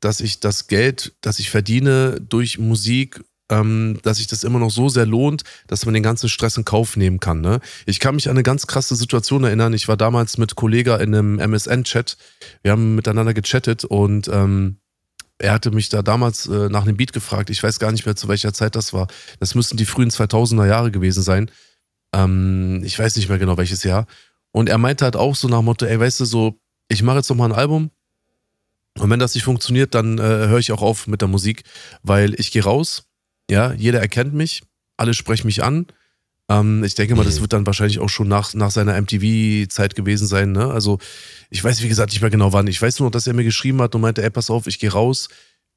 dass 0.00 0.20
ich 0.20 0.40
das 0.40 0.66
Geld, 0.66 1.14
das 1.20 1.38
ich 1.38 1.50
verdiene 1.50 2.20
durch 2.20 2.58
Musik 2.58 3.22
dass 3.48 4.18
sich 4.18 4.26
das 4.26 4.44
immer 4.44 4.58
noch 4.58 4.70
so 4.70 4.88
sehr 4.88 5.06
lohnt, 5.06 5.42
dass 5.66 5.86
man 5.86 5.94
den 5.94 6.02
ganzen 6.02 6.28
Stress 6.28 6.56
in 6.56 6.64
Kauf 6.64 6.96
nehmen 6.96 7.18
kann. 7.18 7.40
Ne? 7.40 7.60
Ich 7.86 7.98
kann 7.98 8.14
mich 8.14 8.28
an 8.28 8.36
eine 8.36 8.42
ganz 8.42 8.66
krasse 8.66 8.94
Situation 8.94 9.44
erinnern. 9.44 9.72
Ich 9.72 9.88
war 9.88 9.96
damals 9.96 10.36
mit 10.36 10.54
Kollega 10.54 10.96
in 10.96 11.14
einem 11.14 11.38
MSN-Chat. 11.38 12.18
Wir 12.62 12.72
haben 12.72 12.94
miteinander 12.94 13.32
gechattet 13.32 13.84
und 13.84 14.28
ähm, 14.28 14.76
er 15.38 15.52
hatte 15.52 15.70
mich 15.70 15.88
da 15.88 16.02
damals 16.02 16.46
äh, 16.46 16.68
nach 16.68 16.82
einem 16.82 16.96
Beat 16.96 17.12
gefragt. 17.12 17.48
Ich 17.48 17.62
weiß 17.62 17.78
gar 17.78 17.92
nicht 17.92 18.04
mehr, 18.04 18.16
zu 18.16 18.28
welcher 18.28 18.52
Zeit 18.52 18.76
das 18.76 18.92
war. 18.92 19.06
Das 19.40 19.54
müssten 19.54 19.76
die 19.76 19.86
frühen 19.86 20.10
2000er 20.10 20.66
Jahre 20.66 20.90
gewesen 20.90 21.22
sein. 21.22 21.50
Ähm, 22.12 22.82
ich 22.84 22.98
weiß 22.98 23.16
nicht 23.16 23.28
mehr 23.28 23.38
genau, 23.38 23.56
welches 23.56 23.84
Jahr. 23.84 24.06
Und 24.50 24.68
er 24.68 24.78
meinte 24.78 25.04
halt 25.04 25.16
auch 25.16 25.36
so 25.36 25.48
nach 25.48 25.62
Motto, 25.62 25.86
ey, 25.86 25.98
weißt 25.98 26.20
du, 26.20 26.24
so, 26.24 26.58
ich 26.88 27.02
mache 27.02 27.18
jetzt 27.18 27.30
noch 27.30 27.36
mal 27.36 27.46
ein 27.46 27.52
Album. 27.52 27.90
Und 28.98 29.10
wenn 29.10 29.20
das 29.20 29.34
nicht 29.34 29.44
funktioniert, 29.44 29.94
dann 29.94 30.18
äh, 30.18 30.22
höre 30.22 30.58
ich 30.58 30.72
auch 30.72 30.82
auf 30.82 31.06
mit 31.06 31.20
der 31.20 31.28
Musik, 31.28 31.62
weil 32.02 32.34
ich 32.38 32.50
gehe 32.50 32.64
raus, 32.64 33.07
ja, 33.50 33.72
jeder 33.72 34.00
erkennt 34.00 34.34
mich, 34.34 34.62
alle 34.96 35.14
sprechen 35.14 35.46
mich 35.46 35.62
an. 35.62 35.86
Ähm, 36.50 36.82
ich 36.84 36.94
denke 36.94 37.14
mal, 37.14 37.24
das 37.24 37.36
mhm. 37.36 37.40
wird 37.42 37.52
dann 37.52 37.66
wahrscheinlich 37.66 37.98
auch 37.98 38.08
schon 38.08 38.28
nach, 38.28 38.54
nach 38.54 38.70
seiner 38.70 39.00
MTV-Zeit 39.00 39.94
gewesen 39.94 40.26
sein. 40.26 40.52
Ne? 40.52 40.70
Also 40.70 40.98
ich 41.50 41.62
weiß, 41.62 41.82
wie 41.82 41.88
gesagt, 41.88 42.12
nicht 42.12 42.20
mehr 42.20 42.30
genau 42.30 42.52
wann. 42.52 42.66
Ich 42.66 42.80
weiß 42.80 42.98
nur 42.98 43.08
noch, 43.08 43.12
dass 43.12 43.26
er 43.26 43.34
mir 43.34 43.44
geschrieben 43.44 43.80
hat 43.82 43.94
und 43.94 44.00
meinte, 44.00 44.22
ey, 44.22 44.30
pass 44.30 44.50
auf, 44.50 44.66
ich 44.66 44.78
gehe 44.78 44.92
raus. 44.92 45.28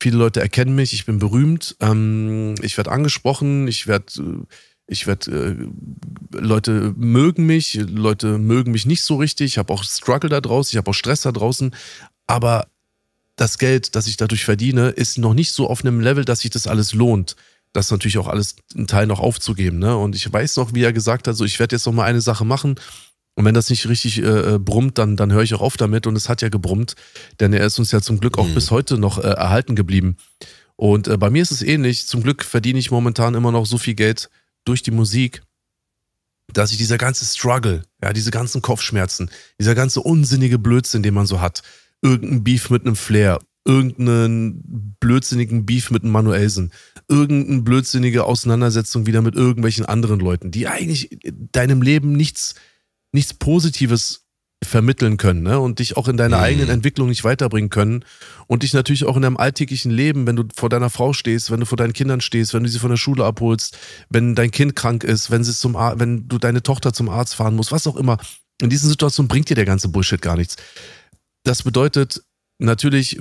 Viele 0.01 0.17
Leute 0.17 0.41
erkennen 0.41 0.73
mich, 0.73 0.93
ich 0.93 1.05
bin 1.05 1.19
berühmt, 1.19 1.75
ähm, 1.79 2.55
ich 2.63 2.75
werde 2.77 2.91
angesprochen, 2.91 3.67
ich 3.67 3.85
werde, 3.85 4.47
ich 4.87 5.05
werde, 5.05 5.31
äh, 5.31 6.39
Leute 6.39 6.95
mögen 6.97 7.45
mich, 7.45 7.75
Leute 7.75 8.39
mögen 8.39 8.71
mich 8.71 8.87
nicht 8.87 9.03
so 9.03 9.17
richtig, 9.17 9.45
ich 9.45 9.57
habe 9.59 9.71
auch 9.71 9.83
Struggle 9.83 10.31
da 10.31 10.41
draußen, 10.41 10.71
ich 10.73 10.77
habe 10.77 10.89
auch 10.89 10.95
Stress 10.95 11.21
da 11.21 11.31
draußen, 11.31 11.75
aber 12.25 12.67
das 13.35 13.59
Geld, 13.59 13.95
das 13.95 14.07
ich 14.07 14.17
dadurch 14.17 14.43
verdiene, 14.43 14.89
ist 14.89 15.19
noch 15.19 15.35
nicht 15.35 15.51
so 15.51 15.69
auf 15.69 15.85
einem 15.85 15.99
Level, 15.99 16.25
dass 16.25 16.39
sich 16.39 16.49
das 16.49 16.65
alles 16.65 16.95
lohnt 16.95 17.35
das 17.73 17.91
natürlich 17.91 18.17
auch 18.17 18.27
alles 18.27 18.55
einen 18.75 18.87
Teil 18.87 19.07
noch 19.07 19.19
aufzugeben. 19.19 19.79
Ne? 19.79 19.95
Und 19.95 20.15
ich 20.15 20.31
weiß 20.31 20.57
noch, 20.57 20.73
wie 20.73 20.83
er 20.83 20.93
gesagt 20.93 21.27
hat, 21.27 21.35
so 21.35 21.45
ich 21.45 21.59
werde 21.59 21.75
jetzt 21.75 21.85
noch 21.85 21.93
mal 21.93 22.05
eine 22.05 22.21
Sache 22.21 22.45
machen. 22.45 22.75
Und 23.35 23.45
wenn 23.45 23.55
das 23.55 23.69
nicht 23.69 23.87
richtig 23.87 24.19
äh, 24.21 24.55
äh, 24.55 24.59
brummt, 24.59 24.97
dann, 24.97 25.15
dann 25.15 25.31
höre 25.31 25.43
ich 25.43 25.53
auch 25.53 25.61
auf 25.61 25.77
damit. 25.77 26.05
Und 26.05 26.15
es 26.15 26.27
hat 26.27 26.41
ja 26.41 26.49
gebrummt, 26.49 26.95
denn 27.39 27.53
er 27.53 27.65
ist 27.65 27.79
uns 27.79 27.91
ja 27.91 28.01
zum 28.01 28.19
Glück 28.19 28.37
auch 28.37 28.47
mhm. 28.47 28.55
bis 28.55 28.71
heute 28.71 28.97
noch 28.97 29.19
äh, 29.19 29.27
erhalten 29.27 29.75
geblieben. 29.75 30.17
Und 30.75 31.07
äh, 31.07 31.17
bei 31.17 31.29
mir 31.29 31.41
ist 31.41 31.51
es 31.51 31.61
ähnlich. 31.61 32.07
Zum 32.07 32.23
Glück 32.23 32.43
verdiene 32.43 32.79
ich 32.79 32.91
momentan 32.91 33.35
immer 33.35 33.51
noch 33.51 33.65
so 33.65 33.77
viel 33.77 33.95
Geld 33.95 34.29
durch 34.65 34.83
die 34.83 34.91
Musik, 34.91 35.43
dass 36.51 36.71
ich 36.71 36.77
dieser 36.77 36.97
ganze 36.97 37.23
Struggle, 37.25 37.83
ja, 38.03 38.11
diese 38.11 38.31
ganzen 38.31 38.61
Kopfschmerzen, 38.61 39.29
dieser 39.59 39.75
ganze 39.75 40.01
unsinnige 40.01 40.59
Blödsinn, 40.59 41.03
den 41.03 41.13
man 41.13 41.25
so 41.25 41.39
hat, 41.39 41.61
irgendein 42.01 42.43
Beef 42.43 42.69
mit 42.69 42.85
einem 42.85 42.95
Flair, 42.95 43.39
irgendeinen 43.65 44.95
blödsinnigen 44.99 45.65
Beef 45.65 45.91
mit 45.91 46.03
einem 46.03 46.11
Manuelsen, 46.11 46.71
irgendeine 47.07 47.61
blödsinnige 47.61 48.23
Auseinandersetzung 48.23 49.05
wieder 49.05 49.21
mit 49.21 49.35
irgendwelchen 49.35 49.85
anderen 49.85 50.19
Leuten, 50.19 50.51
die 50.51 50.67
eigentlich 50.67 51.19
deinem 51.51 51.81
Leben 51.81 52.13
nichts, 52.13 52.55
nichts 53.11 53.33
Positives 53.33 54.25
vermitteln 54.63 55.17
können 55.17 55.41
ne? 55.41 55.59
und 55.59 55.79
dich 55.79 55.97
auch 55.97 56.07
in 56.07 56.17
deiner 56.17 56.37
mhm. 56.37 56.43
eigenen 56.43 56.69
Entwicklung 56.69 57.09
nicht 57.09 57.23
weiterbringen 57.23 57.71
können 57.71 58.05
und 58.47 58.63
dich 58.63 58.73
natürlich 58.73 59.05
auch 59.05 59.15
in 59.15 59.23
deinem 59.23 59.37
alltäglichen 59.37 59.91
Leben, 59.91 60.27
wenn 60.27 60.35
du 60.35 60.43
vor 60.55 60.69
deiner 60.69 60.91
Frau 60.91 61.13
stehst, 61.13 61.49
wenn 61.49 61.59
du 61.59 61.65
vor 61.65 61.77
deinen 61.77 61.93
Kindern 61.93 62.21
stehst, 62.21 62.53
wenn 62.53 62.63
du 62.63 62.69
sie 62.69 62.79
von 62.79 62.91
der 62.91 62.97
Schule 62.97 63.25
abholst, 63.25 63.77
wenn 64.09 64.35
dein 64.35 64.51
Kind 64.51 64.75
krank 64.75 65.03
ist, 65.03 65.31
wenn, 65.31 65.43
sie 65.43 65.53
zum 65.53 65.75
Ar 65.75 65.99
wenn 65.99 66.27
du 66.27 66.37
deine 66.37 66.61
Tochter 66.61 66.93
zum 66.93 67.09
Arzt 67.09 67.35
fahren 67.35 67.55
musst, 67.55 67.71
was 67.71 67.87
auch 67.87 67.95
immer. 67.95 68.17
In 68.61 68.69
diesen 68.69 68.89
Situationen 68.89 69.27
bringt 69.27 69.49
dir 69.49 69.55
der 69.55 69.65
ganze 69.65 69.87
Bullshit 69.87 70.21
gar 70.21 70.37
nichts. 70.37 70.57
Das 71.43 71.63
bedeutet, 71.63 72.21
natürlich 72.61 73.19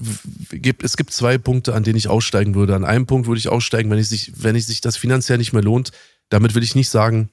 gibt 0.50 0.85
es 0.85 0.96
gibt 0.96 1.12
zwei 1.12 1.38
Punkte, 1.38 1.74
an 1.74 1.83
denen 1.83 1.96
ich 1.96 2.09
aussteigen 2.09 2.55
würde. 2.55 2.74
An 2.74 2.85
einem 2.85 3.07
Punkt 3.07 3.26
würde 3.26 3.38
ich 3.38 3.48
aussteigen, 3.48 3.90
wenn 3.90 3.98
ich 3.98 4.09
sich, 4.09 4.33
wenn 4.37 4.55
ich 4.55 4.66
sich 4.66 4.81
das 4.81 4.96
finanziell 4.96 5.38
nicht 5.38 5.53
mehr 5.53 5.62
lohnt. 5.62 5.92
Damit 6.29 6.55
will 6.55 6.62
ich 6.62 6.74
nicht 6.74 6.90
sagen, 6.90 7.31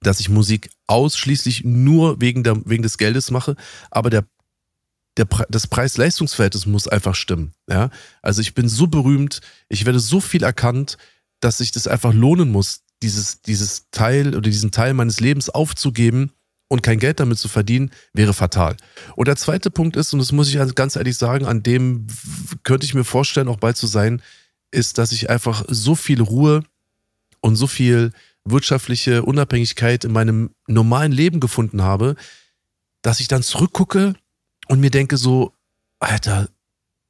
dass 0.00 0.20
ich 0.20 0.28
Musik 0.28 0.70
ausschließlich 0.86 1.64
nur 1.64 2.20
wegen, 2.20 2.44
der, 2.44 2.60
wegen 2.66 2.82
des 2.82 2.98
Geldes 2.98 3.30
mache, 3.30 3.56
aber 3.90 4.10
der, 4.10 4.24
der 5.16 5.26
das 5.48 5.66
Preis-Leistungs-Verhältnis 5.66 6.66
muss 6.66 6.88
einfach 6.88 7.14
stimmen. 7.14 7.52
Ja? 7.68 7.90
Also 8.20 8.42
ich 8.42 8.54
bin 8.54 8.68
so 8.68 8.86
berühmt, 8.86 9.40
ich 9.68 9.86
werde 9.86 10.00
so 10.00 10.20
viel 10.20 10.42
erkannt, 10.42 10.98
dass 11.40 11.58
sich 11.58 11.72
das 11.72 11.86
einfach 11.86 12.12
lohnen 12.12 12.50
muss, 12.50 12.82
dieses, 13.02 13.40
dieses 13.42 13.86
Teil 13.90 14.28
oder 14.28 14.50
diesen 14.50 14.70
Teil 14.70 14.92
meines 14.94 15.20
Lebens 15.20 15.48
aufzugeben 15.50 16.32
und 16.68 16.82
kein 16.82 16.98
Geld 16.98 17.20
damit 17.20 17.38
zu 17.38 17.48
verdienen, 17.48 17.90
wäre 18.12 18.34
fatal. 18.34 18.76
Und 19.14 19.28
der 19.28 19.36
zweite 19.36 19.70
Punkt 19.70 19.96
ist, 19.96 20.12
und 20.12 20.18
das 20.18 20.32
muss 20.32 20.52
ich 20.52 20.74
ganz 20.74 20.96
ehrlich 20.96 21.16
sagen, 21.16 21.46
an 21.46 21.62
dem 21.62 22.06
könnte 22.64 22.86
ich 22.86 22.94
mir 22.94 23.04
vorstellen, 23.04 23.48
auch 23.48 23.58
bald 23.58 23.76
zu 23.76 23.86
sein, 23.86 24.22
ist, 24.70 24.98
dass 24.98 25.12
ich 25.12 25.30
einfach 25.30 25.64
so 25.68 25.94
viel 25.94 26.20
Ruhe 26.20 26.62
und 27.40 27.56
so 27.56 27.66
viel 27.66 28.12
wirtschaftliche 28.44 29.22
Unabhängigkeit 29.22 30.04
in 30.04 30.12
meinem 30.12 30.50
normalen 30.66 31.12
Leben 31.12 31.40
gefunden 31.40 31.82
habe, 31.82 32.16
dass 33.02 33.20
ich 33.20 33.28
dann 33.28 33.42
zurückgucke 33.42 34.14
und 34.68 34.80
mir 34.80 34.90
denke 34.90 35.16
so, 35.16 35.52
Alter, 36.00 36.48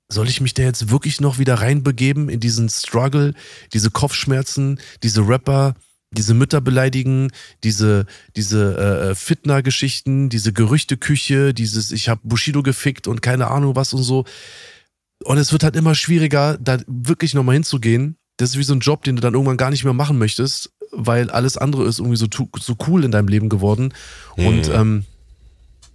soll 0.09 0.29
ich 0.29 0.40
mich 0.40 0.55
da 0.55 0.62
jetzt 0.62 0.90
wirklich 0.90 1.21
noch 1.21 1.38
wieder 1.38 1.55
reinbegeben 1.55 2.29
in 2.29 2.40
diesen 2.40 2.69
Struggle, 2.69 3.35
diese 3.73 3.90
Kopfschmerzen, 3.90 4.79
diese 5.03 5.27
Rapper, 5.27 5.75
diese 6.16 6.35
Mütter 6.35 6.61
beleidigen, 6.61 7.31
diese, 7.62 8.07
diese 8.35 8.76
äh, 8.76 9.11
äh 9.11 9.14
Fitner-Geschichten, 9.14 10.29
diese 10.29 10.52
Gerüchteküche, 10.52 11.55
dieses 11.55 11.92
ich 11.92 12.09
habe 12.09 12.20
Bushido 12.24 12.62
gefickt 12.62 13.07
und 13.07 13.22
keine 13.22 13.48
Ahnung 13.48 13.76
was 13.76 13.92
und 13.92 14.02
so. 14.02 14.24
Und 15.24 15.38
es 15.38 15.52
wird 15.52 15.62
halt 15.62 15.76
immer 15.76 15.94
schwieriger, 15.94 16.59
da 16.59 16.79
wirklich 16.87 17.35
nochmal 17.35 17.55
hinzugehen. 17.55 18.16
Das 18.37 18.50
ist 18.50 18.59
wie 18.59 18.64
so 18.64 18.74
ein 18.74 18.81
Job, 18.81 19.05
den 19.05 19.16
du 19.16 19.22
dann 19.22 19.33
irgendwann 19.33 19.57
gar 19.57 19.70
nicht 19.70 19.85
mehr 19.85 19.94
machen 19.94 20.18
möchtest 20.18 20.72
weil 20.96 21.31
alles 21.31 21.57
andere 21.57 21.85
ist 21.85 21.98
irgendwie 21.98 22.16
so, 22.16 22.26
so 22.59 22.76
cool 22.87 23.05
in 23.05 23.11
deinem 23.11 23.29
Leben 23.29 23.48
geworden. 23.48 23.92
Mhm. 24.37 24.46
Und 24.46 24.68
ähm, 24.68 25.05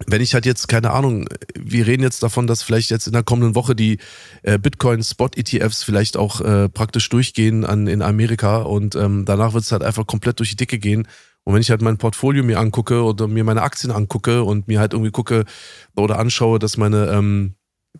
wenn 0.06 0.22
ich 0.22 0.34
halt 0.34 0.46
jetzt, 0.46 0.68
keine 0.68 0.90
Ahnung, 0.90 1.26
wir 1.58 1.86
reden 1.86 2.02
jetzt 2.02 2.22
davon, 2.22 2.46
dass 2.46 2.62
vielleicht 2.62 2.90
jetzt 2.90 3.06
in 3.06 3.12
der 3.12 3.22
kommenden 3.22 3.54
Woche 3.54 3.74
die 3.74 3.98
äh, 4.42 4.58
Bitcoin-Spot-ETFs 4.58 5.82
vielleicht 5.82 6.16
auch 6.16 6.40
äh, 6.40 6.68
praktisch 6.68 7.08
durchgehen 7.08 7.64
an, 7.64 7.86
in 7.86 8.02
Amerika 8.02 8.58
und 8.58 8.94
ähm, 8.94 9.24
danach 9.24 9.54
wird 9.54 9.64
es 9.64 9.72
halt 9.72 9.82
einfach 9.82 10.06
komplett 10.06 10.38
durch 10.38 10.50
die 10.50 10.56
Dicke 10.56 10.78
gehen. 10.78 11.06
Und 11.44 11.54
wenn 11.54 11.60
ich 11.60 11.70
halt 11.70 11.82
mein 11.82 11.98
Portfolio 11.98 12.44
mir 12.44 12.60
angucke 12.60 13.02
oder 13.02 13.26
mir 13.26 13.42
meine 13.42 13.62
Aktien 13.62 13.92
angucke 13.92 14.44
und 14.44 14.68
mir 14.68 14.78
halt 14.78 14.92
irgendwie 14.92 15.10
gucke 15.10 15.44
oder 15.96 16.18
anschaue, 16.18 16.58
dass 16.58 16.76
meine 16.76 17.06
ähm, 17.06 17.54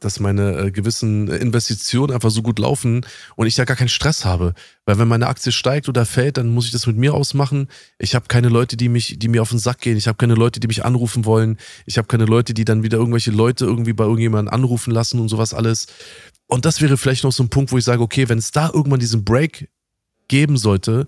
dass 0.04 0.20
meine 0.20 0.56
äh, 0.56 0.70
gewissen 0.70 1.28
Investitionen 1.28 2.12
einfach 2.12 2.30
so 2.30 2.42
gut 2.42 2.58
laufen 2.58 3.06
und 3.36 3.46
ich 3.46 3.54
da 3.54 3.64
gar 3.64 3.76
keinen 3.76 3.88
Stress 3.88 4.24
habe. 4.24 4.54
Weil 4.84 4.98
wenn 4.98 5.08
meine 5.08 5.28
Aktie 5.28 5.52
steigt 5.52 5.88
oder 5.88 6.04
fällt, 6.04 6.36
dann 6.36 6.48
muss 6.48 6.66
ich 6.66 6.72
das 6.72 6.86
mit 6.86 6.96
mir 6.96 7.14
ausmachen. 7.14 7.68
Ich 7.98 8.14
habe 8.14 8.26
keine 8.28 8.48
Leute, 8.48 8.76
die 8.76 8.88
mich, 8.88 9.18
die 9.18 9.28
mir 9.28 9.42
auf 9.42 9.50
den 9.50 9.58
Sack 9.58 9.80
gehen. 9.80 9.96
Ich 9.96 10.08
habe 10.08 10.16
keine 10.16 10.34
Leute, 10.34 10.60
die 10.60 10.66
mich 10.66 10.84
anrufen 10.84 11.24
wollen. 11.24 11.58
Ich 11.86 11.98
habe 11.98 12.08
keine 12.08 12.24
Leute, 12.24 12.54
die 12.54 12.64
dann 12.64 12.82
wieder 12.82 12.98
irgendwelche 12.98 13.30
Leute 13.30 13.64
irgendwie 13.64 13.92
bei 13.92 14.04
irgendjemandem 14.04 14.52
anrufen 14.52 14.90
lassen 14.90 15.20
und 15.20 15.28
sowas 15.28 15.54
alles. 15.54 15.86
Und 16.46 16.64
das 16.64 16.80
wäre 16.80 16.96
vielleicht 16.96 17.24
noch 17.24 17.32
so 17.32 17.42
ein 17.42 17.48
Punkt, 17.48 17.72
wo 17.72 17.78
ich 17.78 17.84
sage, 17.84 18.02
okay, 18.02 18.28
wenn 18.28 18.38
es 18.38 18.50
da 18.50 18.70
irgendwann 18.72 19.00
diesen 19.00 19.24
Break 19.24 19.70
geben 20.28 20.56
sollte, 20.56 21.06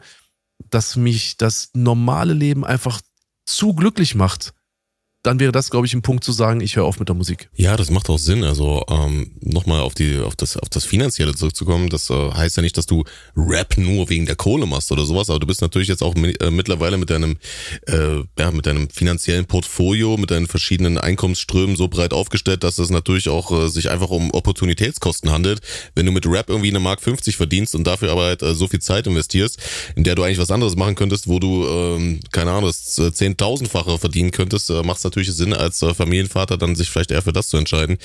dass 0.71 0.97
mich 0.97 1.37
das 1.37 1.71
normale 1.75 2.33
Leben 2.33 2.65
einfach 2.65 3.01
zu 3.45 3.75
glücklich 3.75 4.15
macht, 4.15 4.55
dann 5.25 5.41
wäre 5.41 5.53
das, 5.53 5.71
glaube 5.71 5.87
ich, 5.87 5.95
ein 5.95 6.03
Punkt 6.03 6.23
zu 6.23 6.33
sagen, 6.33 6.61
ich 6.61 6.77
höre 6.77 6.85
auf 6.85 6.99
mit 6.99 7.09
der 7.09 7.17
Musik. 7.17 7.49
Ja, 7.55 7.77
das 7.77 7.91
macht 7.91 8.11
auch 8.11 8.19
Sinn. 8.19 8.45
Also 8.45 8.85
ähm, 8.89 9.33
nochmal 9.41 9.81
auf 9.81 9.95
auf 10.25 10.37
das, 10.37 10.57
auf 10.57 10.69
das 10.69 10.85
Finanzielle 10.85 11.35
zurückzukommen, 11.35 11.89
das 11.89 12.11
äh, 12.11 12.31
heißt 12.33 12.57
ja 12.57 12.63
nicht, 12.63 12.77
dass 12.77 12.87
du 12.87 13.05
Rap 13.37 13.79
nur 13.79 14.11
wegen 14.11 14.27
der 14.27 14.37
Kohle 14.37 14.67
machst 14.67 14.93
oder 14.93 15.05
sowas, 15.05 15.31
aber 15.31 15.39
du 15.39 15.47
bist 15.47 15.63
natürlich 15.63 15.89
jetzt 15.89 16.03
auch 16.03 16.15
äh, 16.17 16.51
mittlerweile 16.51 16.99
mit 16.99 17.11
deinem, 17.11 17.37
äh, 17.87 18.23
ja, 18.39 18.51
mit 18.51 18.67
deinem 18.67 18.91
finanziellen 18.91 19.47
Portfolio, 19.47 20.17
mit 20.17 20.31
deinen 20.31 20.47
verschiedenen 20.47 20.99
Einkommensströmen 20.99 21.77
so 21.77 21.89
breit 21.89 22.13
aufgestellt, 22.13 22.65
dass 22.65 22.79
es 22.79 22.91
natürlich 22.91 23.29
auch 23.29 23.51
äh, 23.53 23.69
sich 23.69 23.91
einfach 23.91 24.11
um 24.11 24.31
Opportunitätskosten 24.33 25.31
handelt. 25.31 25.61
Wenn 25.95 26.07
du 26.07 26.13
mit 26.13 26.27
Rap 26.27 26.51
irgendwie 26.51 26.71
eine 26.71 26.81
Mark 26.81 27.01
50 27.01 27.37
verdienst 27.37 27.75
und 27.75 27.87
dafür 27.87 28.13
aber 28.13 28.25
halt 28.25 28.43
äh, 28.43 28.55
so 28.55 28.69
viel 28.69 28.81
Zeit 28.81 29.07
investierst, 29.07 29.59
in 29.97 30.05
der 30.05 30.17
du 30.17 30.23
eigentlich 30.23 30.39
was 30.39 30.51
anderes 30.51 30.77
machen 30.77 30.97
könntest, 30.97 31.29
wo 31.29 31.39
du, 31.39 31.67
ähm, 31.67 32.21
keine 32.33 32.51
Ahnung, 32.51 32.65
das 32.67 32.99
äh, 32.99 33.13
zehntausendfache 33.13 33.99
verdienen 33.99 34.33
könntest, 34.33 34.71
äh, 34.71 34.83
machst 34.83 35.05
natürlich 35.15 35.35
Sinn, 35.35 35.53
als 35.53 35.81
äh, 35.83 35.95
Familienvater 35.95 36.57
dann 36.57 36.75
sich 36.75 36.91
vielleicht 36.91 37.11
eher 37.11 37.23
für 37.23 37.33
das 37.33 37.49
zu 37.49 37.57
entscheiden. 37.57 37.99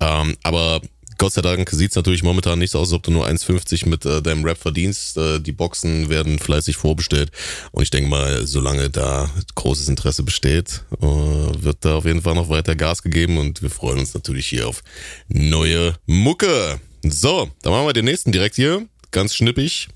Ähm, 0.00 0.36
aber 0.42 0.80
Gott 1.18 1.32
sei 1.32 1.42
Dank 1.42 1.70
sieht 1.70 1.90
es 1.90 1.96
natürlich 1.96 2.22
momentan 2.22 2.58
nicht 2.58 2.72
so 2.72 2.78
aus, 2.78 2.88
als 2.88 2.94
ob 2.94 3.02
du 3.04 3.10
nur 3.10 3.26
1,50 3.26 3.88
mit 3.88 4.04
äh, 4.04 4.20
deinem 4.22 4.44
Rap 4.44 4.58
verdienst. 4.58 5.16
Äh, 5.16 5.40
die 5.40 5.52
Boxen 5.52 6.08
werden 6.08 6.38
fleißig 6.38 6.76
vorbestellt. 6.76 7.30
Und 7.70 7.82
ich 7.82 7.90
denke 7.90 8.10
mal, 8.10 8.46
solange 8.46 8.90
da 8.90 9.30
großes 9.54 9.88
Interesse 9.88 10.22
besteht, 10.22 10.82
äh, 11.00 11.04
wird 11.04 11.78
da 11.84 11.96
auf 11.96 12.06
jeden 12.06 12.22
Fall 12.22 12.34
noch 12.34 12.48
weiter 12.48 12.74
Gas 12.74 13.02
gegeben. 13.02 13.38
Und 13.38 13.62
wir 13.62 13.70
freuen 13.70 14.00
uns 14.00 14.14
natürlich 14.14 14.46
hier 14.46 14.68
auf 14.68 14.82
neue 15.28 15.94
Mucke. 16.06 16.80
So, 17.04 17.50
dann 17.62 17.72
machen 17.72 17.86
wir 17.86 17.92
den 17.92 18.06
nächsten 18.06 18.32
direkt 18.32 18.56
hier. 18.56 18.86
Ganz 19.10 19.34
schnippig. 19.34 19.88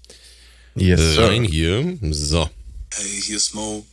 Yes, 0.74 1.16
Rein 1.16 1.44
sir. 1.44 1.50
hier. 1.50 1.98
So. 2.12 2.48
Hey, 2.94 3.22
hier 3.22 3.36
ist 3.38 3.54
Mo. 3.54 3.84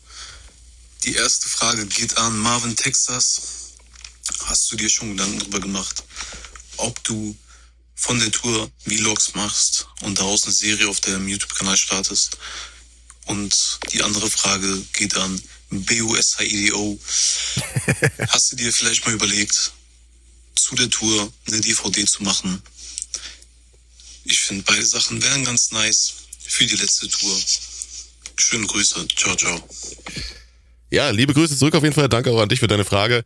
Die 1.04 1.16
erste 1.16 1.50
Frage 1.50 1.86
geht 1.86 2.18
an 2.18 2.38
Marvin 2.38 2.78
Texas. 2.78 3.42
Hast 4.46 4.72
du 4.72 4.78
dir 4.78 4.90
schon 4.90 5.12
Gedanken 5.12 5.40
darüber 5.40 5.60
gemacht, 5.60 6.02
ob 6.78 7.04
du 7.04 7.38
von 7.94 8.20
der 8.20 8.32
Tour 8.32 8.72
Vlogs 8.86 9.36
machst 9.36 9.88
und 10.02 10.18
daraus 10.18 10.44
eine 10.44 10.54
Serie 10.54 10.88
auf 10.88 11.02
deinem 11.02 11.28
YouTube-Kanal 11.28 11.76
startest? 11.76 12.38
Und 13.26 13.80
die 13.92 14.02
andere 14.02 14.30
Frage 14.30 14.82
geht 14.94 15.18
an 15.18 15.42
BUSHIDO. 15.72 16.98
Hast 18.30 18.54
du 18.54 18.56
dir 18.56 18.72
vielleicht 18.72 19.06
mal 19.06 19.14
überlegt, 19.14 19.74
zu 20.56 20.76
der 20.76 20.90
Tour 20.90 21.34
eine 21.48 21.60
DVD 21.60 22.06
zu 22.06 22.24
machen? 22.24 22.62
Ich 24.24 24.40
finde, 24.40 24.64
beide 24.64 24.86
Sachen 24.86 25.22
wären 25.22 25.44
ganz 25.44 25.72
nice 25.72 26.14
für 26.48 26.66
die 26.66 26.78
letzte 26.78 27.10
Tour. 27.10 27.38
Schöne 28.38 28.68
Grüße. 28.68 29.06
Ciao, 29.18 29.36
ciao. 29.36 29.68
Ja, 30.94 31.10
liebe 31.10 31.34
Grüße 31.34 31.58
zurück 31.58 31.74
auf 31.74 31.82
jeden 31.82 31.96
Fall. 31.96 32.08
Danke 32.08 32.30
auch 32.30 32.40
an 32.40 32.50
dich 32.50 32.60
für 32.60 32.68
deine 32.68 32.86
Frage. 32.86 33.24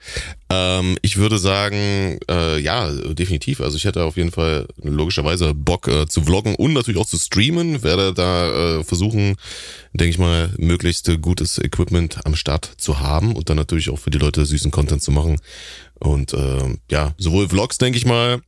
Ähm, 0.49 0.97
ich 1.01 1.17
würde 1.17 1.37
sagen, 1.37 2.17
äh, 2.29 2.61
ja, 2.61 2.89
definitiv. 2.93 3.59
Also 3.59 3.75
ich 3.75 3.83
hätte 3.83 4.05
auf 4.05 4.15
jeden 4.15 4.31
Fall 4.31 4.67
logischerweise 4.81 5.53
Bock 5.53 5.89
äh, 5.89 6.07
zu 6.07 6.23
vloggen 6.23 6.55
und 6.55 6.71
natürlich 6.71 6.97
auch 6.97 7.05
zu 7.05 7.17
streamen. 7.17 7.83
Werde 7.83 8.13
da 8.13 8.77
äh, 8.77 8.83
versuchen, 8.85 9.35
denke 9.91 10.11
ich 10.11 10.17
mal, 10.17 10.53
möglichst 10.57 11.11
gutes 11.21 11.57
Equipment 11.57 12.25
am 12.25 12.37
Start 12.37 12.71
zu 12.77 13.01
haben 13.01 13.35
und 13.35 13.49
dann 13.49 13.57
natürlich 13.57 13.89
auch 13.89 13.99
für 13.99 14.11
die 14.11 14.17
Leute 14.17 14.45
süßen 14.45 14.71
Content 14.71 15.03
zu 15.03 15.11
machen. 15.11 15.35
Und 15.99 16.31
äh, 16.31 16.77
ja, 16.89 17.15
sowohl 17.17 17.49
Vlogs, 17.49 17.77
denke 17.77 17.97
ich 17.97 18.05
mal, 18.05 18.39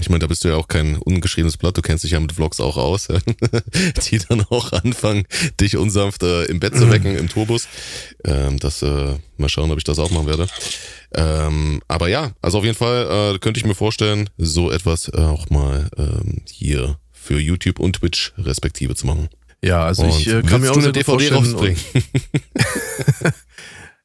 ich 0.00 0.08
meine, 0.08 0.20
da 0.20 0.26
bist 0.26 0.44
du 0.44 0.48
ja 0.48 0.56
auch 0.56 0.68
kein 0.68 0.96
ungeschriebenes 0.96 1.56
Blatt, 1.56 1.76
du 1.76 1.82
kennst 1.82 2.04
dich 2.04 2.12
ja 2.12 2.20
mit 2.20 2.32
Vlogs 2.32 2.60
auch 2.60 2.76
aus, 2.76 3.08
die 4.10 4.18
dann 4.18 4.44
auch 4.50 4.72
anfangen, 4.72 5.24
dich 5.60 5.76
unsanft 5.76 6.22
äh, 6.22 6.44
im 6.44 6.60
Bett 6.60 6.76
zu 6.76 6.90
wecken 6.90 7.16
im 7.16 7.28
Tourbus. 7.28 7.68
Ähm, 8.24 8.58
das, 8.58 8.82
äh, 8.82 9.14
mal 9.36 9.48
schauen, 9.48 9.70
ob 9.70 9.78
ich 9.78 9.84
das 9.84 9.98
auch 9.98 10.10
machen 10.10 10.26
werde. 10.26 10.48
Ähm, 11.14 11.80
aber 11.86 12.08
ja, 12.08 12.32
also 12.42 12.58
auf 12.58 12.64
jeden 12.64 12.76
Fall 12.76 13.34
äh, 13.34 13.38
könnte 13.38 13.58
ich 13.58 13.66
mir 13.66 13.74
vorstellen, 13.74 14.30
so 14.36 14.70
etwas 14.70 15.12
auch 15.14 15.48
mal 15.50 15.88
ähm, 15.96 16.42
hier 16.50 16.98
für 17.12 17.38
YouTube 17.38 17.78
und 17.78 17.96
Twitch 17.96 18.32
respektive 18.36 18.94
zu 18.94 19.06
machen. 19.06 19.28
Ja, 19.62 19.84
also 19.84 20.02
und 20.02 20.10
ich 20.10 20.26
äh, 20.26 20.42
kann 20.42 20.60
mir 20.60 20.72
auch 20.72 20.76
eine 20.76 20.92
DVD 20.92 21.32
rausbringen. 21.32 21.78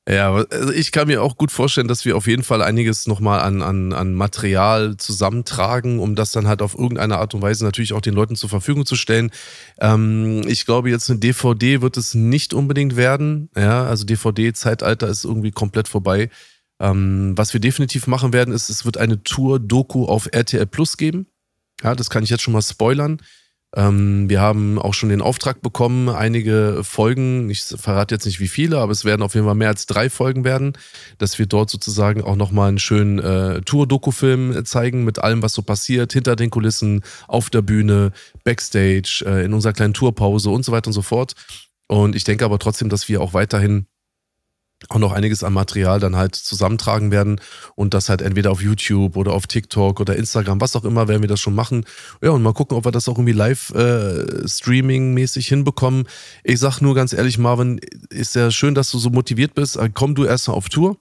Ja, 0.10 0.34
also 0.34 0.74
ich 0.74 0.92
kann 0.92 1.06
mir 1.06 1.22
auch 1.22 1.38
gut 1.38 1.52
vorstellen, 1.52 1.88
dass 1.88 2.04
wir 2.04 2.18
auf 2.18 2.26
jeden 2.26 2.42
Fall 2.42 2.64
einiges 2.64 3.06
nochmal 3.06 3.42
an, 3.42 3.62
an, 3.62 3.94
an 3.94 4.16
Material 4.16 4.98
zusammentragen, 4.98 6.00
um 6.00 6.16
das 6.16 6.32
dann 6.32 6.48
halt 6.48 6.64
auf 6.64 6.74
irgendeine 6.74 7.20
Art 7.20 7.36
und 7.36 7.44
Weise 7.44 7.64
natürlich 7.64 7.94
auch 7.94 8.02
den 8.02 8.16
Leuten 8.16 8.36
zur 8.36 8.50
Verfügung 8.50 8.88
zu 8.88 8.96
stellen. 8.96 9.30
Ähm, 9.80 10.42
ich 10.48 10.66
glaube, 10.66 10.90
jetzt 10.90 11.12
eine 11.12 11.20
DVD 11.20 11.82
wird 11.82 11.96
es 11.96 12.16
nicht 12.16 12.56
unbedingt 12.56 12.96
werden. 12.96 13.50
Ja, 13.56 13.84
also 13.84 14.04
DVD-Zeitalter 14.04 15.08
ist 15.08 15.26
irgendwie 15.26 15.52
komplett 15.52 15.88
vorbei. 15.88 16.32
Ähm, 16.80 17.34
was 17.36 17.54
wir 17.54 17.60
definitiv 17.60 18.08
machen 18.08 18.34
werden, 18.34 18.52
ist, 18.52 18.70
es 18.72 18.86
wird 18.86 18.98
eine 18.98 19.22
Tour-Doku 19.22 20.06
auf 20.06 20.28
RTL 20.32 20.66
Plus 20.66 20.98
geben. 20.98 21.28
Ja, 21.84 21.94
das 21.94 22.10
kann 22.10 22.24
ich 22.24 22.32
jetzt 22.32 22.42
schon 22.42 22.54
mal 22.54 22.64
spoilern. 22.64 23.22
Ähm, 23.76 24.30
wir 24.30 24.42
haben 24.42 24.80
auch 24.80 24.96
schon 24.96 25.10
den 25.10 25.22
Auftrag 25.22 25.62
bekommen, 25.62 26.10
einige 26.10 26.84
Folgen, 26.84 27.50
ich 27.50 27.64
verrate 27.64 28.16
jetzt 28.16 28.26
nicht 28.26 28.40
wie 28.40 28.48
viele, 28.48 28.80
aber 28.80 28.92
es 28.92 29.06
werden 29.06 29.22
auf 29.22 29.36
jeden 29.36 29.46
Fall 29.46 29.56
mehr 29.56 29.68
als 29.68 29.86
drei 29.86 30.10
Folgen 30.10 30.44
werden, 30.44 30.74
dass 31.20 31.38
wir 31.38 31.46
dort 31.46 31.70
sozusagen 31.70 32.24
auch 32.24 32.36
nochmal 32.36 32.70
einen 32.70 32.80
schönen 32.80 33.20
äh, 33.20 33.62
Tour-Doku-Film 33.62 34.66
zeigen 34.66 35.04
mit 35.04 35.20
allem, 35.20 35.44
was 35.44 35.54
so 35.54 35.62
passiert, 35.62 36.14
hinter 36.14 36.36
den 36.36 36.50
Kulissen, 36.50 37.04
auf 37.28 37.52
der 37.52 37.62
Bühne, 37.62 38.12
Backstage, 38.44 39.24
äh, 39.26 39.46
in 39.46 39.54
unserer 39.54 39.74
kleinen 39.74 39.94
Tourpause 39.94 40.50
und 40.50 40.66
so 40.66 40.72
weiter 40.72 40.88
und 40.88 40.94
so 40.94 41.04
fort. 41.04 41.34
Und 41.88 42.16
ich 42.16 42.24
denke 42.24 42.46
aber 42.46 42.58
trotzdem, 42.58 42.90
dass 42.90 43.08
wir 43.08 43.22
auch 43.22 43.34
weiterhin 43.34 43.86
auch 44.88 44.98
noch 44.98 45.12
einiges 45.12 45.44
an 45.44 45.54
Material 45.54 46.00
dann 46.00 46.16
halt 46.16 46.36
zusammentragen 46.36 47.12
werden 47.12 47.42
und 47.76 47.94
das 47.94 48.08
halt 48.08 48.22
entweder 48.22 48.52
auf 48.52 48.62
YouTube 48.62 49.18
oder 49.18 49.34
auf 49.34 49.46
TikTok 49.46 50.00
oder 50.00 50.16
Instagram, 50.16 50.62
was 50.62 50.76
auch 50.76 50.86
immer, 50.86 51.08
werden 51.08 51.22
wir 51.22 51.28
das 51.28 51.42
schon 51.42 51.56
machen. 51.56 51.86
Ja, 52.22 52.32
und 52.32 52.42
mal 52.42 52.54
gucken, 52.54 52.78
ob 52.78 52.86
wir 52.86 52.92
das 52.92 53.10
auch 53.10 53.18
irgendwie 53.18 53.34
live 53.34 53.72
äh, 53.72 54.48
Streaming-mäßig 54.48 55.48
hinbekommen. 55.48 56.08
Ich 56.44 56.60
sag 56.60 56.80
nur 56.80 56.96
ganz 56.96 57.12
ehrlich, 57.12 57.38
Marvin, 57.38 57.80
ist 58.10 58.36
ja 58.36 58.52
schön, 58.52 58.74
dass 58.74 58.90
du 58.92 59.00
so 59.00 59.10
motiviert 59.10 59.54
bist. 59.54 59.78
Komm 59.94 60.16
du 60.16 60.24
erstmal 60.24 60.56
auf 60.56 60.70
Tour 60.70 60.98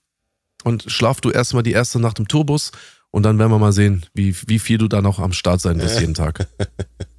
und 0.64 0.84
schlaf 0.88 1.20
du 1.20 1.30
erstmal 1.30 1.62
die 1.62 1.72
erste 1.72 2.00
Nacht 2.00 2.18
im 2.18 2.26
Tourbus 2.26 2.72
und 3.10 3.22
dann 3.22 3.38
werden 3.38 3.50
wir 3.50 3.58
mal 3.58 3.72
sehen, 3.72 4.04
wie, 4.12 4.36
wie 4.46 4.58
viel 4.58 4.78
du 4.78 4.86
da 4.86 5.00
noch 5.00 5.18
am 5.18 5.32
Start 5.32 5.60
sein 5.60 5.80
wirst 5.80 6.00
jeden 6.00 6.14
Tag. 6.14 6.46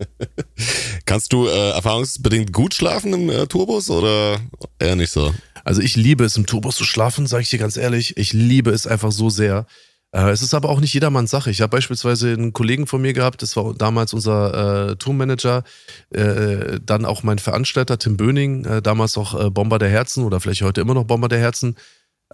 Kannst 1.05 1.33
du 1.33 1.47
äh, 1.47 1.71
erfahrungsbedingt 1.71 2.53
gut 2.53 2.75
schlafen 2.75 3.13
im 3.13 3.29
äh, 3.29 3.47
Tourbus 3.47 3.89
oder 3.89 4.39
eher 4.77 4.95
nicht 4.95 5.11
so? 5.11 5.33
Also 5.63 5.81
ich 5.81 5.95
liebe 5.95 6.23
es, 6.23 6.37
im 6.37 6.45
Tourbus 6.45 6.75
zu 6.75 6.83
schlafen, 6.83 7.27
sage 7.27 7.43
ich 7.43 7.49
dir 7.49 7.59
ganz 7.59 7.77
ehrlich. 7.77 8.17
Ich 8.17 8.33
liebe 8.33 8.71
es 8.71 8.87
einfach 8.87 9.11
so 9.11 9.29
sehr. 9.29 9.65
Äh, 10.11 10.29
es 10.31 10.41
ist 10.41 10.53
aber 10.53 10.69
auch 10.69 10.79
nicht 10.79 10.93
jedermanns 10.93 11.31
Sache. 11.31 11.51
Ich 11.51 11.61
habe 11.61 11.77
beispielsweise 11.77 12.33
einen 12.33 12.53
Kollegen 12.53 12.87
von 12.87 13.01
mir 13.01 13.13
gehabt, 13.13 13.41
das 13.41 13.55
war 13.55 13.73
damals 13.73 14.13
unser 14.13 14.91
äh, 14.91 14.95
Tourmanager, 14.95 15.63
äh, 16.09 16.79
dann 16.83 17.05
auch 17.05 17.23
mein 17.23 17.39
Veranstalter 17.39 17.97
Tim 17.99 18.17
Böning, 18.17 18.65
äh, 18.65 18.81
damals 18.81 19.17
auch 19.17 19.39
äh, 19.39 19.49
Bomber 19.49 19.79
der 19.79 19.89
Herzen 19.89 20.23
oder 20.23 20.39
vielleicht 20.39 20.61
heute 20.61 20.81
immer 20.81 20.93
noch 20.93 21.05
Bomber 21.05 21.27
der 21.27 21.39
Herzen. 21.39 21.75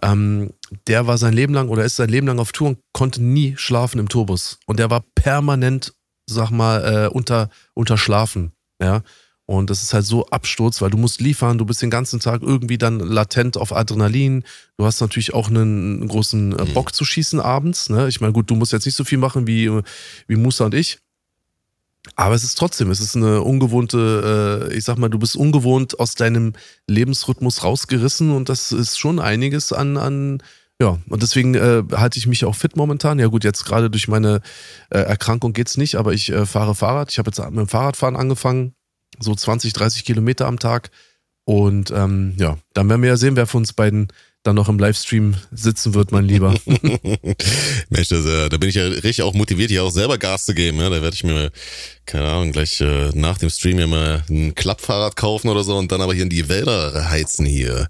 Ähm, 0.02 0.52
der 0.88 1.06
war 1.06 1.18
sein 1.18 1.32
Leben 1.32 1.54
lang 1.54 1.68
oder 1.68 1.84
ist 1.84 1.96
sein 1.96 2.08
Leben 2.08 2.26
lang 2.26 2.38
auf 2.38 2.52
Tour 2.52 2.68
und 2.68 2.78
konnte 2.92 3.22
nie 3.22 3.54
schlafen 3.56 3.98
im 3.98 4.08
Tourbus. 4.08 4.58
Und 4.66 4.78
der 4.78 4.90
war 4.90 5.04
permanent, 5.14 5.94
sag 6.28 6.50
mal, 6.50 7.06
äh, 7.06 7.08
unter, 7.08 7.50
unterschlafen. 7.74 8.52
Ja. 8.80 9.02
Und 9.46 9.70
das 9.70 9.82
ist 9.82 9.94
halt 9.94 10.04
so 10.04 10.26
Absturz, 10.26 10.82
weil 10.82 10.90
du 10.90 10.98
musst 10.98 11.20
liefern, 11.20 11.56
du 11.56 11.64
bist 11.64 11.80
den 11.80 11.90
ganzen 11.90 12.18
Tag 12.18 12.42
irgendwie 12.42 12.78
dann 12.78 12.98
latent 12.98 13.56
auf 13.56 13.74
Adrenalin. 13.74 14.42
Du 14.76 14.84
hast 14.84 15.00
natürlich 15.00 15.34
auch 15.34 15.48
einen, 15.48 16.08
großen 16.08 16.58
äh, 16.58 16.64
mhm. 16.64 16.74
Bock 16.74 16.92
zu 16.92 17.04
schießen 17.04 17.38
abends. 17.38 17.88
Ne? 17.88 18.08
Ich 18.08 18.20
meine, 18.20 18.32
gut, 18.32 18.50
du 18.50 18.56
musst 18.56 18.72
jetzt 18.72 18.86
nicht 18.86 18.96
so 18.96 19.04
viel 19.04 19.18
machen 19.18 19.46
wie, 19.46 19.70
wie 20.26 20.36
Musa 20.36 20.64
und 20.64 20.74
ich. 20.74 20.98
Aber 22.16 22.34
es 22.34 22.42
ist 22.42 22.56
trotzdem, 22.56 22.90
es 22.90 23.00
ist 23.00 23.16
eine 23.16 23.42
ungewohnte, 23.42 24.68
äh, 24.70 24.74
ich 24.74 24.84
sag 24.84 24.98
mal, 24.98 25.08
du 25.08 25.18
bist 25.18 25.36
ungewohnt 25.36 25.98
aus 25.98 26.14
deinem 26.14 26.52
Lebensrhythmus 26.88 27.62
rausgerissen 27.62 28.30
und 28.30 28.48
das 28.48 28.72
ist 28.72 28.98
schon 28.98 29.18
einiges 29.18 29.72
an, 29.72 29.96
an 29.96 30.42
ja, 30.80 30.98
und 31.08 31.22
deswegen 31.22 31.54
äh, 31.54 31.82
halte 31.92 32.18
ich 32.18 32.26
mich 32.26 32.44
auch 32.44 32.54
fit 32.54 32.76
momentan. 32.76 33.18
Ja 33.18 33.28
gut, 33.28 33.44
jetzt 33.44 33.64
gerade 33.64 33.90
durch 33.90 34.08
meine 34.08 34.40
äh, 34.90 34.98
Erkrankung 34.98 35.52
geht's 35.52 35.76
nicht, 35.76 35.96
aber 35.96 36.12
ich 36.12 36.30
äh, 36.30 36.46
fahre 36.46 36.74
Fahrrad. 36.74 37.10
Ich 37.10 37.18
habe 37.18 37.30
jetzt 37.30 37.38
mit 37.38 37.58
dem 37.58 37.68
Fahrradfahren 37.68 38.14
angefangen 38.14 38.74
so 39.18 39.34
20, 39.34 39.72
30 39.72 40.04
Kilometer 40.04 40.46
am 40.46 40.58
Tag. 40.58 40.90
Und 41.44 41.90
ähm, 41.92 42.34
ja, 42.38 42.58
dann 42.74 42.88
werden 42.88 43.02
wir 43.02 43.10
ja 43.10 43.16
sehen, 43.16 43.36
wer 43.36 43.46
von 43.46 43.62
uns 43.62 43.72
beiden 43.72 44.08
dann 44.46 44.56
noch 44.56 44.68
im 44.68 44.78
Livestream 44.78 45.34
sitzen 45.50 45.94
wird, 45.94 46.12
mein 46.12 46.24
Lieber. 46.24 46.54
Mensch, 47.88 48.08
das, 48.08 48.24
äh, 48.24 48.48
da 48.48 48.56
bin 48.56 48.68
ich 48.68 48.76
ja 48.76 48.84
richtig 48.84 49.22
auch 49.22 49.34
motiviert, 49.34 49.70
hier 49.70 49.82
auch 49.82 49.90
selber 49.90 50.18
Gas 50.18 50.44
zu 50.44 50.54
geben. 50.54 50.78
Ja? 50.78 50.88
Da 50.88 51.02
werde 51.02 51.14
ich 51.14 51.24
mir, 51.24 51.50
keine 52.04 52.28
Ahnung, 52.28 52.52
gleich 52.52 52.80
äh, 52.80 53.10
nach 53.14 53.38
dem 53.38 53.50
Stream 53.50 53.78
ja 53.78 53.86
mal 53.86 54.24
ein 54.30 54.54
Klappfahrrad 54.54 55.16
kaufen 55.16 55.48
oder 55.48 55.64
so 55.64 55.76
und 55.76 55.90
dann 55.90 56.00
aber 56.00 56.14
hier 56.14 56.22
in 56.22 56.30
die 56.30 56.48
Wälder 56.48 57.10
heizen 57.10 57.44
hier. 57.44 57.88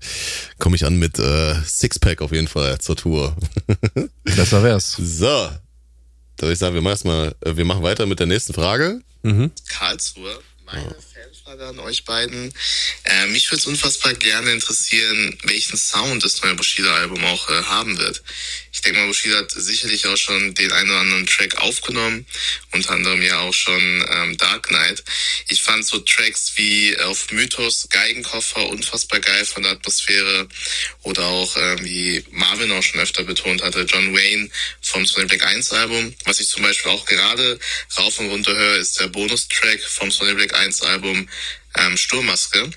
Komme 0.59 0.77
ich 0.77 0.87
an 0.87 0.99
mit 0.99 1.19
äh, 1.19 1.55
Sixpack 1.63 2.23
auf 2.23 2.33
jeden 2.33 2.49
Fall 2.49 2.79
zur 2.79 2.97
Tour. 2.97 3.37
Besser 4.25 4.63
wär's. 4.63 4.97
So. 4.99 5.27
Da 6.37 6.43
würde 6.43 6.53
ich 6.53 6.59
sagen, 6.59 6.75
wir 6.75 6.83
machen, 6.83 6.93
erstmal, 6.93 7.35
äh, 7.41 7.57
wir 7.57 7.65
machen 7.65 7.83
weiter 7.83 8.07
mit 8.07 8.19
der 8.19 8.27
nächsten 8.27 8.55
Frage. 8.55 9.01
Mhm. 9.23 9.51
Karlsruhe 9.69 10.39
meine 10.67 10.95
Fanfrage 11.47 11.69
an 11.69 11.79
euch 11.79 12.05
beiden. 12.05 12.53
Äh, 13.05 13.27
mich 13.27 13.51
würde 13.51 13.61
es 13.61 13.67
unfassbar 13.67 14.15
gerne 14.15 14.53
interessieren, 14.53 15.39
welchen 15.45 15.77
Sound 15.77 16.25
das 16.25 16.43
neue 16.43 16.55
Bushido-Album 16.55 17.25
auch 17.25 17.49
äh, 17.49 17.63
haben 17.65 17.97
wird. 17.99 18.23
Ich 18.73 18.83
denke 18.83 19.01
mal, 19.01 19.07
Bushido 19.07 19.37
hat 19.37 19.51
sicherlich 19.53 20.07
auch 20.07 20.17
schon 20.17 20.55
den 20.55 20.71
einen 20.71 20.91
oder 20.91 21.01
anderen 21.01 21.27
Track 21.27 21.57
aufgenommen, 21.59 22.27
unter 22.73 22.91
anderem 22.91 23.23
ja 23.23 23.39
auch 23.41 23.55
schon 23.55 24.05
ähm, 24.11 24.37
Dark 24.37 24.69
Knight. 24.69 25.03
Ich 25.49 25.63
fand 25.63 25.87
so 25.87 25.99
Tracks 26.01 26.53
wie 26.57 26.99
auf 26.99 27.31
Mythos, 27.31 27.89
Geigenkoffer 27.91 28.69
unfassbar 28.69 29.21
geil 29.21 29.45
von 29.47 29.63
der 29.63 29.73
Atmosphäre 29.73 30.49
oder 31.03 31.25
auch 31.25 31.57
äh, 31.57 31.85
wie 31.85 32.25
Marvin 32.33 32.71
auch 32.73 32.83
schon 32.83 33.01
öfter 33.01 33.25
betont 33.25 33.63
hatte, 33.63 33.83
John 33.83 34.15
Wayne 34.15 34.51
vom 34.83 35.07
Sonic 35.07 35.29
Black 35.31 35.47
1 35.47 35.73
Album. 35.73 36.15
Was 36.25 36.41
ich 36.41 36.49
zum 36.49 36.63
Beispiel 36.63 36.93
auch 36.93 37.07
gerade 37.07 37.59
rauf 37.97 38.19
und 38.19 38.29
runter 38.29 38.55
höre, 38.55 38.77
ist 38.77 39.01
der 39.01 39.09
Bonustrack 39.09 39.81
vom 39.81 40.11
Sonic 40.11 40.37
Black 40.37 40.55
1 40.55 40.83
Album 40.83 41.29
ähm, 41.79 41.97
Sturmmaske. 41.97 42.71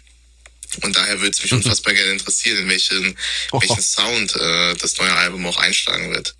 Und 0.84 0.96
daher 0.96 1.20
würde 1.20 1.32
es 1.32 1.42
mich 1.42 1.52
unfassbar 1.52 1.94
gerne 1.94 2.12
interessieren, 2.12 2.60
in 2.60 2.70
welchen, 2.70 3.18
oh. 3.52 3.60
welchen 3.60 3.82
Sound 3.82 4.36
äh, 4.36 4.76
das 4.76 4.98
neue 4.98 5.14
Album 5.14 5.46
auch 5.48 5.58
einschlagen 5.58 6.12
wird. 6.12 6.36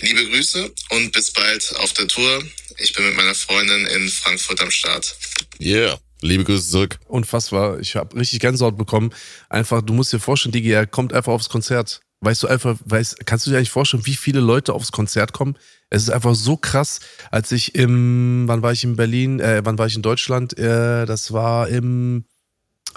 Liebe 0.00 0.28
Grüße 0.28 0.72
und 0.90 1.12
bis 1.12 1.32
bald 1.32 1.74
auf 1.76 1.92
der 1.92 2.06
Tour. 2.06 2.44
Ich 2.78 2.92
bin 2.92 3.04
mit 3.04 3.16
meiner 3.16 3.34
Freundin 3.34 3.86
in 3.86 4.08
Frankfurt 4.08 4.60
am 4.60 4.70
Start. 4.70 5.16
Yeah. 5.60 5.98
Liebe 6.20 6.44
Grüße 6.44 6.70
zurück. 6.70 6.98
Unfassbar. 7.06 7.80
Ich 7.80 7.96
habe 7.96 8.16
richtig 8.18 8.40
Gänsehaut 8.40 8.78
bekommen. 8.78 9.12
Einfach, 9.50 9.82
du 9.82 9.92
musst 9.92 10.12
dir 10.12 10.20
vorstellen, 10.20 10.52
Digi, 10.52 10.70
er 10.70 10.86
kommt 10.86 11.12
einfach 11.12 11.32
aufs 11.32 11.50
Konzert. 11.50 12.00
Weißt 12.24 12.42
du 12.42 12.46
einfach, 12.48 12.76
weißt, 12.84 13.26
kannst 13.26 13.46
du 13.46 13.50
dir 13.50 13.56
eigentlich 13.56 13.70
vorstellen, 13.70 14.06
wie 14.06 14.14
viele 14.14 14.40
Leute 14.40 14.72
aufs 14.72 14.92
Konzert 14.92 15.32
kommen? 15.32 15.56
Es 15.90 16.02
ist 16.02 16.10
einfach 16.10 16.34
so 16.34 16.56
krass, 16.56 17.00
als 17.30 17.52
ich 17.52 17.74
im, 17.74 18.44
wann 18.46 18.62
war 18.62 18.72
ich 18.72 18.84
in 18.84 18.96
Berlin, 18.96 19.40
äh, 19.40 19.60
wann 19.64 19.78
war 19.78 19.86
ich 19.86 19.96
in 19.96 20.02
Deutschland? 20.02 20.58
Äh, 20.58 21.06
das 21.06 21.32
war 21.32 21.68
im 21.68 22.24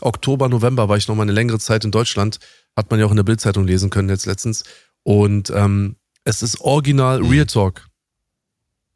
Oktober, 0.02 0.50
November 0.50 0.90
war 0.90 0.98
ich 0.98 1.08
noch 1.08 1.16
mal 1.16 1.24
eine 1.24 1.32
längere 1.32 1.60
Zeit 1.60 1.84
in 1.84 1.92
Deutschland. 1.92 2.40
Hat 2.76 2.90
man 2.90 3.00
ja 3.00 3.06
auch 3.06 3.12
in 3.12 3.18
der 3.18 3.24
Bildzeitung 3.24 3.66
lesen 3.66 3.90
können 3.90 4.10
jetzt 4.10 4.26
letztens. 4.26 4.64
Und 5.04 5.50
ähm, 5.50 5.96
es 6.24 6.42
ist 6.42 6.62
original 6.62 7.24
Real 7.24 7.46
Talk. 7.46 7.88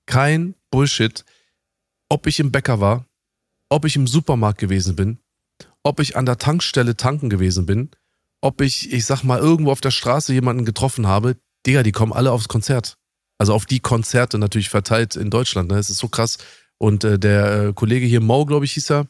Kein 0.06 0.56
Bullshit. 0.70 1.26
Ob 2.10 2.28
ich 2.28 2.40
im 2.40 2.52
Bäcker 2.52 2.80
war, 2.80 3.06
ob 3.70 3.86
ich 3.86 3.96
im 3.96 4.08
Supermarkt 4.08 4.60
gewesen 4.60 4.96
bin, 4.96 5.20
ob 5.84 6.00
ich 6.00 6.18
an 6.18 6.26
der 6.26 6.38
Tankstelle 6.38 6.96
tanken 6.98 7.30
gewesen 7.30 7.66
bin, 7.66 7.90
ob 8.42 8.62
ich, 8.62 8.92
ich 8.92 9.06
sag 9.06 9.24
mal, 9.24 9.40
irgendwo 9.40 9.72
auf 9.72 9.82
der 9.82 9.92
Straße 9.92 10.34
jemanden 10.34 10.66
getroffen 10.66 11.08
habe, 11.08 11.38
Digga, 11.66 11.84
die 11.84 11.92
kommen 11.92 12.12
alle 12.12 12.32
aufs 12.32 12.48
Konzert. 12.48 12.98
Also 13.38 13.54
auf 13.54 13.66
die 13.66 13.80
Konzerte 13.80 14.38
natürlich 14.38 14.70
verteilt 14.70 15.16
in 15.16 15.30
Deutschland. 15.30 15.70
Ne? 15.70 15.78
Es 15.78 15.90
ist 15.90 16.00
so 16.00 16.08
krass. 16.08 16.38
Und 16.78 17.04
äh, 17.04 17.20
der 17.20 17.70
äh, 17.70 17.74
Kollege 17.74 18.06
hier, 18.06 18.22
Mo, 18.22 18.46
glaube 18.46 18.66
ich, 18.66 18.74
hieß 18.74 18.92
er, 18.92 19.08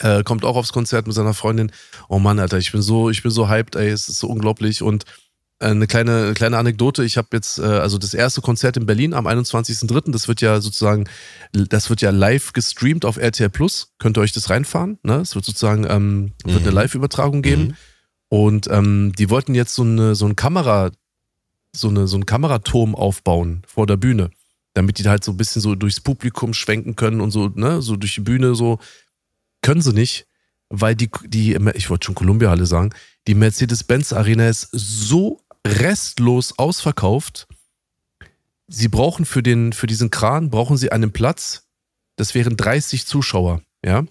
äh, 0.00 0.22
kommt 0.24 0.44
auch 0.44 0.56
aufs 0.56 0.72
Konzert 0.72 1.06
mit 1.06 1.14
seiner 1.14 1.34
Freundin. 1.34 1.72
Oh 2.08 2.18
Mann, 2.18 2.38
Alter, 2.38 2.58
ich 2.58 2.72
bin 2.72 2.82
so, 2.82 3.10
ich 3.10 3.22
bin 3.22 3.30
so 3.30 3.48
hyped, 3.48 3.76
ey, 3.76 3.88
es 3.88 4.08
ist 4.08 4.18
so 4.18 4.28
unglaublich. 4.28 4.82
Und 4.82 5.04
äh, 5.58 5.66
eine 5.66 5.86
kleine, 5.86 6.34
kleine 6.34 6.58
Anekdote, 6.58 7.04
ich 7.04 7.16
habe 7.16 7.28
jetzt, 7.32 7.58
äh, 7.58 7.62
also 7.62 7.98
das 7.98 8.14
erste 8.14 8.42
Konzert 8.42 8.76
in 8.76 8.86
Berlin 8.86 9.14
am 9.14 9.26
21.03., 9.26 10.12
das 10.12 10.28
wird 10.28 10.40
ja 10.40 10.60
sozusagen, 10.60 11.08
das 11.52 11.88
wird 11.88 12.02
ja 12.02 12.10
live 12.10 12.52
gestreamt 12.52 13.04
auf 13.04 13.16
RTL 13.16 13.48
Plus. 13.48 13.92
Könnt 13.98 14.18
ihr 14.18 14.20
euch 14.20 14.32
das 14.32 14.50
reinfahren? 14.50 14.98
Ne? 15.02 15.16
Es 15.16 15.34
wird 15.34 15.44
sozusagen, 15.44 15.86
ähm, 15.88 16.32
wird 16.44 16.60
mhm. 16.60 16.62
eine 16.62 16.70
Live-Übertragung 16.72 17.42
geben. 17.42 17.68
Mhm. 17.68 17.76
Und 18.28 18.68
ähm, 18.70 19.12
die 19.16 19.30
wollten 19.30 19.54
jetzt 19.54 19.74
so 19.74 19.82
eine, 19.82 20.14
so 20.14 20.26
ein 20.26 20.36
Kamera, 20.36 20.90
so 21.74 21.88
eine, 21.88 22.06
so 22.06 22.16
ein 22.16 22.26
Kameraturm 22.26 22.94
aufbauen 22.94 23.62
vor 23.66 23.86
der 23.86 23.96
Bühne. 23.96 24.30
Damit 24.74 24.98
die 24.98 25.08
halt 25.08 25.24
so 25.24 25.32
ein 25.32 25.36
bisschen 25.36 25.62
so 25.62 25.74
durchs 25.74 26.00
Publikum 26.00 26.52
schwenken 26.52 26.96
können 26.96 27.20
und 27.20 27.30
so, 27.30 27.48
ne, 27.48 27.80
so 27.82 27.96
durch 27.96 28.14
die 28.14 28.20
Bühne 28.20 28.54
so 28.54 28.78
können 29.62 29.80
sie 29.80 29.92
nicht, 29.92 30.26
weil 30.68 30.94
die, 30.94 31.10
die 31.24 31.56
ich 31.74 31.90
wollte 31.90 32.06
schon 32.06 32.14
Columbia-Halle 32.14 32.66
sagen, 32.66 32.90
die 33.26 33.34
Mercedes-Benz-Arena 33.34 34.48
ist 34.48 34.68
so 34.72 35.40
restlos 35.66 36.58
ausverkauft. 36.58 37.48
Sie 38.68 38.88
brauchen 38.88 39.24
für, 39.24 39.42
den, 39.42 39.72
für 39.72 39.86
diesen 39.86 40.10
Kran, 40.10 40.50
brauchen 40.50 40.76
sie 40.76 40.92
einen 40.92 41.12
Platz, 41.12 41.66
das 42.16 42.34
wären 42.34 42.56
30 42.56 43.06
Zuschauer, 43.06 43.62
ja. 43.84 44.04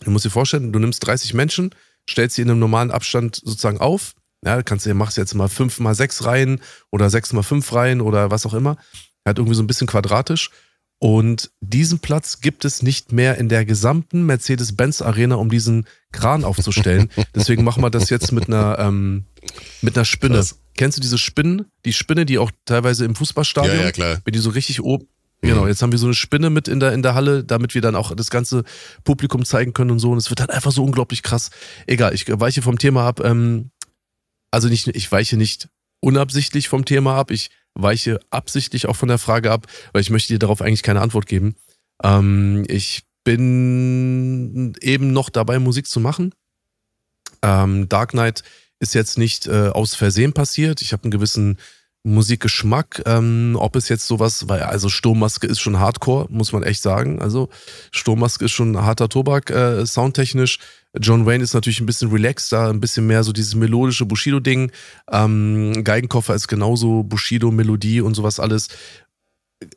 Du 0.00 0.10
musst 0.10 0.24
dir 0.24 0.30
vorstellen, 0.30 0.72
du 0.72 0.78
nimmst 0.78 1.06
30 1.06 1.34
Menschen, 1.34 1.70
stellst 2.08 2.36
sie 2.36 2.42
in 2.42 2.50
einem 2.50 2.60
normalen 2.60 2.90
Abstand 2.90 3.36
sozusagen 3.36 3.78
auf. 3.78 4.14
Ja, 4.44 4.62
kannst 4.62 4.84
du, 4.84 4.94
machst 4.94 5.16
jetzt 5.16 5.34
mal 5.34 5.48
5 5.48 5.80
mal 5.80 5.94
6 5.94 6.24
Reihen 6.24 6.60
oder 6.90 7.08
6 7.08 7.32
mal 7.32 7.42
5 7.42 7.72
Reihen 7.72 8.00
oder 8.00 8.30
was 8.30 8.44
auch 8.44 8.54
immer. 8.54 8.76
Halt 9.24 9.38
irgendwie 9.38 9.54
so 9.54 9.62
ein 9.62 9.66
bisschen 9.66 9.86
quadratisch. 9.86 10.50
Und 10.98 11.50
diesen 11.60 11.98
Platz 11.98 12.40
gibt 12.40 12.64
es 12.64 12.82
nicht 12.82 13.12
mehr 13.12 13.36
in 13.36 13.48
der 13.48 13.64
gesamten 13.64 14.24
Mercedes-Benz-Arena, 14.26 15.34
um 15.34 15.50
diesen 15.50 15.86
Kran 16.12 16.44
aufzustellen. 16.44 17.10
Deswegen 17.34 17.64
machen 17.64 17.82
wir 17.82 17.90
das 17.90 18.10
jetzt 18.10 18.32
mit 18.32 18.46
einer, 18.46 18.78
ähm, 18.78 19.24
mit 19.82 19.96
einer 19.96 20.04
Spinne. 20.04 20.36
Krass. 20.36 20.60
Kennst 20.76 20.96
du 20.96 21.02
diese 21.02 21.18
Spinnen? 21.18 21.66
Die 21.84 21.92
Spinne, 21.92 22.26
die 22.26 22.38
auch 22.38 22.50
teilweise 22.64 23.04
im 23.04 23.14
Fußballstadion, 23.14 23.76
ja, 23.76 23.84
ja, 23.84 23.92
klar. 23.92 24.20
wenn 24.24 24.32
die 24.32 24.38
so 24.40 24.50
richtig 24.50 24.82
oben, 24.82 25.06
Genau, 25.44 25.66
jetzt 25.66 25.82
haben 25.82 25.92
wir 25.92 25.98
so 25.98 26.06
eine 26.06 26.14
Spinne 26.14 26.50
mit 26.50 26.68
in 26.68 26.80
der, 26.80 26.92
in 26.92 27.02
der 27.02 27.14
Halle, 27.14 27.44
damit 27.44 27.74
wir 27.74 27.82
dann 27.82 27.96
auch 27.96 28.14
das 28.14 28.30
ganze 28.30 28.64
Publikum 29.04 29.44
zeigen 29.44 29.74
können 29.74 29.90
und 29.90 29.98
so. 29.98 30.10
Und 30.10 30.18
es 30.18 30.30
wird 30.30 30.40
dann 30.40 30.50
einfach 30.50 30.72
so 30.72 30.82
unglaublich 30.82 31.22
krass. 31.22 31.50
Egal, 31.86 32.14
ich 32.14 32.26
weiche 32.28 32.62
vom 32.62 32.78
Thema 32.78 33.06
ab. 33.06 33.20
Ähm, 33.22 33.70
also 34.50 34.68
nicht, 34.68 34.88
ich 34.88 35.12
weiche 35.12 35.36
nicht 35.36 35.68
unabsichtlich 36.00 36.68
vom 36.68 36.84
Thema 36.84 37.16
ab. 37.16 37.30
Ich 37.30 37.50
weiche 37.74 38.20
absichtlich 38.30 38.86
auch 38.86 38.96
von 38.96 39.08
der 39.08 39.18
Frage 39.18 39.50
ab, 39.50 39.66
weil 39.92 40.02
ich 40.02 40.10
möchte 40.10 40.32
dir 40.32 40.38
darauf 40.38 40.62
eigentlich 40.62 40.82
keine 40.82 41.00
Antwort 41.00 41.26
geben. 41.26 41.56
Ähm, 42.02 42.64
ich 42.68 43.02
bin 43.24 44.74
eben 44.80 45.12
noch 45.12 45.30
dabei, 45.30 45.58
Musik 45.58 45.86
zu 45.86 46.00
machen. 46.00 46.34
Ähm, 47.42 47.88
Dark 47.88 48.10
Knight 48.10 48.42
ist 48.78 48.94
jetzt 48.94 49.18
nicht 49.18 49.46
äh, 49.46 49.68
aus 49.68 49.94
Versehen 49.94 50.32
passiert. 50.32 50.82
Ich 50.82 50.92
habe 50.92 51.04
einen 51.04 51.10
gewissen 51.10 51.58
Musikgeschmack. 52.04 53.02
Ähm, 53.06 53.56
ob 53.58 53.76
es 53.76 53.88
jetzt 53.88 54.06
sowas, 54.06 54.48
weil 54.48 54.62
also 54.62 54.88
Sturmmaske 54.88 55.46
ist 55.46 55.60
schon 55.60 55.80
Hardcore, 55.80 56.26
muss 56.30 56.52
man 56.52 56.62
echt 56.62 56.82
sagen. 56.82 57.20
Also 57.20 57.48
Sturmmaske 57.90 58.44
ist 58.44 58.52
schon 58.52 58.80
harter 58.80 59.08
Tobak, 59.08 59.50
äh, 59.50 59.84
soundtechnisch. 59.86 60.58
John 61.00 61.26
Wayne 61.26 61.42
ist 61.42 61.54
natürlich 61.54 61.80
ein 61.80 61.86
bisschen 61.86 62.10
relaxter, 62.12 62.68
ein 62.68 62.78
bisschen 62.78 63.06
mehr 63.06 63.24
so 63.24 63.32
dieses 63.32 63.56
melodische 63.56 64.06
Bushido-Ding. 64.06 64.70
Ähm, 65.10 65.82
Geigenkoffer 65.82 66.34
ist 66.34 66.46
genauso 66.46 67.02
Bushido, 67.02 67.50
Melodie 67.50 68.00
und 68.00 68.14
sowas 68.14 68.38
alles 68.38 68.68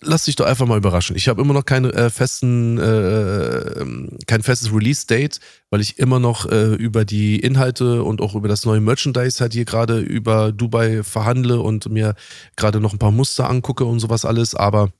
lass 0.01 0.25
dich 0.25 0.35
doch 0.35 0.45
einfach 0.45 0.65
mal 0.65 0.77
überraschen. 0.77 1.15
Ich 1.15 1.27
habe 1.27 1.41
immer 1.41 1.53
noch 1.53 1.65
keine 1.65 1.93
äh, 1.93 2.09
festen, 2.09 2.77
äh, 2.77 3.79
ähm, 3.81 4.17
kein 4.27 4.43
festes 4.43 4.73
Release-Date, 4.73 5.39
weil 5.69 5.81
ich 5.81 5.99
immer 5.99 6.19
noch 6.19 6.45
äh, 6.45 6.73
über 6.75 7.05
die 7.05 7.39
Inhalte 7.39 8.03
und 8.03 8.21
auch 8.21 8.35
über 8.35 8.47
das 8.47 8.65
neue 8.65 8.81
Merchandise 8.81 9.39
halt 9.39 9.53
hier 9.53 9.65
gerade 9.65 9.99
über 9.99 10.51
Dubai 10.51 11.03
verhandle 11.03 11.59
und 11.59 11.89
mir 11.89 12.15
gerade 12.55 12.79
noch 12.79 12.93
ein 12.93 12.99
paar 12.99 13.11
Muster 13.11 13.49
angucke 13.49 13.85
und 13.85 13.99
sowas 13.99 14.25
alles. 14.25 14.55
Aber 14.55 14.91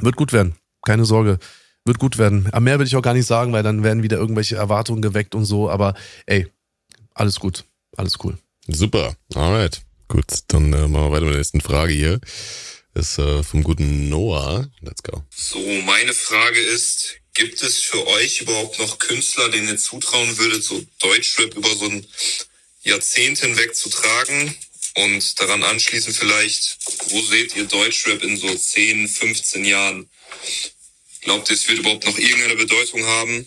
wird 0.00 0.16
gut 0.16 0.32
werden. 0.32 0.54
Keine 0.84 1.04
Sorge. 1.04 1.38
Wird 1.84 1.98
gut 1.98 2.18
werden. 2.18 2.48
Aber 2.48 2.60
mehr 2.60 2.78
will 2.78 2.86
ich 2.86 2.96
auch 2.96 3.02
gar 3.02 3.14
nicht 3.14 3.26
sagen, 3.26 3.52
weil 3.52 3.62
dann 3.62 3.82
werden 3.82 4.02
wieder 4.02 4.18
irgendwelche 4.18 4.56
Erwartungen 4.56 5.02
geweckt 5.02 5.34
und 5.34 5.44
so. 5.44 5.70
Aber 5.70 5.94
ey, 6.26 6.46
alles 7.14 7.40
gut. 7.40 7.64
Alles 7.96 8.16
cool. 8.22 8.36
Super. 8.66 9.14
Alright. 9.34 9.82
Gut, 10.08 10.24
dann 10.48 10.72
äh, 10.72 10.88
machen 10.88 11.04
wir 11.04 11.12
weiter 11.12 11.24
mit 11.24 11.32
der 11.32 11.38
nächsten 11.38 11.60
Frage 11.60 11.92
hier 11.92 12.20
ist 12.94 13.18
äh, 13.18 13.42
vom 13.42 13.62
guten 13.62 14.08
Noah. 14.08 14.68
Let's 14.80 15.02
go. 15.02 15.22
So, 15.30 15.60
meine 15.82 16.12
Frage 16.12 16.60
ist, 16.60 17.16
gibt 17.34 17.62
es 17.62 17.78
für 17.78 18.06
euch 18.06 18.40
überhaupt 18.40 18.78
noch 18.78 18.98
Künstler, 18.98 19.48
denen 19.48 19.68
ihr 19.68 19.78
zutrauen 19.78 20.36
würdet, 20.38 20.64
so 20.64 20.84
Deutschrap 20.98 21.54
über 21.54 21.74
so 21.74 21.86
ein 21.86 22.06
Jahrzehnt 22.82 23.38
hinweg 23.38 23.74
zu 23.76 23.88
tragen? 23.88 24.54
Und 24.96 25.38
daran 25.38 25.62
anschließend 25.62 26.16
vielleicht, 26.16 26.78
wo 27.10 27.22
seht 27.22 27.54
ihr 27.54 27.66
Deutschrap 27.66 28.22
in 28.24 28.36
so 28.36 28.52
10, 28.52 29.06
15 29.06 29.64
Jahren? 29.64 30.08
Glaubt 31.20 31.50
ihr, 31.50 31.54
es 31.54 31.68
wird 31.68 31.78
überhaupt 31.78 32.04
noch 32.06 32.18
irgendeine 32.18 32.56
Bedeutung 32.56 33.04
haben? 33.04 33.46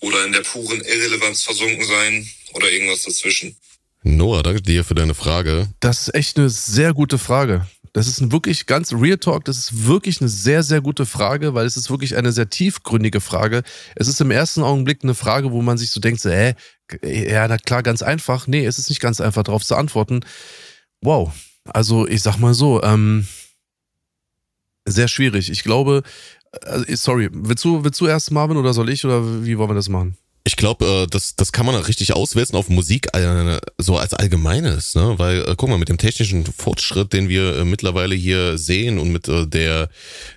Oder 0.00 0.24
in 0.24 0.32
der 0.32 0.40
puren 0.40 0.80
Irrelevanz 0.80 1.42
versunken 1.42 1.84
sein? 1.86 2.28
Oder 2.54 2.70
irgendwas 2.70 3.02
dazwischen? 3.02 3.56
Noah, 4.02 4.42
danke 4.42 4.62
dir 4.62 4.84
für 4.84 4.94
deine 4.94 5.14
Frage. 5.14 5.68
Das 5.80 6.02
ist 6.02 6.14
echt 6.14 6.38
eine 6.38 6.50
sehr 6.50 6.92
gute 6.92 7.18
Frage. 7.18 7.68
Das 7.92 8.06
ist 8.06 8.20
ein 8.20 8.32
wirklich 8.32 8.66
ganz 8.66 8.92
Real 8.92 9.18
Talk. 9.18 9.44
Das 9.44 9.58
ist 9.58 9.86
wirklich 9.86 10.20
eine 10.20 10.28
sehr, 10.30 10.62
sehr 10.62 10.80
gute 10.80 11.04
Frage, 11.04 11.52
weil 11.52 11.66
es 11.66 11.76
ist 11.76 11.90
wirklich 11.90 12.16
eine 12.16 12.32
sehr 12.32 12.48
tiefgründige 12.48 13.20
Frage. 13.20 13.62
Es 13.96 14.08
ist 14.08 14.20
im 14.20 14.30
ersten 14.30 14.62
Augenblick 14.62 15.02
eine 15.02 15.14
Frage, 15.14 15.52
wo 15.52 15.60
man 15.60 15.76
sich 15.76 15.90
so 15.90 16.00
denkt, 16.00 16.20
so, 16.20 16.30
hä, 16.30 16.54
ja, 17.02 17.46
na 17.48 17.58
klar, 17.58 17.82
ganz 17.82 18.02
einfach. 18.02 18.46
Nee, 18.46 18.64
es 18.64 18.78
ist 18.78 18.88
nicht 18.88 19.00
ganz 19.00 19.20
einfach 19.20 19.42
darauf 19.42 19.64
zu 19.64 19.76
antworten. 19.76 20.20
Wow. 21.02 21.32
Also, 21.64 22.08
ich 22.08 22.22
sag 22.22 22.38
mal 22.38 22.54
so, 22.54 22.82
ähm, 22.82 23.26
sehr 24.86 25.08
schwierig. 25.08 25.50
Ich 25.50 25.62
glaube, 25.62 26.02
also, 26.62 26.84
sorry, 26.96 27.28
willst 27.32 27.64
du, 27.64 27.84
willst 27.84 28.00
du 28.00 28.06
erst 28.06 28.30
Marvin 28.30 28.56
oder 28.56 28.72
soll 28.72 28.88
ich 28.88 29.04
oder 29.04 29.44
wie 29.44 29.58
wollen 29.58 29.70
wir 29.70 29.74
das 29.74 29.90
machen? 29.90 30.16
Ich 30.44 30.56
glaube, 30.56 30.84
äh, 30.84 31.06
das, 31.06 31.36
das 31.36 31.52
kann 31.52 31.66
man 31.66 31.76
richtig 31.76 32.14
auswälzen 32.14 32.56
auf 32.56 32.68
Musik 32.68 33.14
äh, 33.14 33.60
so 33.78 33.96
als 33.96 34.12
Allgemeines, 34.12 34.96
ne? 34.96 35.14
Weil, 35.16 35.42
äh, 35.42 35.54
guck 35.56 35.68
mal, 35.68 35.78
mit 35.78 35.88
dem 35.88 35.98
technischen 35.98 36.44
Fortschritt, 36.44 37.12
den 37.12 37.28
wir 37.28 37.58
äh, 37.58 37.64
mittlerweile 37.64 38.16
hier 38.16 38.58
sehen 38.58 38.98
und 38.98 39.12
mit 39.12 39.28
äh, 39.28 39.46
der 39.46 39.88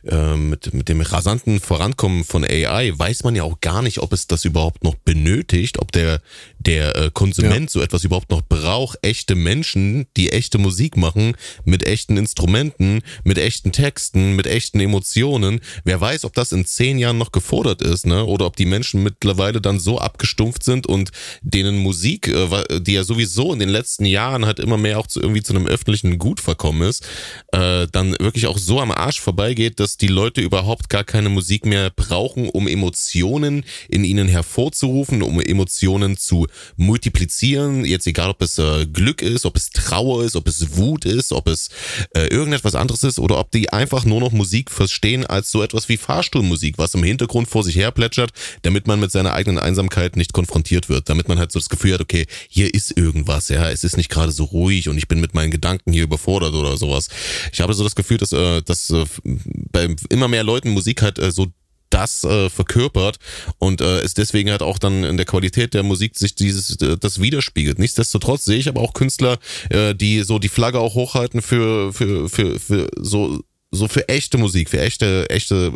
äh, 0.06 0.36
mit, 0.36 0.76
mit 0.76 0.90
dem 0.90 1.02
rasanten 1.02 1.60
Vorankommen 1.60 2.24
von 2.24 2.44
AI, 2.44 2.94
weiß 2.96 3.24
man 3.24 3.36
ja 3.36 3.44
auch 3.44 3.62
gar 3.62 3.82
nicht, 3.82 3.98
ob 3.98 4.14
es 4.14 4.28
das 4.28 4.46
überhaupt 4.46 4.84
noch 4.84 4.94
benötigt, 4.94 5.80
ob 5.80 5.92
der, 5.92 6.22
der 6.60 6.96
äh, 6.96 7.10
Konsument 7.12 7.70
ja. 7.70 7.74
so 7.74 7.82
etwas 7.82 8.04
überhaupt 8.04 8.30
noch 8.30 8.44
braucht. 8.44 9.00
Echte 9.02 9.34
Menschen, 9.34 10.06
die 10.18 10.32
echte 10.32 10.60
Musik 10.60 10.98
machen, 10.98 11.36
mit 11.64 11.84
echten 11.84 12.18
Instrumenten, 12.18 13.02
mit 13.24 13.40
echten 13.40 13.72
Texten, 13.72 14.36
mit 14.36 14.46
echten 14.46 14.80
Emotionen. 14.80 15.62
Wer 15.84 16.00
weiß, 16.00 16.26
ob 16.26 16.34
das 16.36 16.52
in 16.52 16.66
zehn 16.66 17.00
Jahren 17.00 17.18
noch 17.18 17.32
gefordert 17.32 17.82
ist, 17.82 18.06
ne? 18.06 18.24
Oder 18.24 18.46
ob 18.46 18.56
die 18.56 18.68
Menschen 18.68 19.02
mittlerweile 19.02 19.62
dann 19.62 19.80
so 19.80 19.95
abgestumpft 19.98 20.64
sind 20.64 20.88
und 20.88 21.12
denen 21.42 21.78
Musik, 21.78 22.28
äh, 22.28 22.80
die 22.82 22.94
ja 22.94 23.04
sowieso 23.04 23.54
in 23.54 23.60
den 23.60 23.70
letzten 23.70 24.06
Jahren 24.06 24.46
halt 24.46 24.60
immer 24.60 24.78
mehr 24.78 25.00
auch 25.00 25.08
zu, 25.08 25.22
irgendwie 25.22 25.44
zu 25.44 25.54
einem 25.54 25.68
öffentlichen 25.68 26.18
Gut 26.18 26.40
verkommen 26.40 26.88
ist, 26.88 27.06
äh, 27.52 27.88
dann 27.92 28.16
wirklich 28.20 28.48
auch 28.48 28.58
so 28.58 28.80
am 28.80 28.92
Arsch 28.92 29.20
vorbeigeht, 29.20 29.80
dass 29.80 29.98
die 29.98 30.08
Leute 30.08 30.42
überhaupt 30.42 30.90
gar 30.90 31.04
keine 31.04 31.30
Musik 31.30 31.66
mehr 31.66 31.90
brauchen, 31.90 32.50
um 32.50 32.68
Emotionen 32.68 33.64
in 33.90 34.04
ihnen 34.04 34.28
hervorzurufen, 34.28 35.22
um 35.22 35.40
Emotionen 35.40 36.18
zu 36.18 36.48
multiplizieren. 36.76 37.86
Jetzt 37.86 38.08
egal, 38.08 38.30
ob 38.30 38.42
es 38.42 38.58
äh, 38.58 38.86
Glück 38.86 39.22
ist, 39.22 39.46
ob 39.46 39.58
es 39.58 39.70
Trauer 39.70 40.24
ist, 40.24 40.36
ob 40.36 40.48
es 40.48 40.78
Wut 40.78 41.06
ist, 41.06 41.32
ob 41.32 41.48
es 41.48 41.70
irgendetwas 42.14 42.76
anderes 42.76 43.04
ist 43.04 43.20
oder 43.20 43.40
ob 43.40 43.52
die 43.52 43.72
einfach 43.72 44.06
nur 44.06 44.20
noch 44.20 44.32
Musik 44.32 44.72
verstehen 44.72 45.26
als 45.26 45.52
so 45.52 45.64
etwas 45.64 45.90
wie 45.90 45.98
Fahrstuhlmusik, 45.98 46.78
was 46.78 46.94
im 46.94 47.04
Hintergrund 47.04 47.48
vor 47.48 47.64
sich 47.64 47.76
her 47.76 47.92
plätschert, 47.92 48.32
damit 48.62 48.88
man 48.88 49.00
mit 49.00 49.12
seiner 49.12 49.34
eigenen 49.34 49.60
Einsamkeit 49.60 49.85
Einsamkeit 49.86 50.16
nicht 50.16 50.34
konfrontiert 50.34 50.90
wird, 50.90 51.10
damit 51.10 51.28
man 51.28 51.40
halt 51.40 51.52
so 51.52 51.60
das 51.60 51.70
Gefühl 51.70 51.94
hat, 51.94 52.02
okay, 52.02 52.26
hier 52.50 52.74
ist 52.74 52.98
irgendwas, 52.98 53.50
ja, 53.50 53.70
es 53.70 53.84
ist 53.84 53.98
nicht 53.98 54.10
gerade 54.10 54.32
so 54.32 54.46
ruhig 54.46 54.90
und 54.90 54.98
ich 54.98 55.08
bin 55.08 55.20
mit 55.20 55.34
meinen 55.34 55.52
Gedanken 55.52 55.94
hier 55.94 56.04
überfordert 56.04 56.54
oder 56.54 56.78
sowas. 56.78 57.10
Ich 57.52 57.62
habe 57.62 57.74
so 57.74 57.84
das 57.84 57.96
Gefühl, 57.96 58.18
dass, 58.18 58.32
äh, 58.32 58.62
dass 58.62 58.90
äh, 58.90 59.06
bei 59.72 59.96
immer 60.10 60.28
mehr 60.28 60.44
Leuten 60.44 60.70
Musik 60.70 61.02
halt 61.02 61.20
äh, 61.20 61.32
so 61.32 61.48
das 61.92 62.24
äh, 62.24 62.50
verkörpert 62.50 63.18
und 63.60 63.80
äh, 63.80 64.00
es 64.02 64.16
deswegen 64.16 64.50
halt 64.50 64.62
auch 64.62 64.80
dann 64.80 65.04
in 65.04 65.18
der 65.18 65.26
Qualität 65.26 65.74
der 65.74 65.84
Musik 65.84 66.18
sich 66.18 66.36
dieses 66.36 66.82
äh, 66.82 66.98
das 66.98 67.22
widerspiegelt. 67.22 67.80
Nichtsdestotrotz 67.80 68.44
sehe 68.46 68.58
ich 68.58 68.68
aber 68.68 68.82
auch 68.82 68.94
Künstler, 68.94 69.38
äh, 69.70 69.94
die 69.94 70.24
so 70.24 70.40
die 70.40 70.50
Flagge 70.50 70.80
auch 70.80 70.96
hochhalten 70.96 71.42
für 71.42 71.94
für 71.94 72.28
für 72.28 72.60
für 72.60 72.90
so 73.00 73.40
so 73.72 73.88
für 73.88 74.10
echte 74.10 74.38
Musik, 74.38 74.70
für 74.70 74.82
echte 74.82 75.30
echte 75.30 75.74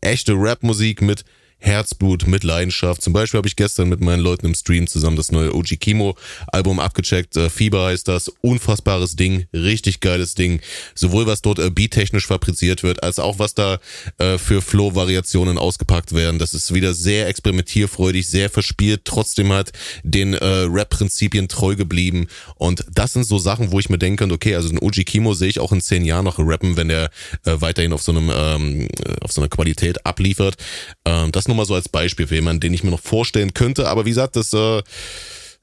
echte 0.00 0.32
Rap-Musik 0.32 1.02
mit 1.02 1.24
Herzblut, 1.60 2.26
mit 2.26 2.44
Leidenschaft. 2.44 3.02
Zum 3.02 3.12
Beispiel 3.12 3.38
habe 3.38 3.48
ich 3.48 3.56
gestern 3.56 3.88
mit 3.88 4.00
meinen 4.00 4.20
Leuten 4.20 4.46
im 4.46 4.54
Stream 4.54 4.86
zusammen 4.86 5.16
das 5.16 5.30
neue 5.30 5.54
OG 5.54 5.78
Kimo 5.78 6.16
Album 6.48 6.80
abgecheckt. 6.80 7.36
Äh, 7.36 7.50
Fieber 7.50 7.86
heißt 7.86 8.08
das. 8.08 8.28
Unfassbares 8.40 9.16
Ding. 9.16 9.46
Richtig 9.52 10.00
geiles 10.00 10.34
Ding. 10.34 10.60
Sowohl 10.94 11.26
was 11.26 11.42
dort 11.42 11.58
äh, 11.58 11.70
beattechnisch 11.70 12.26
fabriziert 12.26 12.82
wird, 12.82 13.02
als 13.02 13.18
auch 13.18 13.38
was 13.38 13.54
da 13.54 13.78
äh, 14.18 14.38
für 14.38 14.62
Flow-Variationen 14.62 15.58
ausgepackt 15.58 16.14
werden. 16.14 16.38
Das 16.38 16.54
ist 16.54 16.74
wieder 16.74 16.94
sehr 16.94 17.28
experimentierfreudig, 17.28 18.26
sehr 18.26 18.50
verspielt, 18.50 19.02
trotzdem 19.04 19.52
halt 19.52 19.72
den 20.02 20.34
äh, 20.34 20.44
Rap-Prinzipien 20.44 21.48
treu 21.48 21.76
geblieben. 21.76 22.26
Und 22.56 22.84
das 22.90 23.12
sind 23.12 23.24
so 23.24 23.38
Sachen, 23.38 23.72
wo 23.72 23.78
ich 23.78 23.90
mir 23.90 23.98
denke, 23.98 24.24
okay, 24.24 24.54
also 24.54 24.68
den 24.68 24.78
OG 24.78 25.04
Kimo 25.04 25.34
sehe 25.34 25.48
ich 25.48 25.60
auch 25.60 25.72
in 25.72 25.80
zehn 25.80 26.04
Jahren 26.04 26.24
noch 26.24 26.38
rappen, 26.38 26.76
wenn 26.76 26.88
der 26.88 27.10
äh, 27.44 27.56
weiterhin 27.60 27.92
auf 27.92 28.02
so 28.02 28.12
einem 28.12 28.30
ähm, 28.34 28.88
äh, 29.04 29.14
auf 29.20 29.32
so 29.32 29.40
einer 29.40 29.48
Qualität 29.48 30.04
abliefert. 30.06 30.56
Ähm, 31.04 31.32
das 31.32 31.48
nur 31.50 31.56
mal 31.56 31.66
so 31.66 31.74
als 31.74 31.88
Beispiel 31.88 32.26
für 32.26 32.36
jemanden, 32.36 32.60
den 32.60 32.72
ich 32.72 32.84
mir 32.84 32.90
noch 32.90 33.00
vorstellen 33.00 33.52
könnte. 33.52 33.88
Aber 33.88 34.06
wie 34.06 34.10
gesagt, 34.10 34.36
das, 34.36 34.52
äh, 34.52 34.82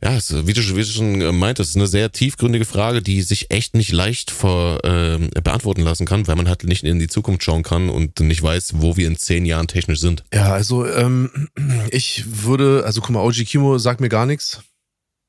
ja, 0.03 0.15
ist, 0.15 0.45
wie, 0.45 0.53
du, 0.53 0.61
wie 0.75 0.81
du 0.81 0.85
schon 0.85 1.35
meintest, 1.37 1.71
ist 1.71 1.75
eine 1.75 1.87
sehr 1.87 2.11
tiefgründige 2.11 2.65
Frage, 2.65 3.01
die 3.01 3.23
sich 3.23 3.49
echt 3.49 3.73
nicht 3.73 3.91
leicht 3.91 4.29
vor, 4.29 4.83
äh, 4.83 5.17
beantworten 5.41 5.81
lassen 5.81 6.05
kann, 6.05 6.27
weil 6.27 6.35
man 6.35 6.47
halt 6.47 6.63
nicht 6.65 6.83
in 6.83 6.99
die 6.99 7.07
Zukunft 7.07 7.43
schauen 7.43 7.63
kann 7.63 7.89
und 7.89 8.19
nicht 8.19 8.43
weiß, 8.43 8.73
wo 8.77 8.95
wir 8.95 9.07
in 9.07 9.17
zehn 9.17 9.45
Jahren 9.45 9.67
technisch 9.67 9.99
sind. 9.99 10.23
Ja, 10.31 10.53
also 10.53 10.85
ähm, 10.85 11.49
ich 11.89 12.25
würde, 12.27 12.83
also 12.85 13.01
guck 13.01 13.09
mal, 13.09 13.21
OG 13.21 13.45
Kimo 13.45 13.79
sagt 13.79 13.99
mir 13.99 14.09
gar 14.09 14.27
nichts. 14.27 14.61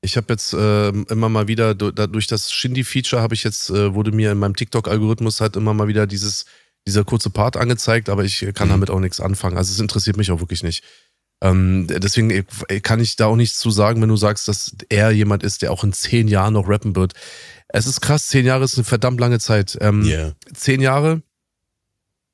Ich 0.03 0.17
habe 0.17 0.27
jetzt 0.33 0.53
äh, 0.53 0.91
immer 0.91 1.29
mal 1.29 1.49
wieder 1.49 1.75
durch 1.75 2.27
das 2.29 2.53
Shindy-Feature 2.53 3.21
habe 3.21 3.35
ich 3.35 3.43
jetzt 3.43 3.71
äh, 3.71 3.95
wurde 3.95 4.13
mir 4.13 4.31
in 4.31 4.39
meinem 4.39 4.55
TikTok-Algorithmus 4.55 5.41
halt 5.41 5.57
immer 5.57 5.75
mal 5.75 5.89
wieder 5.89 6.07
dieses 6.07 6.45
dieser 6.87 7.05
kurze 7.05 7.31
Part 7.31 7.57
angezeigt, 7.57 8.09
aber 8.09 8.25
ich 8.25 8.41
kann 8.55 8.69
mhm. 8.69 8.73
damit 8.73 8.91
auch 8.91 9.01
nichts 9.01 9.21
anfangen. 9.21 9.57
Also 9.57 9.73
es 9.73 9.81
interessiert 9.81 10.17
mich 10.17 10.31
auch 10.31 10.41
wirklich 10.41 10.63
nicht. 10.63 10.85
Ähm, 11.41 11.87
deswegen 11.89 12.47
kann 12.83 13.01
ich 13.01 13.17
da 13.17 13.27
auch 13.27 13.37
nichts 13.37 13.59
zu 13.59 13.71
sagen, 13.71 14.03
wenn 14.03 14.09
du 14.09 14.17
sagst, 14.17 14.49
dass 14.49 14.75
er 14.89 15.11
jemand 15.11 15.43
ist, 15.43 15.63
der 15.63 15.71
auch 15.71 15.85
in 15.85 15.93
zehn 15.93 16.27
Jahren 16.27 16.55
noch 16.55 16.69
rappen 16.69 16.97
wird. 16.97 17.13
Es 17.69 17.87
ist 17.87 18.01
krass, 18.01 18.27
zehn 18.27 18.47
Jahre 18.47 18.65
ist 18.65 18.77
eine 18.77 18.85
verdammt 18.85 19.21
lange 19.21 19.39
Zeit. 19.39 19.79
Ähm, 19.81 20.03
yeah. 20.05 20.35
Zehn 20.55 20.81
Jahre 20.81 21.23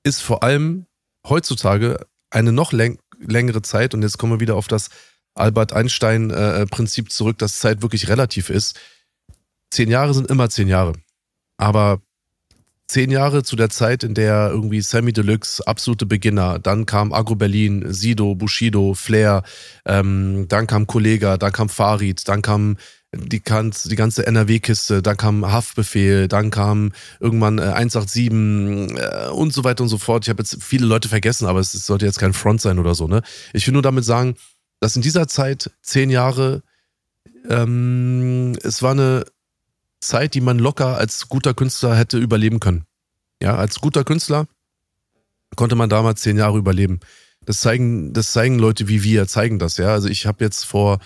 ist 0.05 0.23
vor 0.23 0.43
allem 0.43 0.87
heutzutage 1.27 2.07
eine 2.31 2.53
noch 2.53 2.73
läng 2.73 2.99
längere 3.19 3.63
Zeit 3.63 3.95
und 3.95 4.03
jetzt 4.03 4.19
kommen 4.19 4.33
wir 4.33 4.41
wieder 4.41 4.57
auf 4.57 4.69
das 4.69 4.89
Albert 5.35 5.73
Einstein-Prinzip 5.73 7.07
äh, 7.07 7.09
zurück, 7.09 7.39
dass 7.39 7.59
Zeit 7.59 7.83
wirklich 7.83 8.09
relativ 8.09 8.51
ist. 8.51 8.79
Zehn 9.71 9.91
Jahre 9.91 10.15
sind 10.15 10.31
immer 10.31 10.51
zehn 10.51 10.69
Jahre. 10.69 10.93
Aber 11.57 12.03
zehn 12.87 13.11
Jahre 13.11 13.43
zu 13.43 13.57
der 13.57 13.71
Zeit, 13.71 14.05
in 14.05 14.15
der 14.15 14.51
irgendwie 14.51 14.81
Sammy 14.81 15.13
Deluxe, 15.13 15.67
absolute 15.67 16.07
Beginner, 16.07 16.59
dann 16.59 16.87
kam 16.87 17.13
Agro 17.13 17.35
Berlin, 17.35 17.85
Sido, 17.93 18.35
Bushido, 18.35 18.95
Flair, 18.95 19.43
ähm, 19.87 20.47
dann 20.49 20.67
kam 20.67 20.87
Kollega, 20.87 21.39
dann 21.39 21.53
kam 21.53 21.69
Farid, 21.69 22.29
dann 22.29 22.43
kam 22.43 22.77
die, 23.17 23.43
die 23.43 23.97
ganze 23.97 24.27
NRW-Kiste, 24.27 25.03
dann 25.03 25.17
kam 25.17 25.51
Haftbefehl, 25.51 26.29
dann 26.29 26.51
kam 26.51 26.93
irgendwann 27.21 27.59
äh, 27.59 27.63
187 27.63 28.31
äh, 28.31 29.31
und 29.31 29.53
so 29.53 29.65
weiter 29.65 29.83
und 29.83 29.89
so 29.89 29.99
fort. 29.99 30.25
Ich 30.25 30.31
habe 30.31 30.43
jetzt 30.43 30.63
viele 30.63 30.87
Leute 30.87 31.09
vergessen, 31.09 31.47
aber 31.47 31.61
es, 31.61 31.75
es 31.75 31.87
sollte 31.87 32.07
jetzt 32.07 32.19
kein 32.19 32.33
Front 32.33 32.61
sein 32.61 32.79
oder 32.79 32.95
so. 32.95 33.07
Ne? 33.07 33.23
Ich 33.53 33.67
will 33.67 33.73
nur 33.73 33.83
damit 33.83 34.05
sagen, 34.05 34.37
dass 34.81 34.97
in 34.97 35.03
dieser 35.03 35.29
Zeit, 35.29 35.71
zehn 35.83 36.11
Jahre, 36.11 36.63
ähm, 37.49 38.57
es 38.63 38.83
war 38.83 38.93
eine 38.93 39.25
Zeit, 40.09 40.35
die 40.35 40.41
man 40.41 40.59
locker 40.59 40.97
als 40.97 41.29
guter 41.29 41.55
Künstler 41.55 41.97
hätte 41.97 42.19
überleben 42.19 42.61
können. 42.61 42.85
Ja, 43.43 43.57
als 43.57 43.81
guter 43.81 44.05
Künstler 44.05 44.47
konnte 45.57 45.77
man 45.77 45.89
damals 45.89 46.21
zehn 46.23 46.37
Jahre 46.37 46.59
überleben. 46.59 47.01
Das 47.45 47.61
zeigen, 47.61 48.13
das 48.13 48.33
zeigen 48.33 48.59
Leute 48.59 48.89
wie 48.89 49.03
wir, 49.03 49.27
zeigen 49.27 49.59
das, 49.59 49.77
ja. 49.77 49.89
Also 49.89 50.09
ich 50.09 50.27
habe 50.27 50.45
jetzt 50.45 50.65
vor 50.65 50.99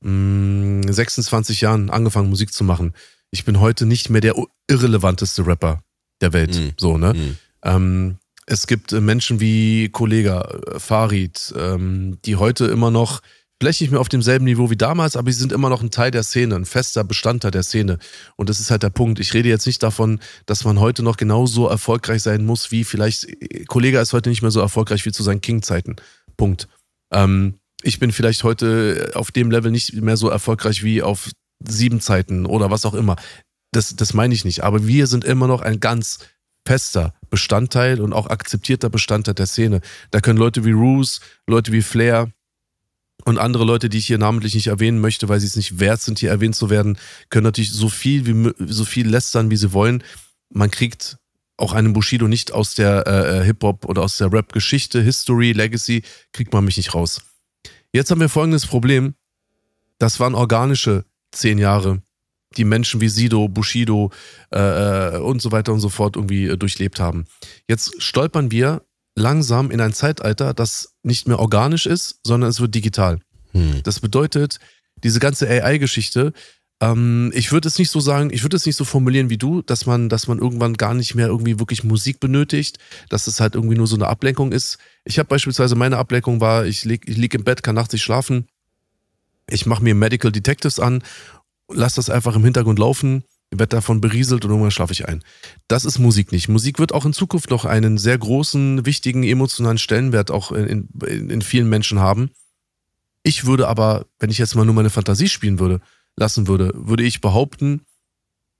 mh, 0.00 0.92
26 0.92 1.60
Jahren 1.60 1.90
angefangen, 1.90 2.28
Musik 2.28 2.52
zu 2.52 2.64
machen. 2.64 2.92
Ich 3.30 3.44
bin 3.44 3.60
heute 3.60 3.86
nicht 3.86 4.10
mehr 4.10 4.20
der 4.20 4.34
irrelevanteste 4.68 5.46
Rapper 5.46 5.82
der 6.20 6.32
Welt. 6.32 6.54
Mhm. 6.56 6.72
So, 6.78 6.98
ne? 6.98 7.14
Mhm. 7.14 7.36
Ähm, 7.62 8.16
es 8.46 8.66
gibt 8.66 8.92
Menschen 8.92 9.40
wie 9.40 9.88
Kollega, 9.88 10.40
äh, 10.42 10.78
Farid, 10.78 11.52
ähm, 11.56 12.18
die 12.24 12.36
heute 12.36 12.66
immer 12.66 12.90
noch 12.90 13.20
vielleicht 13.60 13.80
nicht 13.80 13.90
mehr 13.90 14.00
auf 14.00 14.08
demselben 14.08 14.44
Niveau 14.44 14.70
wie 14.70 14.76
damals, 14.76 15.16
aber 15.16 15.32
sie 15.32 15.38
sind 15.38 15.52
immer 15.52 15.70
noch 15.70 15.82
ein 15.82 15.90
Teil 15.90 16.10
der 16.10 16.22
Szene, 16.22 16.56
ein 16.56 16.64
fester 16.64 17.04
Bestandteil 17.04 17.50
der 17.50 17.62
Szene. 17.62 17.98
Und 18.36 18.50
das 18.50 18.60
ist 18.60 18.70
halt 18.70 18.82
der 18.82 18.90
Punkt. 18.90 19.18
Ich 19.18 19.32
rede 19.34 19.48
jetzt 19.48 19.66
nicht 19.66 19.82
davon, 19.82 20.20
dass 20.44 20.64
man 20.64 20.78
heute 20.78 21.02
noch 21.02 21.16
genauso 21.16 21.66
erfolgreich 21.66 22.22
sein 22.22 22.44
muss, 22.44 22.70
wie 22.70 22.84
vielleicht, 22.84 23.26
Kollege 23.66 23.98
ist 23.98 24.12
heute 24.12 24.28
nicht 24.28 24.42
mehr 24.42 24.50
so 24.50 24.60
erfolgreich 24.60 25.06
wie 25.06 25.12
zu 25.12 25.22
seinen 25.22 25.40
King-Zeiten. 25.40 25.96
Punkt. 26.36 26.68
Ähm, 27.12 27.54
ich 27.82 27.98
bin 27.98 28.12
vielleicht 28.12 28.44
heute 28.44 29.12
auf 29.14 29.30
dem 29.30 29.50
Level 29.50 29.70
nicht 29.70 29.94
mehr 29.94 30.16
so 30.16 30.28
erfolgreich 30.28 30.82
wie 30.82 31.02
auf 31.02 31.30
sieben 31.64 32.00
Zeiten 32.00 32.44
oder 32.44 32.70
was 32.70 32.84
auch 32.84 32.94
immer. 32.94 33.16
Das, 33.72 33.96
das 33.96 34.12
meine 34.12 34.34
ich 34.34 34.44
nicht. 34.44 34.64
Aber 34.64 34.86
wir 34.86 35.06
sind 35.06 35.24
immer 35.24 35.46
noch 35.46 35.62
ein 35.62 35.80
ganz 35.80 36.18
fester 36.66 37.14
Bestandteil 37.30 38.00
und 38.00 38.12
auch 38.12 38.26
akzeptierter 38.26 38.90
Bestandteil 38.90 39.34
der 39.34 39.46
Szene. 39.46 39.80
Da 40.10 40.20
können 40.20 40.38
Leute 40.38 40.64
wie 40.64 40.72
Roos, 40.72 41.20
Leute 41.46 41.72
wie 41.72 41.82
Flair, 41.82 42.32
und 43.24 43.38
andere 43.38 43.64
Leute, 43.64 43.88
die 43.88 43.98
ich 43.98 44.06
hier 44.06 44.18
namentlich 44.18 44.54
nicht 44.54 44.68
erwähnen 44.68 45.00
möchte, 45.00 45.28
weil 45.28 45.40
sie 45.40 45.46
es 45.46 45.56
nicht 45.56 45.80
wert 45.80 46.00
sind, 46.00 46.18
hier 46.18 46.30
erwähnt 46.30 46.54
zu 46.54 46.70
werden, 46.70 46.98
können 47.28 47.44
natürlich 47.44 47.72
so 47.72 47.88
viel 47.88 48.26
wie 48.26 48.52
so 48.66 48.84
viel 48.84 49.08
lästern, 49.08 49.50
wie 49.50 49.56
sie 49.56 49.72
wollen. 49.72 50.04
Man 50.50 50.70
kriegt 50.70 51.18
auch 51.56 51.72
einen 51.72 51.92
Bushido 51.92 52.28
nicht 52.28 52.52
aus 52.52 52.74
der 52.74 53.06
äh, 53.06 53.44
Hip-Hop 53.44 53.86
oder 53.86 54.02
aus 54.02 54.16
der 54.18 54.32
Rap-Geschichte, 54.32 55.00
History, 55.00 55.52
Legacy, 55.52 56.02
kriegt 56.32 56.52
man 56.52 56.64
mich 56.64 56.76
nicht 56.76 56.94
raus. 56.94 57.22
Jetzt 57.92 58.10
haben 58.10 58.20
wir 58.20 58.28
folgendes 58.28 58.66
Problem. 58.66 59.14
Das 59.98 60.20
waren 60.20 60.34
organische 60.34 61.04
zehn 61.32 61.58
Jahre, 61.58 62.02
die 62.56 62.64
Menschen 62.64 63.00
wie 63.00 63.08
Sido, 63.08 63.48
Bushido 63.48 64.12
äh, 64.52 65.16
äh 65.16 65.18
und 65.18 65.40
so 65.40 65.50
weiter 65.50 65.72
und 65.72 65.80
so 65.80 65.88
fort 65.88 66.16
irgendwie 66.16 66.46
äh, 66.46 66.56
durchlebt 66.56 67.00
haben. 67.00 67.24
Jetzt 67.66 68.02
stolpern 68.02 68.50
wir 68.50 68.85
langsam 69.16 69.70
in 69.70 69.80
ein 69.80 69.92
Zeitalter, 69.92 70.54
das 70.54 70.94
nicht 71.02 71.26
mehr 71.26 71.40
organisch 71.40 71.86
ist, 71.86 72.20
sondern 72.22 72.50
es 72.50 72.60
wird 72.60 72.74
digital. 72.74 73.18
Hm. 73.52 73.82
Das 73.82 74.00
bedeutet, 74.00 74.60
diese 75.02 75.18
ganze 75.18 75.48
AI-Geschichte, 75.48 76.32
ähm, 76.80 77.32
ich 77.34 77.50
würde 77.50 77.68
es 77.68 77.78
nicht 77.78 77.90
so 77.90 78.00
sagen, 78.00 78.30
ich 78.30 78.44
würde 78.44 78.56
es 78.56 78.66
nicht 78.66 78.76
so 78.76 78.84
formulieren 78.84 79.30
wie 79.30 79.38
du, 79.38 79.62
dass 79.62 79.86
man, 79.86 80.10
dass 80.10 80.28
man 80.28 80.38
irgendwann 80.38 80.74
gar 80.74 80.92
nicht 80.92 81.14
mehr 81.14 81.28
irgendwie 81.28 81.58
wirklich 81.58 81.82
Musik 81.82 82.20
benötigt, 82.20 82.78
dass 83.08 83.26
es 83.26 83.40
halt 83.40 83.54
irgendwie 83.54 83.76
nur 83.76 83.86
so 83.86 83.96
eine 83.96 84.08
Ablenkung 84.08 84.52
ist. 84.52 84.76
Ich 85.04 85.18
habe 85.18 85.28
beispielsweise 85.28 85.74
meine 85.74 85.96
Ablenkung 85.96 86.40
war, 86.40 86.66
ich 86.66 86.84
lieg, 86.84 87.08
ich 87.08 87.16
lieg 87.16 87.32
im 87.32 87.44
Bett, 87.44 87.62
kann 87.62 87.74
nachts 87.74 87.94
nicht 87.94 88.02
schlafen, 88.02 88.46
ich 89.48 89.64
mache 89.64 89.82
mir 89.82 89.94
Medical 89.94 90.30
Detectives 90.30 90.78
an, 90.78 91.02
lass 91.72 91.94
das 91.94 92.10
einfach 92.10 92.36
im 92.36 92.44
Hintergrund 92.44 92.78
laufen 92.78 93.24
werde 93.50 93.76
davon 93.76 94.00
berieselt 94.00 94.44
und 94.44 94.50
irgendwann 94.50 94.70
schlafe 94.70 94.92
ich 94.92 95.08
ein. 95.08 95.22
Das 95.68 95.84
ist 95.84 95.98
Musik 95.98 96.32
nicht. 96.32 96.48
Musik 96.48 96.78
wird 96.78 96.92
auch 96.92 97.04
in 97.04 97.12
Zukunft 97.12 97.50
noch 97.50 97.64
einen 97.64 97.98
sehr 97.98 98.18
großen, 98.18 98.84
wichtigen, 98.86 99.22
emotionalen 99.22 99.78
Stellenwert 99.78 100.30
auch 100.30 100.52
in, 100.52 100.88
in, 101.06 101.30
in 101.30 101.42
vielen 101.42 101.68
Menschen 101.68 102.00
haben. 102.00 102.30
Ich 103.22 103.46
würde 103.46 103.68
aber, 103.68 104.06
wenn 104.18 104.30
ich 104.30 104.38
jetzt 104.38 104.54
mal 104.54 104.64
nur 104.64 104.74
meine 104.74 104.90
Fantasie 104.90 105.28
spielen 105.28 105.58
würde, 105.58 105.80
lassen 106.16 106.48
würde, 106.48 106.72
würde 106.74 107.04
ich 107.04 107.20
behaupten, 107.20 107.82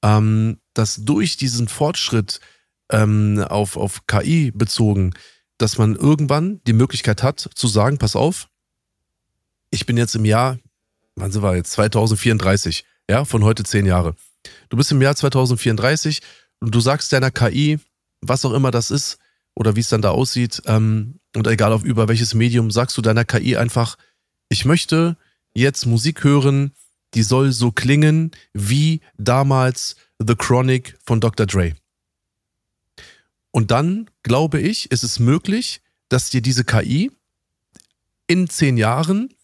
ähm, 0.02 0.58
dass 0.74 0.96
durch 1.04 1.36
diesen 1.36 1.68
Fortschritt 1.68 2.40
ähm, 2.90 3.44
auf, 3.48 3.76
auf 3.76 4.06
KI 4.06 4.52
bezogen, 4.52 5.14
dass 5.58 5.78
man 5.78 5.96
irgendwann 5.96 6.60
die 6.66 6.72
Möglichkeit 6.72 7.22
hat 7.22 7.40
zu 7.54 7.66
sagen, 7.66 7.98
pass 7.98 8.14
auf, 8.14 8.48
ich 9.70 9.86
bin 9.86 9.96
jetzt 9.96 10.14
im 10.14 10.24
Jahr, 10.24 10.58
wann 11.16 11.32
sind 11.32 11.42
wir 11.42 11.56
jetzt, 11.56 11.72
2034, 11.72 12.84
ja, 13.08 13.24
von 13.24 13.42
heute 13.42 13.64
zehn 13.64 13.86
Jahre. 13.86 14.14
Du 14.68 14.76
bist 14.76 14.90
im 14.92 15.02
Jahr 15.02 15.16
2034 15.16 16.20
und 16.60 16.74
du 16.74 16.80
sagst 16.80 17.12
deiner 17.12 17.30
KI, 17.30 17.78
was 18.20 18.44
auch 18.44 18.52
immer 18.52 18.70
das 18.70 18.90
ist 18.90 19.18
oder 19.54 19.76
wie 19.76 19.80
es 19.80 19.88
dann 19.88 20.02
da 20.02 20.10
aussieht, 20.10 20.62
ähm, 20.66 21.20
und 21.34 21.46
egal 21.46 21.72
auf 21.72 21.84
über 21.84 22.08
welches 22.08 22.34
Medium, 22.34 22.70
sagst 22.70 22.96
du 22.96 23.02
deiner 23.02 23.24
KI 23.24 23.56
einfach, 23.56 23.96
ich 24.48 24.64
möchte 24.64 25.16
jetzt 25.54 25.86
Musik 25.86 26.24
hören, 26.24 26.72
die 27.14 27.22
soll 27.22 27.52
so 27.52 27.70
klingen 27.70 28.30
wie 28.52 29.00
damals 29.16 29.96
The 30.18 30.34
Chronic 30.34 30.96
von 31.04 31.20
Dr. 31.20 31.46
Dre. 31.46 31.74
Und 33.50 33.70
dann, 33.70 34.10
glaube 34.22 34.60
ich, 34.60 34.90
ist 34.90 35.02
es 35.02 35.18
möglich, 35.18 35.80
dass 36.08 36.30
dir 36.30 36.42
diese 36.42 36.64
KI 36.64 37.10
in 38.26 38.48
zehn 38.48 38.76
Jahren 38.76 39.34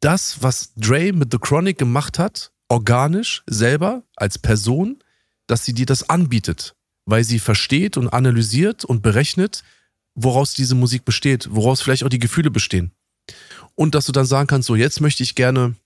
das, 0.00 0.42
was 0.42 0.72
Dre 0.74 1.12
mit 1.12 1.32
The 1.32 1.38
Chronic 1.38 1.78
gemacht 1.78 2.18
hat, 2.18 2.52
organisch 2.74 3.44
selber 3.46 4.02
als 4.16 4.36
Person, 4.36 4.98
dass 5.46 5.64
sie 5.64 5.74
dir 5.74 5.86
das 5.86 6.08
anbietet, 6.10 6.74
weil 7.06 7.22
sie 7.22 7.38
versteht 7.38 7.96
und 7.96 8.08
analysiert 8.08 8.84
und 8.84 9.00
berechnet, 9.00 9.62
woraus 10.16 10.54
diese 10.54 10.74
Musik 10.74 11.04
besteht, 11.04 11.46
woraus 11.52 11.80
vielleicht 11.80 12.02
auch 12.02 12.08
die 12.08 12.18
Gefühle 12.18 12.50
bestehen. 12.50 12.90
Und 13.76 13.94
dass 13.94 14.06
du 14.06 14.12
dann 14.12 14.26
sagen 14.26 14.48
kannst, 14.48 14.66
so 14.66 14.74
jetzt 14.74 15.00
möchte 15.00 15.22
ich 15.22 15.36
gerne 15.36 15.76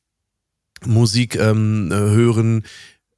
Musik 0.86 1.36
ähm, 1.36 1.93
äh, 1.93 1.95
hören. 1.95 2.64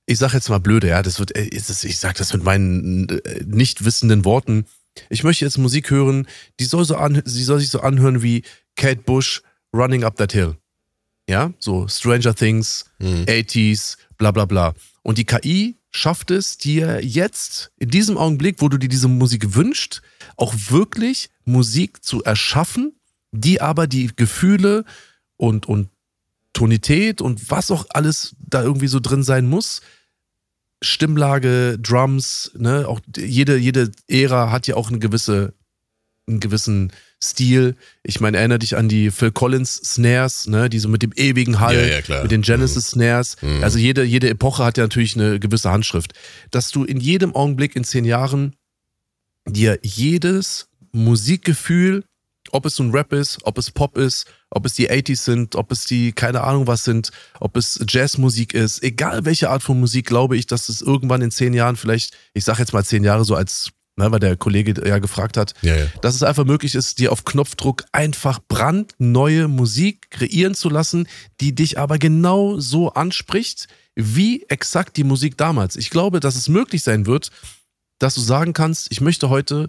Ich 0.04 0.18
sage 0.18 0.34
jetzt 0.34 0.48
mal 0.48 0.58
blöde, 0.58 0.88
ja, 0.88 1.02
das 1.02 1.20
wird, 1.20 1.36
äh, 1.36 1.44
ich 1.44 1.98
sage 1.98 2.18
das 2.18 2.32
mit 2.32 2.42
meinen 2.42 3.08
äh, 3.08 3.44
nicht 3.46 3.84
wissenden 3.84 4.24
Worten. 4.24 4.66
Ich 5.10 5.22
möchte 5.22 5.44
jetzt 5.44 5.58
Musik 5.58 5.90
hören, 5.90 6.26
die 6.58 6.64
soll 6.64 6.84
so 6.84 6.96
an, 6.96 7.22
sie 7.24 7.44
soll 7.44 7.60
sich 7.60 7.70
so 7.70 7.80
anhören 7.80 8.20
wie 8.20 8.42
Kate 8.74 9.02
Bush 9.02 9.42
Running 9.72 10.02
Up 10.02 10.16
That 10.16 10.32
Hill. 10.32 10.56
Ja, 11.30 11.54
so 11.60 11.86
Stranger 11.86 12.34
Things, 12.34 12.86
mhm. 12.98 13.24
80s, 13.28 13.98
bla 14.18 14.32
bla 14.32 14.46
bla. 14.46 14.74
Und 15.02 15.16
die 15.16 15.24
KI 15.24 15.76
schafft 15.92 16.32
es 16.32 16.58
dir 16.58 17.04
jetzt, 17.04 17.70
in 17.78 17.88
diesem 17.88 18.18
Augenblick, 18.18 18.56
wo 18.58 18.68
du 18.68 18.78
dir 18.78 18.88
diese 18.88 19.06
Musik 19.06 19.54
wünschst, 19.54 20.02
auch 20.36 20.52
wirklich 20.70 21.30
Musik 21.44 22.04
zu 22.04 22.24
erschaffen, 22.24 22.98
die 23.30 23.60
aber 23.60 23.86
die 23.86 24.10
Gefühle 24.16 24.84
und, 25.36 25.66
und 25.66 25.90
Tonität 26.52 27.20
und 27.20 27.48
was 27.48 27.70
auch 27.70 27.86
alles 27.90 28.34
da 28.40 28.64
irgendwie 28.64 28.88
so 28.88 28.98
drin 28.98 29.22
sein 29.22 29.48
muss, 29.48 29.82
Stimmlage, 30.82 31.78
Drums, 31.78 32.50
ne, 32.58 32.88
auch 32.88 32.98
jede, 33.16 33.56
jede 33.56 33.92
Ära 34.08 34.50
hat 34.50 34.66
ja 34.66 34.74
auch 34.74 34.88
eine 34.88 34.98
gewisse, 34.98 35.54
einen 36.26 36.40
gewissen 36.40 36.92
Stil. 37.22 37.76
Ich 38.02 38.20
meine, 38.20 38.38
erinnere 38.38 38.60
dich 38.60 38.76
an 38.76 38.88
die 38.88 39.10
Phil 39.10 39.30
Collins 39.30 39.74
Snares, 39.74 40.46
ne, 40.46 40.70
die 40.70 40.78
so 40.78 40.88
mit 40.88 41.02
dem 41.02 41.12
ewigen 41.14 41.60
Hall, 41.60 41.76
ja, 41.76 42.14
ja, 42.16 42.22
mit 42.22 42.30
den 42.30 42.42
Genesis 42.42 42.94
mhm. 42.94 43.00
Snares. 43.00 43.36
Mhm. 43.42 43.62
Also 43.62 43.78
jede, 43.78 44.02
jede 44.04 44.30
Epoche 44.30 44.64
hat 44.64 44.78
ja 44.78 44.84
natürlich 44.84 45.16
eine 45.16 45.38
gewisse 45.38 45.70
Handschrift. 45.70 46.14
Dass 46.50 46.70
du 46.70 46.84
in 46.84 46.98
jedem 46.98 47.34
Augenblick 47.34 47.76
in 47.76 47.84
zehn 47.84 48.04
Jahren 48.04 48.56
dir 49.46 49.78
jedes 49.82 50.68
Musikgefühl, 50.92 52.04
ob 52.52 52.66
es 52.66 52.76
so 52.76 52.82
ein 52.82 52.90
Rap 52.90 53.12
ist, 53.12 53.38
ob 53.42 53.58
es 53.58 53.70
Pop 53.70 53.96
ist, 53.96 54.26
ob 54.50 54.66
es 54.66 54.74
die 54.74 54.90
80s 54.90 55.22
sind, 55.22 55.56
ob 55.56 55.70
es 55.72 55.84
die 55.84 56.12
keine 56.12 56.42
Ahnung 56.42 56.66
was 56.66 56.84
sind, 56.84 57.10
ob 57.38 57.56
es 57.56 57.84
Jazzmusik 57.86 58.54
ist, 58.54 58.82
egal 58.82 59.24
welche 59.24 59.50
Art 59.50 59.62
von 59.62 59.78
Musik, 59.78 60.06
glaube 60.06 60.36
ich, 60.36 60.46
dass 60.46 60.68
es 60.68 60.82
irgendwann 60.82 61.22
in 61.22 61.30
zehn 61.30 61.54
Jahren 61.54 61.76
vielleicht, 61.76 62.16
ich 62.34 62.44
sage 62.44 62.60
jetzt 62.60 62.72
mal 62.72 62.84
zehn 62.84 63.04
Jahre 63.04 63.24
so 63.24 63.34
als 63.34 63.70
ne, 63.96 64.10
weil 64.10 64.20
der 64.20 64.36
Kollege 64.36 64.86
ja 64.86 64.98
gefragt 64.98 65.36
hat, 65.36 65.54
ja, 65.62 65.76
ja. 65.76 65.86
dass 66.02 66.14
es 66.14 66.22
einfach 66.22 66.44
möglich 66.44 66.74
ist, 66.74 66.98
dir 66.98 67.12
auf 67.12 67.24
Knopfdruck 67.24 67.84
einfach 67.92 68.40
brandneue 68.46 69.48
Musik 69.48 70.10
kreieren 70.10 70.54
zu 70.54 70.68
lassen, 70.68 71.06
die 71.40 71.54
dich 71.54 71.78
aber 71.78 71.98
genau 71.98 72.58
so 72.58 72.92
anspricht, 72.92 73.68
wie 73.94 74.44
exakt 74.48 74.96
die 74.96 75.04
Musik 75.04 75.36
damals. 75.36 75.76
Ich 75.76 75.90
glaube, 75.90 76.20
dass 76.20 76.36
es 76.36 76.48
möglich 76.48 76.82
sein 76.82 77.06
wird, 77.06 77.30
dass 77.98 78.14
du 78.14 78.20
sagen 78.20 78.52
kannst, 78.52 78.90
ich 78.90 79.00
möchte 79.00 79.28
heute 79.28 79.68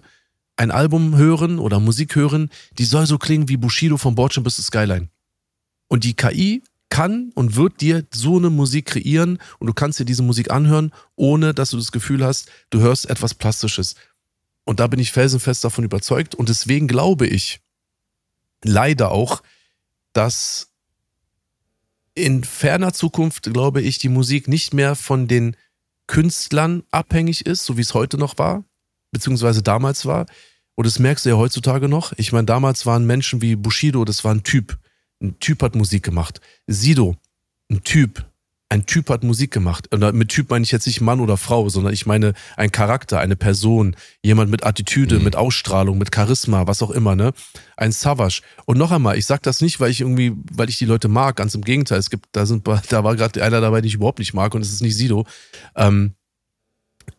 ein 0.56 0.70
Album 0.70 1.16
hören 1.16 1.58
oder 1.58 1.80
Musik 1.80 2.14
hören, 2.16 2.50
die 2.78 2.84
soll 2.84 3.06
so 3.06 3.18
klingen 3.18 3.48
wie 3.48 3.56
Bushido 3.56 3.96
von 3.96 4.14
Bordschirm 4.14 4.44
bis 4.44 4.56
zur 4.56 4.64
Skyline. 4.64 5.08
Und 5.88 6.04
die 6.04 6.14
KI 6.14 6.62
kann 6.92 7.32
und 7.34 7.56
wird 7.56 7.80
dir 7.80 8.04
so 8.12 8.36
eine 8.36 8.50
Musik 8.50 8.86
kreieren 8.86 9.38
und 9.58 9.66
du 9.66 9.72
kannst 9.72 9.98
dir 9.98 10.04
diese 10.04 10.22
Musik 10.22 10.50
anhören, 10.50 10.92
ohne 11.16 11.54
dass 11.54 11.70
du 11.70 11.78
das 11.78 11.90
Gefühl 11.90 12.22
hast, 12.22 12.50
du 12.68 12.80
hörst 12.80 13.08
etwas 13.08 13.34
Plastisches. 13.34 13.94
Und 14.64 14.80
da 14.80 14.86
bin 14.86 15.00
ich 15.00 15.12
felsenfest 15.12 15.64
davon 15.64 15.84
überzeugt 15.84 16.34
und 16.34 16.48
deswegen 16.48 16.86
glaube 16.86 17.26
ich 17.26 17.60
leider 18.64 19.10
auch, 19.10 19.42
dass 20.12 20.72
in 22.14 22.44
ferner 22.44 22.92
Zukunft, 22.92 23.52
glaube 23.52 23.80
ich, 23.80 23.98
die 23.98 24.08
Musik 24.08 24.48
nicht 24.48 24.74
mehr 24.74 24.94
von 24.94 25.28
den 25.28 25.56
Künstlern 26.06 26.82
abhängig 26.90 27.46
ist, 27.46 27.64
so 27.64 27.76
wie 27.76 27.80
es 27.80 27.94
heute 27.94 28.18
noch 28.18 28.38
war, 28.38 28.64
beziehungsweise 29.10 29.62
damals 29.62 30.04
war. 30.04 30.26
Und 30.74 30.86
das 30.86 30.98
merkst 30.98 31.24
du 31.24 31.30
ja 31.30 31.36
heutzutage 31.36 31.88
noch. 31.88 32.12
Ich 32.16 32.32
meine, 32.32 32.46
damals 32.46 32.86
waren 32.86 33.06
Menschen 33.06 33.42
wie 33.42 33.56
Bushido, 33.56 34.04
das 34.04 34.24
war 34.24 34.34
ein 34.34 34.42
Typ. 34.42 34.78
Ein 35.22 35.38
Typ 35.38 35.62
hat 35.62 35.74
Musik 35.74 36.02
gemacht. 36.02 36.40
Sido, 36.66 37.16
ein 37.70 37.82
Typ. 37.82 38.26
Ein 38.72 38.86
Typ 38.86 39.10
hat 39.10 39.22
Musik 39.22 39.50
gemacht. 39.50 39.92
Und 39.92 40.14
mit 40.14 40.30
Typ 40.30 40.48
meine 40.48 40.62
ich 40.62 40.72
jetzt 40.72 40.86
nicht 40.86 41.02
Mann 41.02 41.20
oder 41.20 41.36
Frau, 41.36 41.68
sondern 41.68 41.92
ich 41.92 42.06
meine 42.06 42.32
ein 42.56 42.72
Charakter, 42.72 43.20
eine 43.20 43.36
Person, 43.36 43.96
jemand 44.22 44.50
mit 44.50 44.64
Attitüde, 44.64 45.18
mhm. 45.18 45.24
mit 45.24 45.36
Ausstrahlung, 45.36 45.98
mit 45.98 46.14
Charisma, 46.14 46.66
was 46.66 46.80
auch 46.80 46.90
immer, 46.90 47.14
ne? 47.14 47.34
Ein 47.76 47.92
Savage. 47.92 48.40
Und 48.64 48.78
noch 48.78 48.90
einmal, 48.90 49.18
ich 49.18 49.26
sag 49.26 49.42
das 49.42 49.60
nicht, 49.60 49.78
weil 49.78 49.90
ich 49.90 50.00
irgendwie, 50.00 50.32
weil 50.50 50.70
ich 50.70 50.78
die 50.78 50.86
Leute 50.86 51.08
mag, 51.08 51.36
ganz 51.36 51.54
im 51.54 51.60
Gegenteil. 51.60 51.98
Es 51.98 52.08
gibt, 52.08 52.24
da 52.32 52.46
sind, 52.46 52.66
da 52.66 53.04
war 53.04 53.14
gerade 53.14 53.44
einer 53.44 53.60
dabei, 53.60 53.82
den 53.82 53.88
ich 53.88 53.96
überhaupt 53.96 54.20
nicht 54.20 54.32
mag 54.32 54.54
und 54.54 54.62
es 54.62 54.72
ist 54.72 54.80
nicht 54.80 54.96
Sido. 54.96 55.26
Ähm, 55.76 56.14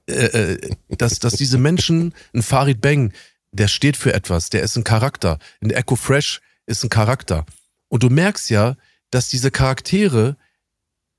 äh, 0.08 0.14
äh, 0.56 0.76
dass, 0.98 1.20
dass 1.20 1.36
diese 1.36 1.60
Menschen, 1.60 2.16
ein 2.34 2.42
Farid 2.42 2.82
Bang, 2.82 3.14
der 3.52 3.68
steht 3.68 3.96
für 3.96 4.16
etwas, 4.16 4.50
der 4.50 4.64
ist 4.64 4.76
ein 4.76 4.84
Charakter. 4.84 5.38
Ein 5.62 5.70
Echo 5.70 5.98
Fresh 5.98 6.42
ist 6.66 6.84
ein 6.84 6.90
Charakter. 6.90 7.46
Und 7.90 8.02
du 8.02 8.10
merkst 8.10 8.50
ja, 8.50 8.76
dass 9.12 9.28
diese 9.28 9.52
Charaktere, 9.52 10.36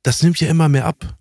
das 0.04 0.22
nimmt 0.22 0.38
ja 0.38 0.48
immer 0.48 0.68
mehr 0.68 0.84
ab. 0.84 1.18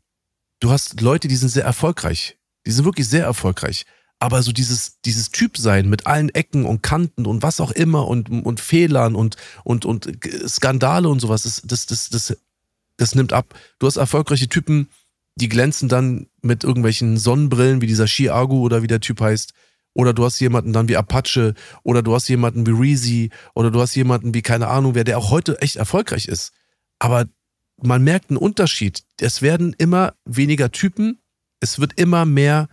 Du 0.59 0.69
hast 0.69 1.01
Leute, 1.01 1.27
die 1.27 1.35
sind 1.35 1.49
sehr 1.49 1.63
erfolgreich. 1.63 2.37
Die 2.67 2.71
sind 2.71 2.85
wirklich 2.85 3.07
sehr 3.07 3.23
erfolgreich. 3.23 3.85
Aber 4.19 4.43
so 4.43 4.51
dieses, 4.51 5.01
dieses 5.01 5.31
Typsein 5.31 5.89
mit 5.89 6.05
allen 6.05 6.29
Ecken 6.29 6.65
und 6.65 6.83
Kanten 6.83 7.25
und 7.25 7.41
was 7.41 7.59
auch 7.59 7.71
immer 7.71 8.07
und, 8.07 8.29
und 8.29 8.59
Fehlern 8.59 9.15
und, 9.15 9.37
und, 9.63 9.85
und 9.85 10.07
Skandale 10.47 11.09
und 11.09 11.19
sowas, 11.19 11.43
das, 11.43 11.61
das, 11.65 11.85
das, 11.87 12.09
das, 12.09 12.37
das 12.97 13.15
nimmt 13.15 13.33
ab. 13.33 13.53
Du 13.79 13.87
hast 13.87 13.97
erfolgreiche 13.97 14.47
Typen, 14.47 14.89
die 15.35 15.49
glänzen 15.49 15.89
dann 15.89 16.27
mit 16.41 16.63
irgendwelchen 16.63 17.17
Sonnenbrillen, 17.17 17.81
wie 17.81 17.87
dieser 17.87 18.05
Chiago 18.05 18.59
oder 18.59 18.83
wie 18.83 18.87
der 18.87 19.01
Typ 19.01 19.19
heißt. 19.19 19.53
Oder 19.93 20.13
du 20.13 20.25
hast 20.25 20.39
jemanden 20.39 20.73
dann 20.73 20.89
wie 20.89 20.97
Apache 20.97 21.53
oder 21.83 22.01
du 22.01 22.15
hast 22.15 22.27
jemanden 22.27 22.65
wie 22.65 22.71
Reezy 22.71 23.29
oder 23.53 23.71
du 23.71 23.79
hast 23.79 23.95
jemanden 23.95 24.33
wie 24.33 24.41
keine 24.41 24.67
Ahnung 24.67 24.95
wer, 24.95 25.03
der 25.03 25.17
auch 25.17 25.29
heute 25.29 25.61
echt 25.61 25.75
erfolgreich 25.75 26.27
ist. 26.27 26.51
Aber 26.99 27.25
man 27.81 28.03
merkt 28.03 28.29
einen 28.29 28.37
Unterschied. 28.37 29.03
Es 29.19 29.41
werden 29.41 29.75
immer 29.77 30.13
weniger 30.25 30.71
Typen, 30.71 31.19
es 31.59 31.79
wird 31.79 31.99
immer 31.99 32.25
mehr 32.25 32.69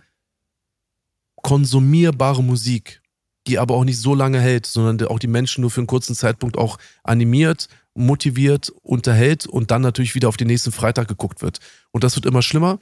konsumierbare 1.37 2.43
Musik, 2.43 3.01
die 3.47 3.57
aber 3.57 3.75
auch 3.75 3.83
nicht 3.83 3.99
so 3.99 4.13
lange 4.13 4.39
hält, 4.39 4.65
sondern 4.65 5.07
auch 5.07 5.19
die 5.19 5.27
Menschen 5.27 5.61
nur 5.61 5.71
für 5.71 5.81
einen 5.81 5.87
kurzen 5.87 6.15
Zeitpunkt 6.15 6.57
auch 6.57 6.77
animiert, 7.03 7.67
motiviert, 7.93 8.69
unterhält 8.83 9.47
und 9.47 9.71
dann 9.71 9.81
natürlich 9.81 10.15
wieder 10.15 10.29
auf 10.29 10.37
den 10.37 10.47
nächsten 10.47 10.71
Freitag 10.71 11.07
geguckt 11.07 11.41
wird. 11.41 11.59
Und 11.91 12.03
das 12.03 12.15
wird 12.15 12.25
immer 12.25 12.41
schlimmer 12.41 12.79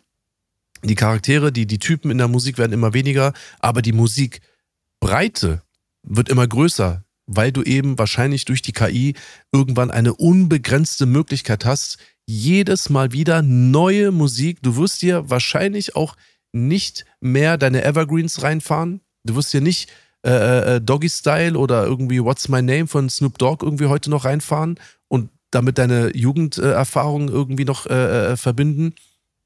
die 0.84 0.96
Charaktere, 0.96 1.52
die, 1.52 1.66
die 1.66 1.80
Typen 1.80 2.12
in 2.12 2.18
der 2.18 2.28
Musik 2.28 2.58
werden 2.58 2.74
immer 2.74 2.94
weniger, 2.94 3.34
aber 3.60 3.82
die 3.82 3.92
Musikbreite 3.92 5.62
wird 6.04 6.30
immer 6.30 6.48
größer, 6.48 7.04
weil 7.32 7.52
du 7.52 7.62
eben 7.62 8.00
wahrscheinlich 8.00 8.46
durch 8.46 8.64
die 8.64 8.72
KI 8.72 9.14
irgendwann 9.52 9.92
eine 9.92 10.16
unbegrenzte 10.16 11.06
Möglichkeit 11.06 11.64
hast, 11.64 12.00
jedes 12.26 12.90
Mal 12.90 13.12
wieder 13.12 13.44
neue 13.44 14.12
Musik. 14.12 14.64
Du 14.64 14.76
wirst 14.78 15.04
dir 15.04 15.30
wahrscheinlich 15.30 15.96
auch 15.96 16.16
nicht 16.52 17.06
mehr 17.22 17.58
deine 17.58 17.84
Evergreens 17.86 18.42
reinfahren. 18.42 19.02
Du 19.24 19.36
wirst 19.36 19.54
dir 19.54 19.62
nicht 19.62 19.92
äh, 20.26 20.32
äh, 20.32 20.76
äh 20.76 20.82
Doggy 20.82 21.08
Style 21.10 21.58
oder 21.58 21.86
irgendwie 21.86 22.24
What's 22.24 22.50
My 22.50 22.64
Name 22.64 22.88
von 22.88 23.10
Snoop 23.10 23.38
Dogg 23.38 23.64
irgendwie 23.64 23.86
heute 23.86 24.10
noch 24.10 24.26
reinfahren 24.26 24.80
und 25.08 25.30
damit 25.52 25.78
deine 25.78 26.16
Jugenderfahrung 26.16 27.30
irgendwie 27.30 27.66
noch 27.66 27.86
äh, 27.86 28.32
äh, 28.32 28.38
verbinden. 28.38 28.96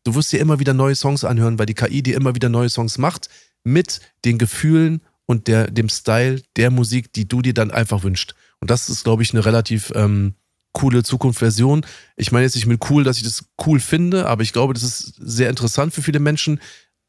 Du 0.06 0.16
wirst 0.16 0.32
dir 0.32 0.40
immer 0.40 0.60
wieder 0.60 0.74
neue 0.74 0.96
Songs 0.96 1.26
anhören, 1.26 1.60
weil 1.60 1.66
die 1.66 1.74
KI 1.74 2.02
dir 2.02 2.16
immer 2.16 2.34
wieder 2.34 2.48
neue 2.48 2.70
Songs 2.70 2.98
macht 2.98 3.30
mit 3.66 4.00
den 4.24 4.38
Gefühlen 4.38 5.02
und 5.26 5.48
der, 5.48 5.70
dem 5.70 5.90
Style 5.90 6.42
der 6.58 6.72
Musik, 6.72 7.14
die 7.14 7.28
du 7.28 7.42
dir 7.42 7.54
dann 7.54 7.72
einfach 7.72 8.04
wünschst. 8.04 8.36
Und 8.60 8.70
das 8.70 8.90
ist, 8.90 9.04
glaube 9.04 9.24
ich, 9.24 9.34
eine 9.34 9.46
relativ 9.46 9.92
ähm, 9.96 10.36
coole 10.74 11.04
Zukunftsversion. 11.04 11.86
Ich 12.16 12.32
meine 12.32 12.46
jetzt 12.46 12.56
nicht 12.56 12.66
mit 12.66 12.90
cool, 12.90 13.04
dass 13.04 13.18
ich 13.18 13.24
das 13.24 13.46
cool 13.66 13.80
finde, 13.80 14.28
aber 14.28 14.42
ich 14.44 14.54
glaube, 14.54 14.74
das 14.74 14.84
ist 14.84 15.14
sehr 15.18 15.50
interessant 15.50 15.94
für 15.94 16.02
viele 16.02 16.20
Menschen, 16.20 16.60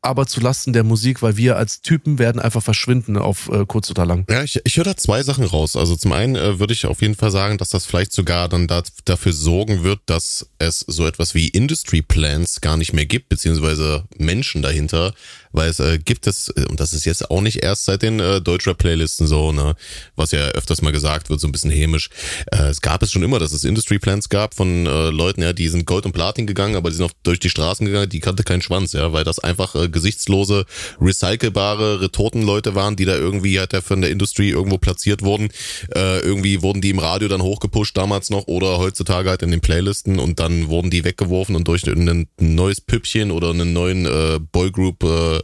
aber 0.04 0.26
zu 0.26 0.40
Lasten 0.40 0.74
der 0.74 0.84
Musik, 0.84 1.22
weil 1.22 1.38
wir 1.38 1.56
als 1.56 1.80
Typen 1.80 2.18
werden 2.18 2.40
einfach 2.40 2.62
verschwinden 2.62 3.16
auf 3.16 3.48
äh, 3.48 3.64
kurz 3.66 3.90
oder 3.90 4.04
lang. 4.04 4.26
Ja, 4.28 4.42
ich, 4.42 4.60
ich 4.62 4.76
höre 4.76 4.84
da 4.84 4.96
zwei 4.98 5.22
Sachen 5.22 5.44
raus. 5.44 5.76
Also 5.76 5.96
zum 5.96 6.12
einen 6.12 6.36
äh, 6.36 6.58
würde 6.58 6.74
ich 6.74 6.84
auf 6.84 7.00
jeden 7.00 7.14
Fall 7.14 7.30
sagen, 7.30 7.56
dass 7.56 7.70
das 7.70 7.86
vielleicht 7.86 8.12
sogar 8.12 8.50
dann 8.50 8.66
da, 8.66 8.82
dafür 9.06 9.32
sorgen 9.32 9.82
wird, 9.82 10.00
dass 10.04 10.46
es 10.58 10.80
so 10.80 11.06
etwas 11.06 11.34
wie 11.34 11.48
Industry 11.48 12.02
Plans 12.02 12.60
gar 12.60 12.76
nicht 12.76 12.92
mehr 12.92 13.06
gibt, 13.06 13.30
beziehungsweise 13.30 14.04
Menschen 14.18 14.60
dahinter, 14.60 15.14
weil 15.54 15.70
es 15.70 15.80
äh, 15.80 15.98
gibt 15.98 16.26
es, 16.26 16.48
äh, 16.48 16.66
und 16.68 16.80
das 16.80 16.92
ist 16.92 17.04
jetzt 17.04 17.30
auch 17.30 17.40
nicht 17.40 17.62
erst 17.62 17.84
seit 17.84 18.02
den 18.02 18.20
äh, 18.20 18.40
Deutschrap-Playlisten 18.40 19.26
so, 19.26 19.52
ne, 19.52 19.76
was 20.16 20.32
ja 20.32 20.40
öfters 20.48 20.82
mal 20.82 20.92
gesagt 20.92 21.30
wird, 21.30 21.40
so 21.40 21.46
ein 21.48 21.52
bisschen 21.52 21.70
hämisch. 21.70 22.10
Äh, 22.52 22.64
es 22.64 22.80
gab 22.80 23.02
es 23.02 23.12
schon 23.12 23.22
immer, 23.22 23.38
dass 23.38 23.52
es 23.52 23.64
Industry 23.64 23.98
Plans 23.98 24.28
gab 24.28 24.54
von 24.54 24.86
äh, 24.86 25.10
Leuten, 25.10 25.42
ja, 25.42 25.52
die 25.52 25.68
sind 25.68 25.86
Gold 25.86 26.06
und 26.06 26.12
Platin 26.12 26.46
gegangen, 26.46 26.74
aber 26.74 26.90
die 26.90 26.96
sind 26.96 27.06
auch 27.06 27.12
durch 27.22 27.38
die 27.38 27.50
Straßen 27.50 27.86
gegangen, 27.86 28.08
die 28.08 28.20
kannte 28.20 28.42
keinen 28.42 28.62
Schwanz, 28.62 28.92
ja, 28.92 29.12
weil 29.12 29.24
das 29.24 29.38
einfach 29.38 29.74
äh, 29.76 29.88
gesichtslose, 29.88 30.66
recycelbare 31.00 32.00
Retortenleute 32.00 32.74
waren, 32.74 32.96
die 32.96 33.04
da 33.04 33.14
irgendwie 33.14 33.58
halt 33.58 33.74
von 33.84 34.00
der 34.00 34.10
Industrie 34.10 34.50
irgendwo 34.50 34.78
platziert 34.78 35.22
wurden. 35.22 35.48
Äh, 35.94 36.20
irgendwie 36.20 36.62
wurden 36.62 36.80
die 36.80 36.90
im 36.90 36.98
Radio 36.98 37.28
dann 37.28 37.42
hochgepusht 37.42 37.96
damals 37.96 38.30
noch 38.30 38.48
oder 38.48 38.78
heutzutage 38.78 39.30
halt 39.30 39.42
in 39.42 39.50
den 39.50 39.60
Playlisten 39.60 40.18
und 40.18 40.40
dann 40.40 40.68
wurden 40.68 40.90
die 40.90 41.04
weggeworfen 41.04 41.54
und 41.54 41.68
durch 41.68 41.86
ein 41.86 42.26
neues 42.38 42.80
Püppchen 42.80 43.30
oder 43.30 43.50
einen 43.50 43.72
neuen 43.72 44.06
äh, 44.06 44.40
Boygroup 44.52 45.02
äh, 45.04 45.43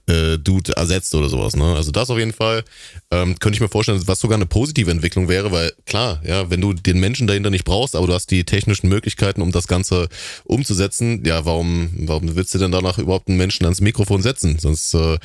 äh, 0.11 0.37
Dude 0.37 0.75
ersetzt 0.75 1.13
oder 1.15 1.29
sowas. 1.29 1.55
Ne? 1.55 1.75
Also 1.75 1.91
das 1.91 2.09
auf 2.09 2.17
jeden 2.17 2.33
Fall 2.33 2.63
ähm, 3.11 3.37
könnte 3.39 3.55
ich 3.55 3.61
mir 3.61 3.69
vorstellen, 3.69 4.01
was 4.05 4.19
sogar 4.19 4.35
eine 4.35 4.45
positive 4.45 4.91
Entwicklung 4.91 5.27
wäre, 5.27 5.51
weil 5.51 5.73
klar, 5.85 6.21
ja, 6.25 6.49
wenn 6.49 6.61
du 6.61 6.73
den 6.73 6.99
Menschen 6.99 7.27
dahinter 7.27 7.49
nicht 7.49 7.65
brauchst, 7.65 7.95
aber 7.95 8.07
du 8.07 8.13
hast 8.13 8.31
die 8.31 8.43
technischen 8.43 8.89
Möglichkeiten, 8.89 9.41
um 9.41 9.51
das 9.51 9.67
Ganze 9.67 10.07
umzusetzen, 10.43 11.23
ja, 11.25 11.45
warum, 11.45 11.89
warum 12.07 12.35
willst 12.35 12.53
du 12.53 12.59
denn 12.59 12.71
danach 12.71 12.97
überhaupt 12.97 13.27
einen 13.27 13.37
Menschen 13.37 13.65
ans 13.65 13.81
Mikrofon 13.81 14.21
setzen? 14.21 14.57
Sonst 14.59 14.93
äh, 14.93 15.17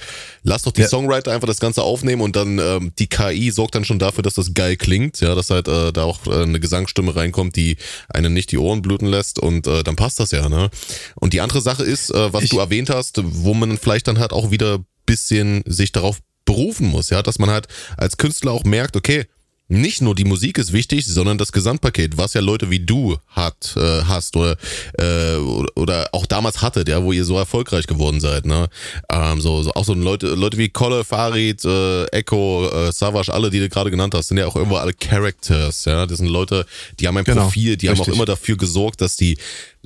lass 0.43 0.62
doch 0.62 0.72
die 0.72 0.82
ja. 0.82 0.89
Songwriter 0.89 1.32
einfach 1.32 1.49
das 1.49 1.61
Ganze 1.61 1.82
aufnehmen 1.82 2.22
und 2.22 2.37
dann 2.37 2.59
ähm, 2.59 2.93
die 2.99 3.09
KI 3.09 3.51
sorgt 3.51 3.74
dann 3.74 3.84
schon 3.84 3.99
dafür, 3.99 4.22
dass 4.22 4.34
das 4.34 4.55
geil 4.55 4.76
klingt, 4.76 5.20
ja, 5.20 5.34
dass 5.34 5.51
halt 5.51 5.68
äh, 5.68 5.93
da 5.93 6.05
auch 6.05 6.26
äh, 6.26 6.43
eine 6.43 6.61
Gesangsstimme 6.61 7.14
reinkommt, 7.14 7.57
die 7.57 7.76
einen 8.09 8.32
nicht 8.32 8.53
die 8.53 8.59
Ohren 8.59 8.82
bluten 8.82 9.07
lässt 9.07 9.39
und 9.39 9.66
äh, 9.66 9.82
dann 9.82 9.97
passt 9.97 10.20
das 10.20 10.30
ja, 10.30 10.49
ne? 10.49 10.70
Und 11.14 11.32
die 11.32 11.41
andere 11.41 11.61
Sache 11.61 11.84
ist, 11.84 12.11
äh, 12.11 12.32
was 12.32 12.45
ich, 12.45 12.51
du 12.51 12.59
erwähnt 12.59 12.91
hast, 12.91 13.20
wo 13.22 13.55
man 13.55 13.78
vielleicht 13.78 14.09
dann 14.09 14.18
halt 14.18 14.32
auch 14.32 14.51
wieder 14.51 14.76
bisschen 15.07 15.63
sich 15.67 15.93
darauf 15.93 16.19
berufen 16.45 16.89
muss, 16.89 17.11
ja, 17.11 17.23
dass 17.23 17.39
man 17.39 17.51
halt 17.51 17.67
als 17.97 18.17
Künstler 18.17 18.53
auch 18.53 18.65
merkt, 18.65 18.97
okay, 18.97 19.27
nicht 19.69 20.01
nur 20.01 20.15
die 20.15 20.25
Musik 20.25 20.59
ist 20.59 20.73
wichtig, 20.73 21.05
sondern 21.07 21.39
das 21.39 21.51
Gesamtpaket, 21.51 22.17
was 22.17 22.35
ja 22.35 22.41
Leute 22.41 22.71
wie 22.71 22.81
du 22.81 23.17
hat, 23.29 23.75
äh, 23.77 24.03
hast 24.05 24.37
oder, 24.37 24.57
äh, 24.99 25.37
oder 25.75 26.09
auch 26.13 26.27
damals 26.27 26.63
hattet, 26.63 26.89
ja, 26.89 27.03
wo 27.03 27.13
ihr 27.13 27.25
so 27.25 27.37
erfolgreich 27.37 27.87
geworden 27.87 28.21
seid, 28.21 28.47
ne? 28.47 28.69
Ähm, 29.11 29.41
so, 29.41 29.63
so 29.65 29.73
auch 29.73 29.85
so 29.85 29.95
Leute, 29.95 30.29
Leute 30.29 30.57
wie 30.57 30.69
Kolle, 30.69 31.05
Farid, 31.05 31.65
äh, 31.65 32.05
Echo, 32.07 32.69
äh, 32.69 32.93
Savage, 32.93 33.33
alle, 33.35 33.51
die 33.51 33.59
du 33.59 33.69
gerade 33.69 33.91
genannt 33.91 34.15
hast, 34.15 34.29
sind 34.29 34.39
ja 34.39 34.47
auch 34.47 34.55
irgendwo 34.55 34.77
alle 34.77 34.93
Characters, 34.93 35.85
ja. 35.87 36.07
Das 36.07 36.19
sind 36.19 36.29
Leute, 36.29 36.65
die 37.01 37.09
haben 37.09 37.17
ein 37.17 37.25
genau, 37.25 37.43
Profil, 37.43 37.77
die 37.77 37.89
richtig. 37.89 38.07
haben 38.07 38.13
auch 38.13 38.17
immer 38.17 38.25
dafür 38.25 38.57
gesorgt, 38.57 39.01
dass 39.01 39.17
die 39.17 39.37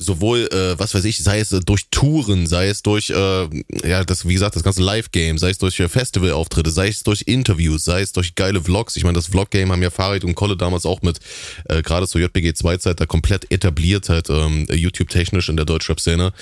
sowohl, 0.01 0.49
äh, 0.51 0.79
was 0.79 0.95
weiß 0.95 1.05
ich, 1.05 1.23
sei 1.23 1.41
es 1.41 1.53
äh, 1.53 1.61
durch 1.61 1.89
Touren, 1.91 2.47
sei 2.47 2.69
es 2.69 2.83
durch, 2.83 3.11
äh, 3.11 3.49
ja, 3.87 4.03
das, 4.05 4.27
wie 4.27 4.33
gesagt, 4.33 4.57
das 4.57 4.63
ganze 4.63 4.83
Live-Game, 4.83 5.37
sei 5.37 5.51
es 5.51 5.59
durch 5.59 5.79
äh, 5.79 5.89
Festival-Auftritte, 5.89 6.71
sei 6.71 6.89
es 6.89 7.03
durch 7.03 7.23
Interviews, 7.27 7.85
sei 7.85 8.01
es 8.01 8.13
durch 8.13 8.35
geile 8.35 8.63
Vlogs. 8.63 8.97
Ich 8.97 9.05
meine, 9.05 9.17
das 9.17 9.27
Vlog-Game 9.27 9.71
haben 9.71 9.83
ja 9.83 9.91
Farid 9.91 10.25
und 10.25 10.35
Kolle 10.35 10.57
damals 10.57 10.87
auch 10.87 11.03
mit, 11.03 11.21
äh, 11.69 11.83
gerade 11.83 12.09
zur 12.09 12.21
JBG 12.23 12.51
2-Zeit 12.51 12.99
da 12.99 13.07
komplett 13.07 13.53
etabliert, 13.53 14.09
halt 14.09 14.31
ähm, 14.31 14.67
YouTube-technisch 14.71 15.51
in 15.51 15.57
der 15.57 15.67
Deutschrap-Szene. 15.67 16.33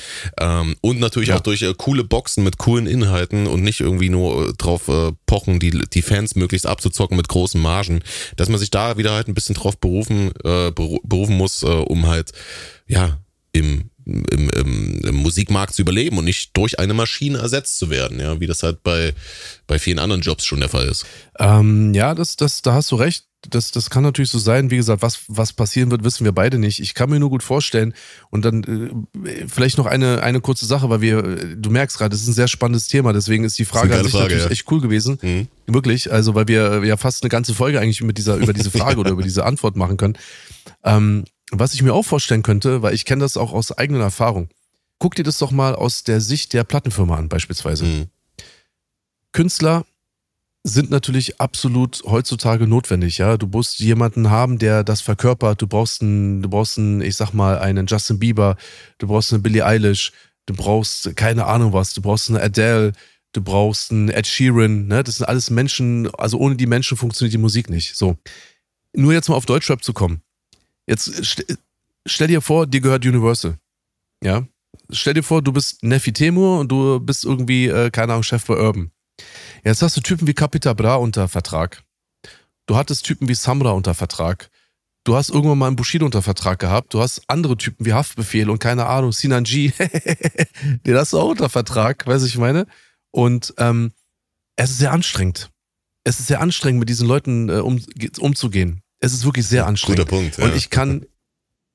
Ähm, 0.41 0.77
und 0.81 1.01
natürlich 1.01 1.31
ja. 1.31 1.37
auch 1.37 1.41
durch 1.41 1.63
äh, 1.63 1.75
coole 1.77 2.05
Boxen 2.05 2.45
mit 2.45 2.59
coolen 2.59 2.87
Inhalten 2.87 3.49
und 3.49 3.63
nicht 3.63 3.81
irgendwie 3.81 4.09
nur 4.09 4.51
äh, 4.51 4.53
drauf 4.57 4.87
äh, 4.87 5.11
pochen, 5.27 5.59
die, 5.59 5.71
die 5.71 6.03
Fans 6.03 6.37
möglichst 6.37 6.67
abzuzocken 6.67 7.17
mit 7.17 7.29
großen 7.29 7.61
Margen, 7.61 8.03
dass 8.37 8.49
man 8.49 8.61
sich 8.61 8.71
da 8.71 8.97
wieder 8.99 9.13
halt 9.13 9.27
ein 9.27 9.35
bisschen 9.35 9.57
drauf 9.57 9.77
berufen, 9.79 10.31
äh, 10.45 10.71
berufen 10.71 11.37
muss, 11.37 11.65
äh, 11.65 11.67
um 11.67 12.07
halt, 12.07 12.31
ja, 12.87 13.19
im, 13.59 13.91
im, 14.05 14.51
im, 14.51 15.01
im 15.01 15.15
Musikmarkt 15.17 15.75
zu 15.75 15.83
überleben 15.83 16.19
und 16.19 16.25
nicht 16.25 16.57
durch 16.57 16.79
eine 16.79 16.95
Maschine 16.95 17.39
ersetzt 17.39 17.79
zu 17.79 17.91
werden, 17.91 18.19
ja, 18.21 18.41
wie 18.41 18.47
das 18.47 18.63
halt 18.63 18.83
bei, 18.83 19.15
bei 19.67 19.79
vielen 19.79 19.99
anderen 19.99 20.23
Jobs 20.23 20.45
schon 20.45 20.61
der 20.61 20.69
Fall 20.69 20.89
ist. 20.89 21.05
Ähm, 21.39 21.93
ja, 21.95 22.15
das, 22.15 22.37
das, 22.37 22.63
da 22.63 22.73
hast 22.75 22.91
du 22.91 22.97
recht. 22.97 23.25
das, 23.51 23.71
das 23.71 23.91
kann 23.91 24.03
natürlich 24.03 24.31
so 24.31 24.39
sein. 24.39 24.71
Wie 24.71 24.77
gesagt, 24.77 25.03
was, 25.03 25.21
was 25.29 25.53
passieren 25.53 25.91
wird, 25.91 26.05
wissen 26.05 26.25
wir 26.25 26.33
beide 26.33 26.59
nicht. 26.59 26.81
Ich 26.81 26.95
kann 26.95 27.11
mir 27.11 27.21
nur 27.21 27.31
gut 27.31 27.43
vorstellen. 27.43 27.95
Und 28.31 28.45
dann 28.45 28.65
äh, 29.25 29.47
vielleicht 29.47 29.79
noch 29.79 29.87
eine, 29.87 30.23
eine 30.23 30.41
kurze 30.41 30.67
Sache, 30.67 30.89
weil 30.91 31.01
wir, 31.01 31.19
äh, 31.25 31.57
du 31.57 31.71
merkst 31.71 31.99
gerade, 31.99 32.11
das 32.11 32.23
ist 32.23 32.29
ein 32.29 32.35
sehr 32.35 32.49
spannendes 32.49 32.89
Thema. 32.89 33.13
Deswegen 33.13 33.45
ist 33.45 33.59
die 33.59 33.65
Frage 33.65 33.91
ist 33.91 33.99
an 33.99 34.05
sich 34.05 34.13
Frage, 34.13 34.25
natürlich 34.25 34.45
ja. 34.45 34.51
echt 34.51 34.71
cool 34.71 34.81
gewesen. 34.81 35.19
Mhm. 35.23 35.49
Wirklich. 35.67 36.11
Also, 36.11 36.35
weil 36.35 36.49
wir 36.49 36.85
ja 36.85 36.97
fast 36.97 37.23
eine 37.23 37.29
ganze 37.29 37.55
Folge 37.55 37.79
eigentlich 37.79 38.03
mit 38.03 38.19
dieser, 38.19 38.37
über 38.37 38.53
diese 38.53 38.71
Frage 38.71 38.99
oder 38.99 39.11
über 39.11 39.23
diese 39.23 39.45
Antwort 39.45 39.77
machen 39.77 39.97
können. 39.97 40.19
Ähm, 40.83 41.25
was 41.51 41.75
ich 41.75 41.83
mir 41.83 41.95
auch 41.95 42.05
vorstellen 42.05 42.43
könnte, 42.43 42.83
weil 42.83 42.95
ich 42.95 43.05
kenne 43.05 43.21
das 43.21 43.37
auch 43.37 43.53
aus 43.53 43.73
eigener 43.73 44.01
Erfahrung. 44.01 44.49
Guck 44.99 45.15
dir 45.15 45.23
das 45.23 45.39
doch 45.39 45.51
mal 45.51 45.75
aus 45.75 46.03
der 46.03 46.21
Sicht 46.21 46.53
der 46.53 46.65
Plattenfirma 46.65 47.17
an, 47.17 47.29
beispielsweise. 47.29 47.85
Mhm. 47.85 48.07
Künstler 49.33 49.85
sind 50.65 50.91
natürlich 50.91 51.41
absolut 51.41 52.03
heutzutage 52.05 52.67
notwendig, 52.67 53.19
ja. 53.19 53.37
Du 53.37 53.47
musst 53.47 53.79
jemanden 53.79 54.31
haben, 54.31 54.59
der 54.59 54.85
das 54.85 55.01
verkörpert. 55.01 55.63
Du 55.63 55.67
brauchst 55.67 56.03
einen, 56.03 56.43
du 56.43 56.49
brauchst 56.49 56.79
einen, 56.79 57.01
ich 57.01 57.17
sag 57.17 57.33
mal, 57.33 57.59
einen 57.59 57.87
Justin 57.87 58.19
Bieber, 58.19 58.57
du 58.99 59.07
brauchst 59.07 59.33
eine 59.33 59.41
Billie 59.41 59.65
Eilish, 59.65 60.13
du 60.47 60.55
brauchst 60.55 61.15
keine 61.17 61.47
Ahnung 61.47 61.73
was, 61.73 61.95
du 61.95 62.03
brauchst 62.03 62.29
eine 62.29 62.43
Adele, 62.43 62.93
du 63.33 63.43
brauchst 63.43 63.93
einen 63.93 64.09
Ed 64.09 64.27
Sheeran, 64.27 64.89
ne? 64.89 65.05
Das 65.05 65.17
sind 65.17 65.27
alles 65.27 65.51
Menschen, 65.51 66.13
also 66.15 66.39
ohne 66.39 66.57
die 66.57 66.67
Menschen 66.67 66.97
funktioniert 66.97 67.35
die 67.35 67.39
Musik 67.39 67.71
nicht. 67.71 67.97
So. 67.97 68.17
Nur 68.95 69.13
jetzt 69.13 69.29
mal 69.29 69.37
auf 69.37 69.47
Deutschrap 69.47 69.83
zu 69.85 69.93
kommen. 69.93 70.23
Jetzt 70.89 71.25
st 71.25 71.59
stell 72.07 72.29
dir 72.29 72.41
vor, 72.41 72.67
dir 72.67 72.81
gehört 72.81 73.05
Universal. 73.05 73.59
Ja. 74.25 74.47
Stell 74.91 75.15
dir 75.15 75.23
vor, 75.23 75.43
du 75.43 75.53
bist 75.53 75.83
Neffi 75.83 76.13
Temur 76.13 76.61
und 76.61 76.73
du 76.73 76.99
bist 76.99 77.25
irgendwie, 77.25 77.67
äh, 77.67 77.91
keine 77.91 78.13
Ahnung, 78.13 78.23
Chef 78.23 78.47
bei 78.47 78.55
Urban. 78.55 78.91
Jetzt 79.65 79.83
hast 79.83 79.97
du 79.97 80.01
Typen 80.01 80.27
wie 80.27 80.35
Capita 80.35 80.73
Bra 80.73 80.97
unter 80.97 81.29
Vertrag. 81.29 81.83
Du 82.67 82.77
hattest 82.77 83.05
Typen 83.05 83.29
wie 83.29 83.35
Samra 83.35 83.73
unter 83.73 83.95
Vertrag. 83.95 84.51
Du 85.05 85.17
hast 85.17 85.31
irgendwann 85.31 85.59
mal 85.59 85.67
einen 85.69 85.77
Bushido 85.77 86.05
unter 86.05 86.23
Vertrag 86.23 86.59
gehabt. 86.59 86.95
Du 86.95 87.01
hast 87.01 87.23
andere 87.29 87.57
Typen 87.57 87.85
wie 87.87 87.93
Haftbefehl 87.93 88.51
und 88.51 88.59
keine 88.59 88.87
Ahnung, 88.87 89.13
Sinan 89.13 89.45
G. 89.45 89.73
Den 90.87 90.97
hast 90.97 91.13
du 91.13 91.19
auch 91.19 91.31
unter 91.31 91.49
Vertrag, 91.49 92.07
weiß 92.07 92.25
ich 92.25 92.37
meine. 92.39 92.67
Und 93.11 93.55
ähm, 93.59 93.93
es 94.57 94.71
ist 94.71 94.79
sehr 94.79 94.93
anstrengend. 94.93 95.51
Es 96.05 96.21
ist 96.21 96.27
sehr 96.29 96.41
anstrengend, 96.41 96.81
mit 96.81 96.89
diesen 96.89 97.09
Leuten 97.09 97.49
äh, 97.49 97.61
um, 97.61 97.81
umzugehen. 98.19 98.83
Es 99.01 99.13
ist 99.13 99.25
wirklich 99.25 99.47
sehr 99.47 99.67
anstrengend. 99.67 100.01
Guter 100.01 100.11
Punkt. 100.11 100.39
Ja. 100.39 100.45
Und 100.45 100.55
ich 100.57 100.71
kann, 100.71 101.07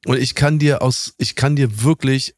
und 0.06 0.18
ich 0.20 0.36
kann 0.36 0.60
dir 0.60 0.82
aus, 0.82 1.14
ich 1.18 1.36
kann 1.36 1.56
dir 1.56 1.84
wirklich, 1.84 2.36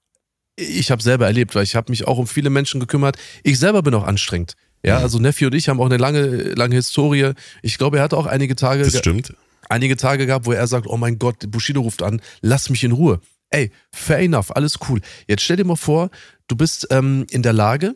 ich 0.55 0.91
habe 0.91 1.01
selber 1.01 1.25
erlebt, 1.25 1.55
weil 1.55 1.63
ich 1.63 1.75
habe 1.75 1.91
mich 1.91 2.07
auch 2.07 2.17
um 2.17 2.27
viele 2.27 2.49
Menschen 2.49 2.79
gekümmert. 2.79 3.17
Ich 3.43 3.57
selber 3.59 3.81
bin 3.81 3.93
auch 3.95 4.03
anstrengend. 4.03 4.53
Ja, 4.85 4.97
Mhm. 4.99 5.03
also 5.03 5.19
Neffi 5.19 5.45
und 5.47 5.55
ich 5.55 5.67
haben 5.69 5.79
auch 5.81 5.85
eine 5.87 5.97
lange, 5.97 6.27
lange 6.53 6.75
Historie. 6.75 7.31
Ich 7.63 7.77
glaube, 7.79 7.97
er 7.97 8.03
hatte 8.03 8.15
auch 8.17 8.27
einige 8.27 8.55
Tage, 8.55 8.83
das 8.83 8.97
stimmt. 8.99 9.33
einige 9.69 9.97
Tage 9.97 10.27
gehabt, 10.27 10.45
wo 10.45 10.51
er 10.51 10.67
sagt, 10.67 10.85
oh 10.87 10.97
mein 10.97 11.17
Gott, 11.17 11.49
Bushido 11.49 11.81
ruft 11.81 12.03
an, 12.03 12.21
lass 12.41 12.69
mich 12.69 12.83
in 12.83 12.91
Ruhe. 12.91 13.19
Ey, 13.49 13.71
fair 13.91 14.19
enough, 14.19 14.55
alles 14.55 14.77
cool. 14.87 15.01
Jetzt 15.27 15.41
stell 15.43 15.57
dir 15.57 15.65
mal 15.65 15.75
vor, 15.75 16.11
du 16.47 16.55
bist 16.55 16.87
ähm, 16.91 17.25
in 17.31 17.41
der 17.41 17.53
Lage, 17.53 17.95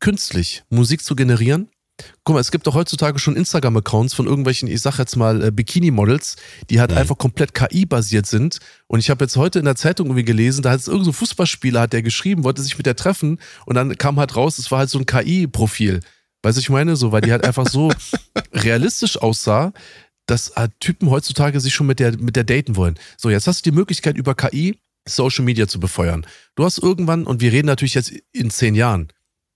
künstlich 0.00 0.64
Musik 0.70 1.02
zu 1.04 1.14
generieren. 1.14 1.68
Guck 2.24 2.34
mal, 2.34 2.40
es 2.40 2.50
gibt 2.50 2.66
doch 2.66 2.74
heutzutage 2.74 3.18
schon 3.18 3.36
Instagram-Accounts 3.36 4.14
von 4.14 4.26
irgendwelchen, 4.26 4.68
ich 4.68 4.80
sag 4.80 4.98
jetzt 4.98 5.16
mal, 5.16 5.44
äh, 5.44 5.50
Bikini-Models, 5.52 6.36
die 6.68 6.80
halt 6.80 6.90
Mhm. 6.90 6.96
einfach 6.98 7.18
komplett 7.18 7.54
KI-basiert 7.54 8.26
sind. 8.26 8.58
Und 8.88 8.98
ich 8.98 9.10
habe 9.10 9.24
jetzt 9.24 9.36
heute 9.36 9.60
in 9.60 9.64
der 9.64 9.76
Zeitung 9.76 10.08
irgendwie 10.08 10.24
gelesen, 10.24 10.62
da 10.62 10.70
hat 10.72 10.80
es 10.80 10.88
irgendein 10.88 11.06
so 11.06 11.12
Fußballspieler, 11.12 11.82
hat 11.82 11.92
der 11.92 12.02
geschrieben, 12.02 12.42
wollte 12.42 12.62
sich 12.62 12.76
mit 12.76 12.86
der 12.86 12.96
treffen 12.96 13.38
und 13.66 13.74
dann 13.76 13.96
kam 13.96 14.18
halt 14.18 14.34
raus, 14.34 14.58
es 14.58 14.70
war 14.70 14.80
halt 14.80 14.90
so 14.90 14.98
ein 14.98 15.06
KI-Profil. 15.06 16.00
Weißt 16.42 16.58
du, 16.58 16.60
ich 16.60 16.68
meine, 16.70 16.96
so, 16.96 17.12
weil 17.12 17.20
die 17.22 17.30
halt 17.32 17.44
einfach 17.44 17.66
so 17.68 17.90
realistisch 18.52 19.16
aussah, 19.20 19.72
dass 20.26 20.52
halt 20.56 20.72
Typen 20.80 21.10
heutzutage 21.10 21.60
sich 21.60 21.74
schon 21.74 21.86
mit 21.86 22.00
der, 22.00 22.18
mit 22.18 22.34
der 22.36 22.44
daten 22.44 22.76
wollen. 22.76 22.98
So, 23.16 23.30
jetzt 23.30 23.46
hast 23.46 23.64
du 23.64 23.70
die 23.70 23.76
Möglichkeit, 23.76 24.16
über 24.16 24.34
KI 24.34 24.78
Social 25.06 25.44
Media 25.44 25.68
zu 25.68 25.78
befeuern. 25.78 26.26
Du 26.54 26.64
hast 26.64 26.78
irgendwann, 26.78 27.24
und 27.24 27.40
wir 27.40 27.52
reden 27.52 27.66
natürlich 27.66 27.94
jetzt 27.94 28.12
in 28.32 28.50
zehn 28.50 28.74
Jahren, 28.74 29.08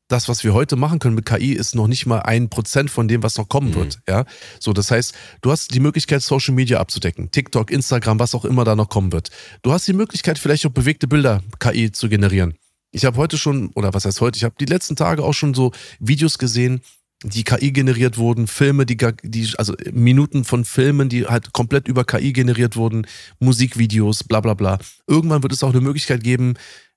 das, 0.08 0.28
was 0.28 0.42
wir 0.42 0.54
heute 0.54 0.76
machen 0.76 0.98
können 0.98 1.14
mit 1.14 1.26
KI, 1.26 1.52
ist 1.52 1.74
noch 1.74 1.86
nicht 1.86 2.06
mal 2.06 2.20
ein 2.20 2.48
Prozent 2.48 2.90
von 2.90 3.08
dem, 3.08 3.22
was 3.22 3.36
noch 3.36 3.48
kommen 3.48 3.70
Mhm. 3.70 3.74
wird. 3.74 3.98
Ja, 4.08 4.24
so 4.58 4.72
das 4.72 4.90
heißt, 4.90 5.14
du 5.42 5.50
hast 5.50 5.74
die 5.74 5.80
Möglichkeit, 5.80 6.22
Social 6.22 6.54
Media 6.54 6.80
abzudecken, 6.80 7.30
TikTok, 7.30 7.70
Instagram, 7.70 8.18
was 8.18 8.34
auch 8.34 8.44
immer 8.44 8.64
da 8.64 8.74
noch 8.74 8.88
kommen 8.88 9.12
wird. 9.12 9.30
Du 9.62 9.72
hast 9.72 9.86
die 9.86 9.92
Möglichkeit, 9.92 10.38
vielleicht 10.38 10.66
auch 10.66 10.70
bewegte 10.70 11.06
Bilder 11.06 11.42
KI 11.58 11.92
zu 11.92 12.08
generieren. 12.08 12.54
Ich 12.90 13.04
habe 13.04 13.18
heute 13.18 13.36
schon, 13.36 13.68
oder 13.74 13.92
was 13.92 14.06
heißt 14.06 14.20
heute, 14.22 14.38
ich 14.38 14.44
habe 14.44 14.54
die 14.58 14.64
letzten 14.64 14.96
Tage 14.96 15.22
auch 15.22 15.34
schon 15.34 15.52
so 15.52 15.72
Videos 16.00 16.38
gesehen, 16.38 16.80
die 17.24 17.42
KI 17.44 17.72
generiert 17.72 18.16
wurden, 18.16 18.46
Filme, 18.46 18.86
die, 18.86 18.96
die, 19.24 19.52
also 19.58 19.74
Minuten 19.92 20.44
von 20.44 20.64
Filmen, 20.64 21.08
die 21.08 21.26
halt 21.26 21.52
komplett 21.52 21.88
über 21.88 22.04
KI 22.04 22.32
generiert 22.32 22.76
wurden, 22.76 23.06
Musikvideos, 23.40 24.24
bla 24.24 24.40
bla 24.40 24.54
bla. 24.54 24.78
Irgendwann 25.06 25.42
wird 25.42 25.52
es 25.52 25.62
auch 25.62 25.70
eine 25.70 25.80
Möglichkeit 25.80 26.22
geben, 26.22 26.54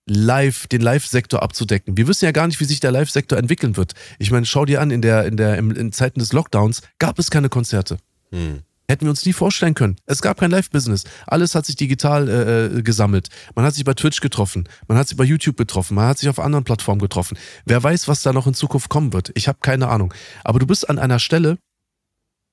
live, 0.08 0.68
den 0.68 0.82
Live-Sektor 0.82 1.42
abzudecken. 1.44 1.96
Wir 1.98 2.08
wissen 2.08 2.26
ja 2.26 2.32
gar 2.32 2.48
nicht, 2.48 2.60
wie 2.60 2.66
sich 2.66 2.80
der 2.80 2.92
Live-Sektor 2.92 3.38
entwickeln 3.38 3.78
wird. 3.78 3.94
Ich 4.20 4.32
meine, 4.32 4.46
schau 4.46 4.66
dir 4.66 4.82
an, 4.82 4.92
in 4.92 5.02
der, 5.02 5.26
in 5.26 5.38
der, 5.38 5.58
im- 5.58 5.72
in 5.72 5.92
Zeiten 5.92 6.20
des 6.20 6.34
Lockdowns 6.34 6.82
gab 7.00 7.20
es 7.20 7.30
keine 7.30 7.50
Konzerte. 7.50 7.98
Hm. 8.32 8.62
Hätten 8.88 9.06
wir 9.06 9.10
uns 9.12 9.26
nie 9.26 9.32
vorstellen 9.32 9.74
können. 9.74 9.96
Es 10.06 10.22
gab 10.22 10.40
kein 10.40 10.52
Live-Business. 10.52 11.06
Alles 11.26 11.56
hat 11.56 11.66
sich 11.66 11.78
digital 11.78 12.28
äh, 12.28 12.66
äh, 12.66 12.82
gesammelt. 12.82 13.30
Man 13.56 13.64
hat 13.64 13.74
sich 13.74 13.86
bei 13.86 13.94
Twitch 13.94 14.20
getroffen, 14.20 14.68
man 14.88 14.98
hat 14.98 15.08
sich 15.08 15.16
bei 15.16 15.24
YouTube 15.24 15.56
getroffen, 15.56 15.96
man 15.96 16.08
hat 16.08 16.18
sich 16.18 16.28
auf 16.28 16.40
anderen 16.40 16.66
Plattformen 16.66 17.00
getroffen. 17.00 17.38
Wer 17.66 17.82
weiß, 17.82 18.10
was 18.10 18.22
da 18.22 18.34
noch 18.34 18.48
in 18.48 18.54
Zukunft 18.54 18.90
kommen 18.90 19.14
wird. 19.14 19.32
Ich 19.36 19.48
habe 19.48 19.60
keine 19.62 19.88
Ahnung. 19.88 20.14
Aber 20.44 20.60
du 20.60 20.68
bist 20.68 20.90
an 20.90 21.00
einer 21.00 21.20
Stelle, 21.20 21.58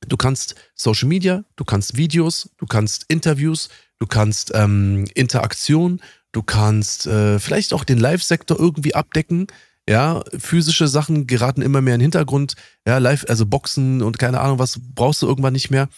du 0.07 0.17
kannst 0.17 0.55
Social 0.77 1.09
Media, 1.09 1.43
du 1.57 1.65
kannst 1.65 1.97
Videos, 1.97 2.51
du 2.59 2.67
kannst 2.67 3.07
Interviews, 3.09 3.69
du 3.99 4.07
kannst 4.07 4.53
ähm, 4.55 5.07
Interaktion, 5.15 6.01
du 6.33 6.43
kannst 6.43 7.07
äh, 7.07 7.39
vielleicht 7.39 7.73
auch 7.73 7.85
den 7.85 7.99
Live-Sektor 7.99 8.59
irgendwie 8.59 8.95
abdecken. 8.95 9.47
Ja, 9.89 10.23
physische 10.39 10.87
Sachen 10.87 11.27
geraten 11.27 11.63
immer 11.63 11.81
mehr 11.81 11.95
in 11.95 12.01
den 12.01 12.07
Hintergrund. 12.07 12.55
Ja, 12.87 12.99
live, 12.99 13.25
also 13.29 13.47
Boxen 13.47 14.03
und 14.03 14.19
keine 14.19 14.41
Ahnung 14.41 14.59
was, 14.59 14.79
brauchst 14.95 15.23
du 15.23 15.27
irgendwann 15.27 15.55
nicht 15.55 15.71
mehr. 15.71 15.89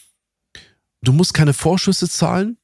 Du 1.02 1.12
musst 1.12 1.34
keine 1.34 1.54
Vorschüsse 1.54 2.08
zahlen, 2.08 2.56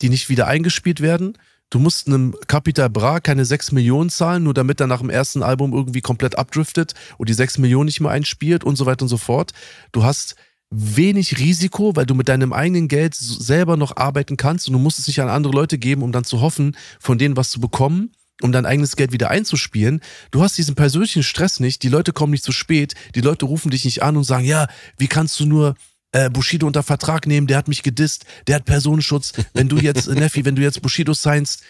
die 0.00 0.08
nicht 0.08 0.30
wieder 0.30 0.46
eingespielt 0.46 1.00
werden. 1.00 1.36
Du 1.68 1.78
musst 1.78 2.06
einem 2.06 2.34
Capital 2.48 2.88
Bra 2.90 3.20
keine 3.20 3.44
6 3.44 3.72
Millionen 3.72 4.10
zahlen, 4.10 4.42
nur 4.42 4.54
damit 4.54 4.80
er 4.80 4.88
nach 4.88 5.00
dem 5.00 5.10
ersten 5.10 5.42
Album 5.42 5.72
irgendwie 5.72 6.00
komplett 6.00 6.36
abdriftet 6.36 6.94
und 7.18 7.28
die 7.28 7.34
6 7.34 7.58
Millionen 7.58 7.86
nicht 7.86 8.00
mehr 8.00 8.10
einspielt 8.10 8.64
und 8.64 8.76
so 8.76 8.86
weiter 8.86 9.02
und 9.02 9.08
so 9.08 9.18
fort. 9.18 9.52
Du 9.92 10.02
hast 10.02 10.34
wenig 10.70 11.38
Risiko, 11.38 11.96
weil 11.96 12.06
du 12.06 12.14
mit 12.14 12.28
deinem 12.28 12.52
eigenen 12.52 12.88
Geld 12.88 13.14
selber 13.14 13.76
noch 13.76 13.96
arbeiten 13.96 14.36
kannst 14.36 14.68
und 14.68 14.72
du 14.72 14.78
musst 14.78 14.98
es 14.98 15.08
nicht 15.08 15.20
an 15.20 15.28
andere 15.28 15.52
Leute 15.52 15.78
geben, 15.78 16.02
um 16.02 16.12
dann 16.12 16.24
zu 16.24 16.40
hoffen, 16.40 16.76
von 17.00 17.18
denen 17.18 17.36
was 17.36 17.50
zu 17.50 17.60
bekommen, 17.60 18.12
um 18.40 18.52
dein 18.52 18.66
eigenes 18.66 18.94
Geld 18.94 19.12
wieder 19.12 19.30
einzuspielen. 19.30 20.00
Du 20.30 20.42
hast 20.42 20.56
diesen 20.56 20.76
persönlichen 20.76 21.24
Stress 21.24 21.58
nicht, 21.58 21.82
die 21.82 21.88
Leute 21.88 22.12
kommen 22.12 22.30
nicht 22.30 22.44
zu 22.44 22.52
spät, 22.52 22.94
die 23.14 23.20
Leute 23.20 23.46
rufen 23.46 23.70
dich 23.70 23.84
nicht 23.84 24.02
an 24.02 24.16
und 24.16 24.24
sagen, 24.24 24.44
ja, 24.44 24.68
wie 24.96 25.08
kannst 25.08 25.40
du 25.40 25.46
nur 25.46 25.74
äh, 26.12 26.30
Bushido 26.30 26.66
unter 26.66 26.82
Vertrag 26.82 27.26
nehmen, 27.26 27.46
der 27.46 27.56
hat 27.56 27.68
mich 27.68 27.82
gedisst, 27.82 28.24
der 28.46 28.56
hat 28.56 28.64
Personenschutz. 28.64 29.32
Wenn 29.54 29.68
du 29.68 29.76
jetzt, 29.76 30.06
äh, 30.06 30.14
Neffi, 30.14 30.44
wenn 30.44 30.56
du 30.56 30.62
jetzt 30.62 30.82
Bushido 30.82 31.14
signst, 31.14 31.62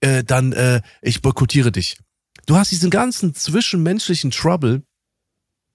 äh, 0.00 0.24
dann 0.24 0.52
äh, 0.52 0.82
ich 1.02 1.22
boykottiere 1.22 1.72
dich. 1.72 1.98
Du 2.46 2.56
hast 2.56 2.70
diesen 2.70 2.90
ganzen 2.90 3.34
zwischenmenschlichen 3.34 4.30
Trouble 4.30 4.82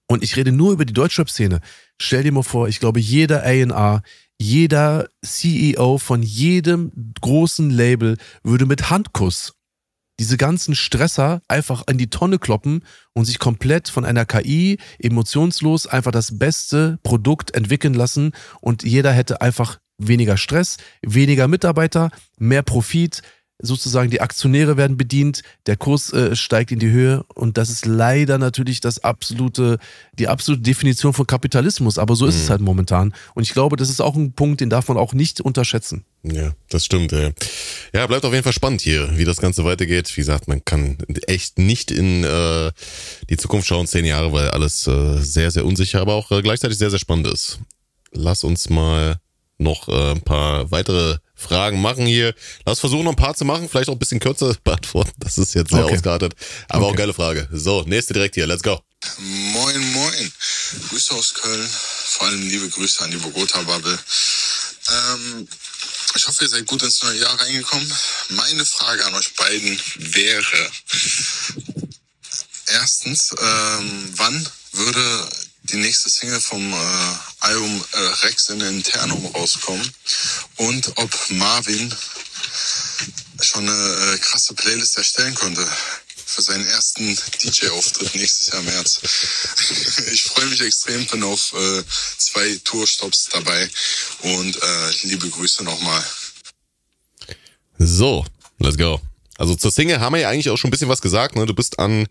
und 0.06 0.22
ich 0.22 0.36
rede 0.36 0.52
nur 0.52 0.72
über 0.72 0.84
die 0.84 0.92
Deutschrap-Szene. 0.92 1.60
Stell 2.00 2.22
dir 2.22 2.32
mal 2.32 2.42
vor, 2.42 2.68
ich 2.68 2.80
glaube, 2.80 3.00
jeder 3.00 3.42
A&R, 3.42 4.02
jeder 4.38 5.08
CEO 5.24 5.98
von 5.98 6.22
jedem 6.22 6.92
großen 7.20 7.70
Label 7.70 8.16
würde 8.42 8.66
mit 8.66 8.90
Handkuss 8.90 9.54
diese 10.20 10.36
ganzen 10.36 10.74
Stresser 10.74 11.42
einfach 11.48 11.82
in 11.88 11.98
die 11.98 12.10
Tonne 12.10 12.38
kloppen 12.38 12.84
und 13.14 13.24
sich 13.24 13.38
komplett 13.38 13.88
von 13.88 14.04
einer 14.04 14.24
KI 14.24 14.78
emotionslos 14.98 15.86
einfach 15.86 16.12
das 16.12 16.38
beste 16.38 16.98
Produkt 17.02 17.54
entwickeln 17.54 17.94
lassen 17.94 18.32
und 18.60 18.84
jeder 18.84 19.12
hätte 19.12 19.40
einfach 19.40 19.78
weniger 19.98 20.36
Stress, 20.36 20.76
weniger 21.02 21.48
Mitarbeiter, 21.48 22.10
mehr 22.38 22.62
Profit, 22.62 23.22
sozusagen 23.60 24.10
die 24.10 24.20
Aktionäre 24.20 24.76
werden 24.76 24.96
bedient, 24.96 25.42
der 25.66 25.76
Kurs 25.76 26.12
äh, 26.12 26.34
steigt 26.34 26.72
in 26.72 26.78
die 26.78 26.90
Höhe 26.90 27.24
und 27.34 27.56
das 27.56 27.70
ist 27.70 27.86
leider 27.86 28.38
natürlich 28.38 28.80
das 28.80 29.02
absolute, 29.02 29.78
die 30.18 30.28
absolute 30.28 30.62
Definition 30.62 31.12
von 31.12 31.26
Kapitalismus, 31.26 31.98
aber 31.98 32.16
so 32.16 32.26
ist 32.26 32.36
es 32.36 32.50
halt 32.50 32.60
momentan 32.60 33.14
und 33.34 33.44
ich 33.44 33.52
glaube, 33.52 33.76
das 33.76 33.90
ist 33.90 34.00
auch 34.00 34.16
ein 34.16 34.32
Punkt, 34.32 34.60
den 34.60 34.70
darf 34.70 34.88
man 34.88 34.96
auch 34.96 35.14
nicht 35.14 35.40
unterschätzen. 35.40 36.04
Ja, 36.24 36.52
das 36.70 36.86
stimmt. 36.86 37.12
Ja. 37.12 37.30
ja, 37.92 38.06
bleibt 38.06 38.24
auf 38.24 38.32
jeden 38.32 38.44
Fall 38.44 38.54
spannend 38.54 38.80
hier, 38.80 39.10
wie 39.18 39.26
das 39.26 39.36
Ganze 39.36 39.64
weitergeht. 39.66 40.10
Wie 40.16 40.22
gesagt, 40.22 40.48
man 40.48 40.64
kann 40.64 40.96
echt 41.26 41.58
nicht 41.58 41.90
in 41.90 42.24
äh, 42.24 42.72
die 43.28 43.36
Zukunft 43.36 43.68
schauen, 43.68 43.86
zehn 43.86 44.06
Jahre, 44.06 44.32
weil 44.32 44.48
alles 44.48 44.86
äh, 44.86 45.18
sehr, 45.18 45.50
sehr 45.50 45.66
unsicher, 45.66 46.00
aber 46.00 46.14
auch 46.14 46.30
äh, 46.30 46.40
gleichzeitig 46.40 46.78
sehr, 46.78 46.88
sehr 46.88 46.98
spannend 46.98 47.26
ist. 47.26 47.60
Lass 48.12 48.42
uns 48.42 48.70
mal 48.70 49.18
noch 49.58 49.88
äh, 49.88 50.12
ein 50.12 50.22
paar 50.22 50.70
weitere 50.70 51.18
Fragen 51.44 51.80
machen 51.80 52.06
hier. 52.06 52.34
Lass 52.66 52.80
versuchen, 52.80 53.04
noch 53.04 53.12
ein 53.12 53.16
paar 53.16 53.34
zu 53.34 53.44
machen, 53.44 53.68
vielleicht 53.68 53.88
auch 53.88 53.94
ein 53.94 53.98
bisschen 53.98 54.20
kürzer 54.20 54.54
beantworten. 54.64 55.12
Das 55.18 55.38
ist 55.38 55.54
jetzt 55.54 55.70
sehr 55.70 55.84
Okay. 55.84 55.94
ausgeartet. 55.94 56.34
Aber 56.68 56.86
auch 56.86 56.90
Okay. 56.90 56.98
geile 56.98 57.14
Frage. 57.14 57.48
So, 57.52 57.82
nächste 57.86 58.14
direkt 58.14 58.34
hier. 58.34 58.46
Let's 58.46 58.62
go. 58.62 58.80
Moin, 59.18 59.92
moin. 59.92 60.32
Grüße 60.88 61.14
aus 61.14 61.34
Köln. 61.34 61.68
vor 61.68 62.26
allem 62.28 62.48
liebe 62.48 62.68
Grüße 62.70 63.04
an 63.04 63.10
die 63.10 63.16
Bogota-Bubble. 63.18 63.98
Ähm, 64.90 65.48
ich 66.16 66.26
hoffe, 66.28 66.44
ihr 66.44 66.48
seid 66.48 66.66
gut 66.66 66.82
ins 66.82 67.02
neue 67.02 67.18
Jahr 67.18 67.38
reingekommen. 67.40 67.92
Meine 68.30 68.64
Frage 68.64 69.04
an 69.04 69.14
euch 69.14 69.34
beiden 69.34 69.78
wäre, 69.96 70.70
erstens, 72.68 73.34
ähm, 73.40 74.12
wann 74.16 74.48
würde 74.72 75.28
die 75.64 75.76
nächste 75.76 76.10
Single 76.10 76.40
vom 76.40 76.72
äh, 76.72 76.76
Album 77.40 77.84
äh, 77.92 77.98
Rex 78.26 78.48
in 78.50 78.60
Internum 78.60 79.26
rauskommen 79.26 79.90
und 80.56 80.92
ob 80.96 81.10
Marvin 81.30 81.94
schon 83.40 83.68
eine 83.68 84.14
äh, 84.14 84.18
krasse 84.18 84.54
Playlist 84.54 84.96
erstellen 84.98 85.34
konnte 85.34 85.66
für 86.26 86.42
seinen 86.42 86.66
ersten 86.66 87.16
DJ-Auftritt 87.42 88.14
nächstes 88.14 88.48
Jahr 88.48 88.62
März. 88.62 89.00
ich 90.12 90.22
freue 90.24 90.46
mich 90.46 90.60
extrem, 90.60 91.06
bin 91.06 91.22
auf 91.22 91.52
äh, 91.52 91.82
zwei 92.18 92.60
Tourstops 92.64 93.28
dabei 93.30 93.68
und 94.22 94.56
äh, 94.56 94.90
liebe 95.02 95.28
Grüße 95.28 95.64
nochmal. 95.64 96.04
So, 97.78 98.24
let's 98.58 98.76
go. 98.76 99.00
Also 99.36 99.54
zur 99.54 99.70
Single 99.70 100.00
haben 100.00 100.14
wir 100.14 100.20
ja 100.20 100.28
eigentlich 100.28 100.50
auch 100.50 100.56
schon 100.56 100.68
ein 100.68 100.70
bisschen 100.70 100.88
was 100.88 101.02
gesagt. 101.02 101.36
Ne? 101.36 101.46
Du 101.46 101.54
bist 101.54 101.78
an 101.78 102.06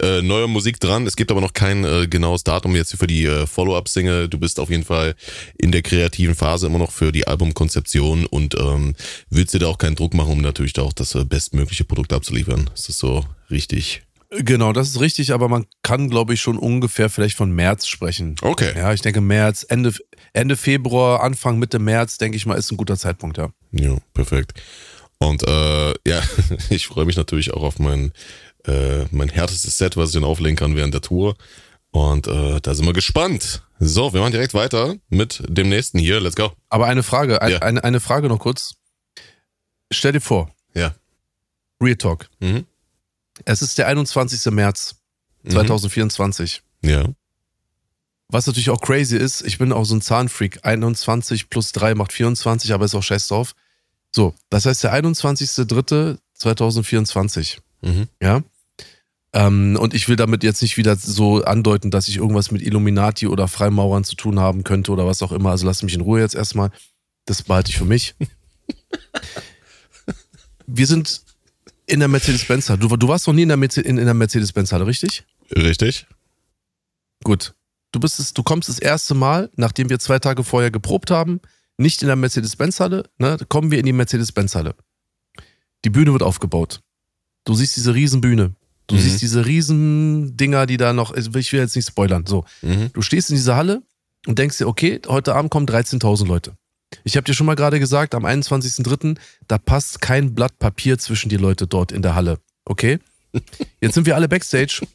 äh, 0.00 0.22
neuer 0.22 0.48
Musik 0.48 0.80
dran. 0.80 1.06
Es 1.06 1.16
gibt 1.16 1.30
aber 1.30 1.40
noch 1.40 1.52
kein 1.52 1.84
äh, 1.84 2.06
genaues 2.08 2.44
Datum 2.44 2.74
jetzt 2.74 2.96
für 2.96 3.06
die 3.06 3.24
äh, 3.24 3.46
Follow-up-Single. 3.46 4.28
Du 4.28 4.38
bist 4.38 4.58
auf 4.58 4.70
jeden 4.70 4.84
Fall 4.84 5.14
in 5.56 5.72
der 5.72 5.82
kreativen 5.82 6.34
Phase 6.34 6.66
immer 6.66 6.78
noch 6.78 6.90
für 6.90 7.12
die 7.12 7.26
Albumkonzeption 7.26 8.26
und 8.26 8.54
ähm, 8.58 8.94
willst 9.30 9.54
dir 9.54 9.60
da 9.60 9.66
auch 9.66 9.78
keinen 9.78 9.96
Druck 9.96 10.14
machen, 10.14 10.32
um 10.32 10.40
natürlich 10.40 10.72
da 10.72 10.82
auch 10.82 10.92
das 10.92 11.14
äh, 11.14 11.24
bestmögliche 11.24 11.84
Produkt 11.84 12.12
abzuliefern. 12.12 12.70
Ist 12.74 12.88
das 12.88 12.98
so 12.98 13.24
richtig? 13.50 14.02
Genau, 14.30 14.72
das 14.72 14.88
ist 14.88 15.00
richtig, 15.00 15.32
aber 15.32 15.48
man 15.48 15.66
kann, 15.82 16.10
glaube 16.10 16.34
ich, 16.34 16.40
schon 16.40 16.58
ungefähr 16.58 17.08
vielleicht 17.08 17.36
von 17.36 17.52
März 17.52 17.86
sprechen. 17.86 18.34
Okay. 18.42 18.72
Ja, 18.76 18.92
ich 18.92 19.00
denke 19.00 19.20
März, 19.20 19.64
Ende, 19.68 19.94
Ende 20.32 20.56
Februar, 20.56 21.22
Anfang, 21.22 21.58
Mitte 21.58 21.78
März, 21.78 22.18
denke 22.18 22.36
ich 22.36 22.46
mal, 22.46 22.56
ist 22.56 22.72
ein 22.72 22.76
guter 22.76 22.96
Zeitpunkt, 22.96 23.38
ja. 23.38 23.50
Ja, 23.70 23.96
perfekt. 24.12 24.54
Und 25.18 25.42
äh, 25.46 25.90
ja, 26.06 26.22
ich 26.70 26.86
freue 26.86 27.04
mich 27.04 27.16
natürlich 27.16 27.52
auch 27.54 27.62
auf 27.62 27.78
mein, 27.78 28.12
äh, 28.66 29.04
mein 29.10 29.28
härtestes 29.28 29.78
Set, 29.78 29.96
was 29.96 30.10
ich 30.10 30.14
dann 30.14 30.24
auflegen 30.24 30.56
kann 30.56 30.76
während 30.76 30.94
der 30.94 31.00
Tour. 31.00 31.36
Und 31.90 32.26
äh, 32.26 32.60
da 32.60 32.74
sind 32.74 32.84
wir 32.86 32.92
gespannt. 32.92 33.62
So, 33.78 34.12
wir 34.12 34.20
machen 34.20 34.32
direkt 34.32 34.54
weiter 34.54 34.96
mit 35.08 35.42
dem 35.46 35.68
nächsten 35.68 35.98
hier. 35.98 36.20
Let's 36.20 36.34
go. 36.36 36.52
Aber 36.68 36.86
eine 36.86 37.02
Frage, 37.02 37.40
ein, 37.42 37.52
Ja. 37.52 37.58
eine, 37.60 37.84
eine 37.84 38.00
Frage 38.00 38.28
noch 38.28 38.38
kurz. 38.40 38.74
Stell 39.92 40.12
dir 40.12 40.20
vor, 40.20 40.52
Ja. 40.74 40.94
Real 41.80 41.96
Talk. 41.96 42.28
Mhm. 42.40 42.66
Es 43.44 43.62
ist 43.62 43.78
der 43.78 43.86
21. 43.88 44.52
März 44.52 44.96
2024. 45.48 46.62
Ja. 46.82 47.04
Was 48.28 48.46
natürlich 48.46 48.70
auch 48.70 48.80
crazy 48.80 49.16
ist, 49.16 49.42
ich 49.42 49.58
bin 49.58 49.72
auch 49.72 49.84
so 49.84 49.94
ein 49.94 50.00
Zahnfreak. 50.00 50.60
21 50.64 51.50
plus 51.50 51.72
3 51.72 51.94
macht 51.94 52.12
24, 52.12 52.72
aber 52.72 52.84
ist 52.86 52.94
auch 52.94 53.02
scheiß 53.02 53.28
drauf. 53.28 53.54
So, 54.14 54.32
das 54.48 54.64
heißt 54.64 54.84
der 54.84 54.94
21.03.2024. 54.94 57.58
Mhm. 57.82 58.06
Ja. 58.22 58.42
Ähm, 59.32 59.76
und 59.80 59.92
ich 59.92 60.08
will 60.08 60.14
damit 60.14 60.44
jetzt 60.44 60.62
nicht 60.62 60.76
wieder 60.76 60.94
so 60.94 61.42
andeuten, 61.42 61.90
dass 61.90 62.06
ich 62.06 62.18
irgendwas 62.18 62.52
mit 62.52 62.62
Illuminati 62.62 63.26
oder 63.26 63.48
Freimaurern 63.48 64.04
zu 64.04 64.14
tun 64.14 64.38
haben 64.38 64.62
könnte 64.62 64.92
oder 64.92 65.04
was 65.06 65.20
auch 65.22 65.32
immer. 65.32 65.50
Also 65.50 65.66
lass 65.66 65.82
mich 65.82 65.94
in 65.94 66.00
Ruhe 66.02 66.20
jetzt 66.20 66.36
erstmal. 66.36 66.70
Das 67.24 67.42
behalte 67.42 67.70
ich 67.70 67.78
für 67.78 67.86
mich. 67.86 68.14
Wir 70.66 70.86
sind 70.86 71.22
in 71.86 71.98
der 71.98 72.08
Mercedes-Benz-Halle. 72.08 72.78
Du, 72.78 72.96
du 72.96 73.08
warst 73.08 73.26
noch 73.26 73.34
nie 73.34 73.42
in 73.42 73.48
der, 73.48 73.58
Merce- 73.58 73.80
in, 73.82 73.98
in 73.98 74.04
der 74.04 74.14
Mercedes-Benz-Halle, 74.14 74.86
richtig? 74.86 75.24
Richtig. 75.50 76.06
Gut. 77.24 77.54
Du 77.92 77.98
bist 78.00 78.18
es, 78.20 78.32
du 78.32 78.42
kommst 78.42 78.68
das 78.68 78.78
erste 78.78 79.14
Mal, 79.14 79.50
nachdem 79.56 79.90
wir 79.90 79.98
zwei 79.98 80.18
Tage 80.20 80.44
vorher 80.44 80.70
geprobt 80.70 81.10
haben, 81.10 81.40
nicht 81.76 82.02
in 82.02 82.06
der 82.08 82.16
Mercedes-Benz-Halle, 82.16 83.04
ne, 83.18 83.36
kommen 83.48 83.70
wir 83.70 83.78
in 83.78 83.86
die 83.86 83.92
Mercedes-Benz-Halle. 83.92 84.74
Die 85.84 85.90
Bühne 85.90 86.12
wird 86.12 86.22
aufgebaut. 86.22 86.80
Du 87.44 87.54
siehst 87.54 87.76
diese 87.76 87.94
riesen 87.94 88.20
Bühne. 88.20 88.54
Du 88.86 88.94
Mhm. 88.94 89.00
siehst 89.00 89.22
diese 89.22 89.44
riesen 89.46 90.36
Dinger, 90.36 90.66
die 90.66 90.76
da 90.76 90.92
noch, 90.92 91.14
ich 91.14 91.32
will 91.32 91.60
jetzt 91.60 91.76
nicht 91.76 91.88
spoilern. 91.88 92.26
So, 92.26 92.44
Mhm. 92.62 92.90
du 92.92 93.02
stehst 93.02 93.30
in 93.30 93.36
dieser 93.36 93.56
Halle 93.56 93.82
und 94.26 94.38
denkst 94.38 94.58
dir, 94.58 94.68
okay, 94.68 95.00
heute 95.08 95.34
Abend 95.34 95.50
kommen 95.50 95.66
13.000 95.66 96.28
Leute. 96.28 96.52
Ich 97.02 97.16
habe 97.16 97.24
dir 97.24 97.34
schon 97.34 97.46
mal 97.46 97.56
gerade 97.56 97.80
gesagt, 97.80 98.14
am 98.14 98.24
21.03., 98.24 99.18
da 99.48 99.58
passt 99.58 100.00
kein 100.00 100.34
Blatt 100.34 100.58
Papier 100.58 100.96
zwischen 100.98 101.28
die 101.28 101.36
Leute 101.36 101.66
dort 101.66 101.92
in 101.92 102.02
der 102.02 102.14
Halle. 102.14 102.38
Okay? 102.64 102.98
Jetzt 103.80 103.94
sind 103.94 104.06
wir 104.06 104.14
alle 104.14 104.28
Backstage. 104.28 104.86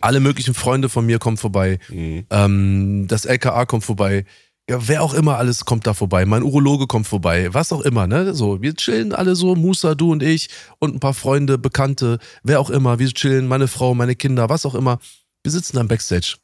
Alle 0.00 0.20
möglichen 0.20 0.54
Freunde 0.54 0.88
von 0.88 1.04
mir 1.06 1.18
kommen 1.18 1.36
vorbei. 1.36 1.78
Mhm. 1.88 2.26
Ähm, 2.30 3.04
das 3.08 3.24
LKA 3.24 3.66
kommt 3.66 3.84
vorbei. 3.84 4.24
Ja, 4.70 4.88
wer 4.88 5.02
auch 5.02 5.12
immer 5.12 5.38
alles 5.38 5.64
kommt 5.64 5.86
da 5.86 5.94
vorbei. 5.94 6.24
Mein 6.24 6.44
Urologe 6.44 6.86
kommt 6.86 7.06
vorbei. 7.06 7.52
Was 7.52 7.72
auch 7.72 7.80
immer, 7.80 8.06
ne? 8.06 8.32
So, 8.34 8.62
wir 8.62 8.74
chillen 8.74 9.12
alle 9.12 9.34
so, 9.34 9.56
Musa, 9.56 9.94
du 9.94 10.12
und 10.12 10.22
ich 10.22 10.50
und 10.78 10.94
ein 10.94 11.00
paar 11.00 11.14
Freunde, 11.14 11.58
Bekannte, 11.58 12.18
wer 12.44 12.60
auch 12.60 12.70
immer. 12.70 12.98
Wir 12.98 13.08
chillen, 13.08 13.48
meine 13.48 13.66
Frau, 13.66 13.94
meine 13.94 14.14
Kinder, 14.14 14.48
was 14.48 14.64
auch 14.64 14.76
immer. 14.76 15.00
Wir 15.42 15.50
sitzen 15.50 15.78
am 15.78 15.88
Backstage. 15.88 16.36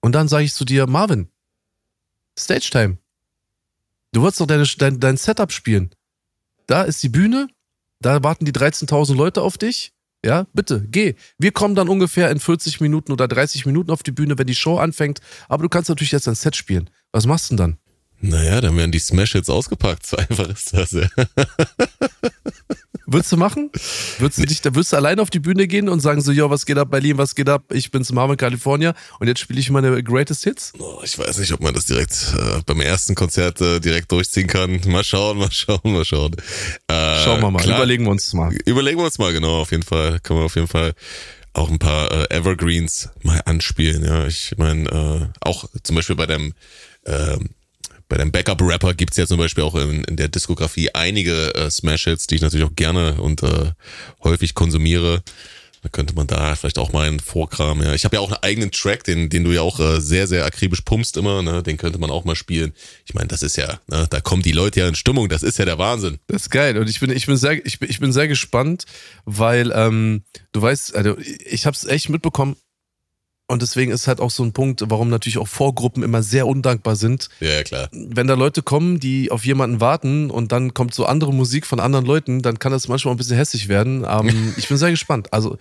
Und 0.00 0.14
dann 0.14 0.28
sage 0.28 0.44
ich 0.44 0.54
zu 0.54 0.64
dir, 0.64 0.86
Marvin, 0.86 1.28
Stage 2.38 2.70
Time. 2.70 2.98
Du 4.12 4.22
wolltest 4.22 4.40
doch 4.40 4.46
deine, 4.46 4.64
dein, 4.78 4.98
dein 4.98 5.16
Setup 5.18 5.52
spielen. 5.52 5.90
Da 6.66 6.82
ist 6.82 7.02
die 7.02 7.08
Bühne, 7.10 7.48
da 8.00 8.22
warten 8.22 8.46
die 8.46 8.52
13.000 8.52 9.14
Leute 9.14 9.42
auf 9.42 9.58
dich. 9.58 9.92
Ja, 10.24 10.46
bitte, 10.52 10.86
geh. 10.86 11.14
Wir 11.38 11.52
kommen 11.52 11.74
dann 11.74 11.88
ungefähr 11.88 12.30
in 12.30 12.40
40 12.40 12.80
Minuten 12.80 13.12
oder 13.12 13.28
30 13.28 13.64
Minuten 13.66 13.90
auf 13.90 14.02
die 14.02 14.12
Bühne, 14.12 14.38
wenn 14.38 14.46
die 14.46 14.54
Show 14.54 14.78
anfängt. 14.78 15.20
Aber 15.48 15.62
du 15.62 15.68
kannst 15.68 15.88
natürlich 15.88 16.12
jetzt 16.12 16.28
ein 16.28 16.34
Set 16.34 16.56
spielen. 16.56 16.90
Was 17.12 17.26
machst 17.26 17.50
du 17.50 17.56
denn 17.56 17.56
dann? 17.56 17.78
Naja, 18.22 18.60
dann 18.60 18.76
werden 18.76 18.92
die 18.92 18.98
Smash-Hits 18.98 19.48
ausgepackt. 19.48 20.06
So 20.06 20.16
einfach 20.16 20.48
ist 20.48 20.74
das 20.74 20.92
ja. 20.92 21.08
Würdest 23.06 23.32
du 23.32 23.36
machen? 23.36 23.70
Würdest 24.18 24.38
du 24.38 24.46
dich, 24.46 24.60
da 24.60 24.72
würdest 24.72 24.92
du 24.92 24.96
alleine 24.96 25.20
auf 25.20 25.30
die 25.30 25.40
Bühne 25.40 25.66
gehen 25.66 25.88
und 25.88 25.98
sagen 25.98 26.20
so, 26.20 26.30
yo, 26.30 26.48
was 26.48 26.64
geht 26.64 26.78
ab, 26.78 26.90
Berlin, 26.92 27.18
was 27.18 27.34
geht 27.34 27.48
ab? 27.48 27.64
Ich 27.72 27.90
bin's 27.90 28.12
Marvin, 28.12 28.36
California 28.36 28.94
und 29.18 29.26
jetzt 29.26 29.40
spiele 29.40 29.58
ich 29.58 29.68
meine 29.70 30.00
Greatest 30.04 30.44
Hits? 30.44 30.72
Oh, 30.78 31.00
ich 31.02 31.18
weiß 31.18 31.38
nicht, 31.38 31.52
ob 31.52 31.60
man 31.60 31.74
das 31.74 31.86
direkt 31.86 32.34
äh, 32.38 32.60
beim 32.66 32.80
ersten 32.80 33.16
Konzert 33.16 33.60
äh, 33.60 33.80
direkt 33.80 34.12
durchziehen 34.12 34.46
kann. 34.46 34.80
Mal 34.86 35.02
schauen, 35.02 35.38
mal 35.38 35.50
schauen, 35.50 35.80
mal 35.84 36.04
schauen. 36.04 36.36
Äh, 36.86 37.24
Schauen 37.24 37.40
wir 37.40 37.50
mal, 37.50 37.60
klar, 37.60 37.78
überlegen 37.78 38.04
wir 38.04 38.10
uns 38.10 38.32
mal. 38.32 38.54
Überlegen 38.64 38.98
wir 38.98 39.06
uns 39.06 39.18
mal, 39.18 39.32
genau, 39.32 39.60
auf 39.60 39.72
jeden 39.72 39.82
Fall. 39.82 40.20
Können 40.20 40.38
wir 40.38 40.44
auf 40.44 40.54
jeden 40.54 40.68
Fall 40.68 40.92
auch 41.52 41.68
ein 41.68 41.80
paar 41.80 42.12
äh, 42.12 42.36
Evergreens 42.36 43.08
mal 43.22 43.40
anspielen. 43.44 44.04
Ja, 44.04 44.26
ich 44.26 44.54
meine, 44.56 44.88
äh, 44.88 45.26
auch 45.40 45.64
zum 45.82 45.96
Beispiel 45.96 46.14
bei 46.14 46.26
dem 46.26 46.52
ähm, 47.06 47.50
bei 48.10 48.16
dem 48.16 48.32
Backup-Rapper 48.32 48.94
gibt's 48.94 49.16
ja 49.16 49.26
zum 49.26 49.38
Beispiel 49.38 49.62
auch 49.62 49.76
in, 49.76 50.02
in 50.04 50.16
der 50.16 50.28
Diskografie 50.28 50.90
einige 50.92 51.54
äh, 51.54 51.70
Smash-Hits, 51.70 52.26
die 52.26 52.34
ich 52.34 52.40
natürlich 52.42 52.66
auch 52.66 52.74
gerne 52.74 53.14
und 53.22 53.42
äh, 53.42 53.70
häufig 54.24 54.54
konsumiere. 54.54 55.22
Da 55.82 55.88
könnte 55.88 56.14
man 56.14 56.26
da 56.26 56.56
vielleicht 56.56 56.78
auch 56.78 56.92
mal 56.92 57.06
einen 57.06 57.20
Vorkram, 57.20 57.82
ja. 57.82 57.94
Ich 57.94 58.04
habe 58.04 58.16
ja 58.16 58.20
auch 58.20 58.30
einen 58.30 58.42
eigenen 58.42 58.70
Track, 58.70 59.04
den, 59.04 59.30
den 59.30 59.44
du 59.44 59.52
ja 59.52 59.62
auch 59.62 59.80
äh, 59.80 60.00
sehr, 60.00 60.26
sehr 60.26 60.44
akribisch 60.44 60.82
pumpst 60.82 61.16
immer, 61.16 61.40
ne? 61.42 61.62
Den 61.62 61.78
könnte 61.78 61.98
man 61.98 62.10
auch 62.10 62.24
mal 62.24 62.34
spielen. 62.34 62.74
Ich 63.06 63.14
meine, 63.14 63.28
das 63.28 63.42
ist 63.42 63.56
ja, 63.56 63.80
ne? 63.86 64.06
da 64.10 64.20
kommen 64.20 64.42
die 64.42 64.52
Leute 64.52 64.80
ja 64.80 64.88
in 64.88 64.94
Stimmung, 64.94 65.28
das 65.30 65.42
ist 65.42 65.58
ja 65.58 65.64
der 65.64 65.78
Wahnsinn. 65.78 66.18
Das 66.26 66.42
ist 66.42 66.50
geil 66.50 66.76
und 66.76 66.90
ich 66.90 67.00
bin, 67.00 67.10
ich 67.10 67.26
bin 67.26 67.36
sehr, 67.36 67.64
ich 67.64 67.78
bin, 67.78 67.88
ich 67.88 68.00
bin 68.00 68.12
sehr 68.12 68.28
gespannt, 68.28 68.84
weil 69.24 69.72
ähm, 69.74 70.24
du 70.52 70.60
weißt, 70.60 70.96
also 70.96 71.16
ich 71.18 71.64
habe 71.64 71.76
es 71.76 71.84
echt 71.84 72.10
mitbekommen 72.10 72.56
und 73.50 73.62
deswegen 73.62 73.90
ist 73.92 74.06
halt 74.06 74.20
auch 74.20 74.30
so 74.30 74.42
ein 74.42 74.52
Punkt, 74.52 74.82
warum 74.86 75.10
natürlich 75.10 75.38
auch 75.38 75.48
Vorgruppen 75.48 76.02
immer 76.02 76.22
sehr 76.22 76.46
undankbar 76.46 76.96
sind, 76.96 77.28
Ja, 77.40 77.48
ja, 77.48 77.62
klar. 77.62 77.88
wenn 77.92 78.26
da 78.26 78.34
Leute 78.34 78.62
kommen, 78.62 79.00
die 79.00 79.30
auf 79.30 79.44
jemanden 79.44 79.80
warten 79.80 80.30
und 80.30 80.52
dann 80.52 80.72
kommt 80.72 80.94
so 80.94 81.04
andere 81.04 81.34
Musik 81.34 81.66
von 81.66 81.80
anderen 81.80 82.06
Leuten, 82.06 82.42
dann 82.42 82.58
kann 82.58 82.72
das 82.72 82.88
manchmal 82.88 83.14
ein 83.14 83.18
bisschen 83.18 83.36
hässlich 83.36 83.68
werden. 83.68 84.06
Ähm, 84.08 84.54
ich 84.56 84.68
bin 84.68 84.76
sehr 84.78 84.90
gespannt. 84.90 85.32
Also 85.32 85.58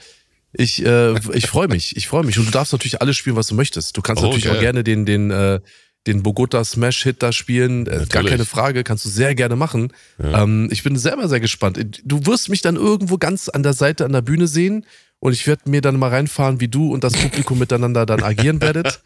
ich, 0.54 0.84
äh, 0.86 1.14
ich 1.36 1.48
freue 1.48 1.68
mich, 1.68 1.96
ich 1.98 2.08
freue 2.08 2.24
mich. 2.24 2.38
Und 2.40 2.46
du 2.48 2.52
darfst 2.52 2.74
natürlich 2.74 3.02
alles 3.02 3.18
spielen, 3.18 3.36
was 3.36 3.48
du 3.48 3.56
möchtest. 3.56 3.98
Du 3.98 4.02
kannst 4.02 4.24
Oh, 4.24 4.28
natürlich 4.28 4.46
geil. 4.46 4.56
auch 4.58 4.60
gerne 4.62 4.84
den, 4.84 5.06
den, 5.06 5.30
äh, 5.32 5.60
den 6.08 6.24
Bogota 6.24 6.64
Smash 6.64 7.04
Hit 7.04 7.22
da 7.22 7.32
spielen. 7.32 7.86
Äh, 7.86 8.06
gar 8.10 8.24
keine 8.24 8.46
Frage, 8.46 8.84
kannst 8.84 9.06
du 9.06 9.10
sehr 9.10 9.36
gerne 9.36 9.56
machen. 9.56 9.92
Ähm, 10.20 10.70
ich 10.72 10.82
bin 10.82 10.98
selber 10.98 11.28
sehr 11.28 11.40
gespannt. 11.40 11.78
Du 12.06 12.26
wirst 12.26 12.50
mich 12.50 12.62
dann 12.62 12.78
irgendwo 12.78 13.18
ganz 13.18 13.50
an 13.50 13.62
der 13.64 13.74
Seite 13.74 14.06
an 14.06 14.14
der 14.14 14.22
Bühne 14.22 14.48
sehen. 14.48 14.86
Und 15.20 15.34
ich 15.34 15.46
werde 15.48 15.70
mir 15.70 15.82
dann 15.82 16.00
mal 16.00 16.10
reinfahren, 16.10 16.60
wie 16.62 16.68
du 16.68 16.94
und 16.94 17.04
das 17.04 17.14
Publikum 17.14 17.60
miteinander 17.60 18.06
dann 18.06 18.24
agieren 18.24 18.62
werdet. 18.62 19.02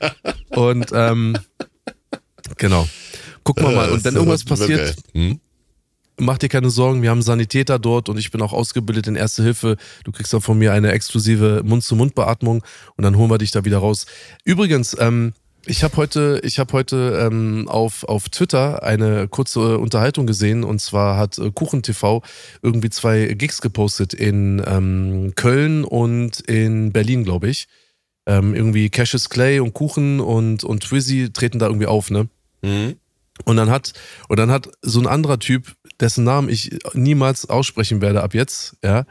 Und 0.50 0.92
ähm, 0.94 1.38
genau. 2.58 2.88
Gucken 3.44 3.66
wir 3.68 3.76
mal. 3.76 3.90
Und 3.92 4.04
wenn 4.04 4.14
Äh, 4.14 4.18
irgendwas 4.18 4.44
passiert. 4.46 4.96
Hm? 5.14 5.40
mach 6.20 6.38
dir 6.38 6.50
keine 6.50 6.70
Sorgen, 6.70 7.02
wir 7.02 7.10
haben 7.10 7.22
Sanitäter 7.22 7.80
dort 7.80 8.10
und 8.10 8.18
ich 8.18 8.32
bin 8.32 8.42
auch 8.42 8.54
ausgebildet 8.54 9.08
in 9.08 9.16
Erste 9.16 9.44
Hilfe. 9.44 9.78
Du 10.04 10.12
kriegst 10.12 10.34
dann 10.34 10.42
von 10.42 10.58
mir 10.58 10.74
eine 10.74 10.92
exklusive 10.92 11.62
Mund-zu-Mund-Beatmung 11.66 12.64
und 12.96 13.04
dann 13.04 13.18
holen 13.18 13.30
wir 13.30 13.38
dich 13.38 13.52
da 13.52 13.66
wieder 13.66 13.80
raus. 13.80 14.06
Übrigens, 14.44 14.96
ähm, 15.00 15.34
ich 15.66 15.84
habe 15.84 15.98
heute, 15.98 16.42
ich 16.44 16.60
habe 16.60 16.74
heute 16.74 17.20
ähm, 17.26 17.68
auf, 17.70 18.04
auf 18.04 18.30
Twitter 18.30 18.84
eine 18.84 19.28
kurze 19.28 19.78
Unterhaltung 19.78 20.28
gesehen 20.28 20.64
und 20.64 20.80
zwar 20.80 21.18
hat 21.18 21.38
äh, 21.38 21.52
KuchenTV 21.52 22.22
irgendwie 22.62 22.90
zwei 22.90 23.28
Gigs 23.34 23.62
gepostet 23.62 24.14
in 24.14 24.62
ähm, 24.66 25.34
Köln 25.36 25.84
und 25.84 26.40
in 26.42 26.92
Berlin, 26.92 27.24
glaube 27.24 27.50
ich. 27.50 27.68
ähm, 28.26 28.56
irgendwie 28.56 28.90
Cassius 28.90 29.30
Clay 29.30 29.60
und 29.60 29.74
Kuchen 29.74 30.20
und, 30.20 30.64
und 30.64 30.84
Twizzy 30.84 31.32
treten 31.32 31.60
da 31.60 31.68
irgendwie 31.68 31.88
auf, 31.88 32.10
ne? 32.10 32.30
Mhm. 32.62 32.96
Und 33.46 33.58
dann 33.58 33.70
hat, 33.72 33.94
und 34.30 34.38
dann 34.38 34.52
hat 34.52 34.70
so 34.82 35.00
ein 35.00 35.08
anderer 35.08 35.40
Typ, 35.40 35.76
dessen 36.00 36.24
Namen 36.24 36.50
ich 36.50 36.80
niemals 36.94 37.50
aussprechen 37.50 38.02
werde 38.02 38.24
ab 38.24 38.34
jetzt, 38.34 38.76
ja, 38.84 39.06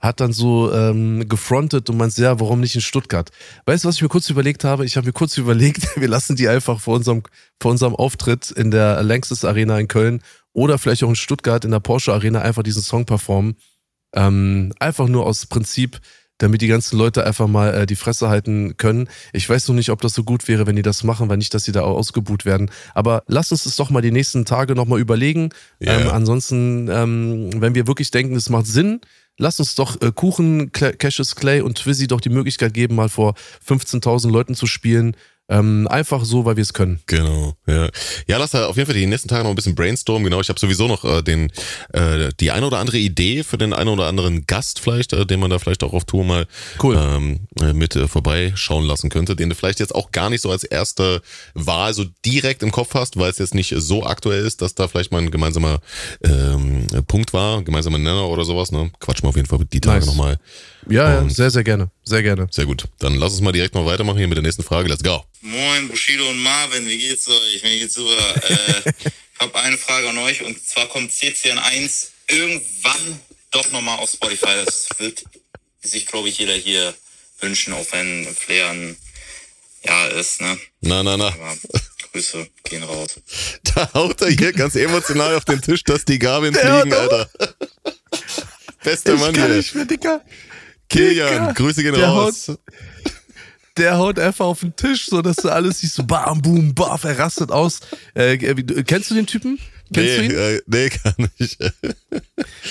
hat 0.00 0.20
dann 0.20 0.32
so 0.32 0.72
ähm, 0.72 1.28
gefrontet 1.28 1.88
und 1.90 1.96
meint, 1.96 2.16
ja, 2.18 2.40
warum 2.40 2.60
nicht 2.60 2.74
in 2.74 2.80
Stuttgart? 2.80 3.30
Weißt 3.66 3.84
du, 3.84 3.88
was 3.88 3.96
ich 3.96 4.02
mir 4.02 4.08
kurz 4.08 4.28
überlegt 4.30 4.64
habe? 4.64 4.84
Ich 4.84 4.96
habe 4.96 5.06
mir 5.06 5.12
kurz 5.12 5.36
überlegt, 5.38 6.00
wir 6.00 6.08
lassen 6.08 6.36
die 6.36 6.48
einfach 6.48 6.80
vor 6.80 6.96
unserem, 6.96 7.22
vor 7.60 7.70
unserem 7.70 7.94
Auftritt 7.94 8.50
in 8.50 8.70
der 8.70 9.02
Längstes 9.02 9.44
Arena 9.44 9.78
in 9.78 9.88
Köln 9.88 10.22
oder 10.52 10.78
vielleicht 10.78 11.04
auch 11.04 11.08
in 11.08 11.16
Stuttgart 11.16 11.64
in 11.64 11.70
der 11.70 11.80
Porsche 11.80 12.12
Arena 12.12 12.40
einfach 12.40 12.62
diesen 12.62 12.82
Song 12.82 13.04
performen. 13.04 13.56
Ähm, 14.14 14.72
einfach 14.78 15.06
nur 15.06 15.26
aus 15.26 15.46
Prinzip, 15.46 16.00
damit 16.38 16.62
die 16.62 16.68
ganzen 16.68 16.96
Leute 16.96 17.26
einfach 17.26 17.46
mal 17.48 17.74
äh, 17.74 17.86
die 17.86 17.96
Fresse 17.96 18.28
halten 18.28 18.76
können. 18.76 19.08
Ich 19.32 19.48
weiß 19.48 19.68
noch 19.68 19.74
nicht, 19.74 19.90
ob 19.90 20.00
das 20.00 20.14
so 20.14 20.24
gut 20.24 20.48
wäre, 20.48 20.66
wenn 20.66 20.76
die 20.76 20.82
das 20.82 21.04
machen, 21.04 21.28
weil 21.28 21.36
nicht, 21.36 21.52
dass 21.52 21.64
sie 21.64 21.72
da 21.72 21.82
ausgebuht 21.82 22.44
werden. 22.44 22.70
Aber 22.94 23.22
lass 23.26 23.52
uns 23.52 23.64
das 23.64 23.76
doch 23.76 23.90
mal 23.90 24.00
die 24.00 24.12
nächsten 24.12 24.44
Tage 24.44 24.74
nochmal 24.74 25.00
überlegen. 25.00 25.50
Ja. 25.80 26.00
Ähm, 26.00 26.08
ansonsten, 26.08 26.88
ähm, 26.90 27.50
wenn 27.60 27.74
wir 27.74 27.86
wirklich 27.86 28.10
denken, 28.10 28.36
es 28.36 28.48
macht 28.48 28.66
Sinn, 28.66 29.00
lass 29.36 29.58
uns 29.60 29.74
doch 29.74 30.00
äh, 30.00 30.12
Kuchen, 30.12 30.70
Cla- 30.72 30.96
Cassius 30.96 31.36
Clay 31.36 31.60
und 31.60 31.76
Twizzy 31.78 32.06
doch 32.06 32.20
die 32.20 32.30
Möglichkeit 32.30 32.72
geben, 32.74 32.94
mal 32.94 33.08
vor 33.08 33.34
15.000 33.68 34.30
Leuten 34.30 34.54
zu 34.54 34.66
spielen. 34.66 35.16
Ähm, 35.50 35.88
einfach 35.88 36.24
so, 36.26 36.44
weil 36.44 36.56
wir 36.56 36.62
es 36.62 36.74
können. 36.74 37.00
Genau, 37.06 37.54
ja. 37.66 37.88
Ja, 38.26 38.36
lass 38.36 38.50
da 38.50 38.66
auf 38.66 38.76
jeden 38.76 38.86
Fall 38.86 38.98
die 38.98 39.06
nächsten 39.06 39.28
Tage 39.28 39.44
noch 39.44 39.50
ein 39.50 39.56
bisschen 39.56 39.74
brainstormen. 39.74 40.24
Genau, 40.24 40.40
ich 40.40 40.50
habe 40.50 40.60
sowieso 40.60 40.88
noch 40.88 41.04
äh, 41.04 41.22
den 41.22 41.50
äh, 41.94 42.28
die 42.38 42.50
eine 42.50 42.66
oder 42.66 42.78
andere 42.78 42.98
Idee 42.98 43.42
für 43.44 43.56
den 43.56 43.72
einen 43.72 43.88
oder 43.88 44.06
anderen 44.06 44.46
Gast 44.46 44.78
vielleicht, 44.78 45.14
äh, 45.14 45.24
den 45.24 45.40
man 45.40 45.48
da 45.48 45.58
vielleicht 45.58 45.82
auch 45.84 45.94
auf 45.94 46.04
Tour 46.04 46.24
mal 46.24 46.46
Cool. 46.82 46.96
ähm, 47.00 47.40
äh, 47.62 47.72
mit 47.72 47.96
äh, 47.96 48.08
vorbeischauen 48.08 48.84
lassen 48.84 49.08
könnte, 49.08 49.36
den 49.36 49.48
du 49.48 49.54
vielleicht 49.54 49.80
jetzt 49.80 49.94
auch 49.94 50.12
gar 50.12 50.28
nicht 50.28 50.42
so 50.42 50.50
als 50.50 50.64
erste 50.64 51.22
Wahl 51.54 51.94
so 51.94 52.04
direkt 52.26 52.62
im 52.62 52.70
Kopf 52.70 52.94
hast, 52.94 53.16
weil 53.16 53.30
es 53.30 53.38
jetzt 53.38 53.54
nicht 53.54 53.72
so 53.74 54.04
aktuell 54.04 54.44
ist, 54.44 54.60
dass 54.60 54.74
da 54.74 54.86
vielleicht 54.86 55.12
mal 55.12 55.22
ein 55.22 55.30
gemeinsamer 55.30 55.80
ähm, 56.24 56.86
Punkt 57.06 57.32
war, 57.32 57.58
ein 57.58 57.64
gemeinsamer 57.64 57.98
Nenner 57.98 58.28
oder 58.28 58.44
sowas. 58.44 58.70
Ne? 58.70 58.90
Quatschen 59.00 59.24
wir 59.24 59.30
auf 59.30 59.36
jeden 59.36 59.48
Fall 59.48 59.60
die 59.72 59.80
Tage 59.80 60.00
Nice. 60.00 60.06
nochmal. 60.06 60.38
Ja, 60.88 61.22
ja, 61.22 61.28
sehr, 61.28 61.50
sehr 61.50 61.64
gerne. 61.64 61.90
Sehr 62.04 62.22
gerne. 62.22 62.48
Sehr 62.50 62.64
gut. 62.66 62.84
Dann 62.98 63.14
lass 63.16 63.32
uns 63.32 63.42
mal 63.42 63.52
direkt 63.52 63.74
mal 63.74 63.84
weitermachen 63.84 64.18
hier 64.18 64.28
mit 64.28 64.36
der 64.36 64.42
nächsten 64.42 64.62
Frage. 64.62 64.88
Let's 64.88 65.02
go. 65.02 65.22
Moin, 65.42 65.88
Bushido 65.88 66.28
und 66.28 66.42
Marvin, 66.42 66.86
wie 66.86 66.98
geht's 66.98 67.28
euch? 67.28 67.62
Mir 67.62 67.78
geht's 67.78 67.94
super. 67.94 68.12
äh, 68.48 68.92
ich 68.98 69.40
habe 69.40 69.54
eine 69.60 69.76
Frage 69.76 70.08
an 70.08 70.18
euch 70.18 70.42
und 70.42 70.66
zwar 70.66 70.86
kommt 70.86 71.12
CCN1 71.12 72.08
irgendwann 72.28 73.20
doch 73.50 73.70
nochmal 73.70 73.98
auf 73.98 74.10
Spotify. 74.10 74.64
Das 74.64 74.88
wird 74.98 75.24
sich, 75.82 76.06
glaube 76.06 76.28
ich, 76.28 76.38
jeder 76.38 76.54
hier 76.54 76.94
wünschen, 77.40 77.72
auch 77.74 77.86
wenn 77.92 78.26
Flair 78.34 78.70
ein 78.70 78.96
Ja 79.84 80.06
ist, 80.08 80.40
ne? 80.40 80.58
Na, 80.80 81.02
na, 81.02 81.16
na. 81.16 81.28
Aber 81.28 81.56
Grüße 82.12 82.48
gehen 82.64 82.82
raus. 82.82 83.16
Da 83.74 83.92
haut 83.94 84.20
er 84.22 84.30
hier 84.30 84.52
ganz 84.52 84.74
emotional 84.74 85.36
auf 85.36 85.44
den 85.44 85.60
Tisch, 85.60 85.84
dass 85.84 86.04
die 86.04 86.18
Gabeln 86.18 86.54
fliegen, 86.54 86.92
Alter. 86.92 87.30
Bester 88.82 89.16
Mann 89.16 89.34
hier. 89.34 89.64
mehr, 89.74 89.84
Dicker. 89.84 90.24
Kilian. 90.88 91.54
Grüße 91.54 91.82
gehen 91.82 91.94
Der 91.94 92.08
raus. 92.08 92.52
Der 93.76 93.96
haut 93.96 94.18
einfach 94.18 94.46
auf 94.46 94.60
den 94.60 94.74
Tisch, 94.74 95.06
so 95.06 95.22
dass 95.22 95.36
du 95.36 95.48
alles 95.50 95.80
siehst, 95.80 95.94
so 95.94 96.02
bam, 96.02 96.42
boom, 96.42 96.74
baf, 96.74 97.04
er 97.04 97.16
rastet 97.18 97.50
aus. 97.52 97.78
Äh, 98.14 98.36
du- 98.38 98.82
kennst 98.82 99.10
du 99.10 99.14
den 99.14 99.26
Typen? 99.26 99.58
Kennst 99.92 100.18
Nee, 100.18 100.28
du 100.28 100.34
ihn? 100.34 100.38
äh, 100.38 100.60
nee, 100.66 100.88
gar 100.88 101.14
nicht. 101.38 101.58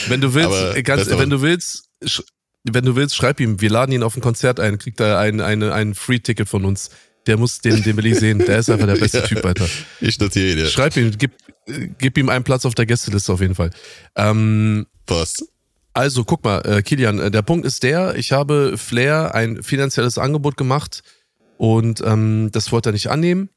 Wenn 0.10 0.20
du 0.22 0.34
willst, 0.34 0.48
Aber 0.48 0.76
äh, 0.76 0.84
ganz, 0.84 1.08
wenn 1.10 1.30
du 1.30 1.42
willst, 1.42 1.86
wenn 2.66 2.84
du 2.84 2.96
willst, 2.98 3.16
schreib 3.16 3.40
ihm. 3.40 3.62
Wir 3.62 3.70
laden 3.70 3.94
ihn 3.94 4.04
auf 4.04 4.18
ein 4.18 4.22
Konzert 4.22 4.60
ein, 4.60 4.78
kriegt 4.78 5.00
er 5.00 5.18
ein, 5.20 5.40
eine, 5.40 5.74
ein 5.74 5.96
Free-Ticket 5.96 6.50
von 6.50 6.66
uns. 6.66 6.90
Der 7.26 7.38
muss 7.38 7.60
den, 7.60 7.82
den 7.84 7.96
will 7.98 8.06
ich 8.06 8.20
sehen. 8.20 8.40
Der 8.40 8.60
ist 8.60 8.70
einfach 8.70 8.88
der 8.88 8.96
beste 8.96 9.18
Ja. 9.22 9.26
Typ, 9.28 9.46
Alter. 9.46 9.68
Ich 10.02 10.20
notiere 10.20 10.56
dir. 10.58 10.66
Schreib 10.68 10.96
ihm, 10.98 11.12
gib, 11.18 11.32
äh, 11.68 11.88
gib 11.98 12.18
ihm 12.18 12.28
einen 12.30 12.44
Platz 12.44 12.66
auf 12.66 12.76
der 12.76 12.86
Gästeliste 12.86 13.32
auf 13.32 13.40
jeden 13.42 13.56
Fall. 13.56 13.72
Ähm, 14.16 14.86
Was? 15.08 15.36
Also, 15.98 16.24
guck 16.24 16.44
mal, 16.44 16.60
äh, 16.60 16.84
Kilian, 16.84 17.18
äh, 17.18 17.32
der 17.32 17.42
Punkt 17.42 17.66
ist 17.66 17.82
der, 17.82 18.16
ich 18.16 18.32
habe 18.32 18.78
Flair 18.78 19.34
ein 19.34 19.64
finanzielles 19.64 20.20
Angebot 20.20 20.56
gemacht 20.56 21.02
und 21.58 22.02
ähm, 22.06 22.50
das 22.52 22.72
wollte 22.72 22.90
er 22.90 22.94
nicht 22.94 23.10
annehmen. 23.10 23.50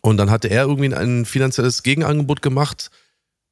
Und 0.00 0.16
dann 0.16 0.28
hatte 0.28 0.48
er 0.48 0.64
irgendwie 0.64 0.92
ein 0.92 1.24
finanzielles 1.24 1.84
Gegenangebot 1.84 2.42
gemacht. 2.42 2.90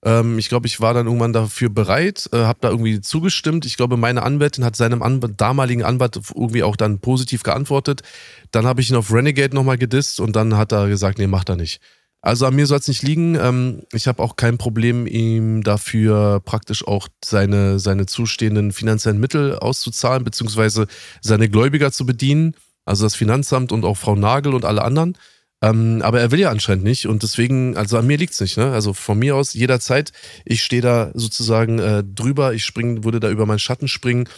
Ähm, 0.05 0.41
ich 0.41 0.49
glaube, 0.49 0.66
ich 0.66 0.81
war 0.81 0.93
dann 0.93 1.07
irgendwann 1.07 1.33
dafür 1.33 1.68
bereit, 1.68 2.29
äh, 2.33 2.39
habe 2.39 2.59
da 2.62 2.70
irgendwie 2.70 3.01
zugestimmt. 3.01 3.64
Ich 3.64 3.76
glaube, 3.76 3.97
meine 3.97 4.24
Anwältin 4.24 4.64
hat 4.64 4.74
seinem 4.74 5.01
Anw 5.01 5.29
damaligen 5.37 5.85
Anwalt 5.85 6.18
irgendwie 6.35 6.64
auch 6.64 6.74
dann 6.74 6.99
positiv 6.99 7.45
geantwortet. 7.45 8.03
Dann 8.51 8.66
habe 8.66 8.81
ich 8.81 8.91
ihn 8.91 8.97
auf 8.97 9.12
Renegade 9.12 9.55
nochmal 9.55 9.79
gedisst 9.79 10.18
und 10.18 10.35
dann 10.35 10.57
hat 10.57 10.72
er 10.72 10.89
gesagt, 10.89 11.18
nee, 11.18 11.29
macht 11.29 11.49
er 11.49 11.55
nicht. 11.55 11.81
Also 12.21 12.47
an 12.47 12.57
mir 12.57 12.66
soll 12.66 12.79
es 12.79 12.89
nicht 12.89 13.03
liegen. 13.03 13.37
Ähm, 13.37 13.83
ich 13.93 14.09
habe 14.09 14.23
auch 14.23 14.37
kein 14.37 14.59
Problem, 14.59 15.07
ihm 15.07 15.62
dafür 15.62 16.41
praktisch 16.45 16.87
auch 16.87 17.09
seine, 17.25 17.79
seine 17.79 18.07
zustehenden 18.07 18.73
finanziellen 18.73 19.21
Mittel 19.21 19.59
auszuzahlen, 19.59 20.25
beziehungsweise 20.25 20.89
seine 21.21 21.49
Gläubiger 21.49 21.93
zu 21.93 22.07
bedienen, 22.07 22.55
also 22.85 23.05
das 23.05 23.14
Finanzamt 23.14 23.71
und 23.71 23.85
auch 23.85 23.97
Frau 23.97 24.16
Nagel 24.16 24.55
und 24.55 24.64
alle 24.64 24.83
anderen. 24.83 25.16
Ähm, 25.62 26.03
aber 26.03 26.21
er 26.21 26.31
will 26.31 26.39
ja 26.41 26.51
anscheinend 26.51 26.85
nicht 26.85 27.07
und 27.07 27.23
deswegen, 27.23 27.77
also 27.77 27.99
an 27.99 28.07
mir 28.07 28.16
liegt's 28.16 28.41
nicht. 28.41 28.57
Ne? 28.57 28.71
Also 28.71 28.93
von 28.93 29.19
mir 29.19 29.35
aus 29.35 29.55
jederzeit, 29.55 30.12
ich 30.45 30.62
stehe 30.62 30.83
da 30.83 31.11
sozusagen 31.14 31.79
äh, 31.79 32.05
drüber, 32.05 32.53
ich 32.53 32.64
spring, 32.64 33.05
würde 33.05 33.21
da 33.21 33.29
über 33.31 33.47
meinen 33.47 33.59
Schatten 33.59 33.89
springen 33.89 34.29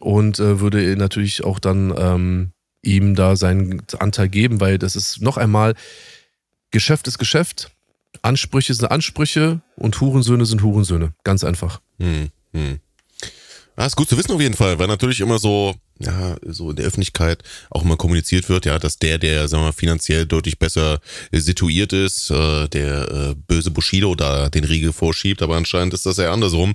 und 0.00 0.38
äh, 0.38 0.60
würde 0.60 0.96
natürlich 0.96 1.44
auch 1.44 1.58
dann 1.58 1.94
ähm, 1.96 2.52
ihm 2.82 3.14
da 3.14 3.36
seinen 3.36 3.82
Anteil 3.98 4.28
geben, 4.28 4.60
weil 4.60 4.78
das 4.78 4.96
ist 4.96 5.20
noch 5.20 5.36
einmal, 5.36 5.74
Geschäft 6.72 7.06
ist 7.06 7.18
Geschäft, 7.18 7.70
Ansprüche 8.22 8.74
sind 8.74 8.90
Ansprüche 8.90 9.60
und 9.76 10.00
Hurensöhne 10.00 10.44
sind 10.46 10.62
Hurensöhne. 10.62 11.12
Ganz 11.24 11.44
einfach. 11.44 11.80
Hm, 11.98 12.28
hm. 12.52 12.80
Ah, 13.76 13.86
ist 13.86 13.96
gut 13.96 14.08
zu 14.08 14.18
wissen 14.18 14.32
auf 14.32 14.40
jeden 14.40 14.54
Fall, 14.54 14.78
weil 14.78 14.86
natürlich 14.86 15.20
immer 15.20 15.38
so, 15.38 15.74
ja, 15.98 16.36
so 16.44 16.70
in 16.70 16.76
der 16.76 16.84
Öffentlichkeit 16.84 17.42
auch 17.70 17.82
immer 17.84 17.96
kommuniziert 17.96 18.50
wird, 18.50 18.66
ja, 18.66 18.78
dass 18.78 18.98
der, 18.98 19.16
der, 19.16 19.48
sagen 19.48 19.62
wir 19.62 19.68
mal, 19.68 19.72
finanziell 19.72 20.26
deutlich 20.26 20.58
besser 20.58 21.00
situiert 21.32 21.94
ist, 21.94 22.30
äh, 22.30 22.68
der 22.68 23.10
äh, 23.10 23.34
böse 23.34 23.70
Bushido 23.70 24.14
da 24.14 24.50
den 24.50 24.64
Riegel 24.64 24.92
vorschiebt, 24.92 25.40
aber 25.40 25.56
anscheinend 25.56 25.94
ist 25.94 26.04
das 26.04 26.18
ja 26.18 26.30
andersrum. 26.32 26.74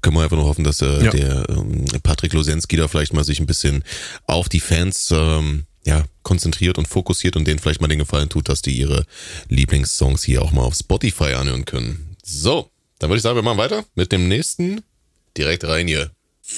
Können 0.00 0.16
wir 0.16 0.22
einfach 0.22 0.38
nur 0.38 0.46
hoffen, 0.46 0.64
dass 0.64 0.80
äh, 0.80 1.04
Ja. 1.04 1.10
der 1.10 1.48
ähm, 1.50 1.84
Patrick 2.02 2.32
Losensky 2.32 2.76
da 2.76 2.88
vielleicht 2.88 3.12
mal 3.12 3.24
sich 3.24 3.40
ein 3.40 3.46
bisschen 3.46 3.84
auf 4.26 4.48
die 4.48 4.60
Fans 4.60 5.10
ähm, 5.14 5.64
ja, 5.88 6.04
konzentriert 6.22 6.76
und 6.76 6.86
fokussiert 6.86 7.34
und 7.34 7.46
denen 7.46 7.58
vielleicht 7.58 7.80
mal 7.80 7.88
den 7.88 7.98
Gefallen 7.98 8.28
tut, 8.28 8.48
dass 8.48 8.60
die 8.60 8.76
ihre 8.76 9.06
Lieblingssongs 9.48 10.22
hier 10.22 10.42
auch 10.42 10.52
mal 10.52 10.62
auf 10.62 10.74
Spotify 10.74 11.32
anhören 11.32 11.64
können. 11.64 12.16
So, 12.22 12.70
dann 12.98 13.08
würde 13.08 13.16
ich 13.16 13.22
sagen, 13.22 13.36
wir 13.36 13.42
machen 13.42 13.58
weiter 13.58 13.86
mit 13.94 14.12
dem 14.12 14.28
nächsten. 14.28 14.82
Direkt 15.36 15.64
rein 15.64 15.88
hier. 15.88 16.10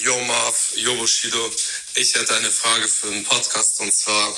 Yo 0.03 0.19
Marv, 0.25 0.73
yo 0.77 0.95
Bushido, 0.95 1.51
ich 1.95 2.13
hätte 2.15 2.35
eine 2.35 2.49
Frage 2.49 2.87
für 2.87 3.09
den 3.09 3.23
Podcast 3.23 3.79
und 3.79 3.93
zwar, 3.93 4.33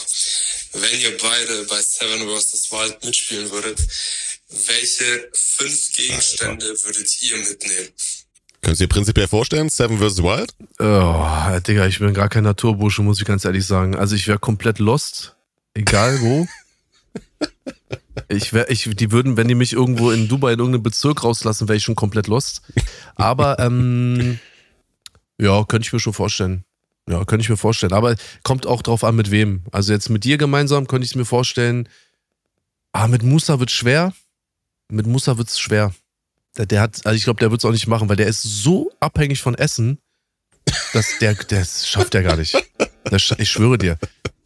wenn 0.74 1.00
ihr 1.00 1.18
beide 1.18 1.64
bei 1.66 1.82
Seven 1.82 2.28
vs. 2.28 2.72
Wild 2.72 3.04
mitspielen 3.04 3.50
würdet, 3.52 3.80
welche 4.50 5.30
fünf 5.34 5.94
Gegenstände 5.94 6.66
würdet 6.84 7.22
ihr 7.22 7.38
mitnehmen? 7.38 7.89
Könnt 8.64 8.80
ihr 8.80 8.88
dir 8.88 8.93
prinzipiell 8.93 9.28
vorstellen, 9.28 9.68
Seven 9.68 9.97
vs. 9.97 10.24
Wild? 10.24 10.55
Oh, 10.80 11.59
Digga, 11.68 11.86
ich 11.86 11.99
bin 11.99 12.14
gar 12.14 12.30
kein 12.30 12.45
Naturbursche, 12.45 13.01
muss 13.01 13.20
ich 13.20 13.26
ganz 13.26 13.43
ehrlich 13.43 13.66
sagen. 13.66 13.95
Also 13.95 14.16
ich 14.16 14.26
wäre 14.28 14.39
komplett 14.39 14.80
lost, 14.80 15.36
egal 15.74 16.22
wo. 16.22 16.47
Ich 18.30 18.53
wär, 18.53 18.72
ich, 18.72 18.89
die 18.95 19.11
würden, 19.11 19.36
wenn 19.36 19.49
die 19.49 19.55
mich 19.55 19.74
irgendwo 19.74 20.11
in 20.11 20.30
Dubai 20.30 20.53
in 20.53 20.59
irgendeinem 20.59 20.84
Bezirk 20.84 21.24
rauslassen, 21.24 21.68
wäre 21.68 21.76
ich 21.76 21.84
schon 21.84 21.95
komplett 21.95 22.28
lost. 22.28 22.61
Aber 23.16 23.59
ähm, 23.59 24.39
ja, 25.38 25.66
könnte 25.66 25.86
ich 25.86 25.93
mir 25.93 25.99
schon 25.99 26.14
vorstellen. 26.14 26.64
Ja, 27.09 27.26
könnte 27.26 27.43
ich 27.43 27.49
mir 27.49 27.57
vorstellen. 27.57 27.91
Aber 27.91 28.16
kommt 28.43 28.66
auch 28.66 28.82
drauf 28.82 29.03
an, 29.03 29.16
mit 29.16 29.30
wem. 29.30 29.64
Also 29.72 29.91
jetzt 29.91 30.09
mit 30.09 30.24
dir 30.24 30.38
gemeinsam 30.38 30.88
könnte 30.88 31.03
ich 31.03 31.11
es 31.11 31.16
mir 31.16 31.26
vorstellen. 31.26 31.89
Ah, 32.93 33.07
mit 33.07 33.24
Musa 33.24 33.59
wird 33.59 33.72
schwer. 33.72 34.14
Mit 34.89 35.05
Musa 35.05 35.38
wird's 35.38 35.59
schwer. 35.59 35.93
Der, 36.58 36.66
der 36.66 36.82
hat, 36.82 37.06
also 37.06 37.16
ich 37.16 37.24
glaube, 37.24 37.39
der 37.39 37.51
wird's 37.51 37.66
auch 37.66 37.72
nicht 37.72 37.88
machen, 37.88 38.10
weil 38.10 38.16
der 38.16 38.28
ist 38.28 38.43
so 38.43 38.91
abhängig 38.99 39.41
von 39.41 39.56
Essen, 39.56 39.97
dass 40.93 41.18
der, 41.20 41.34
das 41.34 41.88
schafft 41.88 42.14
er 42.16 42.24
gar 42.24 42.38
nicht. 42.38 42.56
Das, 43.06 43.34
ich 43.38 43.49
schwöre 43.49 43.78
dir, 43.78 43.97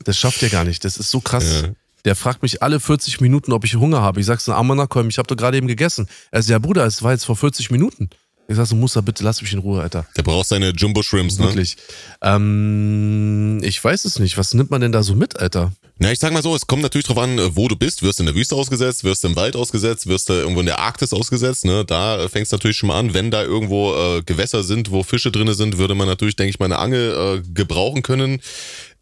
das 0.03 0.17
schafft 0.17 0.41
er 0.41 0.49
gar 0.49 0.63
nicht. 0.63 0.83
Das 0.85 0.97
ist 0.97 1.11
so 1.11 1.19
krass. 1.19 1.63
Ja. 1.63 1.69
Der 2.05 2.15
fragt 2.15 2.41
mich 2.41 2.63
alle 2.63 2.79
40 2.79 3.19
Minuten, 3.19 3.51
ob 3.51 3.65
ich 3.65 3.75
Hunger 3.75 4.01
habe. 4.01 4.19
Ich 4.19 4.25
sag 4.25 4.39
so, 4.39 4.53
Amanakolm, 4.53 5.09
ich 5.09 5.17
habe 5.17 5.27
doch 5.27 5.35
gerade 5.35 5.57
eben 5.57 5.67
gegessen. 5.67 6.07
Er 6.31 6.41
sagt, 6.41 6.49
ja 6.49 6.59
Bruder, 6.59 6.85
es 6.85 7.03
war 7.03 7.11
jetzt 7.11 7.25
vor 7.25 7.35
40 7.35 7.69
Minuten. 7.69 8.09
Ich 8.47 8.55
sag 8.55 8.65
so, 8.65 8.77
Musa, 8.77 9.01
bitte 9.01 9.25
lass 9.25 9.41
mich 9.41 9.51
in 9.51 9.59
Ruhe, 9.59 9.81
Alter. 9.81 10.05
Der 10.15 10.23
braucht 10.23 10.47
seine 10.47 10.69
Jumbo 10.69 11.03
Shrimps, 11.03 11.37
ne? 11.37 11.45
Wirklich. 11.45 11.75
Ähm, 12.21 13.59
ich 13.61 13.83
weiß 13.83 14.05
es 14.05 14.19
nicht. 14.19 14.37
Was 14.37 14.53
nimmt 14.53 14.71
man 14.71 14.79
denn 14.79 14.93
da 14.93 15.03
so 15.03 15.15
mit, 15.15 15.37
Alter? 15.37 15.73
Na, 15.99 16.11
ich 16.11 16.19
sag 16.19 16.31
mal 16.31 16.43
so, 16.43 16.55
es 16.55 16.67
kommt 16.67 16.83
natürlich 16.83 17.07
drauf 17.07 17.17
an, 17.17 17.39
wo 17.55 17.67
du 17.67 17.75
bist. 17.75 18.03
Wirst 18.03 18.19
du 18.19 18.23
in 18.23 18.27
der 18.27 18.35
Wüste 18.35 18.55
ausgesetzt, 18.55 19.03
wirst 19.03 19.23
du 19.23 19.29
im 19.29 19.35
Wald 19.35 19.55
ausgesetzt, 19.55 20.05
wirst 20.05 20.29
du 20.29 20.33
irgendwo 20.33 20.59
in 20.59 20.67
der 20.67 20.77
Arktis 20.77 21.11
ausgesetzt, 21.11 21.65
ne? 21.65 21.85
Da 21.85 22.29
fängst 22.29 22.51
du 22.51 22.55
natürlich 22.55 22.77
schon 22.77 22.87
mal 22.87 22.99
an. 22.99 23.15
Wenn 23.15 23.31
da 23.31 23.41
irgendwo 23.43 23.95
äh, 23.95 24.21
Gewässer 24.21 24.63
sind, 24.63 24.91
wo 24.91 25.01
Fische 25.01 25.31
drinne 25.31 25.55
sind, 25.55 25.79
würde 25.79 25.95
man 25.95 26.07
natürlich, 26.07 26.35
denke 26.35 26.51
ich 26.51 26.59
mal, 26.59 26.65
eine 26.65 26.77
Angel 26.77 27.39
äh, 27.39 27.49
gebrauchen 27.51 28.03
können. 28.03 28.41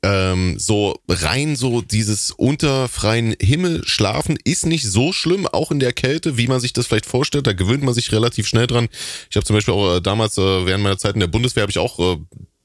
ähm, 0.04 0.58
so 0.60 1.00
rein 1.10 1.56
so 1.56 1.82
dieses 1.82 2.32
unter 2.32 2.88
freien 2.88 3.36
Himmel 3.42 3.82
schlafen 3.86 4.38
ist 4.44 4.66
nicht 4.66 4.86
so 4.88 5.12
schlimm, 5.12 5.48
auch 5.48 5.72
in 5.72 5.80
der 5.80 5.94
Kälte, 5.94 6.38
wie 6.38 6.48
man 6.48 6.60
sich 6.60 6.74
das 6.74 6.88
vielleicht 6.88 7.08
vorstellt. 7.08 7.48
Da 7.48 7.54
gewöhnt 7.54 7.84
man 7.84 7.94
sich 7.94 8.12
relativ 8.12 8.48
schnell 8.48 8.68
dran. 8.68 8.88
Ich 9.30 9.36
habe 9.36 9.46
zum 9.46 9.56
Beispiel 9.56 9.74
auch 9.74 9.98
äh, 9.98 10.02
damals 10.02 10.38
äh, 10.38 10.66
während 10.66 10.84
meiner 10.84 10.98
Zeit 10.98 11.16
in 11.16 11.22
der 11.22 11.28
Bundeswehr 11.28 11.64
habe 11.64 11.72
ich 11.72 11.80
auch 11.80 12.00
äh, 12.00 12.18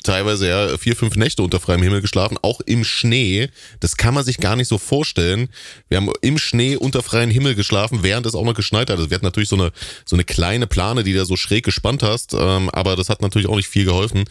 teilweise 0.02 0.48
ja 0.48 0.78
vier, 0.78 0.96
fünf 0.96 1.16
Nächte 1.16 1.42
unter 1.42 1.60
freiem 1.60 1.82
Himmel 1.82 2.00
geschlafen, 2.00 2.38
auch 2.42 2.60
im 2.60 2.84
Schnee. 2.84 3.48
Das 3.80 3.96
kann 3.96 4.14
man 4.14 4.24
sich 4.24 4.38
gar 4.38 4.56
nicht 4.56 4.68
so 4.68 4.78
vorstellen. 4.78 5.48
Wir 5.88 5.98
haben 5.98 6.10
im 6.22 6.38
Schnee 6.38 6.76
unter 6.76 7.02
freiem 7.02 7.30
Himmel 7.30 7.54
geschlafen, 7.54 8.02
während 8.02 8.26
es 8.26 8.34
auch 8.34 8.44
noch 8.44 8.54
geschneit 8.54 8.90
hat. 8.90 8.98
Also 8.98 9.10
wir 9.10 9.14
hatten 9.14 9.26
natürlich 9.26 9.48
so 9.48 9.56
eine, 9.56 9.72
so 10.04 10.16
eine 10.16 10.24
kleine 10.24 10.66
Plane, 10.66 11.04
die 11.04 11.12
da 11.12 11.24
so 11.24 11.36
schräg 11.36 11.64
gespannt 11.64 12.02
hast, 12.02 12.34
ähm, 12.34 12.70
aber 12.70 12.96
das 12.96 13.08
hat 13.08 13.22
natürlich 13.22 13.48
auch 13.48 13.56
nicht 13.56 13.68
viel 13.68 13.84
geholfen. 13.84 14.24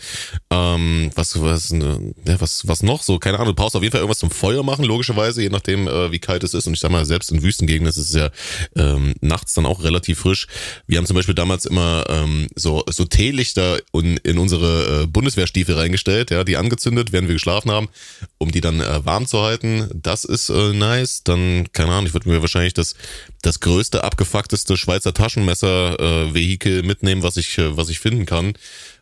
Ähm, 0.49 1.11
was, 1.15 1.41
was, 1.41 1.71
ja, 1.71 2.41
was, 2.41 2.67
was 2.67 2.83
noch 2.83 3.03
so? 3.03 3.19
Keine 3.19 3.37
Ahnung, 3.37 3.55
du 3.55 3.61
brauchst 3.61 3.75
auf 3.75 3.83
jeden 3.83 3.91
Fall 3.91 4.01
irgendwas 4.01 4.19
zum 4.19 4.31
Feuer 4.31 4.63
machen, 4.63 4.85
logischerweise, 4.85 5.41
je 5.41 5.49
nachdem, 5.49 5.87
äh, 5.87 6.11
wie 6.11 6.19
kalt 6.19 6.43
es 6.43 6.53
ist. 6.53 6.67
Und 6.67 6.73
ich 6.73 6.79
sag 6.79 6.91
mal, 6.91 7.05
selbst 7.05 7.31
in 7.31 7.41
Wüstengegenden 7.41 7.89
ist 7.89 7.97
es 7.97 8.13
ja 8.13 8.29
ähm, 8.75 9.13
nachts 9.21 9.53
dann 9.53 9.65
auch 9.65 9.83
relativ 9.83 10.19
frisch. 10.19 10.47
Wir 10.87 10.97
haben 10.97 11.05
zum 11.05 11.15
Beispiel 11.15 11.35
damals 11.35 11.65
immer 11.65 12.05
ähm, 12.09 12.47
so, 12.55 12.83
so 12.89 13.05
Teelichter 13.05 13.79
in, 13.93 14.17
in 14.17 14.37
unsere 14.37 15.03
äh, 15.03 15.07
Bundeswehrstiefel 15.07 15.58
reingestellt, 15.67 16.31
ja, 16.31 16.43
die 16.43 16.57
angezündet, 16.57 17.11
während 17.11 17.27
wir 17.27 17.35
geschlafen 17.35 17.71
haben, 17.71 17.89
um 18.37 18.51
die 18.51 18.61
dann 18.61 18.81
äh, 18.81 19.05
warm 19.05 19.27
zu 19.27 19.41
halten. 19.41 19.89
Das 19.93 20.23
ist 20.25 20.49
äh, 20.49 20.73
nice. 20.73 21.23
Dann, 21.23 21.71
keine 21.73 21.91
Ahnung, 21.91 22.07
ich 22.07 22.13
würde 22.13 22.29
mir 22.29 22.41
wahrscheinlich 22.41 22.73
das, 22.73 22.95
das 23.41 23.59
größte, 23.59 24.03
abgefuckteste 24.03 24.77
Schweizer 24.77 25.13
Taschenmesser-Vehikel 25.13 26.79
äh, 26.79 26.83
mitnehmen, 26.83 27.23
was 27.23 27.37
ich, 27.37 27.57
äh, 27.57 27.75
was 27.75 27.89
ich 27.89 27.99
finden 27.99 28.25
kann 28.25 28.53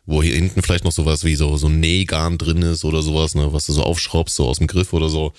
wo 0.08 0.22
hier 0.22 0.34
hinten 0.34 0.62
vielleicht 0.62 0.84
noch 0.84 0.92
sowas 0.92 1.22
wie 1.24 1.34
so, 1.34 1.58
so 1.58 1.68
Nähgarn 1.68 2.38
drin 2.38 2.62
ist 2.62 2.86
oder 2.86 3.02
sowas, 3.02 3.34
ne, 3.34 3.52
was 3.52 3.66
du 3.66 3.74
so 3.74 3.82
aufschraubst, 3.82 4.34
so 4.34 4.48
aus 4.48 4.56
dem 4.56 4.66
Griff 4.66 4.94
oder 4.94 5.10
so. 5.10 5.34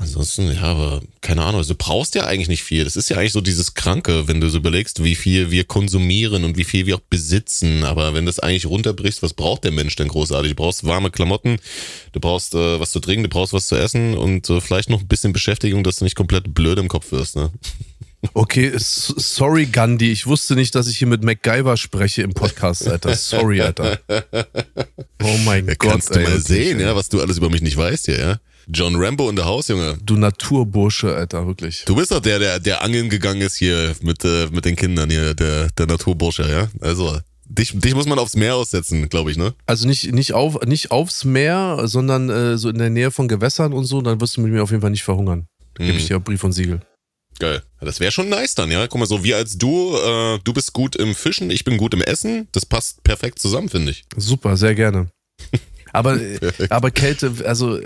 Ansonsten, 0.00 0.50
ja, 0.50 0.62
aber 0.62 1.02
keine 1.20 1.42
Ahnung, 1.42 1.58
also 1.58 1.74
du 1.74 1.78
brauchst 1.78 2.14
ja 2.14 2.24
eigentlich 2.24 2.48
nicht 2.48 2.62
viel. 2.62 2.84
Das 2.84 2.96
ist 2.96 3.10
ja 3.10 3.18
eigentlich 3.18 3.34
so 3.34 3.42
dieses 3.42 3.74
Kranke, 3.74 4.26
wenn 4.28 4.40
du 4.40 4.48
so 4.48 4.56
überlegst, 4.56 5.04
wie 5.04 5.14
viel 5.14 5.50
wir 5.50 5.64
konsumieren 5.64 6.44
und 6.44 6.56
wie 6.56 6.64
viel 6.64 6.86
wir 6.86 6.96
auch 6.96 7.02
besitzen. 7.10 7.84
Aber 7.84 8.14
wenn 8.14 8.24
das 8.24 8.38
eigentlich 8.40 8.64
runterbrichst, 8.64 9.22
was 9.22 9.34
braucht 9.34 9.62
der 9.64 9.72
Mensch 9.72 9.94
denn 9.96 10.08
großartig? 10.08 10.52
Du 10.52 10.54
brauchst 10.56 10.84
warme 10.84 11.10
Klamotten, 11.10 11.58
du 12.12 12.20
brauchst 12.20 12.54
äh, 12.54 12.80
was 12.80 12.92
zu 12.92 13.00
trinken, 13.00 13.24
du 13.24 13.28
brauchst 13.28 13.52
was 13.52 13.66
zu 13.66 13.76
essen 13.76 14.16
und 14.16 14.48
äh, 14.48 14.62
vielleicht 14.62 14.88
noch 14.88 15.00
ein 15.00 15.06
bisschen 15.06 15.34
Beschäftigung, 15.34 15.84
dass 15.84 15.98
du 15.98 16.04
nicht 16.04 16.16
komplett 16.16 16.54
blöd 16.54 16.78
im 16.78 16.88
Kopf 16.88 17.12
wirst, 17.12 17.36
ne? 17.36 17.50
Okay, 18.34 18.72
sorry 18.76 19.66
Gandhi, 19.66 20.10
ich 20.12 20.26
wusste 20.26 20.54
nicht, 20.54 20.74
dass 20.74 20.88
ich 20.88 20.98
hier 20.98 21.08
mit 21.08 21.22
MacGyver 21.22 21.76
spreche 21.76 22.22
im 22.22 22.32
Podcast, 22.32 22.86
Alter. 22.88 23.14
Sorry, 23.16 23.60
Alter. 23.60 23.98
Oh 25.22 25.36
mein 25.44 25.66
ja, 25.66 25.74
Gott, 25.74 25.90
Kannst 25.90 26.16
du 26.16 26.20
mal 26.20 26.40
sehen, 26.40 26.80
ja, 26.80 26.96
was 26.96 27.10
du 27.10 27.20
alles 27.20 27.36
über 27.36 27.50
mich 27.50 27.60
nicht 27.60 27.76
weißt 27.76 28.06
hier, 28.06 28.18
ja? 28.18 28.40
John 28.72 28.96
Rambo 28.96 29.28
in 29.28 29.36
der 29.36 29.46
Haus, 29.46 29.68
Junge. 29.68 29.98
Du 30.02 30.16
Naturbursche, 30.16 31.14
Alter, 31.14 31.46
wirklich. 31.46 31.84
Du 31.86 31.96
bist 31.96 32.10
doch 32.10 32.20
der, 32.20 32.38
der, 32.38 32.60
der 32.60 32.82
angeln 32.82 33.10
gegangen 33.10 33.40
ist 33.40 33.56
hier 33.56 33.94
mit, 34.02 34.24
äh, 34.24 34.48
mit 34.50 34.64
den 34.64 34.76
Kindern 34.76 35.10
hier, 35.10 35.34
der, 35.34 35.68
der 35.70 35.86
Naturbursche, 35.86 36.48
ja? 36.50 36.68
Also, 36.80 37.18
Dich, 37.52 37.72
dich 37.74 37.96
muss 37.96 38.06
man 38.06 38.20
aufs 38.20 38.36
Meer 38.36 38.54
aussetzen, 38.54 39.08
glaube 39.08 39.32
ich, 39.32 39.36
ne? 39.36 39.54
Also 39.66 39.88
nicht, 39.88 40.12
nicht, 40.12 40.34
auf, 40.34 40.60
nicht 40.66 40.92
aufs 40.92 41.24
Meer, 41.24 41.80
sondern 41.86 42.30
äh, 42.30 42.56
so 42.56 42.68
in 42.68 42.78
der 42.78 42.90
Nähe 42.90 43.10
von 43.10 43.26
Gewässern 43.26 43.72
und 43.72 43.86
so, 43.86 44.00
dann 44.02 44.20
wirst 44.20 44.36
du 44.36 44.40
mit 44.42 44.52
mir 44.52 44.62
auf 44.62 44.70
jeden 44.70 44.82
Fall 44.82 44.92
nicht 44.92 45.02
verhungern. 45.02 45.48
Da 45.74 45.84
gebe 45.84 45.96
ich 45.96 46.04
mhm. 46.04 46.08
dir 46.08 46.20
Brief 46.20 46.44
und 46.44 46.52
Siegel. 46.52 46.80
Geil. 47.40 47.60
Das 47.80 47.98
wäre 47.98 48.12
schon 48.12 48.28
nice 48.28 48.54
dann, 48.54 48.70
ja. 48.70 48.86
Guck 48.86 49.00
mal, 49.00 49.06
so 49.06 49.24
wie 49.24 49.34
als 49.34 49.58
du, 49.58 49.96
äh, 49.96 50.38
du 50.44 50.52
bist 50.52 50.72
gut 50.72 50.94
im 50.94 51.12
Fischen, 51.16 51.50
ich 51.50 51.64
bin 51.64 51.76
gut 51.76 51.92
im 51.92 52.02
Essen. 52.02 52.46
Das 52.52 52.64
passt 52.64 53.02
perfekt 53.02 53.40
zusammen, 53.40 53.68
finde 53.68 53.90
ich. 53.90 54.04
Super, 54.16 54.56
sehr 54.56 54.76
gerne. 54.76 55.08
Aber, 55.92 56.20
aber 56.70 56.92
Kälte, 56.92 57.32
also 57.44 57.80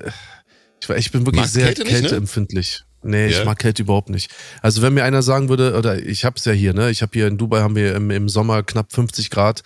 ich, 0.88 1.06
ich 1.06 1.12
bin 1.12 1.26
wirklich 1.26 1.42
Magst 1.42 1.54
sehr 1.54 1.66
Kälte 1.66 1.84
kälteempfindlich. 1.84 2.84
Ne? 3.02 3.10
Nee, 3.10 3.28
yeah. 3.28 3.40
ich 3.40 3.44
mag 3.44 3.58
Kälte 3.58 3.82
überhaupt 3.82 4.08
nicht. 4.08 4.30
Also 4.62 4.80
wenn 4.80 4.94
mir 4.94 5.04
einer 5.04 5.22
sagen 5.22 5.48
würde, 5.48 5.76
oder 5.76 6.02
ich 6.02 6.24
hab's 6.24 6.44
ja 6.46 6.52
hier, 6.52 6.72
ne? 6.72 6.90
Ich 6.90 7.02
habe 7.02 7.12
hier 7.12 7.26
in 7.26 7.36
Dubai 7.36 7.60
haben 7.60 7.76
wir 7.76 7.94
im, 7.94 8.10
im 8.10 8.28
Sommer 8.28 8.62
knapp 8.62 8.92
50 8.92 9.28
Grad. 9.28 9.62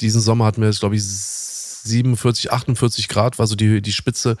Diesen 0.00 0.20
Sommer 0.20 0.44
hatten 0.44 0.60
wir 0.60 0.68
jetzt, 0.68 0.80
glaube 0.80 0.96
ich, 0.96 1.02
47, 1.04 2.52
48 2.52 3.08
Grad, 3.08 3.38
war 3.38 3.46
so 3.46 3.56
die, 3.56 3.80
die 3.80 3.92
Spitze. 3.92 4.36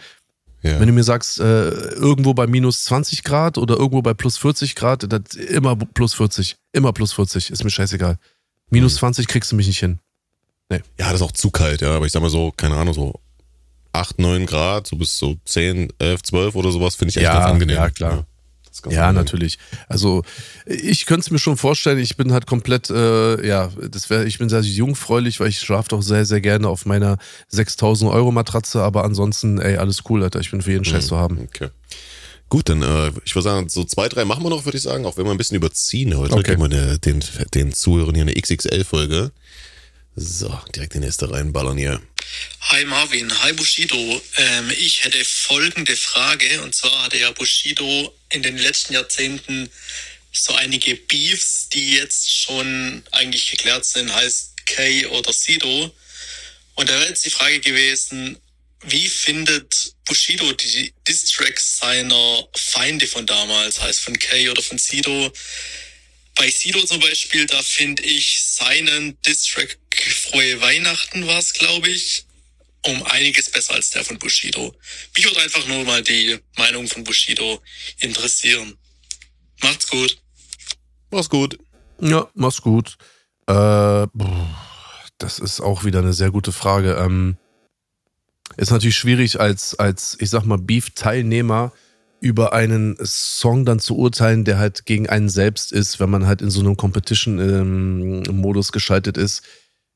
Ja. 0.62 0.78
Wenn 0.78 0.86
du 0.86 0.92
mir 0.92 1.02
sagst, 1.02 1.40
äh, 1.40 1.70
irgendwo 1.70 2.34
bei 2.34 2.46
minus 2.46 2.84
20 2.84 3.24
Grad 3.24 3.58
oder 3.58 3.76
irgendwo 3.76 4.02
bei 4.02 4.14
plus 4.14 4.38
40 4.38 4.76
Grad, 4.76 5.10
das, 5.10 5.34
immer 5.34 5.74
plus 5.74 6.14
40. 6.14 6.56
Immer 6.72 6.92
plus 6.92 7.12
40, 7.14 7.50
ist 7.50 7.64
mir 7.64 7.70
scheißegal. 7.70 8.18
Minus 8.70 8.94
mhm. 8.94 8.98
20 8.98 9.28
kriegst 9.28 9.50
du 9.50 9.56
mich 9.56 9.66
nicht 9.66 9.80
hin. 9.80 9.98
Nee. 10.68 10.82
Ja, 10.98 11.06
das 11.06 11.16
ist 11.16 11.22
auch 11.22 11.32
zu 11.32 11.50
kalt, 11.50 11.82
ja. 11.82 11.96
Aber 11.96 12.06
ich 12.06 12.12
sag 12.12 12.22
mal 12.22 12.30
so, 12.30 12.52
keine 12.52 12.76
Ahnung, 12.76 12.94
so 12.94 13.20
8, 13.92 14.18
9 14.18 14.46
Grad, 14.46 14.86
so 14.86 14.96
bis 14.96 15.18
so 15.18 15.36
10, 15.44 15.92
11, 15.98 16.22
12 16.22 16.54
oder 16.54 16.72
sowas, 16.72 16.96
finde 16.96 17.10
ich 17.10 17.16
echt 17.16 17.24
ja, 17.24 17.34
ganz 17.34 17.52
angenehm. 17.52 17.76
Ja, 17.76 17.90
klar. 17.90 18.12
Ja. 18.12 18.26
Ja, 18.90 19.12
natürlich. 19.12 19.58
Also 19.86 20.22
ich 20.66 21.06
könnte 21.06 21.20
es 21.20 21.30
mir 21.30 21.38
schon 21.38 21.56
vorstellen, 21.56 21.98
ich 21.98 22.16
bin 22.16 22.32
halt 22.32 22.46
komplett, 22.46 22.90
äh, 22.90 23.46
ja, 23.46 23.70
das 23.90 24.08
wäre, 24.08 24.24
ich 24.24 24.38
bin 24.38 24.48
sehr 24.48 24.60
jungfräulich, 24.62 25.40
weil 25.40 25.48
ich 25.48 25.58
schlafe 25.60 25.90
doch 25.90 26.02
sehr, 26.02 26.24
sehr 26.24 26.40
gerne 26.40 26.68
auf 26.68 26.86
meiner 26.86 27.18
6000 27.48 28.10
Euro 28.10 28.32
Matratze, 28.32 28.82
aber 28.82 29.04
ansonsten, 29.04 29.60
ey, 29.60 29.76
alles 29.76 30.02
cool, 30.08 30.22
Alter, 30.22 30.40
ich 30.40 30.50
bin 30.50 30.62
für 30.62 30.72
jeden 30.72 30.84
Scheiß 30.84 31.04
mhm, 31.04 31.08
zu 31.08 31.16
haben. 31.16 31.38
Okay. 31.42 31.68
Gut, 32.48 32.68
dann 32.68 32.82
äh, 32.82 33.12
ich 33.24 33.34
würde 33.34 33.44
sagen, 33.44 33.68
so 33.68 33.84
zwei, 33.84 34.08
drei 34.08 34.24
machen 34.24 34.42
wir 34.42 34.50
noch, 34.50 34.64
würde 34.64 34.76
ich 34.76 34.84
sagen, 34.84 35.06
auch 35.06 35.16
wenn 35.16 35.24
wir 35.24 35.30
ein 35.30 35.38
bisschen 35.38 35.56
überziehen 35.56 36.16
heute. 36.16 36.34
Okay. 36.34 36.56
Geben 36.56 36.70
wir 36.70 36.78
eine, 36.78 36.98
den, 36.98 37.22
den 37.54 37.72
Zuhörern 37.72 38.14
hier 38.14 38.22
eine 38.22 38.34
XXL-Folge. 38.34 39.32
So, 40.16 40.52
direkt 40.74 40.94
die 40.94 40.98
nächste 40.98 41.30
reinballern 41.30 41.78
hier. 41.78 42.00
Hi 42.60 42.84
Marvin, 42.84 43.30
hi 43.42 43.52
Bushido. 43.52 44.22
Ähm, 44.36 44.70
ich 44.70 45.04
hätte 45.04 45.24
folgende 45.24 45.96
Frage 45.96 46.62
und 46.62 46.74
zwar 46.74 47.04
hatte 47.04 47.18
ja 47.18 47.30
Bushido 47.32 48.14
in 48.30 48.42
den 48.42 48.56
letzten 48.56 48.94
Jahrzehnten 48.94 49.70
so 50.32 50.54
einige 50.54 50.96
Beefs, 50.96 51.68
die 51.68 51.96
jetzt 51.96 52.30
schon 52.30 53.04
eigentlich 53.10 53.50
geklärt 53.50 53.84
sind, 53.84 54.12
heißt 54.12 54.66
Kay 54.66 55.06
oder 55.06 55.32
Sido. 55.32 55.94
Und 56.74 56.88
da 56.88 56.94
wäre 56.94 57.08
jetzt 57.08 57.26
die 57.26 57.30
Frage 57.30 57.60
gewesen, 57.60 58.38
wie 58.84 59.08
findet 59.08 59.94
Bushido 60.04 60.52
die 60.52 60.92
Distracks 61.06 61.78
seiner 61.78 62.48
Feinde 62.56 63.06
von 63.06 63.26
damals, 63.26 63.80
heißt 63.80 64.00
von 64.00 64.18
Kay 64.18 64.48
oder 64.48 64.62
von 64.62 64.78
Sido? 64.78 65.32
Bei 66.34 66.50
Sido 66.50 66.80
zum 66.84 67.00
Beispiel, 67.00 67.46
da 67.46 67.62
finde 67.62 68.02
ich 68.02 68.42
seinen 68.42 69.20
Distrack 69.22 69.78
Frohe 69.94 70.60
Weihnachten 70.60 71.26
war 71.26 71.38
es, 71.38 71.52
glaube 71.52 71.88
ich, 71.88 72.24
um 72.84 73.02
einiges 73.04 73.50
besser 73.50 73.74
als 73.74 73.90
der 73.90 74.04
von 74.04 74.18
Bushido. 74.18 74.74
Mich 75.16 75.24
würde 75.24 75.40
einfach 75.40 75.66
nur 75.66 75.84
mal 75.84 76.02
die 76.02 76.38
Meinung 76.56 76.88
von 76.88 77.04
Bushido 77.04 77.60
interessieren. 78.00 78.76
Macht's 79.62 79.88
gut. 79.88 80.18
Mach's 81.10 81.28
gut. 81.28 81.58
Ja, 82.00 82.28
mach's 82.34 82.62
gut. 82.62 82.96
Äh, 83.46 84.06
das 85.18 85.38
ist 85.38 85.60
auch 85.60 85.84
wieder 85.84 86.00
eine 86.00 86.12
sehr 86.12 86.30
gute 86.30 86.52
Frage. 86.52 86.94
Ähm, 86.94 87.36
ist 88.56 88.70
natürlich 88.70 88.96
schwierig 88.96 89.38
als, 89.38 89.74
als 89.74 90.16
ich 90.20 90.30
sag 90.30 90.44
mal, 90.44 90.58
Beef-Teilnehmer 90.58 91.72
über 92.22 92.52
einen 92.52 92.96
Song 93.04 93.64
dann 93.64 93.80
zu 93.80 93.96
urteilen, 93.96 94.44
der 94.44 94.58
halt 94.58 94.86
gegen 94.86 95.08
einen 95.08 95.28
selbst 95.28 95.72
ist, 95.72 95.98
wenn 95.98 96.08
man 96.08 96.26
halt 96.26 96.40
in 96.40 96.50
so 96.50 96.60
einem 96.60 96.76
Competition-Modus 96.76 98.68
ähm, 98.68 98.72
geschaltet 98.72 99.18
ist. 99.18 99.42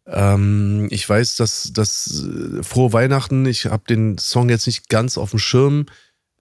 Ähm, 0.07 0.89
ich 0.91 1.09
weiß, 1.09 1.37
dass 1.37 1.71
das 1.73 2.25
äh, 2.25 2.65
Frohe 2.65 2.93
Weihnachten, 2.93 3.47
ich 3.47 3.67
habe 3.67 3.85
den 3.89 4.19
Song 4.19 4.49
jetzt 4.49 4.67
nicht 4.67 4.89
ganz 4.89 5.19
auf 5.19 5.31
dem 5.31 5.39
Schirm. 5.39 5.87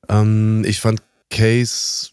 Ähm, 0.10 0.64
ich 0.66 0.82
fand 0.82 1.03
Case, 1.30 2.10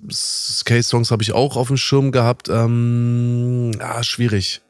Case-Songs 0.64 1.10
habe 1.10 1.22
ich 1.22 1.32
auch 1.32 1.56
auf 1.56 1.68
dem 1.68 1.78
Schirm 1.78 2.12
gehabt. 2.12 2.50
Ähm, 2.50 3.72
ah, 3.78 4.02
schwierig 4.02 4.60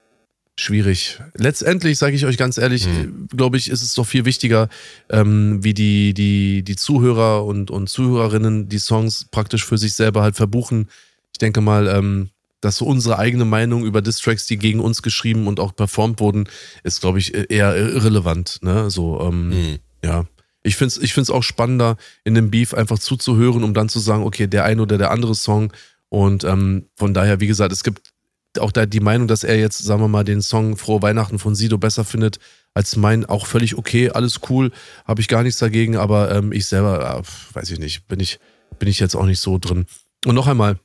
schwierig. 0.56 1.20
Letztendlich, 1.34 1.98
sage 1.98 2.14
ich 2.14 2.26
euch 2.26 2.36
ganz 2.36 2.58
ehrlich, 2.58 2.86
mhm. 2.86 3.28
glaube 3.28 3.56
ich, 3.56 3.70
ist 3.70 3.82
es 3.82 3.94
doch 3.94 4.06
viel 4.06 4.24
wichtiger, 4.24 4.68
ähm, 5.08 5.62
wie 5.64 5.74
die, 5.74 6.14
die, 6.14 6.62
die 6.62 6.76
Zuhörer 6.76 7.44
und, 7.44 7.70
und 7.70 7.88
Zuhörerinnen 7.88 8.68
die 8.68 8.78
Songs 8.78 9.26
praktisch 9.30 9.64
für 9.64 9.78
sich 9.78 9.94
selber 9.94 10.22
halt 10.22 10.36
verbuchen. 10.36 10.88
Ich 11.32 11.38
denke 11.38 11.60
mal, 11.60 11.88
ähm, 11.88 12.30
dass 12.60 12.76
so 12.76 12.86
unsere 12.86 13.18
eigene 13.18 13.44
Meinung 13.44 13.84
über 13.84 14.02
Distracks, 14.02 14.46
die 14.46 14.56
gegen 14.56 14.80
uns 14.80 15.02
geschrieben 15.02 15.46
und 15.48 15.58
auch 15.58 15.74
performt 15.74 16.20
wurden, 16.20 16.48
ist, 16.84 17.00
glaube 17.00 17.18
ich, 17.18 17.34
eher 17.34 17.76
irrelevant. 17.76 18.60
Ne? 18.62 18.90
So, 18.90 19.20
ähm, 19.20 19.48
mhm. 19.48 19.78
ja. 20.04 20.24
Ich 20.64 20.76
finde 20.76 20.94
es 20.94 20.98
ich 20.98 21.12
find's 21.12 21.30
auch 21.30 21.42
spannender, 21.42 21.96
in 22.22 22.34
dem 22.34 22.52
Beef 22.52 22.72
einfach 22.72 23.00
zuzuhören, 23.00 23.64
um 23.64 23.74
dann 23.74 23.88
zu 23.88 23.98
sagen, 23.98 24.22
okay, 24.22 24.46
der 24.46 24.64
eine 24.64 24.82
oder 24.82 24.96
der 24.96 25.10
andere 25.10 25.34
Song. 25.34 25.72
Und 26.08 26.44
ähm, 26.44 26.86
von 26.94 27.14
daher, 27.14 27.40
wie 27.40 27.48
gesagt, 27.48 27.72
es 27.72 27.82
gibt 27.82 28.11
auch 28.58 28.72
da 28.72 28.86
die 28.86 29.00
Meinung, 29.00 29.28
dass 29.28 29.44
er 29.44 29.58
jetzt, 29.58 29.78
sagen 29.78 30.00
wir 30.00 30.08
mal, 30.08 30.24
den 30.24 30.42
Song 30.42 30.76
Frohe 30.76 31.02
Weihnachten 31.02 31.38
von 31.38 31.54
Sido 31.54 31.78
besser 31.78 32.04
findet 32.04 32.38
als 32.74 32.96
mein, 32.96 33.26
auch 33.26 33.46
völlig 33.46 33.76
okay, 33.76 34.10
alles 34.10 34.40
cool, 34.48 34.72
habe 35.04 35.20
ich 35.20 35.28
gar 35.28 35.42
nichts 35.42 35.58
dagegen, 35.58 35.96
aber 35.96 36.34
ähm, 36.34 36.52
ich 36.52 36.66
selber, 36.66 37.18
äh, 37.18 37.54
weiß 37.54 37.70
ich 37.70 37.78
nicht, 37.78 38.08
bin 38.08 38.20
ich, 38.20 38.40
bin 38.78 38.88
ich 38.88 38.98
jetzt 38.98 39.14
auch 39.14 39.26
nicht 39.26 39.40
so 39.40 39.58
drin. 39.58 39.86
Und 40.24 40.34
noch 40.34 40.46
einmal, 40.46 40.78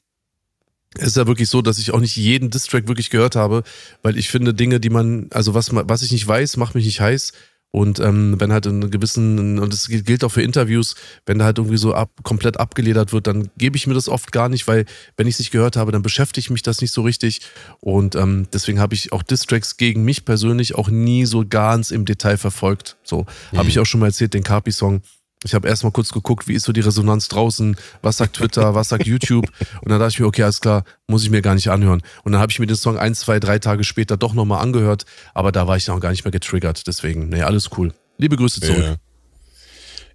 es 0.95 1.07
ist 1.07 1.17
ja 1.17 1.27
wirklich 1.27 1.49
so, 1.49 1.61
dass 1.61 1.77
ich 1.77 1.91
auch 1.91 1.99
nicht 1.99 2.15
jeden 2.15 2.49
Distrack 2.49 2.87
wirklich 2.87 3.09
gehört 3.09 3.35
habe, 3.35 3.63
weil 4.01 4.17
ich 4.17 4.29
finde 4.29 4.53
Dinge, 4.53 4.79
die 4.79 4.89
man, 4.89 5.27
also 5.31 5.53
was, 5.53 5.69
was 5.73 6.01
ich 6.01 6.11
nicht 6.11 6.27
weiß, 6.27 6.57
macht 6.57 6.75
mich 6.75 6.85
nicht 6.85 7.01
heiß. 7.01 7.33
Und 7.71 7.99
ähm, 7.99 8.39
wenn 8.39 8.53
halt 8.53 8.65
in 8.65 8.89
gewissen, 8.89 9.59
und 9.59 9.73
das 9.73 9.87
gilt 9.87 10.23
auch 10.23 10.31
für 10.31 10.41
Interviews, 10.41 10.95
wenn 11.25 11.37
da 11.37 11.45
halt 11.45 11.57
irgendwie 11.57 11.77
so 11.77 11.93
ab, 11.93 12.09
komplett 12.23 12.59
abgeledert 12.59 13.11
wird, 13.11 13.27
dann 13.27 13.49
gebe 13.57 13.75
ich 13.75 13.87
mir 13.87 13.93
das 13.93 14.07
oft 14.07 14.31
gar 14.31 14.49
nicht, 14.49 14.67
weil 14.67 14.85
wenn 15.17 15.27
ich 15.27 15.35
es 15.35 15.39
nicht 15.39 15.51
gehört 15.51 15.75
habe, 15.75 15.91
dann 15.91 16.01
beschäftigt 16.01 16.49
mich 16.49 16.61
das 16.61 16.81
nicht 16.81 16.93
so 16.93 17.01
richtig. 17.01 17.41
Und 17.81 18.15
ähm, 18.15 18.47
deswegen 18.53 18.79
habe 18.79 18.95
ich 18.95 19.11
auch 19.11 19.21
Distracks 19.21 19.77
gegen 19.77 20.03
mich 20.03 20.23
persönlich 20.23 20.75
auch 20.75 20.89
nie 20.89 21.25
so 21.25 21.45
ganz 21.47 21.91
im 21.91 22.05
Detail 22.05 22.37
verfolgt. 22.37 22.97
So 23.03 23.25
mhm. 23.51 23.57
habe 23.57 23.69
ich 23.69 23.79
auch 23.79 23.85
schon 23.85 23.99
mal 23.99 24.07
erzählt, 24.07 24.33
den 24.33 24.43
Carpi-Song. 24.43 25.01
Ich 25.43 25.53
habe 25.53 25.67
erstmal 25.67 25.91
kurz 25.91 26.11
geguckt, 26.11 26.47
wie 26.47 26.53
ist 26.53 26.65
so 26.65 26.73
die 26.73 26.81
Resonanz 26.81 27.27
draußen, 27.27 27.77
was 28.01 28.17
sagt 28.17 28.37
Twitter, 28.37 28.73
was 28.75 28.89
sagt 28.89 29.05
YouTube. 29.05 29.45
Und 29.81 29.91
dann 29.91 29.99
dachte 29.99 30.13
ich 30.13 30.19
mir, 30.19 30.25
okay, 30.25 30.43
alles 30.43 30.61
klar, 30.61 30.83
muss 31.07 31.23
ich 31.23 31.29
mir 31.29 31.41
gar 31.41 31.53
nicht 31.53 31.69
anhören. 31.69 32.01
Und 32.23 32.31
dann 32.31 32.41
habe 32.41 32.51
ich 32.51 32.59
mir 32.59 32.65
den 32.65 32.75
Song 32.75 32.97
ein, 32.97 33.13
zwei, 33.13 33.39
drei 33.39 33.59
Tage 33.59 33.83
später 33.83 34.17
doch 34.17 34.33
nochmal 34.33 34.61
angehört, 34.63 35.05
aber 35.33 35.51
da 35.51 35.67
war 35.67 35.77
ich 35.77 35.87
noch 35.87 35.99
gar 35.99 36.11
nicht 36.11 36.25
mehr 36.25 36.31
getriggert. 36.31 36.87
Deswegen, 36.87 37.29
nee, 37.29 37.43
alles 37.43 37.69
cool. 37.77 37.93
Liebe 38.17 38.35
Grüße 38.35 38.61
zurück. 38.61 38.83
Ja. 38.83 38.95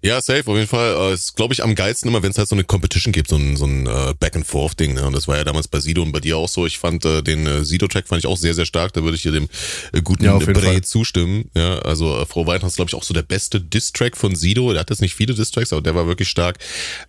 Ja, 0.03 0.19
safe, 0.19 0.43
auf 0.51 0.57
jeden 0.57 0.67
Fall. 0.67 1.11
Äh, 1.11 1.13
ist, 1.13 1.37
glaube 1.37 1.53
ich, 1.53 1.63
am 1.63 1.75
geilsten 1.75 2.09
immer, 2.09 2.21
wenn 2.21 2.31
es 2.31 2.37
halt 2.37 2.49
so 2.49 2.55
eine 2.55 2.65
Competition 2.65 3.13
gibt, 3.13 3.29
so 3.29 3.37
ein, 3.37 3.55
so 3.55 3.65
ein 3.65 3.87
äh, 3.87 4.13
Back-and-Forth-Ding. 4.19 4.95
Ne? 4.95 5.05
Und 5.05 5.13
das 5.13 5.29
war 5.29 5.37
ja 5.37 5.45
damals 5.45 5.69
bei 5.69 5.79
Sido 5.79 6.01
und 6.01 6.11
bei 6.11 6.19
dir 6.19 6.35
auch 6.35 6.49
so. 6.49 6.65
Ich 6.65 6.77
fand 6.77 7.05
äh, 7.05 7.21
den 7.21 7.47
äh, 7.47 7.63
Sido-Track 7.63 8.09
fand 8.09 8.19
ich 8.19 8.27
auch 8.27 8.35
sehr, 8.35 8.53
sehr 8.53 8.65
stark. 8.65 8.91
Da 8.91 9.03
würde 9.03 9.15
ich 9.15 9.23
dir 9.23 9.31
dem 9.31 9.47
äh, 9.93 10.01
guten 10.01 10.25
Ja. 10.25 10.37
Bre 10.37 10.81
zustimmen. 10.81 11.49
Ja, 11.55 11.79
also 11.79 12.19
äh, 12.19 12.25
Weihnachten 12.35 12.67
ist, 12.67 12.75
glaube 12.75 12.89
ich, 12.89 12.95
auch 12.95 13.03
so 13.03 13.13
der 13.13 13.21
beste 13.21 13.61
Diss-Track 13.61 14.17
von 14.17 14.35
Sido. 14.35 14.73
Der 14.73 14.81
hat 14.81 14.89
jetzt 14.89 15.01
nicht 15.01 15.15
viele 15.15 15.33
Diss-Tracks, 15.33 15.71
aber 15.71 15.81
der 15.81 15.95
war 15.95 16.05
wirklich 16.05 16.27
stark. 16.27 16.57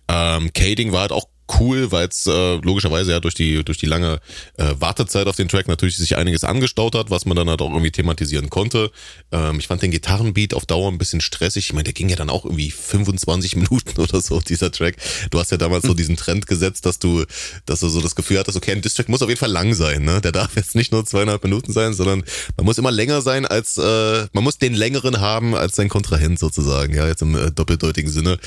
Ähm, 0.07 0.53
Kading 0.53 0.93
war 0.93 1.01
halt 1.01 1.11
auch 1.11 1.27
cool, 1.59 1.91
weil 1.91 2.07
es 2.07 2.25
äh, 2.27 2.55
logischerweise 2.55 3.11
ja 3.11 3.19
durch 3.19 3.35
die 3.35 3.63
durch 3.63 3.77
die 3.77 3.85
lange 3.85 4.19
äh, 4.57 4.73
Wartezeit 4.79 5.27
auf 5.27 5.35
den 5.35 5.47
Track 5.47 5.67
natürlich 5.67 5.97
sich 5.97 6.17
einiges 6.17 6.43
angestaut 6.43 6.95
hat, 6.95 7.09
was 7.09 7.25
man 7.25 7.35
dann 7.35 7.49
halt 7.49 7.61
auch 7.61 7.69
irgendwie 7.69 7.91
thematisieren 7.91 8.49
konnte. 8.49 8.91
Ähm, 9.31 9.59
ich 9.59 9.67
fand 9.67 9.81
den 9.81 9.91
Gitarrenbeat 9.91 10.53
auf 10.53 10.65
Dauer 10.65 10.91
ein 10.91 10.97
bisschen 10.97 11.21
stressig. 11.21 11.65
Ich 11.65 11.73
meine, 11.73 11.85
der 11.85 11.93
ging 11.93 12.09
ja 12.09 12.15
dann 12.15 12.29
auch 12.29 12.45
irgendwie 12.45 12.71
25 12.71 13.55
Minuten 13.55 13.99
oder 13.99 14.21
so, 14.21 14.39
dieser 14.39 14.71
Track. 14.71 14.97
Du 15.31 15.39
hast 15.39 15.51
ja 15.51 15.57
damals 15.57 15.85
so 15.85 15.93
diesen 15.93 16.17
Trend 16.17 16.47
gesetzt, 16.47 16.85
dass 16.85 16.99
du, 16.99 17.25
dass 17.65 17.79
du 17.79 17.89
so 17.89 18.01
das 18.01 18.15
Gefühl 18.15 18.39
hattest, 18.39 18.57
okay, 18.57 18.71
ein 18.71 18.81
Distrack 18.81 19.09
muss 19.09 19.21
auf 19.21 19.29
jeden 19.29 19.39
Fall 19.39 19.51
lang 19.51 19.73
sein. 19.73 20.03
Ne? 20.03 20.21
Der 20.21 20.31
darf 20.31 20.55
jetzt 20.55 20.75
nicht 20.75 20.91
nur 20.91 21.05
zweieinhalb 21.05 21.43
Minuten 21.43 21.71
sein, 21.71 21.93
sondern 21.93 22.23
man 22.57 22.65
muss 22.65 22.77
immer 22.77 22.91
länger 22.91 23.21
sein 23.21 23.45
als, 23.45 23.77
äh, 23.77 24.27
man 24.33 24.43
muss 24.43 24.57
den 24.57 24.73
längeren 24.73 25.19
haben 25.19 25.55
als 25.55 25.75
sein 25.75 25.89
Kontrahent 25.89 26.39
sozusagen, 26.39 26.93
ja, 26.93 27.07
jetzt 27.07 27.21
im 27.21 27.35
äh, 27.35 27.51
doppeldeutigen 27.51 28.11
Sinne. 28.11 28.37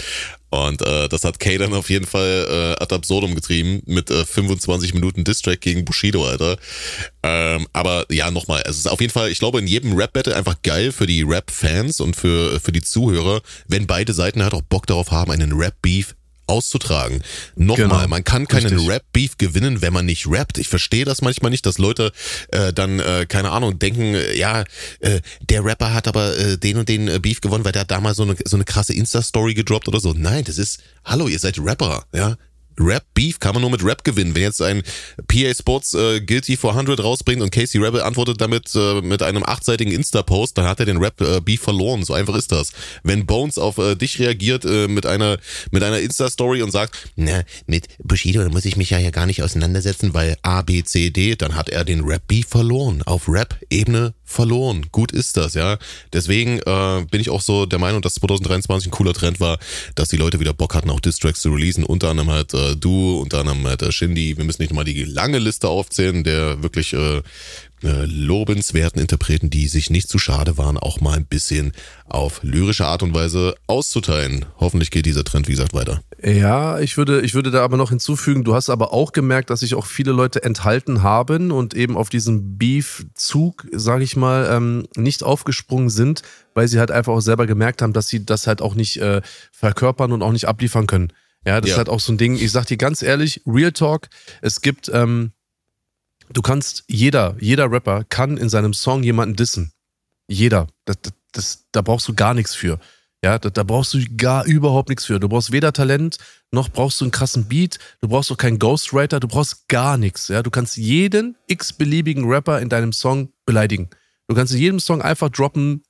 Und 0.51 0.81
äh, 0.83 1.09
das 1.09 1.25
hat 1.25 1.39
Kay 1.39 1.59
dann 1.59 1.75
auf 1.75 1.91
jeden 1.91 2.07
Fall 2.07 2.47
äh, 2.79 2.83
ad 2.83 2.95
absurdum 2.95 3.35
getrieben 3.35 3.83
mit 3.87 4.11
äh, 4.11 4.25
25 4.25 4.95
Minuten 4.95 5.25
Distrack 5.25 5.61
gegen 5.61 5.85
Bushido, 5.85 6.27
Alter. 6.27 6.57
Ähm, 7.23 7.67
aber 7.73 8.07
ja, 8.11 8.31
nochmal, 8.31 8.63
es 8.65 8.79
ist 8.79 8.89
auf 8.89 9.01
jeden 9.01 9.13
Fall, 9.13 9.31
ich 9.31 9.39
glaube, 9.39 9.59
in 9.59 9.67
jedem 9.67 9.95
Rap-Battle 9.95 10.35
einfach 10.35 10.57
geil 10.63 10.93
für 10.93 11.07
die 11.07 11.23
Rap-Fans 11.23 12.01
und 12.01 12.17
für, 12.17 12.61
für 12.61 12.73
die 12.73 12.83
Zuhörer, 12.83 13.43
wenn 13.67 13.87
beide 13.87 14.15
Seiten 14.15 14.43
halt 14.43 14.55
auch 14.55 14.63
Bock 14.63 14.87
darauf 14.87 15.11
haben, 15.11 15.31
einen 15.33 15.53
Rap-Beef 15.53 16.15
auszutragen. 16.49 17.23
Nochmal, 17.57 17.89
Genau. 17.89 18.09
man 18.09 18.25
kann 18.25 18.49
keinen 18.49 18.67
Richtig. 18.73 18.89
Rap-Beef 18.89 19.39
gewinnen, 19.39 19.83
wenn 19.83 19.93
man 19.93 20.07
nicht 20.07 20.27
rappt. 20.29 20.59
Ich 20.59 20.69
verstehe 20.69 21.05
das 21.05 21.23
manchmal 21.23 21.51
nicht, 21.51 21.67
dass 21.67 21.79
Leute 21.79 22.13
äh, 22.53 22.73
dann, 22.73 22.99
äh, 23.01 23.27
keine 23.29 23.51
Ahnung, 23.51 23.79
denken, 23.79 24.15
äh, 24.15 24.37
ja, 24.37 24.65
äh, 25.01 25.21
der 25.49 25.65
Rapper 25.65 25.93
hat 25.95 26.09
aber 26.09 26.37
äh, 26.37 26.57
den 26.59 26.77
und 26.79 26.89
den 26.89 27.09
äh, 27.09 27.19
Beef 27.21 27.41
gewonnen, 27.41 27.65
weil 27.65 27.73
der 27.73 27.81
hat 27.83 27.91
damals 27.91 28.17
so 28.17 28.23
eine, 28.25 28.37
so 28.45 28.57
eine 28.57 28.65
krasse 28.65 28.93
Insta-Story 28.95 29.55
gedroppt 29.55 29.89
oder 29.89 30.01
so. 30.01 30.13
Nein, 30.17 30.45
das 30.45 30.59
ist, 30.59 30.81
hallo, 31.05 31.29
ihr 31.29 31.39
seid 31.39 31.59
Rapper, 31.59 32.05
ja. 32.15 32.37
Rap 32.79 33.05
Beef 33.15 33.39
kann 33.39 33.55
man 33.55 33.63
nur 33.63 33.71
mit 33.71 33.85
Rap 33.85 34.05
gewinnen. 34.05 34.35
Wenn 34.35 34.43
jetzt 34.43 34.63
ein 34.63 34.83
PA 35.27 35.55
Sports 35.55 35.95
äh, 35.95 36.21
Guilty 36.21 36.57
400 36.57 37.03
rausbringt 37.03 37.43
und 37.43 37.51
Casey 37.51 37.81
Rebel 37.81 38.03
antwortet 38.03 38.41
damit 38.41 38.75
äh, 38.75 39.01
mit 39.01 39.23
einem 39.23 39.43
achtseitigen 39.45 39.93
Insta-Post, 39.93 40.59
dann 40.59 40.67
hat 40.67 40.81
er 40.81 40.87
den 40.87 40.99
Rap 40.99 41.21
äh, 41.21 41.41
Beef 41.41 41.61
verloren. 41.61 42.05
So 42.05 42.15
einfach 42.15 42.37
ist 42.37 42.53
das. 42.53 42.73
Wenn 43.03 43.27
Bones 43.27 43.59
auf 43.59 43.79
äh, 43.79 43.95
dich 43.95 44.19
reagiert 44.19 44.65
äh, 44.65 44.89
mit 44.89 45.07
einer 45.07 45.39
mit 45.71 45.83
einer 45.83 46.01
Insta-Story 46.01 46.63
und 46.63 46.71
sagt, 46.71 47.11
na, 47.17 47.43
mit 47.67 47.89
Bushido, 48.03 48.49
muss 48.51 48.65
ich 48.65 48.77
mich 48.77 48.91
ja 48.91 48.99
hier 48.99 49.13
gar 49.13 49.27
nicht 49.27 49.43
auseinandersetzen, 49.43 50.15
weil 50.15 50.37
A, 50.43 50.63
B, 50.63 50.83
C, 50.83 51.11
D, 51.11 51.37
dann 51.37 51.55
hat 51.55 51.69
er 51.69 51.85
den 51.85 52.05
Rap 52.05 52.27
Beef 52.27 52.47
verloren. 52.49 53.03
Auf 53.03 53.29
Rap-Ebene 53.29 54.15
verloren. 54.29 54.87
Gut 54.93 55.11
ist 55.11 55.37
das, 55.37 55.55
ja. 55.55 55.79
Deswegen 56.13 56.59
äh, 56.59 57.07
bin 57.11 57.21
ich 57.21 57.31
auch 57.31 57.41
so 57.41 57.65
der 57.65 57.79
Meinung, 57.79 58.03
dass 58.03 58.15
2023 58.15 58.89
ein 58.89 58.91
cooler 58.91 59.15
Trend 59.15 59.41
war, 59.41 59.59
dass 59.95 60.11
die 60.11 60.17
Leute 60.17 60.39
wieder 60.39 60.53
Bock 60.53 60.75
hatten, 60.75 60.91
auch 60.91 61.01
Distracks 61.01 61.41
zu 61.41 61.51
releasen. 61.51 61.83
Unter 61.83 62.11
anderem 62.11 62.31
halt 62.31 62.53
äh, 62.53 62.77
du, 62.77 63.21
unter 63.21 63.41
anderem 63.41 63.67
halt 63.67 63.83
äh, 63.83 63.91
Shindy. 63.91 64.37
Wir 64.37 64.45
müssen 64.45 64.61
nicht 64.63 64.71
nochmal 64.71 64.85
die 64.85 65.05
lange 65.05 65.39
Liste 65.39 65.69
aufzählen, 65.69 66.23
der 66.25 66.63
wirklich 66.63 66.93
äh, 66.93 67.23
äh, 67.83 68.05
lobenswerten 68.07 69.01
Interpreten, 69.01 69.51
die 69.51 69.69
sich 69.69 69.91
nicht 69.91 70.09
zu 70.09 70.19
schade 70.19 70.59
waren, 70.59 70.77
auch 70.79 71.01
mal 71.01 71.17
ein 71.17 71.27
bisschen 71.27 71.73
auf 72.07 72.41
lyrische 72.43 72.87
Art 72.87 73.03
und 73.03 73.15
Weise 73.15 73.55
auszuteilen. 73.67 74.47
Hoffentlich 74.59 74.91
geht 74.91 75.07
dieser 75.07 75.25
Trend, 75.25 75.47
wie 75.49 75.53
gesagt, 75.53 75.75
weiter. 75.75 76.01
Ja, 76.23 76.81
ich 76.81 76.97
würde, 76.97 77.21
ich 77.21 77.35
würde 77.35 77.51
da 77.51 77.63
aber 77.63 77.77
noch 77.77 77.91
hinzufügen, 77.91 78.43
du 78.45 78.55
hast 78.55 78.71
aber 78.71 78.93
auch 78.93 79.13
gemerkt, 79.13 79.51
dass 79.51 79.61
sich 79.61 79.75
auch 79.75 79.87
viele 79.87 80.11
Leute 80.13 80.43
enthalten 80.43 81.03
haben 81.03 81.53
und 81.53 81.75
eben 81.75 81.97
auf 81.97 82.09
diesen 82.09 82.59
Beef-Zug, 82.59 83.67
sage 83.73 84.05
ich 84.05 84.17
mal, 84.17 84.49
ähm, 84.51 84.87
nicht 84.97 85.23
aufgesprungen 85.23 85.91
sind, 85.91 86.23
weil 86.55 86.67
sie 86.69 86.79
halt 86.81 86.91
einfach 86.91 87.13
auch 87.13 87.21
selber 87.21 87.47
gemerkt 87.47 87.83
haben, 87.83 87.93
dass 87.93 88.09
sie 88.09 88.25
das 88.25 88.47
halt 88.47 88.63
auch 88.63 88.75
nicht 88.75 88.97
äh, 89.01 89.21
verkörpern 89.53 90.13
und 90.13 90.23
auch 90.23 90.33
nicht 90.33 90.47
abliefern 90.49 90.87
können. 90.87 91.13
Ja, 91.47 91.61
das 91.61 91.69
Ja. 91.71 91.75
ist 91.75 91.79
halt 91.79 91.89
auch 91.89 92.01
so 92.01 92.13
ein 92.13 92.19
Ding, 92.19 92.35
ich 92.35 92.51
sag 92.51 92.67
dir 92.67 92.77
ganz 92.77 93.03
ehrlich, 93.03 93.41
Real 93.47 93.73
Talk, 93.73 94.09
es 94.43 94.61
gibt, 94.61 94.91
ähm, 94.93 95.33
du 96.33 96.43
kannst, 96.43 96.85
jeder, 96.89 97.37
jeder 97.41 97.71
Rapper 97.71 98.05
kann 98.05 98.37
in 98.37 98.49
seinem 98.49 98.75
Song 98.75 99.03
jemanden 99.03 99.37
dissen. 99.37 99.73
Jeder. 100.29 100.67
Das, 100.85 100.97
das, 101.03 101.13
das, 101.33 101.65
da 101.73 101.83
brauchst 101.83 102.09
du 102.09 102.15
gar 102.15 102.35
nichts 102.35 102.55
für. 102.55 102.79
Ja, 103.25 103.39
da, 103.39 103.51
da 103.51 103.65
brauchst 103.65 103.95
du 103.95 104.05
gar 104.17 104.45
überhaupt 104.45 104.89
nichts 104.89 105.05
für. 105.05 105.19
Du 105.19 105.29
brauchst 105.29 105.51
weder 105.51 105.73
Talent, 105.73 106.19
noch 106.53 106.69
brauchst 106.69 107.01
du 107.01 107.05
einen 107.05 107.11
krassen 107.11 107.47
Beat, 107.49 107.79
du 108.01 108.09
brauchst 108.09 108.31
auch 108.31 108.37
keinen 108.37 108.59
Ghostwriter, 108.59 109.19
du 109.19 109.27
brauchst 109.27 109.69
gar 109.69 109.97
nichts. 109.97 110.29
Ja, 110.29 110.43
du 110.43 110.51
kannst 110.51 110.77
jeden 110.77 111.37
x-beliebigen 111.49 112.25
Rapper 112.29 112.61
in 112.61 112.69
deinem 112.69 112.93
Song 112.93 113.33
beleidigen. 113.45 113.89
Du 114.29 114.37
kannst 114.37 114.53
in 114.53 114.61
jedem 114.61 114.79
Song 114.79 115.03
einfach 115.03 115.31
droppen, 115.31 115.83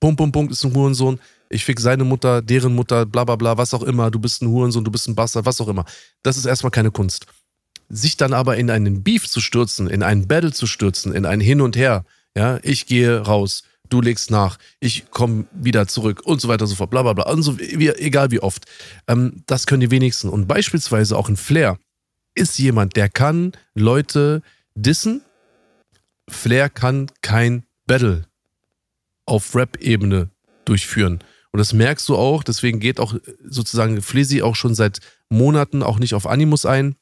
Punkt, 0.00 0.16
Punkt, 0.16 0.32
Punkt, 0.32 0.52
ist 0.52 0.64
ein 0.64 0.74
Hurensohn, 0.74 1.20
ich 1.48 1.64
fick 1.64 1.78
seine 1.78 2.02
Mutter, 2.02 2.42
deren 2.42 2.74
Mutter, 2.74 3.06
bla 3.06 3.24
bla 3.24 3.36
bla, 3.36 3.56
was 3.58 3.74
auch 3.74 3.82
immer, 3.82 4.10
du 4.10 4.18
bist 4.18 4.42
ein 4.42 4.48
Hurensohn, 4.48 4.84
du 4.84 4.90
bist 4.90 5.06
ein 5.06 5.14
Bastard, 5.14 5.44
was 5.44 5.60
auch 5.60 5.68
immer. 5.68 5.84
Das 6.22 6.36
ist 6.36 6.46
erstmal 6.46 6.70
keine 6.70 6.90
Kunst. 6.90 7.26
Sich 7.94 8.16
dann 8.16 8.32
aber 8.32 8.56
in 8.56 8.70
einen 8.70 9.02
Beef 9.02 9.28
zu 9.28 9.42
stürzen, 9.42 9.86
in 9.86 10.02
einen 10.02 10.26
Battle 10.26 10.52
zu 10.52 10.66
stürzen, 10.66 11.12
in 11.12 11.26
ein 11.26 11.40
Hin 11.40 11.60
und 11.60 11.76
Her, 11.76 12.06
ja, 12.34 12.58
ich 12.62 12.86
gehe 12.86 13.18
raus, 13.18 13.64
du 13.90 14.00
legst 14.00 14.30
nach, 14.30 14.56
ich 14.80 15.10
komme 15.10 15.44
wieder 15.52 15.86
zurück 15.86 16.22
und 16.24 16.40
so 16.40 16.48
weiter 16.48 16.62
und 16.62 16.68
so 16.68 16.76
fort, 16.76 16.90
bla 16.90 17.02
bla 17.02 17.12
bla, 17.12 17.30
und 17.30 17.42
so, 17.42 17.58
wie, 17.58 17.88
egal 17.88 18.30
wie 18.30 18.40
oft. 18.40 18.64
Ähm, 19.06 19.42
das 19.46 19.66
können 19.66 19.80
die 19.80 19.90
wenigsten. 19.90 20.30
Und 20.30 20.46
beispielsweise 20.46 21.18
auch 21.18 21.28
ein 21.28 21.36
Flair 21.36 21.78
ist 22.34 22.58
jemand, 22.58 22.96
der 22.96 23.10
kann 23.10 23.52
Leute 23.74 24.42
dissen. 24.74 25.22
Flair 26.30 26.70
kann 26.70 27.10
kein 27.20 27.64
Battle 27.86 28.24
auf 29.26 29.54
Rap-Ebene 29.54 30.30
durchführen. 30.64 31.22
Und 31.50 31.58
das 31.58 31.74
merkst 31.74 32.08
du 32.08 32.16
auch, 32.16 32.42
deswegen 32.42 32.80
geht 32.80 32.98
auch 32.98 33.14
sozusagen 33.44 34.00
Flizzy 34.00 34.40
auch 34.40 34.56
schon 34.56 34.74
seit 34.74 35.00
Monaten 35.28 35.82
auch 35.82 35.98
nicht 35.98 36.14
auf 36.14 36.26
Animus 36.26 36.64
ein. 36.64 36.96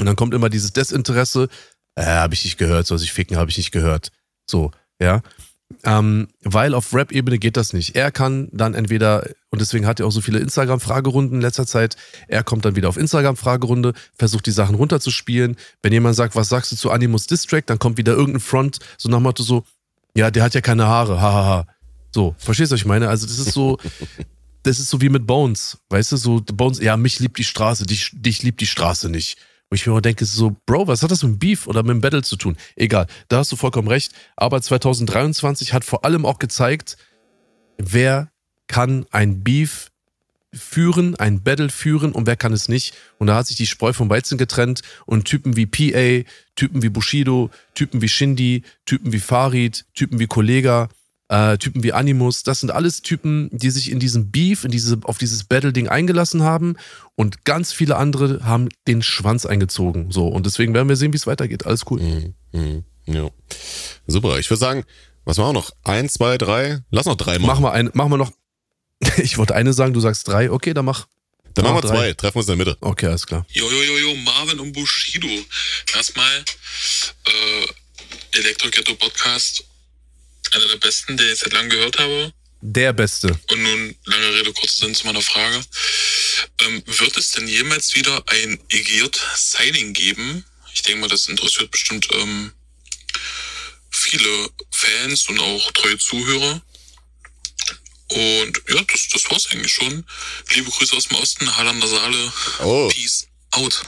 Und 0.00 0.06
dann 0.06 0.16
kommt 0.16 0.32
immer 0.32 0.48
dieses 0.48 0.72
Desinteresse, 0.72 1.50
äh, 1.94 2.06
habe 2.06 2.32
ich 2.32 2.42
nicht 2.42 2.56
gehört, 2.56 2.86
soll 2.86 2.96
sich 2.96 3.12
ficken, 3.12 3.36
habe 3.36 3.50
ich 3.50 3.58
nicht 3.58 3.70
gehört. 3.70 4.12
So, 4.48 4.70
ja. 4.98 5.20
Ähm, 5.84 6.28
weil 6.42 6.72
auf 6.72 6.94
Rap-Ebene 6.94 7.38
geht 7.38 7.58
das 7.58 7.74
nicht. 7.74 7.96
Er 7.96 8.10
kann 8.10 8.48
dann 8.50 8.72
entweder, 8.72 9.28
und 9.50 9.60
deswegen 9.60 9.86
hat 9.86 10.00
er 10.00 10.06
auch 10.06 10.10
so 10.10 10.22
viele 10.22 10.38
Instagram-Fragerunden 10.38 11.36
in 11.36 11.42
letzter 11.42 11.66
Zeit, 11.66 11.96
er 12.28 12.42
kommt 12.42 12.64
dann 12.64 12.76
wieder 12.76 12.88
auf 12.88 12.96
Instagram-Fragerunde, 12.96 13.92
versucht 14.16 14.46
die 14.46 14.52
Sachen 14.52 14.74
runterzuspielen. 14.74 15.56
Wenn 15.82 15.92
jemand 15.92 16.16
sagt, 16.16 16.34
was 16.34 16.48
sagst 16.48 16.72
du 16.72 16.76
zu 16.76 16.90
Animus 16.90 17.26
Distrack, 17.26 17.66
dann 17.66 17.78
kommt 17.78 17.98
wieder 17.98 18.14
irgendein 18.14 18.40
Front, 18.40 18.78
so 18.96 19.10
nach 19.10 19.20
Motto 19.20 19.42
so, 19.42 19.64
ja, 20.16 20.30
der 20.30 20.44
hat 20.44 20.54
ja 20.54 20.62
keine 20.62 20.86
Haare, 20.86 21.20
hahaha. 21.20 21.66
So, 22.10 22.34
verstehst 22.38 22.72
du, 22.72 22.74
was 22.74 22.80
ich 22.80 22.86
meine? 22.86 23.10
Also 23.10 23.26
das 23.26 23.38
ist 23.38 23.52
so, 23.52 23.76
das 24.62 24.78
ist 24.78 24.88
so 24.88 25.02
wie 25.02 25.10
mit 25.10 25.26
Bones, 25.26 25.76
weißt 25.90 26.12
du, 26.12 26.16
so 26.16 26.40
Bones, 26.40 26.80
ja, 26.80 26.96
mich 26.96 27.20
liebt 27.20 27.36
die 27.36 27.44
Straße, 27.44 27.84
dich, 27.84 28.12
dich 28.14 28.42
liebt 28.42 28.62
die 28.62 28.66
Straße 28.66 29.10
nicht. 29.10 29.36
Wo 29.70 29.76
ich 29.76 29.86
mir 29.86 29.92
immer 29.92 30.02
denke, 30.02 30.24
so, 30.24 30.56
Bro, 30.66 30.88
was 30.88 31.04
hat 31.04 31.12
das 31.12 31.22
mit 31.22 31.38
Beef 31.38 31.68
oder 31.68 31.84
mit 31.84 31.90
dem 31.90 32.00
Battle 32.00 32.22
zu 32.22 32.34
tun? 32.34 32.56
Egal, 32.74 33.06
da 33.28 33.38
hast 33.38 33.52
du 33.52 33.56
vollkommen 33.56 33.86
recht. 33.86 34.12
Aber 34.34 34.60
2023 34.60 35.72
hat 35.72 35.84
vor 35.84 36.04
allem 36.04 36.26
auch 36.26 36.40
gezeigt, 36.40 36.96
wer 37.78 38.32
kann 38.66 39.06
ein 39.12 39.44
Beef 39.44 39.92
führen, 40.52 41.14
ein 41.14 41.44
Battle 41.44 41.68
führen 41.68 42.10
und 42.10 42.26
wer 42.26 42.34
kann 42.34 42.52
es 42.52 42.68
nicht. 42.68 42.94
Und 43.18 43.28
da 43.28 43.36
hat 43.36 43.46
sich 43.46 43.56
die 43.56 43.68
Spreu 43.68 43.92
vom 43.92 44.10
Weizen 44.10 44.38
getrennt 44.38 44.82
und 45.06 45.26
Typen 45.26 45.54
wie 45.54 45.66
PA, 45.66 46.28
Typen 46.56 46.82
wie 46.82 46.88
Bushido, 46.88 47.50
Typen 47.74 48.02
wie 48.02 48.08
Shindy, 48.08 48.64
Typen 48.86 49.12
wie 49.12 49.20
Farid, 49.20 49.84
Typen 49.94 50.18
wie 50.18 50.26
Kollega, 50.26 50.88
äh, 51.30 51.56
Typen 51.58 51.82
wie 51.84 51.92
Animus, 51.92 52.42
das 52.42 52.58
sind 52.60 52.70
alles 52.70 53.02
Typen, 53.02 53.48
die 53.52 53.70
sich 53.70 53.90
in 53.90 54.00
diesem 54.00 54.30
Beef, 54.32 54.64
in 54.64 54.72
diese, 54.72 54.98
auf 55.04 55.16
dieses 55.16 55.44
Battle-Ding 55.44 55.88
eingelassen 55.88 56.42
haben 56.42 56.76
und 57.14 57.44
ganz 57.44 57.72
viele 57.72 57.96
andere 57.96 58.44
haben 58.44 58.68
den 58.88 59.00
Schwanz 59.02 59.46
eingezogen. 59.46 60.10
So, 60.10 60.26
und 60.26 60.44
deswegen 60.44 60.74
werden 60.74 60.88
wir 60.88 60.96
sehen, 60.96 61.12
wie 61.12 61.16
es 61.16 61.28
weitergeht. 61.28 61.66
Alles 61.66 61.82
cool. 61.88 62.00
Mhm. 62.00 62.34
Mhm. 62.52 62.84
Ja. 63.06 63.30
Super. 64.06 64.38
Ich 64.40 64.50
würde 64.50 64.60
sagen, 64.60 64.84
Was 65.24 65.36
machen 65.36 65.50
wir 65.50 65.60
noch? 65.60 65.70
Eins, 65.84 66.14
zwei, 66.14 66.36
drei? 66.38 66.80
Lass 66.90 67.06
noch 67.06 67.14
drei 67.16 67.38
machen. 67.38 67.46
Mach 67.46 67.60
mal 67.60 67.70
ein, 67.72 67.90
mach 67.94 68.08
mal 68.08 68.16
noch. 68.16 68.32
Ich 69.22 69.38
wollte 69.38 69.54
eine 69.54 69.72
sagen, 69.72 69.92
du 69.94 70.00
sagst 70.00 70.26
drei. 70.26 70.50
Okay, 70.50 70.74
dann 70.74 70.84
mach. 70.84 71.06
Dann 71.54 71.64
machen 71.64 71.76
wir 71.76 71.82
drei. 71.82 71.96
zwei. 71.96 72.12
Treffen 72.14 72.34
wir 72.34 72.40
uns 72.40 72.48
in 72.48 72.58
der 72.58 72.66
Mitte. 72.66 72.78
Okay, 72.80 73.06
alles 73.06 73.26
klar. 73.26 73.46
Jojo, 73.50 73.82
jojo, 73.82 74.14
Marvin 74.16 74.58
und 74.60 74.72
Bushido. 74.72 75.28
Erstmal, 75.94 76.44
äh, 77.26 78.38
Elektro-Ghetto 78.38 78.94
Podcast. 78.96 79.64
Einer 80.52 80.66
der 80.66 80.76
besten, 80.76 81.16
der 81.16 81.32
ich 81.32 81.38
seit 81.38 81.52
langem 81.52 81.70
gehört 81.70 81.98
habe. 81.98 82.32
Der 82.62 82.92
Beste. 82.92 83.38
Und 83.50 83.62
nun, 83.62 83.96
lange 84.04 84.34
Rede, 84.34 84.52
kurzer 84.52 84.84
Sinn 84.84 84.94
zu 84.94 85.06
meiner 85.06 85.22
Frage. 85.22 85.64
Ähm, 86.60 86.82
wird 86.86 87.16
es 87.16 87.32
denn 87.32 87.48
jemals 87.48 87.94
wieder 87.94 88.22
ein 88.28 88.60
Egiert-Signing 88.68 89.94
geben? 89.94 90.44
Ich 90.74 90.82
denke 90.82 91.00
mal, 91.00 91.08
das 91.08 91.26
interessiert 91.26 91.70
bestimmt 91.70 92.08
ähm, 92.12 92.52
viele 93.90 94.50
Fans 94.70 95.28
und 95.28 95.38
auch 95.40 95.72
treue 95.72 95.98
Zuhörer. 95.98 96.62
Und 98.08 98.62
ja, 98.68 98.82
das, 98.82 99.08
das 99.08 99.30
war's 99.30 99.46
eigentlich 99.52 99.72
schon. 99.72 100.04
Liebe 100.54 100.70
Grüße 100.70 100.96
aus 100.96 101.08
dem 101.08 101.16
Osten, 101.18 101.56
Hallander 101.56 101.86
Saale. 101.86 102.32
Oh. 102.60 102.88
Peace 102.88 103.26
out. 103.52 103.82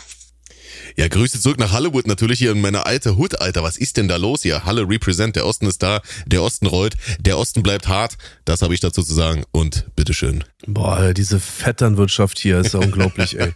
Ja, 0.97 1.09
Grüße 1.09 1.41
zurück 1.41 1.59
nach 1.59 1.73
Hollywood 1.73 2.07
natürlich 2.07 2.39
hier 2.39 2.53
in 2.53 2.61
meine 2.61 2.87
alte 2.87 3.17
Hood, 3.17 3.41
Alter. 3.41 3.63
Was 3.63 3.77
ist 3.77 3.97
denn 3.97 4.09
da 4.09 4.17
los 4.17 4.43
hier? 4.43 4.65
Halle 4.65 4.89
represent, 4.89 5.37
der 5.37 5.47
Osten 5.47 5.67
ist 5.67 5.83
da, 5.83 6.03
der 6.27 6.43
Osten 6.43 6.67
rollt, 6.67 6.97
der 7.21 7.39
Osten 7.39 7.63
bleibt 7.63 7.89
hart. 7.89 8.17
Das 8.45 8.63
habe 8.63 8.75
ich 8.75 8.81
dazu 8.81 9.03
zu 9.03 9.15
sagen 9.15 9.45
und 9.53 9.87
bitteschön. 9.97 10.45
Boah, 10.67 11.13
diese 11.13 11.41
Vetternwirtschaft 11.41 12.39
hier 12.39 12.59
ist 12.61 12.75
ja 12.75 12.81
unglaublich, 12.81 13.39
ey. 13.39 13.53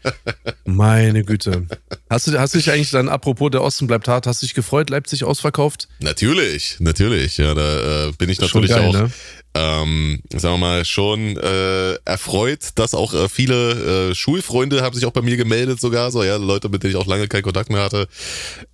Meine 0.65 1.23
Güte. 1.23 1.67
Hast 2.11 2.27
du, 2.27 2.39
hast 2.39 2.55
du 2.55 2.59
dich 2.59 2.71
eigentlich 2.71 2.91
dann, 2.91 3.09
apropos 3.09 3.51
der 3.51 3.63
Osten 3.63 3.87
bleibt 3.87 4.09
hart, 4.09 4.27
hast 4.27 4.43
du 4.43 4.47
dich 4.47 4.55
gefreut, 4.55 4.91
Leipzig 4.91 5.23
ausverkauft? 5.23 5.89
Natürlich, 6.01 6.77
natürlich. 6.81 7.37
Ja, 7.37 7.55
da 7.55 8.09
äh, 8.09 8.13
bin 8.13 8.29
ich 8.29 8.41
natürlich 8.41 8.71
geil, 8.71 8.89
auch, 8.89 8.93
ne? 8.93 9.11
ähm, 9.57 10.21
sagen 10.31 10.55
wir 10.55 10.59
mal, 10.59 10.85
schon 10.85 11.37
äh, 11.37 11.95
erfreut, 12.05 12.71
dass 12.75 12.95
auch 12.95 13.15
äh, 13.15 13.29
viele 13.29 14.11
äh, 14.11 14.15
Schulfreunde 14.15 14.83
haben 14.83 14.95
sich 14.95 15.07
auch 15.07 15.13
bei 15.13 15.23
mir 15.23 15.37
gemeldet 15.37 15.81
sogar, 15.81 16.11
so 16.11 16.23
ja, 16.25 16.37
Leute, 16.37 16.69
mit 16.69 16.83
denen 16.83 16.91
ich 16.91 16.97
auch 16.97 17.07
lange 17.07 17.29
keinen 17.29 17.43
Kontakt 17.43 17.71
mehr 17.71 17.83
hatte. 17.83 18.09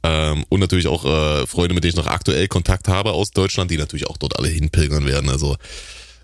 Ähm, 0.03 0.45
und 0.49 0.61
natürlich 0.61 0.89
auch 0.89 1.05
äh, 1.05 1.47
Freunde, 1.47 1.75
mit 1.75 1.85
denen 1.85 1.91
ich 1.91 1.97
noch 1.97 2.09
aktuell 2.09 2.49
Kontakt 2.49 2.89
habe 2.89 3.13
aus 3.13 3.31
Deutschland, 3.31 3.71
die 3.71 3.77
natürlich 3.77 4.09
auch 4.09 4.17
dort 4.17 4.39
alle 4.39 4.49
hinpilgern 4.49 5.07
werden. 5.07 5.29
Also 5.29 5.57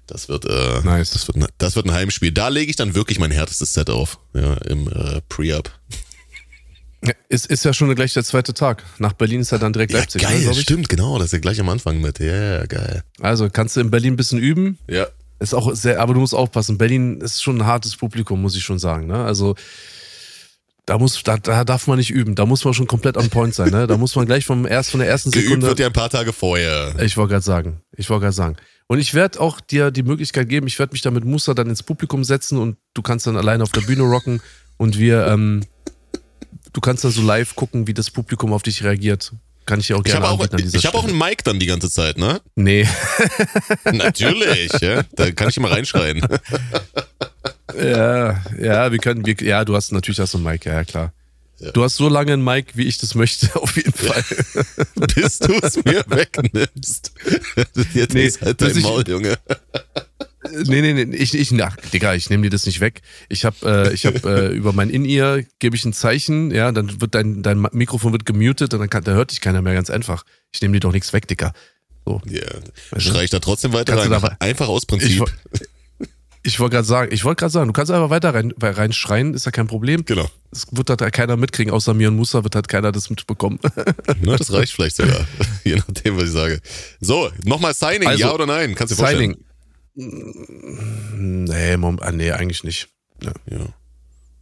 das 0.09 0.29
wird, 0.29 0.45
äh, 0.47 0.81
Nice. 0.83 1.11
das 1.11 1.29
wird, 1.29 1.37
ein- 1.37 1.47
das 1.59 1.77
wird 1.77 1.87
ein 1.87 1.93
Heimspiel. 1.93 2.33
Da 2.33 2.49
lege 2.49 2.69
ich 2.71 2.77
dann 2.77 2.95
wirklich 2.97 3.19
mein 3.21 3.31
härtestes 3.31 3.73
Set 3.75 3.89
auf, 3.91 4.19
ja, 4.35 4.55
im 4.69 4.89
äh, 4.89 5.21
Pre-Up. 5.29 5.71
Ja, 7.05 7.13
Ist, 7.29 7.47
ist 7.47 7.65
ja 7.65 7.73
schon 7.73 7.95
gleich 7.95 8.13
der 8.15 8.25
zweite 8.25 8.55
Tag. 8.55 8.83
Nach 8.99 9.13
Berlin 9.13 9.41
ist 9.41 9.53
ja 9.53 9.59
dann 9.59 9.73
direkt 9.73 9.93
Ja, 9.93 10.01
Leipzig. 10.01 10.21
ne, 10.23 10.29
geil, 10.29 10.49
ich. 10.51 10.61
stimmt, 10.61 10.89
genau, 10.89 11.17
das 11.19 11.27
ist 11.27 11.33
ja 11.33 11.39
gleich 11.39 11.61
am 11.61 11.69
Anfang 11.69 12.01
mit. 12.01 12.19
Ja, 12.19 12.67
geil. 12.67 13.05
Also 13.21 13.49
kannst 13.51 13.77
du 13.77 13.81
in 13.81 13.91
Berlin 13.93 14.15
ein 14.15 14.17
bisschen 14.17 14.41
üben. 14.41 14.79
Ja. 14.89 15.07
Ist 15.39 15.55
auch 15.55 15.73
sehr, 15.77 16.01
aber 16.01 16.15
du 16.15 16.21
musst 16.21 16.35
aufpassen. 16.35 16.77
Berlin 16.79 17.21
ist 17.21 17.41
schon 17.41 17.59
ein 17.61 17.67
hartes 17.67 17.97
Publikum, 17.97 18.43
muss 18.43 18.57
ich 18.57 18.65
schon 18.65 18.81
sagen. 18.81 19.07
Ne? 19.07 19.23
Also 19.25 19.55
da 20.87 20.99
muss, 20.99 21.23
da, 21.23 21.37
da 21.37 21.63
darf 21.65 21.87
man 21.87 21.99
nicht 21.99 22.11
üben. 22.11 22.35
Da 22.35 22.47
muss 22.47 22.65
man 22.65 22.75
schon 22.75 22.89
komplett 22.89 23.17
on 23.17 23.29
point 23.31 23.55
sein. 23.55 23.71
Ne? 23.71 23.87
Da 23.87 23.97
muss 23.97 24.17
man 24.17 24.27
gleich 24.27 24.45
vom 24.45 24.67
erst 24.67 24.91
von 24.91 24.99
der 24.99 25.09
ersten 25.09 25.31
Geübt 25.31 25.47
Sekunde. 25.47 25.67
wird 25.69 25.79
ja 25.79 25.87
ein 25.87 25.93
paar 25.93 26.11
Tage 26.11 26.33
vorher. 26.33 26.97
Ich 27.01 27.17
wollte 27.17 27.33
gerade 27.35 27.45
sagen. 27.45 27.83
Ich 27.97 28.11
wollte 28.11 28.23
gerade 28.23 28.35
sagen. 28.35 28.57
Und 28.89 28.99
ich 28.99 29.13
werde 29.13 29.39
auch 29.41 29.61
dir 29.61 29.91
die 29.91 30.03
Möglichkeit 30.03 30.49
geben, 30.49 30.67
ich 30.67 30.79
werde 30.79 30.93
mich 30.93 31.03
da 31.03 31.11
mit 31.11 31.25
Musa 31.25 31.53
dann 31.53 31.69
ins 31.69 31.83
Publikum 31.83 32.25
setzen 32.25 32.59
und 32.59 32.79
du 32.95 33.03
kannst 33.03 33.27
dann 33.27 33.37
alleine 33.37 33.63
auf 33.63 33.71
der 33.71 33.83
Bühne 33.83 34.03
rocken 34.03 34.41
und 34.79 34.99
wir, 34.99 35.27
ähm, 35.27 35.63
du 36.73 36.81
kannst 36.81 37.05
dann 37.05 37.13
so 37.13 37.21
live 37.21 37.55
gucken, 37.55 37.87
wie 37.87 37.93
das 37.93 38.11
Publikum 38.11 38.53
auf 38.55 38.63
dich 38.63 38.83
reagiert. 38.83 39.33
Kann 39.67 39.81
ich 39.81 39.89
dir 39.89 39.97
auch 39.97 40.01
Ich 40.01 40.13
gerne 40.13 40.25
habe 40.25 40.35
auch, 40.35 40.41
anbieten 40.41 40.57
an 40.57 40.63
dieser 40.63 40.79
ich 40.79 40.87
hab 40.87 40.95
auch 40.95 41.05
einen 41.07 41.19
Mic 41.19 41.45
dann 41.45 41.61
die 41.61 41.67
ganze 41.67 41.91
Zeit, 41.91 42.17
ne? 42.17 42.41
Nee. 42.57 42.89
Natürlich, 43.93 44.73
ja. 44.81 45.03
Da 45.15 45.31
kann 45.33 45.51
ich 45.51 45.59
immer 45.59 45.71
reinschreien. 45.71 46.27
Ja, 47.79 48.43
ja, 48.59 48.91
wir 48.91 48.99
können, 48.99 49.27
wir, 49.27 49.37
ja, 49.43 49.67
du 49.67 49.77
hast 49.77 49.93
natürlich 49.93 50.19
hast 50.19 50.33
du 50.33 50.39
einen 50.39 50.47
Mic, 50.47 50.65
ja 50.67 50.85
klar. 50.85 51.13
Ja. 51.61 51.73
Du 51.73 51.83
hast 51.83 51.97
so 51.97 52.09
lange 52.09 52.33
einen 52.33 52.45
Mic, 52.45 52.77
wie 52.77 52.85
ich 52.87 52.99
das 52.99 53.15
möchte, 53.15 53.55
auf 53.61 53.77
jeden 53.77 53.93
Fall. 53.93 54.25
Bis 55.15 55.39
du 55.41 55.55
es 55.61 55.77
mir 55.85 56.05
wegnimmst. 56.09 57.13
Jetzt 57.95 58.15
Nee, 58.15 58.27
ist 58.27 58.41
halt 58.43 58.61
dein 58.63 58.77
ich- 58.77 58.83
Maul, 58.85 59.03
Junge. 59.09 59.37
nee, 60.53 60.81
nee, 60.83 61.05
nee, 61.05 61.17
ich, 61.17 61.35
ich, 61.35 61.51
na, 61.51 61.73
Digga, 61.93 62.15
ich 62.15 62.31
nehme 62.31 62.45
dir 62.45 62.51
das 62.51 62.65
nicht 62.67 62.81
weg. 62.81 63.03
Ich 63.29 63.45
habe 63.45 63.57
äh, 63.91 63.93
ich 63.93 64.07
hab, 64.07 64.25
äh, 64.25 64.49
über 64.49 64.73
mein 64.73 64.89
In-Ear 64.89 65.43
gebe 65.59 65.75
ich 65.77 65.85
ein 65.85 65.93
Zeichen, 65.93 66.51
ja, 66.53 66.71
dann 66.73 67.01
wird 67.01 67.15
dein, 67.15 67.43
dein 67.43 67.67
Mikrofon 67.73 68.13
wird 68.13 68.25
gemutet 68.25 68.73
und 68.73 68.81
dann 68.81 68.89
kann, 68.91 69.03
da 69.05 69.13
hört 69.13 69.33
dich 69.33 69.41
keiner 69.41 69.61
mehr, 69.61 69.75
ganz 69.75 69.91
einfach. 69.91 70.25
Ich 70.53 70.63
nehme 70.63 70.75
dir 70.75 70.81
doch 70.81 70.93
nichts 70.93 71.13
weg, 71.13 71.27
Digga. 71.27 71.53
So. 72.07 72.23
Ja, 72.27 72.41
du? 72.93 73.01
schrei 73.01 73.25
ich 73.25 73.31
da 73.31 73.41
trotzdem 73.41 73.73
weiter 73.73 73.97
rein. 73.99 74.37
Einfach 74.39 74.69
aus 74.69 74.83
Ich, 74.83 74.89
Prinzip. 74.89 75.21
wo- 75.21 75.27
ich 76.43 76.61
wollte 76.61 76.77
gerade 76.77 76.87
sagen, 76.87 77.13
ich 77.13 77.25
wollte 77.25 77.41
gerade 77.41 77.53
sagen, 77.53 77.67
du 77.67 77.73
kannst 77.73 77.91
einfach 77.91 78.11
weiter 78.11 78.33
rein, 78.35 78.53
reinschreien, 78.61 79.35
ist 79.35 79.45
ja 79.47 79.51
kein 79.53 79.67
Problem. 79.67 80.05
Genau. 80.05 80.29
Das 80.51 80.67
wird 80.71 80.89
halt 80.89 81.13
keiner 81.13 81.37
mitkriegen, 81.37 81.73
außer 81.73 81.95
mir 81.95 82.09
und 82.09 82.17
Musa 82.17 82.43
wird 82.45 82.55
halt 82.55 82.69
keiner 82.69 82.93
das 82.93 83.11
mitbekommen. 83.11 83.59
Na, 84.23 84.37
das 84.37 84.53
reicht 84.53 84.73
vielleicht 84.73 84.97
sogar. 84.97 85.27
Je 85.65 85.77
nachdem, 85.77 86.17
was 86.17 86.25
ich 86.25 86.31
sage. 86.33 86.61
So, 87.01 87.31
nochmal 87.45 87.75
Signing, 87.75 88.09
Also, 88.09 88.21
ja 88.25 88.33
oder 88.33 88.47
nein? 88.47 88.75
Kannst 88.75 88.93
du 88.93 88.97
dir 88.97 89.01
vorstellen? 89.03 89.37
Signing. 89.95 91.45
Nee, 91.45 91.77
Mom, 91.77 91.99
ah, 92.01 92.13
nee, 92.13 92.31
eigentlich 92.31 92.65
nicht. 92.65 92.89
Ja. 93.23 93.33
Ja. 93.51 93.67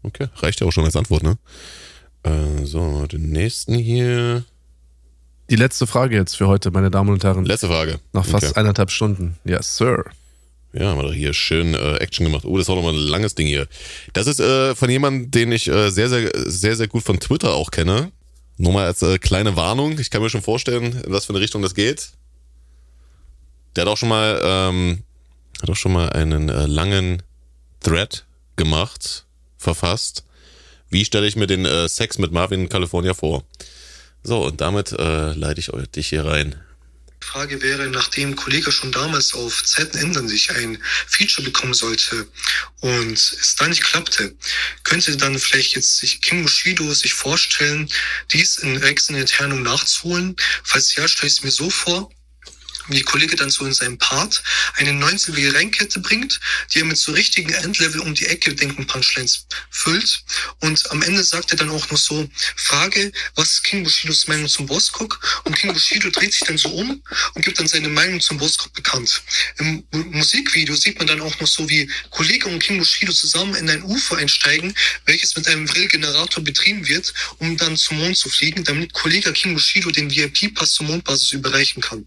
Okay, 0.02 0.28
reicht 0.36 0.60
ja 0.60 0.66
auch 0.66 0.72
schon 0.72 0.84
als 0.84 0.94
Antwort, 0.96 1.22
ne? 1.22 1.38
Äh, 2.22 2.64
so, 2.64 3.06
den 3.06 3.30
nächsten 3.30 3.74
hier. 3.74 4.44
Die 5.50 5.56
letzte 5.56 5.86
Frage 5.86 6.14
jetzt 6.16 6.36
für 6.36 6.46
heute, 6.46 6.70
meine 6.70 6.90
Damen 6.90 7.10
und 7.10 7.24
Herren. 7.24 7.44
Letzte 7.44 7.68
Frage. 7.68 8.00
Nach 8.12 8.24
fast 8.24 8.48
Okay. 8.50 8.60
eineinhalb 8.60 8.90
Stunden. 8.90 9.36
Yes, 9.44 9.76
Sir. 9.76 10.04
Ja, 10.72 10.90
haben 10.90 10.98
wir 10.98 11.04
doch 11.04 11.12
hier 11.12 11.32
schön 11.32 11.74
äh, 11.74 11.96
Action 11.96 12.26
gemacht. 12.26 12.44
Oh, 12.44 12.58
das 12.58 12.68
war 12.68 12.76
nochmal 12.76 12.92
ein 12.92 12.98
langes 12.98 13.34
Ding 13.34 13.46
hier. 13.46 13.66
Das 14.12 14.26
ist 14.26 14.40
äh, 14.40 14.74
von 14.74 14.90
jemandem, 14.90 15.30
den 15.30 15.52
ich 15.52 15.68
äh, 15.68 15.90
sehr, 15.90 16.08
sehr, 16.08 16.30
sehr, 16.34 16.76
sehr 16.76 16.88
gut 16.88 17.02
von 17.02 17.18
Twitter 17.18 17.54
auch 17.54 17.70
kenne. 17.70 18.12
Nur 18.58 18.72
mal 18.72 18.86
als 18.86 19.02
äh, 19.02 19.18
kleine 19.18 19.56
Warnung. 19.56 19.98
Ich 19.98 20.10
kann 20.10 20.22
mir 20.22 20.30
schon 20.30 20.42
vorstellen, 20.42 21.02
in 21.02 21.12
was 21.12 21.24
für 21.26 21.32
eine 21.32 21.40
Richtung 21.40 21.62
das 21.62 21.74
geht. 21.74 22.10
Der 23.74 23.82
hat 23.82 23.88
auch 23.88 23.96
schon 23.96 24.08
mal, 24.08 24.40
ähm, 24.42 25.02
hat 25.62 25.70
auch 25.70 25.76
schon 25.76 25.92
mal 25.92 26.10
einen 26.10 26.48
äh, 26.48 26.66
langen 26.66 27.22
Thread 27.80 28.24
gemacht, 28.56 29.26
verfasst. 29.58 30.24
Wie 30.90 31.04
stelle 31.04 31.26
ich 31.26 31.36
mir 31.36 31.46
den 31.46 31.64
äh, 31.64 31.88
Sex 31.88 32.18
mit 32.18 32.32
Marvin 32.32 32.62
in 32.62 32.68
California 32.68 33.14
vor? 33.14 33.44
So, 34.22 34.44
und 34.44 34.60
damit 34.60 34.90
leite 34.90 35.60
ich 35.60 35.72
euch 35.72 35.88
dich 35.88 36.08
hier 36.08 36.24
rein. 36.24 36.56
Frage 37.20 37.60
wäre, 37.62 37.88
nachdem 37.88 38.36
Kollege 38.36 38.70
schon 38.72 38.92
damals 38.92 39.34
auf 39.34 39.64
Zeiten 39.64 39.98
ändern 39.98 40.28
sich 40.28 40.50
ein 40.50 40.82
Feature 41.06 41.44
bekommen 41.44 41.74
sollte 41.74 42.28
und 42.80 43.18
es 43.18 43.56
dann 43.56 43.70
nicht 43.70 43.82
klappte, 43.82 44.34
könnte 44.84 45.16
dann 45.16 45.38
vielleicht 45.38 45.74
jetzt 45.74 45.98
sich 45.98 46.20
King 46.20 46.42
Bushido 46.42 46.92
sich 46.94 47.14
vorstellen, 47.14 47.88
dies 48.32 48.58
in 48.58 48.76
Rex 48.76 49.08
in 49.08 49.16
Eternum 49.16 49.62
nachzuholen? 49.62 50.36
Falls 50.62 50.94
ja, 50.94 51.08
stelle 51.08 51.28
ich 51.28 51.38
es 51.38 51.42
mir 51.42 51.50
so 51.50 51.70
vor, 51.70 52.10
wie 52.88 53.02
Kollege 53.02 53.36
dann 53.36 53.50
so 53.50 53.64
in 53.64 53.72
seinem 53.72 53.98
Part 53.98 54.42
eine 54.74 54.90
90er 54.92 55.54
Reinkette 55.54 56.00
bringt, 56.00 56.40
die 56.72 56.80
er 56.80 56.84
mit 56.84 56.98
so 56.98 57.12
richtigen 57.12 57.52
Endlevel 57.52 58.00
um 58.00 58.14
die 58.14 58.26
Ecke 58.26 58.54
denken 58.54 58.86
Punchlines 58.86 59.46
füllt. 59.70 60.22
Und 60.60 60.90
am 60.90 61.02
Ende 61.02 61.24
sagt 61.24 61.50
er 61.52 61.56
dann 61.56 61.70
auch 61.70 61.90
noch 61.90 61.98
so, 61.98 62.28
Frage, 62.56 63.12
was 63.34 63.52
ist 63.52 63.64
King 63.64 63.84
Bushidos 63.84 64.28
Meinung 64.28 64.48
zum 64.48 64.66
Boskok? 64.66 65.42
Und 65.44 65.56
King 65.56 65.72
Bushido 65.72 66.10
dreht 66.10 66.32
sich 66.32 66.46
dann 66.46 66.58
so 66.58 66.68
um 66.70 67.02
und 67.34 67.44
gibt 67.44 67.58
dann 67.58 67.68
seine 67.68 67.88
Meinung 67.88 68.20
zum 68.20 68.38
Boskok 68.38 68.72
bekannt. 68.72 69.22
Im 69.58 69.84
Mu- 69.92 70.04
Musikvideo 70.10 70.74
sieht 70.74 70.98
man 70.98 71.06
dann 71.06 71.20
auch 71.20 71.38
noch 71.40 71.46
so, 71.46 71.68
wie 71.68 71.90
Kollege 72.10 72.48
und 72.48 72.58
King 72.60 72.78
Bushido 72.78 73.12
zusammen 73.12 73.54
in 73.54 73.68
ein 73.68 73.82
UFO 73.82 74.14
einsteigen, 74.14 74.74
welches 75.04 75.36
mit 75.36 75.46
einem 75.48 75.68
Vril-Generator 75.68 76.42
betrieben 76.42 76.86
wird, 76.88 77.12
um 77.38 77.56
dann 77.56 77.76
zum 77.76 77.98
Mond 77.98 78.16
zu 78.16 78.28
fliegen, 78.28 78.64
damit 78.64 78.92
Kollege 78.92 79.32
King 79.32 79.54
Bushido 79.54 79.90
den 79.90 80.10
VIP-Pass 80.10 80.72
zur 80.72 80.86
Mondbasis 80.86 81.32
überreichen 81.32 81.82
kann. 81.82 82.06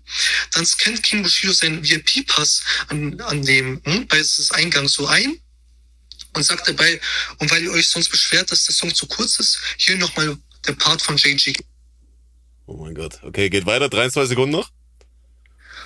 Dann 0.51 0.65
scannt 0.69 1.03
King 1.03 1.23
Bushido 1.23 1.53
seinen 1.53 1.83
VIP-Pass 1.83 2.63
an, 2.87 3.19
an 3.21 3.43
dem 3.43 3.81
Mondbasis-Eingang 3.85 4.87
so 4.87 5.07
ein 5.07 5.39
und 6.33 6.43
sagt 6.43 6.67
dabei, 6.67 6.99
und 7.39 7.49
weil 7.51 7.63
ihr 7.63 7.71
euch 7.71 7.87
sonst 7.87 8.09
beschwert, 8.09 8.51
dass 8.51 8.65
der 8.65 8.75
Song 8.75 8.93
zu 8.93 9.07
kurz 9.07 9.39
ist, 9.39 9.59
hier 9.77 9.97
nochmal 9.97 10.37
der 10.67 10.73
Part 10.73 11.01
von 11.01 11.17
JG. 11.17 11.53
Oh 12.65 12.77
mein 12.77 12.93
Gott. 12.93 13.19
Okay, 13.23 13.49
geht 13.49 13.65
weiter. 13.65 13.89
23 13.89 14.29
Sekunden 14.29 14.51
noch. 14.51 14.69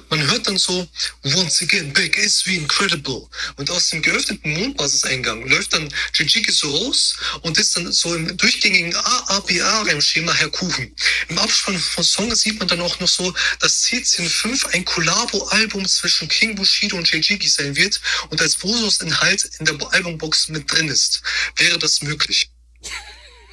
Man 0.10 0.22
hört 0.30 0.48
dann 0.48 0.58
so, 0.58 0.88
once 1.24 1.62
again, 1.62 1.92
back 1.94 2.18
is 2.18 2.46
we 2.46 2.56
incredible. 2.56 3.28
Und 3.56 3.70
aus 3.70 3.90
dem 3.90 4.02
geöffneten 4.02 4.54
Mondbasiseingang 4.54 5.48
läuft 5.48 5.74
dann 5.74 5.92
Jijiki 6.14 6.52
so 6.52 6.70
raus 6.70 7.16
und 7.42 7.58
ist 7.58 7.76
dann 7.76 7.92
so 7.92 8.16
im 8.16 8.36
durchgängigen 8.38 8.96
AABA-Schema 8.96 10.34
Herr 10.34 10.50
Kuchen. 10.50 10.96
Im 11.30 11.38
Abspann 11.38 11.78
von 11.80 12.04
Song 12.04 12.34
sieht 12.36 12.60
man 12.60 12.68
dann 12.68 12.82
auch 12.82 13.00
noch 13.00 13.08
so, 13.08 13.34
dass 13.60 13.84
CCN5 13.86 14.68
ein 14.74 14.86
Kollabo-Album 14.86 15.88
zwischen 15.88 16.28
King 16.28 16.56
Bushido 16.56 16.98
und 16.98 17.10
Jijiki 17.10 17.48
sein 17.48 17.76
wird 17.76 18.00
und 18.30 18.42
als 18.42 18.58
Bonusinhalt 18.58 19.50
in 19.60 19.66
der 19.66 19.76
Albumbox 19.92 20.50
mit 20.50 20.72
drin 20.72 20.90
ist. 20.90 21.22
Wäre 21.58 21.80
das 21.80 22.02
möglich? 22.02 22.50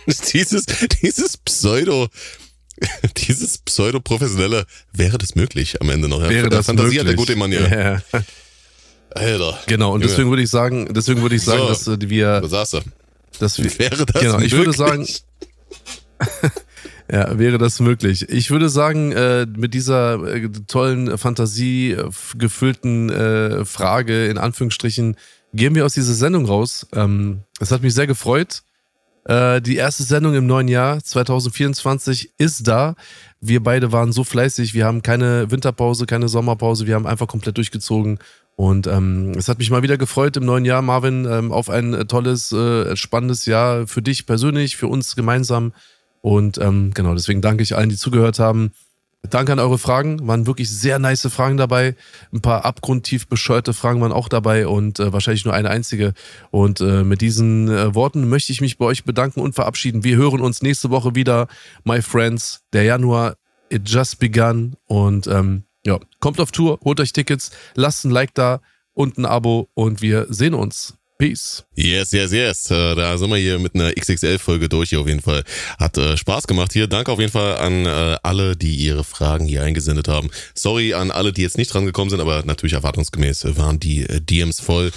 dieses, 0.33 0.65
dieses 1.03 1.37
Pseudo, 1.37 2.09
dieses 3.17 3.59
pseudo-professionelle, 3.59 4.65
wäre 4.93 5.19
das 5.19 5.35
möglich 5.35 5.81
am 5.81 5.91
Ende 5.91 6.09
noch? 6.09 6.21
Wäre 6.29 6.49
das 6.49 6.67
Fantasie 6.67 6.97
möglich? 6.97 7.01
hat 7.01 7.07
der 7.09 7.15
gute 7.17 7.37
Mann 7.37 7.53
ja. 7.53 7.69
Ja. 7.69 8.03
Alter. 9.15 9.59
Genau, 9.67 9.93
und 9.95 10.05
deswegen 10.05 10.31
würde 10.31 10.43
ich 10.43 10.51
sagen, 10.51 10.93
deswegen 10.95 11.21
würde 11.23 11.35
ich 11.35 11.43
sagen, 11.43 11.63
So. 11.63 11.69
dass 11.69 11.89
äh, 11.89 12.09
wir, 12.09 12.41
Da 12.41 12.49
saß 12.49 12.75
er. 12.75 12.83
dass 13.39 13.59
wir, 13.59 13.79
Wäre 13.79 14.07
das 14.07 14.21
genau, 14.23 14.37
ich 14.39 14.53
möglich? 14.53 14.53
würde 14.53 14.73
sagen, 14.73 15.07
ja, 17.13 17.39
wäre 17.39 17.59
das 17.59 17.81
möglich. 17.81 18.29
Ich 18.29 18.51
würde 18.51 18.69
sagen, 18.69 19.13
äh, 19.13 19.47
mit 19.47 19.75
dieser 19.75 20.23
äh, 20.25 20.49
tollen, 20.69 21.19
Fantasie 21.19 21.91
äh, 21.93 23.65
Frage 23.65 24.27
in 24.27 24.39
Anführungsstrichen 24.39 25.17
gehen 25.53 25.75
wir 25.75 25.85
aus 25.85 25.95
dieser 25.95 26.15
Sendung 26.15 26.47
raus. 26.47 26.87
Ähm, 26.95 27.41
es 27.59 27.73
hat 27.73 27.83
mich 27.83 27.95
sehr 27.95 28.07
gefreut. 28.07 28.63
Äh, 29.25 29.61
die 29.61 29.77
erste 29.77 30.03
Sendung 30.03 30.35
im 30.35 30.47
neuen 30.47 30.69
Jahr 30.69 31.03
2024 31.03 32.33
ist 32.39 32.67
da. 32.67 32.95
Wir 33.41 33.63
beide 33.63 33.93
waren 33.93 34.13
so 34.13 34.25
fleißig. 34.25 34.75
Wir 34.75 34.87
haben 34.87 35.03
keine 35.03 35.51
Winterpause, 35.51 36.07
keine 36.07 36.29
Sommerpause. 36.29 36.87
Wir 36.87 36.95
haben 36.95 37.07
einfach 37.07 37.27
komplett 37.27 37.57
durchgezogen. 37.57 38.19
Und 38.57 38.87
ähm, 38.87 39.33
es 39.39 39.49
hat 39.49 39.59
mich 39.59 39.71
mal 39.71 39.83
wieder 39.83 39.97
gefreut 39.97 40.37
im 40.37 40.45
neuen 40.45 40.67
Jahr, 40.67 40.83
Marvin, 40.83 41.27
ähm, 41.31 41.51
auf 41.51 41.71
ein 41.71 41.95
äh, 41.95 42.05
tolles, 42.05 42.53
äh, 42.53 42.95
spannendes 42.97 43.47
Jahr 43.47 43.87
für 43.87 44.03
dich 44.03 44.27
persönlich, 44.27 44.77
für 44.77 44.87
uns 44.89 45.17
gemeinsam. 45.17 45.73
Und 46.21 46.59
ähm, 46.59 46.93
genau, 46.93 47.15
deswegen 47.15 47.41
danke 47.41 47.63
ich 47.63 47.77
allen, 47.77 47.89
die 47.89 47.97
zugehört 47.97 48.39
haben. 48.39 48.73
Danke 49.29 49.53
an 49.53 49.59
eure 49.59 49.79
Fragen, 49.79 50.27
waren 50.27 50.47
wirklich 50.47 50.71
sehr 50.71 50.99
nice 50.99 51.29
Fragen 51.31 51.59
dabei. 51.59 51.95
Ein 52.33 52.41
paar 52.41 52.65
abgrundtief 52.65 53.29
bescheuerte 53.29 53.75
Fragen 53.75 54.01
waren 54.01 54.13
auch 54.13 54.29
dabei 54.29 54.67
und 54.67 54.99
äh, 54.99 55.13
wahrscheinlich 55.13 55.45
nur 55.45 55.53
eine 55.53 55.69
einzige. 55.69 56.15
Und 56.51 56.81
äh, 56.81 57.05
mit 57.05 57.21
diesen 57.21 57.69
äh, 57.69 57.95
Worten 57.95 58.29
möchte 58.31 58.51
ich 58.51 58.63
mich 58.63 58.79
bei 58.79 58.87
euch 58.87 59.05
bedanken 59.05 59.41
und 59.41 59.55
verabschieden. 59.55 60.05
Wir 60.05 60.17
hören 60.17 60.41
uns 60.41 60.63
nächste 60.63 60.91
Woche 60.91 61.15
wieder, 61.15 61.49
my 61.85 62.01
friends. 62.01 62.63
Der 62.73 62.85
Januar, 62.85 63.37
it 63.69 63.89
just 63.89 64.19
begun. 64.21 64.77
Und 64.87 65.27
ähm, 65.27 65.65
ja, 65.85 65.99
kommt 66.21 66.41
auf 66.41 66.51
Tour, 66.51 66.79
holt 66.83 66.99
euch 66.99 67.13
Tickets, 67.13 67.51
lasst 67.75 68.05
ein 68.05 68.11
Like 68.11 68.35
da 68.35 68.61
und 68.95 69.19
ein 69.19 69.27
Abo 69.27 69.69
und 69.75 70.01
wir 70.01 70.27
sehen 70.31 70.55
uns. 70.55 70.95
Peace. 71.21 71.65
Yes, 71.77 72.13
yes, 72.13 72.33
yes. 72.33 72.71
Äh, 72.71 72.95
Da 72.95 73.19
sind 73.19 73.29
wir 73.29 73.37
hier 73.37 73.59
mit 73.59 73.75
einer 73.75 73.93
XXL-Folge 73.93 74.71
durch 74.71 74.89
hier 74.89 75.03
auf 75.03 75.07
jeden 75.07 75.21
Fall. 75.21 75.45
Hat 75.79 75.99
äh, 75.99 76.17
Spaß 76.17 76.47
gemacht 76.47 76.73
hier. 76.73 76.87
Danke 76.87 77.13
auf 77.13 77.21
jeden 77.21 77.31
Fall 77.31 77.59
an 77.59 77.85
äh, 77.85 78.17
alle, 78.23 78.57
die 78.57 78.75
ihre 78.75 79.05
Fragen 79.05 79.45
hier 79.45 79.63
eingesendet 79.63 80.09
haben. 80.09 80.31
Sorry 80.55 80.95
an 80.95 81.11
alle, 81.11 81.35
die 81.35 81.43
jetzt 81.43 81.59
nicht 81.59 81.75
dran 81.75 81.85
gekommen 81.85 82.09
sind, 82.09 82.21
aber 82.21 82.43
natürlich 82.47 82.73
erwartungsgemäß 82.73 83.55
waren 83.59 83.79
die 83.79 84.01
äh, 84.05 84.23
DMs 84.23 84.61
voll. 84.61 84.93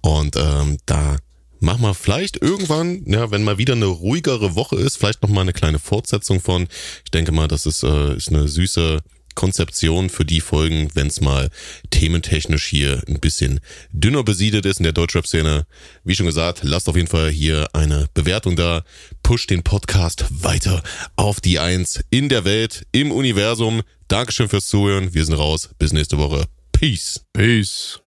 Und 0.00 0.36
ähm, 0.36 0.78
da 0.86 1.18
machen 1.60 1.82
wir 1.82 1.92
vielleicht 1.92 2.40
irgendwann, 2.40 3.02
ja, 3.04 3.30
wenn 3.30 3.44
mal 3.44 3.58
wieder 3.58 3.74
eine 3.74 3.84
ruhigere 3.84 4.54
Woche 4.54 4.76
ist, 4.76 4.96
vielleicht 4.96 5.22
nochmal 5.22 5.42
eine 5.42 5.52
kleine 5.52 5.78
Fortsetzung 5.78 6.40
von. 6.40 6.68
Ich 7.04 7.10
denke 7.10 7.32
mal, 7.32 7.48
das 7.48 7.66
ist, 7.66 7.82
äh, 7.82 8.16
ist 8.16 8.30
eine 8.30 8.48
süße 8.48 9.00
Konzeption 9.36 10.10
für 10.10 10.24
die 10.24 10.40
Folgen, 10.40 10.90
wenn 10.94 11.06
es 11.06 11.20
mal 11.20 11.50
thementechnisch 11.90 12.66
hier 12.66 13.04
ein 13.06 13.20
bisschen 13.20 13.60
dünner 13.92 14.24
besiedelt 14.24 14.66
ist 14.66 14.78
in 14.78 14.84
der 14.84 14.92
Deutschrap-Szene. 14.92 15.66
Wie 16.02 16.16
schon 16.16 16.26
gesagt, 16.26 16.60
lasst 16.64 16.88
auf 16.88 16.96
jeden 16.96 17.06
Fall 17.06 17.30
hier 17.30 17.68
eine 17.72 18.08
Bewertung 18.14 18.56
da. 18.56 18.82
Pusht 19.22 19.50
den 19.50 19.62
Podcast 19.62 20.26
weiter 20.30 20.82
auf 21.14 21.40
die 21.40 21.60
Eins 21.60 22.00
in 22.10 22.28
der 22.28 22.44
Welt, 22.44 22.84
im 22.90 23.12
Universum. 23.12 23.82
Dankeschön 24.08 24.48
fürs 24.48 24.66
Zuhören. 24.66 25.14
Wir 25.14 25.24
sind 25.24 25.34
raus. 25.34 25.70
Bis 25.78 25.92
nächste 25.92 26.18
Woche. 26.18 26.46
Peace. 26.72 27.24
Peace. 27.32 28.00